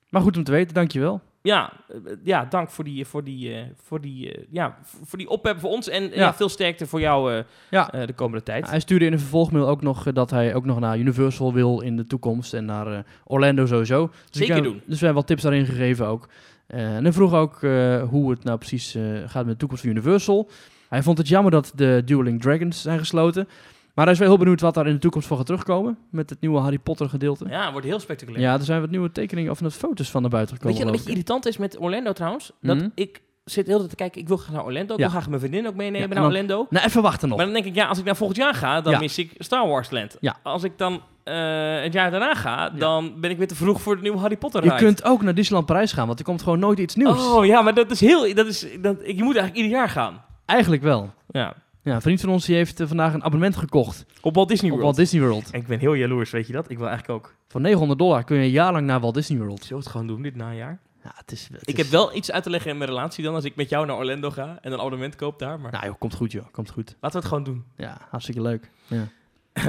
maar 0.09 0.21
goed 0.21 0.37
om 0.37 0.43
te 0.43 0.51
weten, 0.51 0.73
dankjewel. 0.73 1.21
Ja, 1.45 1.73
eh, 1.87 1.95
ja, 2.23 2.45
dank 2.49 2.69
voor 2.69 2.83
die, 2.83 3.05
voor 3.05 3.23
die, 3.23 3.53
eh, 3.53 3.61
voor 3.83 4.01
die, 4.01 4.31
eh, 4.33 4.43
ja, 4.49 4.77
voor 5.03 5.17
die 5.17 5.29
ophef 5.29 5.59
voor 5.59 5.69
ons. 5.69 5.89
En 5.89 6.03
eh, 6.03 6.15
Ja. 6.17 6.21
ja, 6.23 6.33
veel 6.33 6.49
sterkte 6.49 6.87
voor 6.87 6.99
jou 6.99 7.33
eh, 7.33 7.43
Ja. 7.69 7.91
eh, 7.91 8.07
de 8.07 8.13
komende 8.13 8.43
tijd. 8.43 8.69
Hij 8.69 8.79
stuurde 8.79 9.05
in 9.05 9.13
een 9.13 9.19
vervolgmail 9.19 9.67
ook 9.67 9.81
nog 9.81 10.07
eh, 10.07 10.13
dat 10.13 10.29
hij 10.29 10.55
ook 10.55 10.65
nog 10.65 10.79
naar 10.79 10.97
Universal 10.97 11.53
wil 11.53 11.79
in 11.81 11.97
de 11.97 12.07
toekomst 12.07 12.53
en 12.53 12.65
naar 12.65 12.87
eh, 12.93 12.99
Orlando 13.23 13.65
sowieso. 13.65 14.07
Dus 14.29 14.41
Zeker 14.47 14.63
doen. 14.63 14.81
Dus 14.85 14.99
we 14.99 15.05
hebben 15.05 15.13
wat 15.15 15.27
tips 15.27 15.41
daarin 15.41 15.65
gegeven 15.65 16.07
ook. 16.07 16.29
Eh, 16.67 16.95
en 16.95 17.03
hij 17.03 17.13
vroeg 17.13 17.33
ook 17.33 17.63
eh, 17.63 18.03
hoe 18.03 18.29
het 18.31 18.43
nou 18.43 18.57
precies 18.57 18.95
eh, 18.95 19.03
gaat 19.25 19.43
met 19.45 19.53
de 19.53 19.57
toekomst 19.59 19.83
van 19.83 19.91
Universal. 19.91 20.49
Hij 20.89 21.03
vond 21.03 21.17
het 21.17 21.27
jammer 21.27 21.51
dat 21.51 21.71
de 21.75 22.01
Dueling 22.05 22.41
Dragons 22.41 22.81
zijn 22.81 22.99
gesloten. 22.99 23.47
Maar 23.95 24.05
hij 24.05 24.13
is 24.13 24.19
wel 24.19 24.27
heel 24.29 24.37
benieuwd 24.37 24.61
wat 24.61 24.73
daar 24.73 24.87
in 24.87 24.93
de 24.93 24.99
toekomst 24.99 25.27
voor 25.27 25.37
gaat 25.37 25.45
terugkomen. 25.45 25.97
Met 26.11 26.29
het 26.29 26.41
nieuwe 26.41 26.59
Harry 26.59 26.77
Potter 26.79 27.09
gedeelte. 27.09 27.45
Ja, 27.49 27.63
Ja, 27.63 27.71
wordt 27.71 27.87
heel 27.87 27.99
spectaculair. 27.99 28.49
er 28.53 28.63
zijn 28.63 28.81
wat 28.81 28.89
nieuwe 28.89 29.11
tekeningen 29.11 29.51
of 29.51 29.61
net 29.61 29.73
foto's 29.73 30.11
van 30.11 30.21
naar 30.21 30.31
buiten 30.31 30.55
gekomen. 30.55 30.77
Weet 30.77 30.85
je 30.85 30.91
wat 30.91 30.99
een 30.99 31.05
beetje 31.05 31.19
irritant 31.19 31.45
is 31.45 31.57
met 31.57 31.79
Orlando 31.79 32.11
trouwens? 32.13 32.51
Dat 32.61 32.77
Mhm. 32.77 32.87
ik 32.95 33.21
zit 33.43 33.67
heel 33.67 33.73
de 33.75 33.79
tijd 33.79 33.89
te 33.89 33.95
kijken, 33.95 34.21
ik 34.21 34.27
wil 34.27 34.37
graag 34.37 34.55
naar 34.55 34.65
Orlando. 34.65 34.93
Ik 34.93 34.99
Ja. 34.99 35.05
wil 35.05 35.09
graag 35.15 35.27
mijn 35.27 35.39
vriendin 35.39 35.67
ook 35.67 35.75
meenemen 35.75 35.99
Ja, 35.99 36.03
en 36.03 36.09
naar 36.09 36.17
dan- 36.23 36.31
Orlando. 36.31 36.67
Nou, 36.69 36.85
even 36.85 37.01
wachten 37.01 37.27
nog. 37.27 37.37
Maar 37.37 37.45
dan 37.45 37.55
denk 37.55 37.65
ik, 37.65 37.75
ja, 37.75 37.85
als 37.87 37.97
ik 37.97 38.05
naar 38.05 38.15
volgend 38.15 38.37
jaar 38.39 38.53
ga, 38.53 38.81
dan 38.81 38.93
Ja. 38.93 38.99
mis 38.99 39.17
ik 39.17 39.31
Star 39.37 39.67
Wars 39.67 39.89
Land. 39.91 40.17
Ja. 40.19 40.35
Als 40.43 40.63
ik 40.63 40.77
dan 40.77 41.01
eh, 41.23 41.81
het 41.81 41.93
jaar 41.93 42.11
daarna 42.11 42.33
ga, 42.35 42.69
dan 42.69 43.13
ben 43.19 43.29
ik 43.29 43.37
weer 43.37 43.47
te 43.47 43.55
vroeg 43.55 43.81
voor 43.81 43.95
de 43.95 44.01
nieuwe 44.01 44.17
Harry 44.17 44.37
Potter 44.37 44.63
je 44.63 44.75
kunt 44.75 45.03
ook 45.03 45.21
naar 45.21 45.33
Disneyland 45.35 45.65
Parijs 45.67 45.91
gaan, 45.91 46.07
want 46.07 46.19
er 46.19 46.25
komt 46.25 46.41
gewoon 46.41 46.59
nooit 46.59 46.79
iets 46.79 46.95
nieuws. 46.95 47.27
Oh 47.33 47.45
ja, 47.45 47.61
maar 47.61 47.73
dat 47.73 47.91
is 47.91 47.99
heel... 47.99 48.33
Dat 48.35 48.45
is, 48.45 48.59
dat, 48.81 48.97
je 49.05 49.23
moet 49.23 49.35
eigenlijk 49.35 49.55
ieder 49.55 49.71
jaar 49.71 49.89
gaan. 49.89 50.23
Eigenlijk 50.45 50.81
wel. 50.81 51.13
Ja. 51.27 51.53
Ja, 51.85 51.95
een 51.95 52.01
vriend 52.01 52.21
van 52.21 52.29
ons 52.29 52.45
die 52.45 52.55
heeft 52.55 52.79
eh, 52.79 52.87
vandaag 52.87 53.13
een 53.13 53.23
abonnement 53.23 53.55
gekocht 53.55 54.05
Op 54.21 54.35
Walt 54.35 54.47
Disney 54.49 54.71
op 54.71 54.77
World. 54.77 54.95
Walt 54.95 55.09
Disney 55.09 55.27
World. 55.29 55.51
En 55.51 55.59
ik 55.59 55.67
ben 55.67 55.79
heel 55.79 55.93
jaloers, 55.93 56.29
weet 56.31 56.47
je 56.47 56.53
dat? 56.53 56.69
Ik 56.69 56.77
wil 56.77 56.87
eigenlijk 56.87 57.19
ook... 57.19 57.35
Voor 57.47 57.61
900 57.61 57.99
dollar 57.99 58.23
kun 58.23 58.37
je 58.37 58.43
een 58.43 58.49
jaar 58.49 58.71
lang 58.71 58.85
naar 58.85 58.99
Walt 58.99 59.13
Disney 59.13 59.37
World. 59.39 59.59
Zullen 59.63 59.77
we 59.77 59.83
het 59.83 59.91
gewoon 59.91 60.07
doen 60.07 60.21
dit 60.21 60.35
najaar? 60.35 60.79
Ja, 61.03 61.11
het 61.15 61.31
is, 61.31 61.47
het 61.51 61.61
Ik 61.61 61.77
is- 61.77 61.83
heb 61.83 61.91
wel 61.91 62.15
iets 62.15 62.31
uit 62.31 62.43
te 62.43 62.49
leggen 62.49 62.71
in 62.71 62.77
mijn 62.77 62.89
relatie 62.89 63.23
dan, 63.23 63.35
als 63.35 63.43
ik 63.43 63.55
met 63.55 63.69
jou 63.69 63.85
naar 63.85 63.95
Orlando 63.97 64.31
ga 64.31 64.57
en 64.61 64.71
een 64.71 64.79
abonnement 64.79 65.15
koop 65.15 65.39
daar. 65.39 65.59
Maar 65.59 65.71
Nou 65.71 65.85
joh, 65.85 65.95
komt 65.99 66.13
goed 66.15 66.31
joh, 66.31 66.45
komt 66.51 66.69
goed. 66.69 66.95
laten 66.99 67.09
we 67.11 67.17
het 67.17 67.25
gewoon 67.27 67.43
doen. 67.43 67.63
Ja, 67.77 67.97
hartstikke 68.09 68.41
leuk. 68.41 68.69
Ja. 68.87 69.07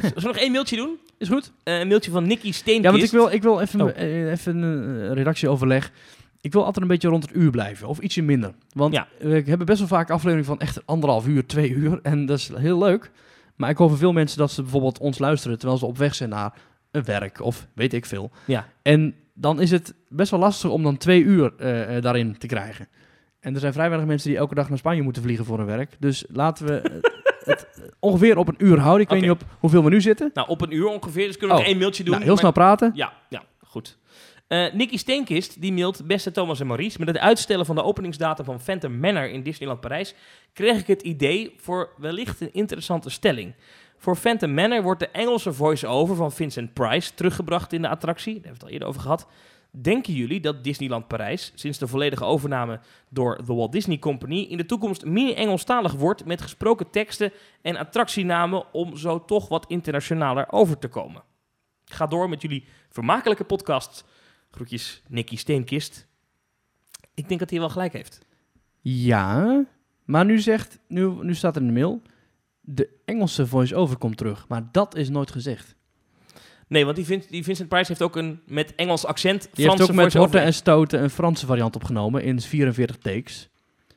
Zullen 0.00 0.14
we 0.14 0.20
nog 0.26 0.36
één 0.36 0.52
mailtje 0.52 0.76
doen? 0.76 0.98
Is 1.18 1.28
goed? 1.28 1.52
Eh, 1.62 1.78
een 1.78 1.88
mailtje 1.88 2.10
van 2.10 2.26
Nicky 2.26 2.52
Steenkist. 2.52 2.84
Ja, 2.84 2.90
want 2.90 3.02
ik 3.02 3.10
wil, 3.10 3.28
ik 3.30 3.42
wil 3.42 3.60
even, 3.60 3.80
Oh. 3.80 3.88
eh, 3.96 4.30
even 4.30 4.56
een 4.62 5.14
redactieoverleg. 5.14 5.92
Ik 6.40 6.52
wil 6.52 6.64
altijd 6.64 6.82
een 6.84 6.90
beetje 6.90 7.08
rond 7.08 7.22
het 7.22 7.34
uur 7.36 7.50
blijven, 7.50 7.88
of 7.88 7.98
ietsje 7.98 8.22
minder. 8.22 8.52
Want 8.72 8.94
Ja. 8.94 9.08
we 9.18 9.42
hebben 9.46 9.66
best 9.66 9.78
wel 9.78 9.88
vaak 9.88 10.10
afleveringen 10.10 10.44
van 10.46 10.60
echt 10.60 10.86
anderhalf 10.86 11.26
uur, 11.26 11.46
twee 11.46 11.70
uur. 11.70 11.98
En 12.02 12.26
dat 12.26 12.38
is 12.38 12.50
heel 12.54 12.78
leuk. 12.78 13.10
Maar 13.56 13.70
ik 13.70 13.76
hoor 13.76 13.88
van 13.88 13.98
veel 13.98 14.12
mensen 14.12 14.38
dat 14.38 14.50
ze 14.50 14.62
bijvoorbeeld 14.62 14.98
ons 14.98 15.18
luisteren 15.18 15.58
terwijl 15.58 15.78
ze 15.78 15.86
op 15.86 15.98
weg 15.98 16.14
zijn 16.14 16.28
naar 16.28 16.52
een 16.90 17.04
werk 17.04 17.40
of 17.40 17.66
weet 17.74 17.92
ik 17.92 18.06
veel. 18.06 18.30
Ja. 18.44 18.66
En 18.82 19.14
dan 19.34 19.60
is 19.60 19.70
het 19.70 19.94
best 20.08 20.30
wel 20.30 20.40
lastig 20.40 20.70
om 20.70 20.82
dan 20.82 20.96
twee 20.96 21.22
uur 21.22 21.52
eh, 21.58 21.96
eh, 21.96 22.02
daarin 22.02 22.38
te 22.38 22.46
krijgen. 22.46 22.88
En 23.40 23.54
er 23.54 23.60
zijn 23.60 23.72
vrij 23.72 23.88
weinig 23.88 24.08
mensen 24.08 24.28
die 24.28 24.38
elke 24.38 24.54
dag 24.54 24.68
naar 24.68 24.78
Spanje 24.78 25.02
moeten 25.02 25.22
vliegen 25.22 25.44
voor 25.44 25.58
hun 25.58 25.66
werk. 25.66 25.96
Dus 25.98 26.24
laten 26.28 26.66
we 26.66 27.00
het 27.44 27.66
ongeveer 28.00 28.36
op 28.36 28.48
een 28.48 28.54
uur 28.58 28.78
houden. 28.78 29.02
Ik 29.02 29.08
weet 29.12 29.20
niet 29.20 29.30
op 29.30 29.44
hoeveel 29.58 29.84
we 29.84 29.90
nu 29.90 30.00
zitten. 30.00 30.30
Nou, 30.34 30.48
op 30.48 30.60
een 30.60 30.74
uur 30.74 30.86
ongeveer, 30.86 31.26
dus 31.26 31.36
kunnen 31.36 31.56
we 31.56 31.62
Oh. 31.62 31.66
nog 31.66 31.70
één 31.72 31.78
mailtje 31.78 32.02
doen. 32.02 32.12
Nou, 32.12 32.24
heel 32.24 32.32
maar- 32.32 32.40
snel 32.42 32.52
praten. 32.52 32.90
Ja, 32.94 33.12
ja, 33.28 33.42
goed. 33.64 33.98
Eh 34.48 34.72
Nicky 34.72 34.96
Steenkist 34.96 35.60
die 35.60 35.72
mailt, 35.72 36.06
beste 36.06 36.30
Thomas 36.30 36.60
en 36.60 36.66
Maurice, 36.66 36.98
met 36.98 37.08
het 37.08 37.18
uitstellen 37.18 37.66
van 37.66 37.74
de 37.74 37.82
openingsdatum 37.82 38.44
van 38.44 38.60
Phantom 38.60 38.98
Manor 38.98 39.30
in 39.30 39.42
Disneyland 39.42 39.80
Parijs, 39.80 40.14
kreeg 40.52 40.80
ik 40.80 40.86
het 40.86 41.02
idee 41.02 41.54
voor 41.56 41.90
wellicht 41.96 42.40
een 42.40 42.52
interessante 42.52 43.10
stelling. 43.10 43.54
Voor 43.96 44.16
Phantom 44.16 44.54
Manor 44.54 44.82
wordt 44.82 45.00
de 45.00 45.08
Engelse 45.08 45.52
voice-over 45.52 46.16
van 46.16 46.32
Vincent 46.32 46.72
Price 46.72 47.14
teruggebracht 47.14 47.72
in 47.72 47.82
de 47.82 47.88
attractie. 47.88 48.34
Daar 48.34 48.42
hebben 48.44 48.52
we 48.52 48.56
het 48.58 48.66
al 48.66 48.72
eerder 48.72 48.88
over 48.88 49.00
gehad. 49.00 49.26
Denken 49.70 50.12
jullie 50.12 50.40
dat 50.40 50.64
Disneyland 50.64 51.08
Parijs, 51.08 51.52
sinds 51.54 51.78
de 51.78 51.86
volledige 51.86 52.24
overname 52.24 52.80
door 53.08 53.36
de 53.46 53.54
Walt 53.54 53.72
Disney 53.72 53.98
Company, 53.98 54.40
in 54.40 54.56
de 54.56 54.66
toekomst 54.66 55.04
meer 55.04 55.36
Engelstalig 55.36 55.92
wordt 55.92 56.24
met 56.24 56.40
gesproken 56.40 56.90
teksten 56.90 57.32
en 57.62 57.76
attractienamen 57.76 58.72
om 58.72 58.96
zo 58.96 59.24
toch 59.24 59.48
wat 59.48 59.66
internationaler 59.68 60.52
over 60.52 60.78
te 60.78 60.88
komen? 60.88 61.22
Ga 61.84 62.06
door 62.06 62.28
met 62.28 62.42
jullie 62.42 62.64
vermakelijke 62.88 63.44
podcast. 63.44 64.04
Groetjes, 64.50 65.02
Nicky 65.08 65.36
Steenkist. 65.36 66.06
Ik 67.14 67.28
denk 67.28 67.40
dat 67.40 67.50
hij 67.50 67.58
wel 67.58 67.68
gelijk 67.68 67.92
heeft. 67.92 68.18
Ja, 68.80 69.64
maar 70.04 70.24
nu 70.24 70.38
zegt, 70.40 70.78
nu, 70.88 71.10
nu 71.22 71.34
staat 71.34 71.56
er 71.56 71.60
in 71.62 71.66
de 71.66 71.72
mail, 71.74 72.02
de 72.60 72.88
Engelse 73.04 73.46
voice-over 73.46 73.96
komt 73.96 74.16
terug. 74.16 74.48
Maar 74.48 74.68
dat 74.72 74.94
is 74.96 75.08
nooit 75.08 75.30
gezegd. 75.30 75.76
Nee, 76.68 76.84
want 76.84 76.96
die, 76.96 77.04
Vin- 77.04 77.22
die 77.30 77.44
Vincent 77.44 77.68
Price 77.68 77.86
heeft 77.88 78.02
ook 78.02 78.16
een 78.16 78.40
met 78.46 78.74
Engels 78.74 79.04
accent 79.04 79.42
Die 79.42 79.64
Franse 79.64 79.82
heeft 79.82 79.90
ook 79.90 80.04
met 80.04 80.14
horten 80.14 80.40
en 80.42 80.54
stoten 80.54 81.02
een 81.02 81.10
Franse 81.10 81.46
variant 81.46 81.76
opgenomen 81.76 82.22
in 82.22 82.40
44 82.40 82.96
takes. 82.98 83.48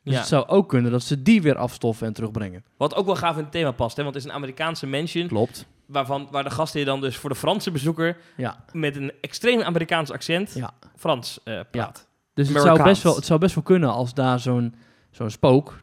Dus 0.03 0.13
Ja. 0.13 0.19
het 0.19 0.27
zou 0.27 0.47
ook 0.47 0.69
kunnen 0.69 0.91
dat 0.91 1.03
ze 1.03 1.21
die 1.21 1.41
weer 1.41 1.55
afstoffen 1.57 2.07
en 2.07 2.13
terugbrengen. 2.13 2.63
Wat 2.77 2.95
ook 2.95 3.05
wel 3.05 3.15
gaaf 3.15 3.37
in 3.37 3.43
het 3.43 3.51
thema 3.51 3.71
past, 3.71 3.97
hè? 3.97 4.03
want 4.03 4.15
het 4.15 4.23
is 4.23 4.29
een 4.29 4.35
Amerikaanse 4.35 4.87
mansion, 4.87 5.27
Klopt. 5.27 5.65
Waarvan, 5.91 6.27
waar 6.31 6.43
de 6.43 6.49
gastheer 6.49 6.85
dan 6.85 7.01
dus 7.01 7.17
voor 7.17 7.29
de 7.29 7.35
Franse 7.35 7.71
bezoeker 7.71 8.17
Ja. 8.37 8.65
met 8.71 8.95
een 8.95 9.11
extreem 9.21 9.61
Amerikaans 9.61 10.11
accent 10.11 10.53
Ja. 10.53 10.73
Frans 10.95 11.39
eh, 11.43 11.59
praat. 11.71 12.07
Dus 12.33 12.47
het 12.49 12.61
zou, 12.61 12.83
best 12.83 13.03
wel, 13.03 13.15
het 13.15 13.25
zou 13.25 13.39
best 13.39 13.55
wel 13.55 13.63
kunnen 13.63 13.89
als 13.89 14.13
daar 14.13 14.39
zo'n 14.39 14.75
zo'n 15.11 15.29
spook 15.29 15.77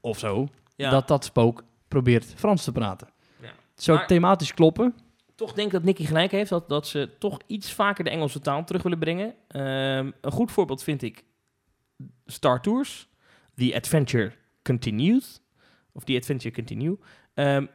of 0.00 0.18
zo, 0.18 0.48
dat 0.76 1.08
dat 1.08 1.24
spook 1.24 1.64
probeert 1.88 2.24
Frans 2.36 2.64
te 2.64 2.72
praten. 2.72 3.08
Ja. 3.40 3.46
Het 3.74 3.82
zou 3.84 3.98
Maar- 3.98 4.06
thematisch 4.06 4.54
kloppen. 4.54 4.94
toch 5.34 5.52
denk 5.52 5.66
ik 5.66 5.72
dat 5.72 5.82
Nicky 5.82 6.04
gelijk 6.04 6.30
heeft 6.30 6.50
dat, 6.50 6.68
dat 6.68 6.86
ze 6.86 7.10
toch 7.18 7.38
iets 7.46 7.72
vaker 7.72 8.04
de 8.04 8.10
Engelse 8.10 8.40
taal 8.40 8.64
terug 8.64 8.82
willen 8.82 8.98
brengen. 8.98 9.34
Ehm, 9.48 10.10
een 10.20 10.32
goed 10.32 10.50
voorbeeld 10.52 10.82
vind 10.82 11.02
ik 11.02 11.24
Star 12.26 12.60
Tours, 12.62 13.08
The 13.54 13.72
Adventure 13.76 14.32
Continues, 14.62 15.40
of 15.92 16.04
The 16.04 16.16
Adventure 16.16 16.54
Continue. 16.54 16.98
Ehm, 17.34 17.66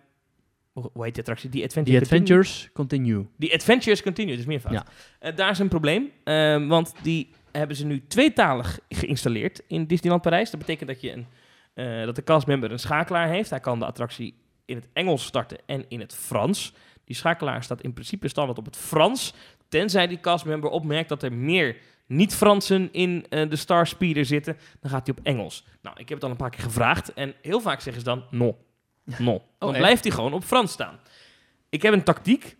hoe 0.73 1.03
heet 1.03 1.13
die 1.13 1.23
attractie? 1.23 1.49
The 1.49 1.63
Adventure 1.63 1.99
The 1.99 2.05
Continue. 2.05 2.29
Adventures 2.31 2.69
continue. 2.73 3.27
The 3.39 3.53
Adventures 3.53 4.01
Continue, 4.01 4.35
dus 4.35 4.45
meervoud. 4.45 4.73
Ja. 4.73 4.85
Eh, 5.19 5.35
daar 5.35 5.49
is 5.49 5.59
een 5.59 5.67
probleem, 5.67 6.11
ehm, 6.23 6.67
want 6.67 6.93
die 7.01 7.29
hebben 7.51 7.75
ze 7.75 7.85
nu 7.85 8.07
tweetalig 8.07 8.79
geïnstalleerd 8.89 9.61
in 9.67 9.85
Disneyland 9.85 10.21
Parijs. 10.21 10.49
Dat 10.49 10.59
betekent 10.59 10.89
dat, 10.89 11.01
je 11.01 11.11
een, 11.11 11.25
eh, 11.73 12.05
dat 12.05 12.15
de 12.15 12.23
castmember 12.23 12.71
een 12.71 12.79
schakelaar 12.79 13.27
heeft. 13.27 13.49
Hij 13.49 13.59
kan 13.59 13.79
de 13.79 13.85
attractie 13.85 14.35
in 14.65 14.75
het 14.75 14.87
Engels 14.93 15.25
starten 15.25 15.57
en 15.65 15.85
in 15.87 15.99
het 15.99 16.15
Frans. 16.15 16.73
Die 17.05 17.15
schakelaar 17.15 17.63
staat 17.63 17.81
in 17.81 17.93
principe 17.93 18.27
standaard 18.27 18.57
op 18.57 18.65
het 18.65 18.77
Frans, 18.77 19.33
tenzij 19.69 20.07
die 20.07 20.19
castmember 20.19 20.69
opmerkt 20.69 21.09
dat 21.09 21.23
er 21.23 21.33
meer 21.33 21.77
niet-Fransen 22.07 22.89
in 22.91 23.25
eh, 23.29 23.49
de 23.49 23.55
Star 23.55 23.87
Speeder 23.87 24.25
zitten, 24.25 24.57
dan 24.79 24.91
gaat 24.91 25.07
hij 25.07 25.15
op 25.17 25.25
Engels. 25.25 25.65
Nou, 25.81 25.99
ik 25.99 26.09
heb 26.09 26.17
het 26.17 26.23
al 26.23 26.31
een 26.31 26.37
paar 26.37 26.49
keer 26.49 26.63
gevraagd 26.63 27.13
en 27.13 27.33
heel 27.41 27.59
vaak 27.59 27.81
zeggen 27.81 28.01
ze 28.01 28.09
dan 28.09 28.23
no. 28.29 28.57
No. 29.03 29.41
dan 29.59 29.73
blijft 29.73 30.03
hij 30.03 30.13
gewoon 30.13 30.33
op 30.33 30.43
Frans 30.43 30.71
staan. 30.71 30.99
Ik 31.69 31.81
heb 31.81 31.93
een 31.93 32.03
tactiek. 32.03 32.57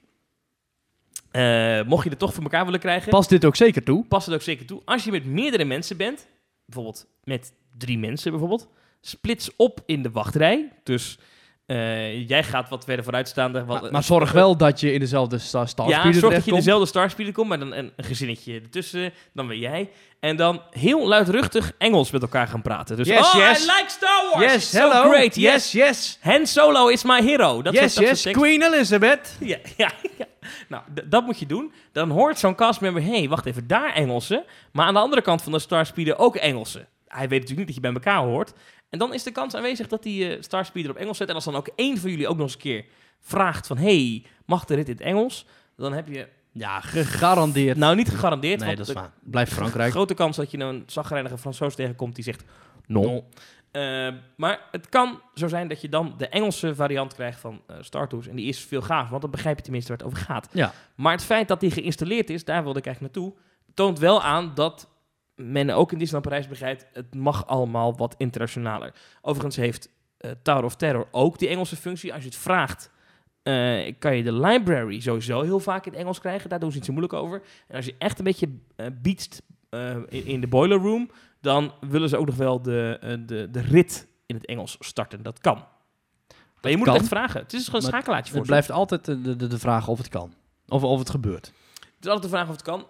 Eh, 1.32 1.82
mocht 1.84 2.04
je 2.04 2.10
het 2.10 2.20
toch 2.20 2.34
voor 2.34 2.44
elkaar 2.44 2.66
willen 2.66 2.80
krijgen, 2.80 3.10
Past 3.10 3.30
dit 3.30 3.46
ook 3.46 3.56
zeker 3.56 3.84
toe? 3.84 4.06
pas 4.06 4.26
het 4.26 4.36
ook 4.36 4.42
zeker 4.42 4.66
toe. 4.66 4.82
Als 4.86 5.04
je 5.04 5.12
met 5.12 5.26
meerdere 5.26 5.66
mensen 5.66 5.98
bent, 5.98 6.28
bijvoorbeeld 6.66 7.08
met 7.24 7.54
drie 7.78 7.98
mensen 7.98 8.32
bijvoorbeeld, 8.32 8.68
splits 9.02 9.56
op 9.56 9.84
in 9.86 10.02
de 10.02 10.12
wachtrij. 10.12 10.72
Dus 10.84 11.18
Eh, 11.66 12.28
jij 12.28 12.44
gaat 12.44 12.70
wat 12.70 12.84
verder 12.84 13.04
vooruitstaande. 13.04 13.66
Wat, 13.66 13.82
Maar, 13.82 13.92
maar 13.92 14.04
zorg 14.04 14.32
wel 14.32 14.58
dat 14.58 14.80
je 14.80 14.94
in 14.94 15.00
dezelfde 15.00 15.38
star, 15.38 15.68
star 15.68 15.88
ja, 15.88 16.12
zorg 16.14 16.34
dat 16.34 16.46
je 16.46 16.52
in 16.52 16.58
dezelfde 16.58 16.86
starspeeder 16.86 17.34
komt, 17.34 17.48
maar 17.50 17.60
dan 17.60 17.74
een, 17.74 17.92
een 17.96 18.04
gezinnetje 18.04 18.54
ertussen, 18.54 19.14
dan 19.34 19.48
weer 19.48 19.58
jij. 19.58 19.90
En 20.20 20.36
dan 20.36 20.62
heel 20.70 21.08
luidruchtig 21.08 21.72
Engels 21.78 22.12
met 22.12 22.22
elkaar 22.22 22.48
gaan 22.48 22.62
praten. 22.62 22.98
Dus, 22.98 23.08
Yes, 23.08 23.20
oh, 23.20 23.34
yes. 23.36 23.64
I 23.64 23.72
like 23.72 23.84
Star 23.88 24.30
Wars! 24.32 24.46
Yes, 24.46 24.56
It's 24.56 24.70
so 24.70 24.90
hello. 24.90 25.10
great, 25.10 25.36
yes, 25.36 25.72
yes. 25.72 26.18
Han 26.22 26.48
Solo 26.48 26.88
is 26.88 27.04
my 27.04 27.22
hero. 27.22 27.62
Dat 27.62 27.74
yes, 27.74 27.94
soort, 27.94 28.06
dat 28.06 28.14
yes. 28.14 28.22
soort. 28.22 28.36
Queen 28.36 28.62
Elizabeth. 28.62 29.36
Ja, 29.40 29.58
ja, 29.78 29.92
ja. 30.18 30.26
Nou, 30.68 30.84
dat 31.06 31.26
moet 31.26 31.40
je 31.40 31.46
doen. 31.46 31.74
Dan 31.92 32.10
hoort 32.10 32.40
zo'n 32.40 32.56
castmember, 32.56 33.04
hé, 33.04 33.18
hey, 33.18 33.30
wacht 33.30 33.46
even, 33.46 33.68
daar 33.68 33.94
Engelsen. 33.94 34.44
Maar 34.72 34.86
aan 34.86 34.94
de 34.94 35.00
andere 35.00 35.22
kant 35.22 35.42
van 35.42 35.52
de 35.52 35.60
Starspeeder 35.60 36.18
ook 36.18 36.36
Engelsen. 36.36 36.88
Hij 37.08 37.28
weet 37.28 37.40
natuurlijk 37.40 37.58
niet 37.58 37.66
dat 37.68 37.76
je 37.76 37.82
bij 37.82 37.94
elkaar 37.94 38.28
hoort. 38.28 38.54
En 38.94 39.00
dan 39.00 39.14
is 39.14 39.24
de 39.24 39.32
kans 39.32 39.56
aanwezig 39.56 39.88
dat 39.88 40.04
die 40.04 40.30
eh 40.36 40.42
Starspeeder 40.42 40.92
op 40.92 40.98
Engels 40.98 41.18
zet. 41.18 41.30
En 41.30 41.36
als 41.36 41.44
dan 41.44 41.56
ook 41.56 41.70
één 41.76 41.98
van 41.98 42.10
jullie 42.10 42.28
ook 42.28 42.36
nog 42.38 42.46
eens 42.46 42.54
een 42.54 42.60
keer 42.60 42.86
vraagt 43.20 43.68
van... 43.68 43.78
hey, 43.78 44.24
mag 44.46 44.66
de 44.66 44.76
rit 44.76 44.88
in 44.88 44.94
het 44.94 45.02
Engels? 45.04 45.46
Dan 45.78 45.94
heb 45.94 46.08
je, 46.08 46.28
Ja, 46.52 46.80
gegarandeerd. 46.80 47.78
nou 47.78 47.96
niet 47.96 48.10
gegarandeerd... 48.10 48.60
nee, 48.60 48.76
dat 48.76 48.88
is 48.88 48.94
waar. 48.94 49.12
Blijf 49.24 49.50
Frankrijk. 49.54 49.92
grote 49.98 50.14
kans 50.14 50.36
dat 50.36 50.52
je 50.52 50.58
een 50.60 50.84
zagrijnige 50.88 51.38
Fransoos 51.38 51.76
tegenkomt 51.76 52.16
die 52.16 52.24
zegt... 52.24 52.44
Non. 52.88 53.24
Eh, 53.72 54.08
maar 54.38 54.60
het 54.72 54.90
kan 54.90 55.22
zo 55.34 55.48
zijn 55.48 55.68
dat 55.68 55.82
je 55.82 55.90
dan 55.90 56.14
de 56.18 56.28
Engelse 56.28 56.76
variant 56.76 57.14
krijgt 57.14 57.40
van 57.40 57.62
eh 57.68 57.76
Star 57.82 58.08
Tours. 58.08 58.28
En 58.28 58.36
die 58.36 58.48
is 58.48 58.60
veel 58.60 58.82
gaaf, 58.82 59.10
want 59.10 59.22
dan 59.22 59.32
begrijp 59.32 59.58
je 59.58 59.64
tenminste 59.64 59.90
waar 59.90 59.98
het 59.98 60.08
over 60.08 60.26
gaat. 60.26 60.48
Ja. 60.52 60.74
Maar 60.96 61.12
het 61.12 61.24
feit 61.24 61.48
dat 61.48 61.60
die 61.60 61.72
geïnstalleerd 61.72 62.30
is, 62.30 62.46
daar 62.46 62.64
wilde 62.64 62.80
ik 62.80 62.86
eigenlijk 62.86 63.16
naartoe, 63.16 63.34
toont 63.74 64.00
wel 64.00 64.24
aan 64.24 64.52
dat 64.56 64.88
men 65.36 65.70
ook 65.70 65.92
in 65.92 65.98
Disneyland 65.98 66.30
Parijs 66.30 66.48
begrijpt, 66.48 66.86
het 66.94 67.16
mag 67.16 67.48
allemaal 67.48 67.96
wat 67.98 68.16
internationaler. 68.18 68.94
Overigens 69.22 69.56
heeft 69.56 69.90
eh, 70.18 70.32
Tower 70.42 70.64
of 70.64 70.76
Terror 70.76 71.08
ook 71.12 71.40
die 71.40 71.48
Engelse 71.48 71.76
functie. 71.76 72.14
Als 72.14 72.22
je 72.22 72.30
het 72.30 72.38
vraagt, 72.38 72.92
eh, 73.44 73.94
kan 74.00 74.16
je 74.16 74.24
de 74.24 74.34
library 74.34 75.00
sowieso 75.00 75.42
heel 75.42 75.60
vaak 75.60 75.86
in 75.86 75.92
het 75.92 76.02
Engels 76.02 76.20
krijgen. 76.20 76.50
Daar 76.50 76.60
doen 76.60 76.70
ze 76.70 76.76
niet 76.76 76.86
zo 76.86 76.92
moeilijk 76.92 77.14
over. 77.14 77.42
En 77.68 77.76
als 77.76 77.86
je 77.86 77.96
echt 77.98 78.18
een 78.18 78.24
beetje 78.24 78.50
beatst 79.02 79.42
eh, 79.70 79.96
in, 79.96 80.26
in 80.26 80.42
de 80.42 80.48
boiler 80.48 80.78
room, 80.78 81.10
dan 81.42 81.74
willen 81.90 82.10
ze 82.10 82.18
ook 82.18 82.26
nog 82.26 82.36
wel 82.36 82.62
de, 82.62 83.20
de, 83.26 83.48
de 83.52 83.62
rit 83.62 84.08
in 84.26 84.36
het 84.36 84.46
Engels 84.46 84.78
starten. 84.80 85.24
Dat 85.24 85.40
kan. 85.40 85.66
Maar 86.62 86.72
je 86.72 86.78
moet 86.78 86.86
kan. 86.86 86.94
het 86.94 87.04
echt 87.04 87.14
vragen. 87.14 87.42
Het 87.42 87.54
is 87.54 87.66
gewoon 87.66 87.82
een 87.82 87.88
schakelaartje 87.88 88.32
voor 88.32 88.40
Het 88.40 88.50
blijft 88.50 88.72
altijd 88.72 89.06
de, 89.06 89.36
de, 89.36 89.48
de 89.48 89.60
vraag 89.60 89.88
of 89.88 89.98
het 89.98 90.10
kan. 90.10 90.34
Of, 90.68 90.84
of 90.84 91.00
het 91.00 91.10
gebeurt. 91.10 91.46
Het 91.76 92.06
is 92.06 92.08
altijd 92.08 92.22
de 92.32 92.38
vraag 92.38 92.48
of 92.48 92.52
het 92.52 92.62
kan 92.62 92.86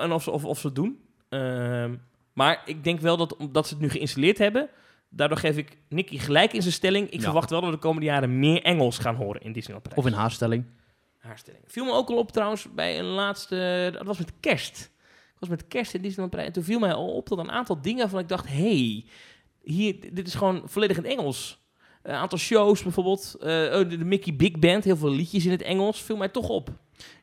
en 0.00 0.12
of 0.12 0.22
ze, 0.22 0.30
of, 0.30 0.44
of 0.44 0.58
ze 0.58 0.66
het 0.66 0.76
doen. 0.76 1.07
Ehm, 1.28 1.94
maar 2.32 2.62
ik 2.64 2.84
denk 2.84 3.00
wel 3.00 3.16
dat 3.16 3.36
omdat 3.36 3.66
ze 3.66 3.74
het 3.74 3.82
nu 3.82 3.88
geïnstalleerd 3.90 4.38
hebben, 4.38 4.68
daardoor 5.10 5.38
geef 5.38 5.56
ik 5.56 5.78
Nicky 5.88 6.18
gelijk 6.18 6.52
in 6.52 6.62
zijn 6.62 6.74
stelling. 6.74 7.06
Ik 7.08 7.14
Ja. 7.18 7.20
verwacht 7.20 7.50
wel 7.50 7.60
dat 7.60 7.68
we 7.70 7.74
de 7.74 7.82
komende 7.82 8.06
jaren 8.06 8.38
meer 8.38 8.62
Engels 8.62 8.98
gaan 8.98 9.14
horen 9.14 9.40
in 9.42 9.52
Disneyland 9.52 9.82
Parijs. 9.88 10.04
Of 10.04 10.12
in 10.12 10.18
haarstelling. 10.18 10.64
haarstelling. 11.18 11.62
Viel 11.66 11.84
me 11.84 11.92
ook 11.92 12.08
al 12.08 12.16
op 12.16 12.32
trouwens 12.32 12.66
bij 12.74 12.98
een 12.98 13.04
laatste, 13.04 13.90
dat 13.92 14.06
was 14.06 14.18
met 14.18 14.32
kerst. 14.40 14.90
Ik 15.34 15.36
was 15.38 15.48
met 15.48 15.68
kerst 15.68 15.94
in 15.94 16.00
Disneyland 16.00 16.30
Parijs 16.30 16.48
en 16.48 16.54
toen 16.54 16.64
viel 16.64 16.78
mij 16.78 16.92
al 16.92 17.14
op 17.14 17.28
dat 17.28 17.38
een 17.38 17.50
aantal 17.50 17.80
dingen 17.82 18.08
van 18.10 18.18
ik 18.18 18.28
dacht, 18.28 18.48
hey, 18.48 19.04
hier, 19.62 19.96
dit 20.12 20.26
is 20.26 20.34
gewoon 20.34 20.62
volledig 20.64 20.96
in 20.96 21.02
het 21.02 21.12
Engels. 21.12 21.58
Een 22.02 22.14
aantal 22.14 22.38
shows 22.38 22.82
bijvoorbeeld, 22.82 23.36
eh, 23.40 23.48
oh, 23.50 23.88
de 23.90 24.04
Mickey 24.04 24.36
Big 24.36 24.58
Band, 24.58 24.84
heel 24.84 24.96
veel 24.96 25.10
liedjes 25.10 25.44
in 25.44 25.50
het 25.50 25.62
Engels, 25.62 26.02
viel 26.02 26.16
mij 26.16 26.28
toch 26.28 26.48
op. 26.48 26.70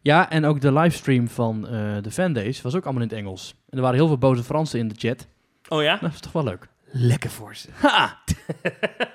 Ja, 0.02 0.30
en 0.30 0.46
ook 0.46 0.62
de 0.62 0.74
livestream 0.74 1.28
van 1.28 1.68
eh, 1.68 1.98
de 2.02 2.12
fandays 2.12 2.62
was 2.62 2.76
ook 2.76 2.84
allemaal 2.84 3.02
in 3.02 3.10
het 3.10 3.18
Engels. 3.18 3.56
En 3.70 3.78
er 3.78 3.84
waren 3.84 3.98
heel 3.98 4.08
veel 4.08 4.18
boze 4.18 4.44
Fransen 4.44 4.80
in 4.80 4.88
de 4.88 4.96
chat. 4.98 5.28
Oh 5.68 5.84
ja? 5.84 5.98
Dat 5.98 6.14
is 6.14 6.20
toch 6.20 6.32
wel 6.32 6.44
leuk. 6.44 6.68
Lekker 6.92 7.30
voor 7.30 7.56
ze. 7.56 7.70
Ha! 7.74 8.18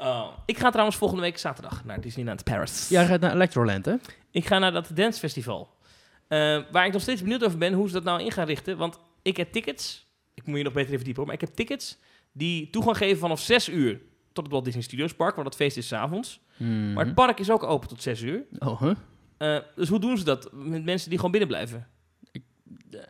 Oh. 0.00 0.28
Ik 0.46 0.58
ga 0.58 0.70
trouwens 0.70 0.96
volgende 0.96 1.22
week 1.22 1.38
zaterdag 1.38 1.84
naar 1.84 2.00
Disneyland 2.00 2.44
Paris. 2.44 2.88
Jij 2.88 3.06
gaat 3.06 3.20
naar 3.20 3.32
Electroland, 3.32 3.84
hè? 3.84 3.94
Ik 4.30 4.46
ga 4.46 4.58
naar 4.58 4.72
dat 4.72 4.90
Dance 4.94 5.18
Festival. 5.18 5.68
Eh, 6.28 6.58
waar 6.70 6.86
ik 6.86 6.92
nog 6.92 7.02
steeds 7.02 7.22
benieuwd 7.22 7.44
over 7.44 7.58
ben 7.58 7.72
hoe 7.72 7.86
ze 7.86 7.92
dat 7.92 8.04
nou 8.04 8.22
in 8.22 8.32
gaan 8.32 8.46
richten. 8.46 8.76
Want 8.76 8.98
ik 9.22 9.36
heb 9.36 9.52
tickets. 9.52 10.06
Ik 10.34 10.46
moet 10.46 10.58
je 10.58 10.64
nog 10.64 10.72
beter 10.72 10.92
even 10.92 11.04
diepen 11.04 11.22
op. 11.22 11.28
Maar 11.28 11.36
ik 11.40 11.46
heb 11.46 11.54
tickets 11.54 11.98
die 12.32 12.70
toegang 12.70 12.96
geven 12.96 13.18
vanaf 13.18 13.40
6 13.40 13.68
uur 13.68 14.00
tot 14.32 14.44
het 14.44 14.52
Walt 14.52 14.64
Disney 14.64 14.82
Studios 14.82 15.14
Park. 15.14 15.34
Want 15.34 15.46
dat 15.46 15.56
feest 15.56 15.76
is 15.76 15.88
's 15.88 15.92
avonds. 15.92 16.40
Mhm. 16.56 16.92
Maar 16.92 17.04
het 17.04 17.14
park 17.14 17.38
is 17.38 17.50
ook 17.50 17.62
open 17.62 17.88
tot 17.88 18.02
6 18.02 18.20
uur. 18.22 18.42
Oh, 18.58 18.80
huh? 18.80 18.94
Eh, 19.38 19.58
dus 19.76 19.88
hoe 19.88 20.00
doen 20.00 20.18
ze 20.18 20.24
dat 20.24 20.48
met 20.52 20.84
mensen 20.84 21.08
die 21.08 21.16
gewoon 21.18 21.32
binnen 21.32 21.48
blijven? 21.48 21.86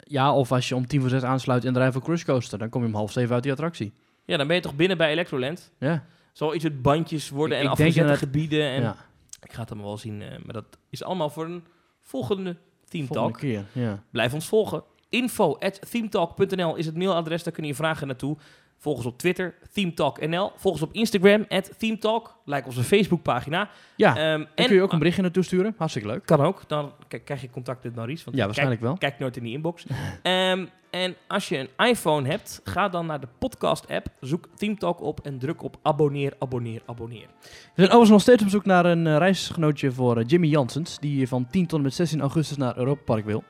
Ja, 0.03 0.35
of 0.35 0.53
als 0.53 0.69
je 0.69 0.75
om 0.77 0.87
tien 0.87 1.01
voor 1.01 1.11
zes 1.11 1.23
aansluit 1.23 1.65
in 1.65 1.73
de 1.73 1.79
rij 1.79 1.93
voor 1.93 2.03
Cruise 2.03 2.25
Coaster, 2.25 2.59
dan 2.59 2.69
kom 2.69 2.83
je 2.83 2.89
om 2.89 2.95
half 2.95 3.13
zeven 3.13 3.35
uit 3.35 3.43
die 3.43 3.53
attractie. 3.53 3.93
Ja, 4.25 4.37
dan 4.37 4.47
ben 4.47 4.57
je 4.57 4.63
toch 4.63 4.77
binnen 4.77 4.97
bij 4.99 5.11
Electroland. 5.11 5.73
Ja. 5.79 6.05
Zal 6.33 6.55
iets 6.55 6.65
met 6.65 6.83
bandjes 6.83 7.31
worden 7.31 7.59
Ik- 7.59 7.65
en 7.65 7.71
ik 7.71 7.77
denk 7.77 7.89
afgezette 7.91 8.19
gebieden. 8.19 8.63
En 8.71 8.81
ja. 8.83 8.97
Ik 9.43 9.53
ga 9.53 9.61
het 9.61 9.71
allemaal 9.71 9.89
wel 9.89 9.99
zien. 9.99 10.23
eh, 10.23 10.29
maar 10.45 10.53
dat 10.55 10.65
is 10.91 11.03
allemaal 11.03 11.31
voor 11.31 11.45
een 11.45 11.65
volgende 12.03 12.57
Team 12.89 13.07
Volgende 13.07 13.31
Talk. 13.31 13.41
keer. 13.41 13.65
Ja. 13.73 14.03
Blijf 14.11 14.35
ons 14.35 14.47
volgen. 14.47 14.83
Info 15.09 15.57
at 15.59 15.91
themetalk.nl 15.91 16.77
is 16.77 16.87
het 16.87 16.97
mailadres. 16.97 17.43
Daar 17.43 17.53
kun 17.53 17.65
je 17.65 17.75
vragen 17.75 18.07
naartoe. 18.07 18.37
Volg 18.81 18.97
ons 18.97 19.07
op 19.07 19.19
Twitter, 19.19 19.55
ThemeTalkNL. 19.73 20.53
Volg 20.57 20.75
ons 20.75 20.83
op 20.83 20.93
Instagram, 20.93 21.45
at 21.49 21.79
ThemeTalk. 21.79 22.37
Like 22.45 22.67
onze 22.67 22.83
Facebookpagina. 22.83 23.69
Ja, 23.97 24.17
Ehm, 24.17 24.45
en 24.55 24.67
kun 24.67 24.75
je 24.75 24.83
ook 24.83 24.93
een 24.93 24.99
berichtje 24.99 25.23
naartoe 25.23 25.43
sturen. 25.43 25.75
Hartstikke 25.79 26.09
leuk. 26.09 26.27
Kan 26.27 26.41
ook. 26.41 26.63
Dan 26.69 26.93
krijg 27.25 27.41
je 27.41 27.51
contact 27.51 27.85
met 27.85 27.95
Maurice. 27.95 28.25
Want 28.25 28.37
Ja, 28.37 28.45
waarschijnlijk 28.45 28.81
wel. 28.81 28.91
Kijk, 28.91 29.01
kijk 29.11 29.19
nooit 29.19 29.37
in 29.37 29.43
die 29.43 29.53
inbox. 29.53 29.85
Ehm, 30.23 30.67
en 30.91 31.15
als 31.29 31.49
je 31.49 31.59
een 31.59 31.87
iPhone 31.87 32.29
hebt, 32.29 32.61
ga 32.65 32.89
dan 32.89 33.07
naar 33.07 33.21
de 33.21 33.29
podcast-app. 33.39 34.07
Zoek 34.21 34.49
ThemeTalk 34.57 35.01
op 35.01 35.21
en 35.21 35.39
druk 35.39 35.63
op 35.63 35.77
abonneer, 35.83 36.33
abonneer, 36.39 36.83
abonneer. 36.87 37.27
We 37.41 37.49
zijn 37.75 37.87
overigens 37.87 38.11
nog 38.11 38.21
steeds 38.21 38.43
op 38.43 38.49
zoek 38.49 38.65
naar 38.65 38.85
een 38.85 39.07
eh, 39.07 39.17
reisgenootje 39.17 39.93
voor 39.93 40.17
eh, 40.19 40.25
Jimmy 40.27 40.47
Janssens, 40.47 40.99
die 40.99 41.29
van 41.29 41.47
10 41.51 41.67
tot 41.67 41.79
en 41.79 41.85
met 41.85 41.95
16 41.95 42.21
augustus 42.21 42.57
naar 42.57 42.77
Europa 42.79 43.03
Park 43.05 43.25
wil. 43.25 43.45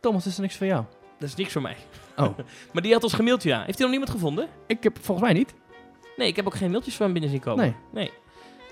Thomas, 0.00 0.26
is 0.26 0.34
er 0.36 0.42
niks 0.42 0.56
voor 0.56 0.66
jou? 0.66 0.84
Dat 1.18 1.28
is 1.28 1.34
niks 1.34 1.52
voor 1.52 1.62
mij. 1.62 1.76
Oh. 2.24 2.38
maar 2.72 2.82
die 2.82 2.92
had 2.92 3.02
ons 3.02 3.12
gemaild, 3.12 3.42
ja. 3.42 3.56
Heeft 3.58 3.78
hij 3.78 3.86
nog 3.86 3.90
niemand 3.90 4.10
gevonden? 4.10 4.48
Ik 4.66 4.82
heb 4.82 4.98
volgens 5.00 5.26
mij 5.26 5.36
niet. 5.36 5.54
Nee, 6.16 6.28
ik 6.28 6.36
heb 6.36 6.46
ook 6.46 6.54
geen 6.54 6.70
mailtjes 6.70 6.96
van 6.96 7.12
binnen 7.12 7.30
zien 7.30 7.40
komen. 7.40 7.76
Nee. 7.92 8.10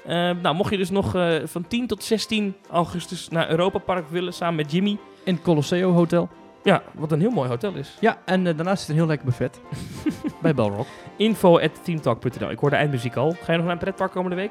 Eh, 0.04 0.30
nou, 0.42 0.54
mocht 0.54 0.70
je 0.70 0.76
dus 0.76 0.90
nog 0.90 1.14
eh, 1.14 1.34
van 1.44 1.66
10 1.66 1.86
tot 1.86 2.02
16 2.04 2.56
augustus 2.70 3.28
naar 3.28 3.50
Europa 3.50 3.78
Park 3.78 4.08
willen, 4.08 4.32
samen 4.32 4.54
met 4.54 4.72
Jimmy. 4.72 4.98
In 5.24 5.34
het 5.34 5.42
Colosseo 5.42 5.92
Hotel. 5.92 6.28
Ja, 6.62 6.82
wat 6.94 7.12
een 7.12 7.20
heel 7.20 7.30
mooi 7.30 7.48
hotel 7.48 7.74
is. 7.74 7.96
Ja, 8.00 8.18
en 8.24 8.46
eh, 8.46 8.56
daarnaast 8.56 8.80
zit 8.80 8.88
een 8.88 8.94
heel 8.94 9.06
lekker 9.06 9.26
buffet. 9.26 9.60
bij 10.42 10.54
Belrock. 10.54 10.86
Info 11.16 11.58
at 11.58 11.84
teamtalk.nl. 11.84 12.50
Ik 12.50 12.58
hoor 12.58 12.70
de 12.70 12.76
eindmuziek 12.76 13.16
al. 13.16 13.30
Ga 13.30 13.52
je 13.52 13.56
nog 13.56 13.66
naar 13.66 13.72
een 13.74 13.78
pretpark 13.78 14.12
komende 14.12 14.36
week? 14.36 14.50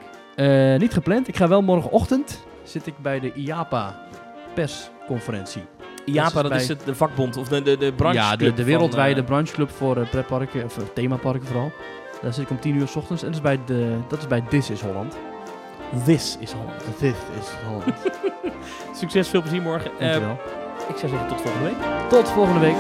Niet 0.80 0.94
gepland. 0.94 1.28
Ik 1.28 1.36
ga 1.36 1.48
wel 1.48 1.62
morgenochtend. 1.62 2.46
Zit 2.64 2.88
ik 2.88 2.98
bij 2.98 3.20
de 3.20 3.34
IAPA 3.34 4.08
persconferentie. 4.54 5.81
Japa, 6.06 6.42
dat 6.42 6.52
bij- 6.52 6.62
is 6.62 6.68
het, 6.68 6.86
de 6.86 6.96
vakbond 6.96 7.38
of 7.38 7.48
de, 7.48 7.62
de, 7.62 7.78
de 7.78 7.94
branche. 7.94 8.18
ja, 8.18 8.36
de, 8.36 8.54
de 8.54 8.64
wereldwijde 8.64 9.24
brancheclub 9.24 9.70
voor 9.72 9.98
eh, 9.98 10.10
pretparken, 10.10 10.64
of 10.64 10.78
eh, 10.78 10.84
themaparken 10.94 11.48
vooral. 11.48 11.72
Daar 12.22 12.34
zit 12.34 12.44
ik 12.44 12.50
om 12.50 12.60
10 12.60 12.76
uur 12.76 12.88
s 12.88 12.96
ochtends. 12.96 13.22
En 13.24 13.28
dat 13.28 13.36
is 13.38 13.42
bij, 13.42 13.60
de, 13.66 13.98
dat 14.08 14.20
is 14.20 14.28
bij 14.28 14.42
This 14.50 14.70
is 14.70 14.82
Holland. 14.82 15.18
This 16.06 16.38
is 16.40 16.52
Holland. 16.52 16.98
This 17.00 17.14
is 17.40 17.48
Holland. 17.68 17.94
Succes, 19.00 19.28
veel 19.28 19.42
plezier 19.42 19.62
morgen. 19.62 19.92
Eh, 19.92 20.00
Dankjewel. 20.00 20.38
ik 20.90 20.98
zou 20.98 21.12
zeggen 21.12 21.28
tot 21.28 21.42
volgende 21.42 21.66
week. 21.70 22.10
Tot 22.10 22.30
volgende 22.30 22.60
week. 22.60 22.76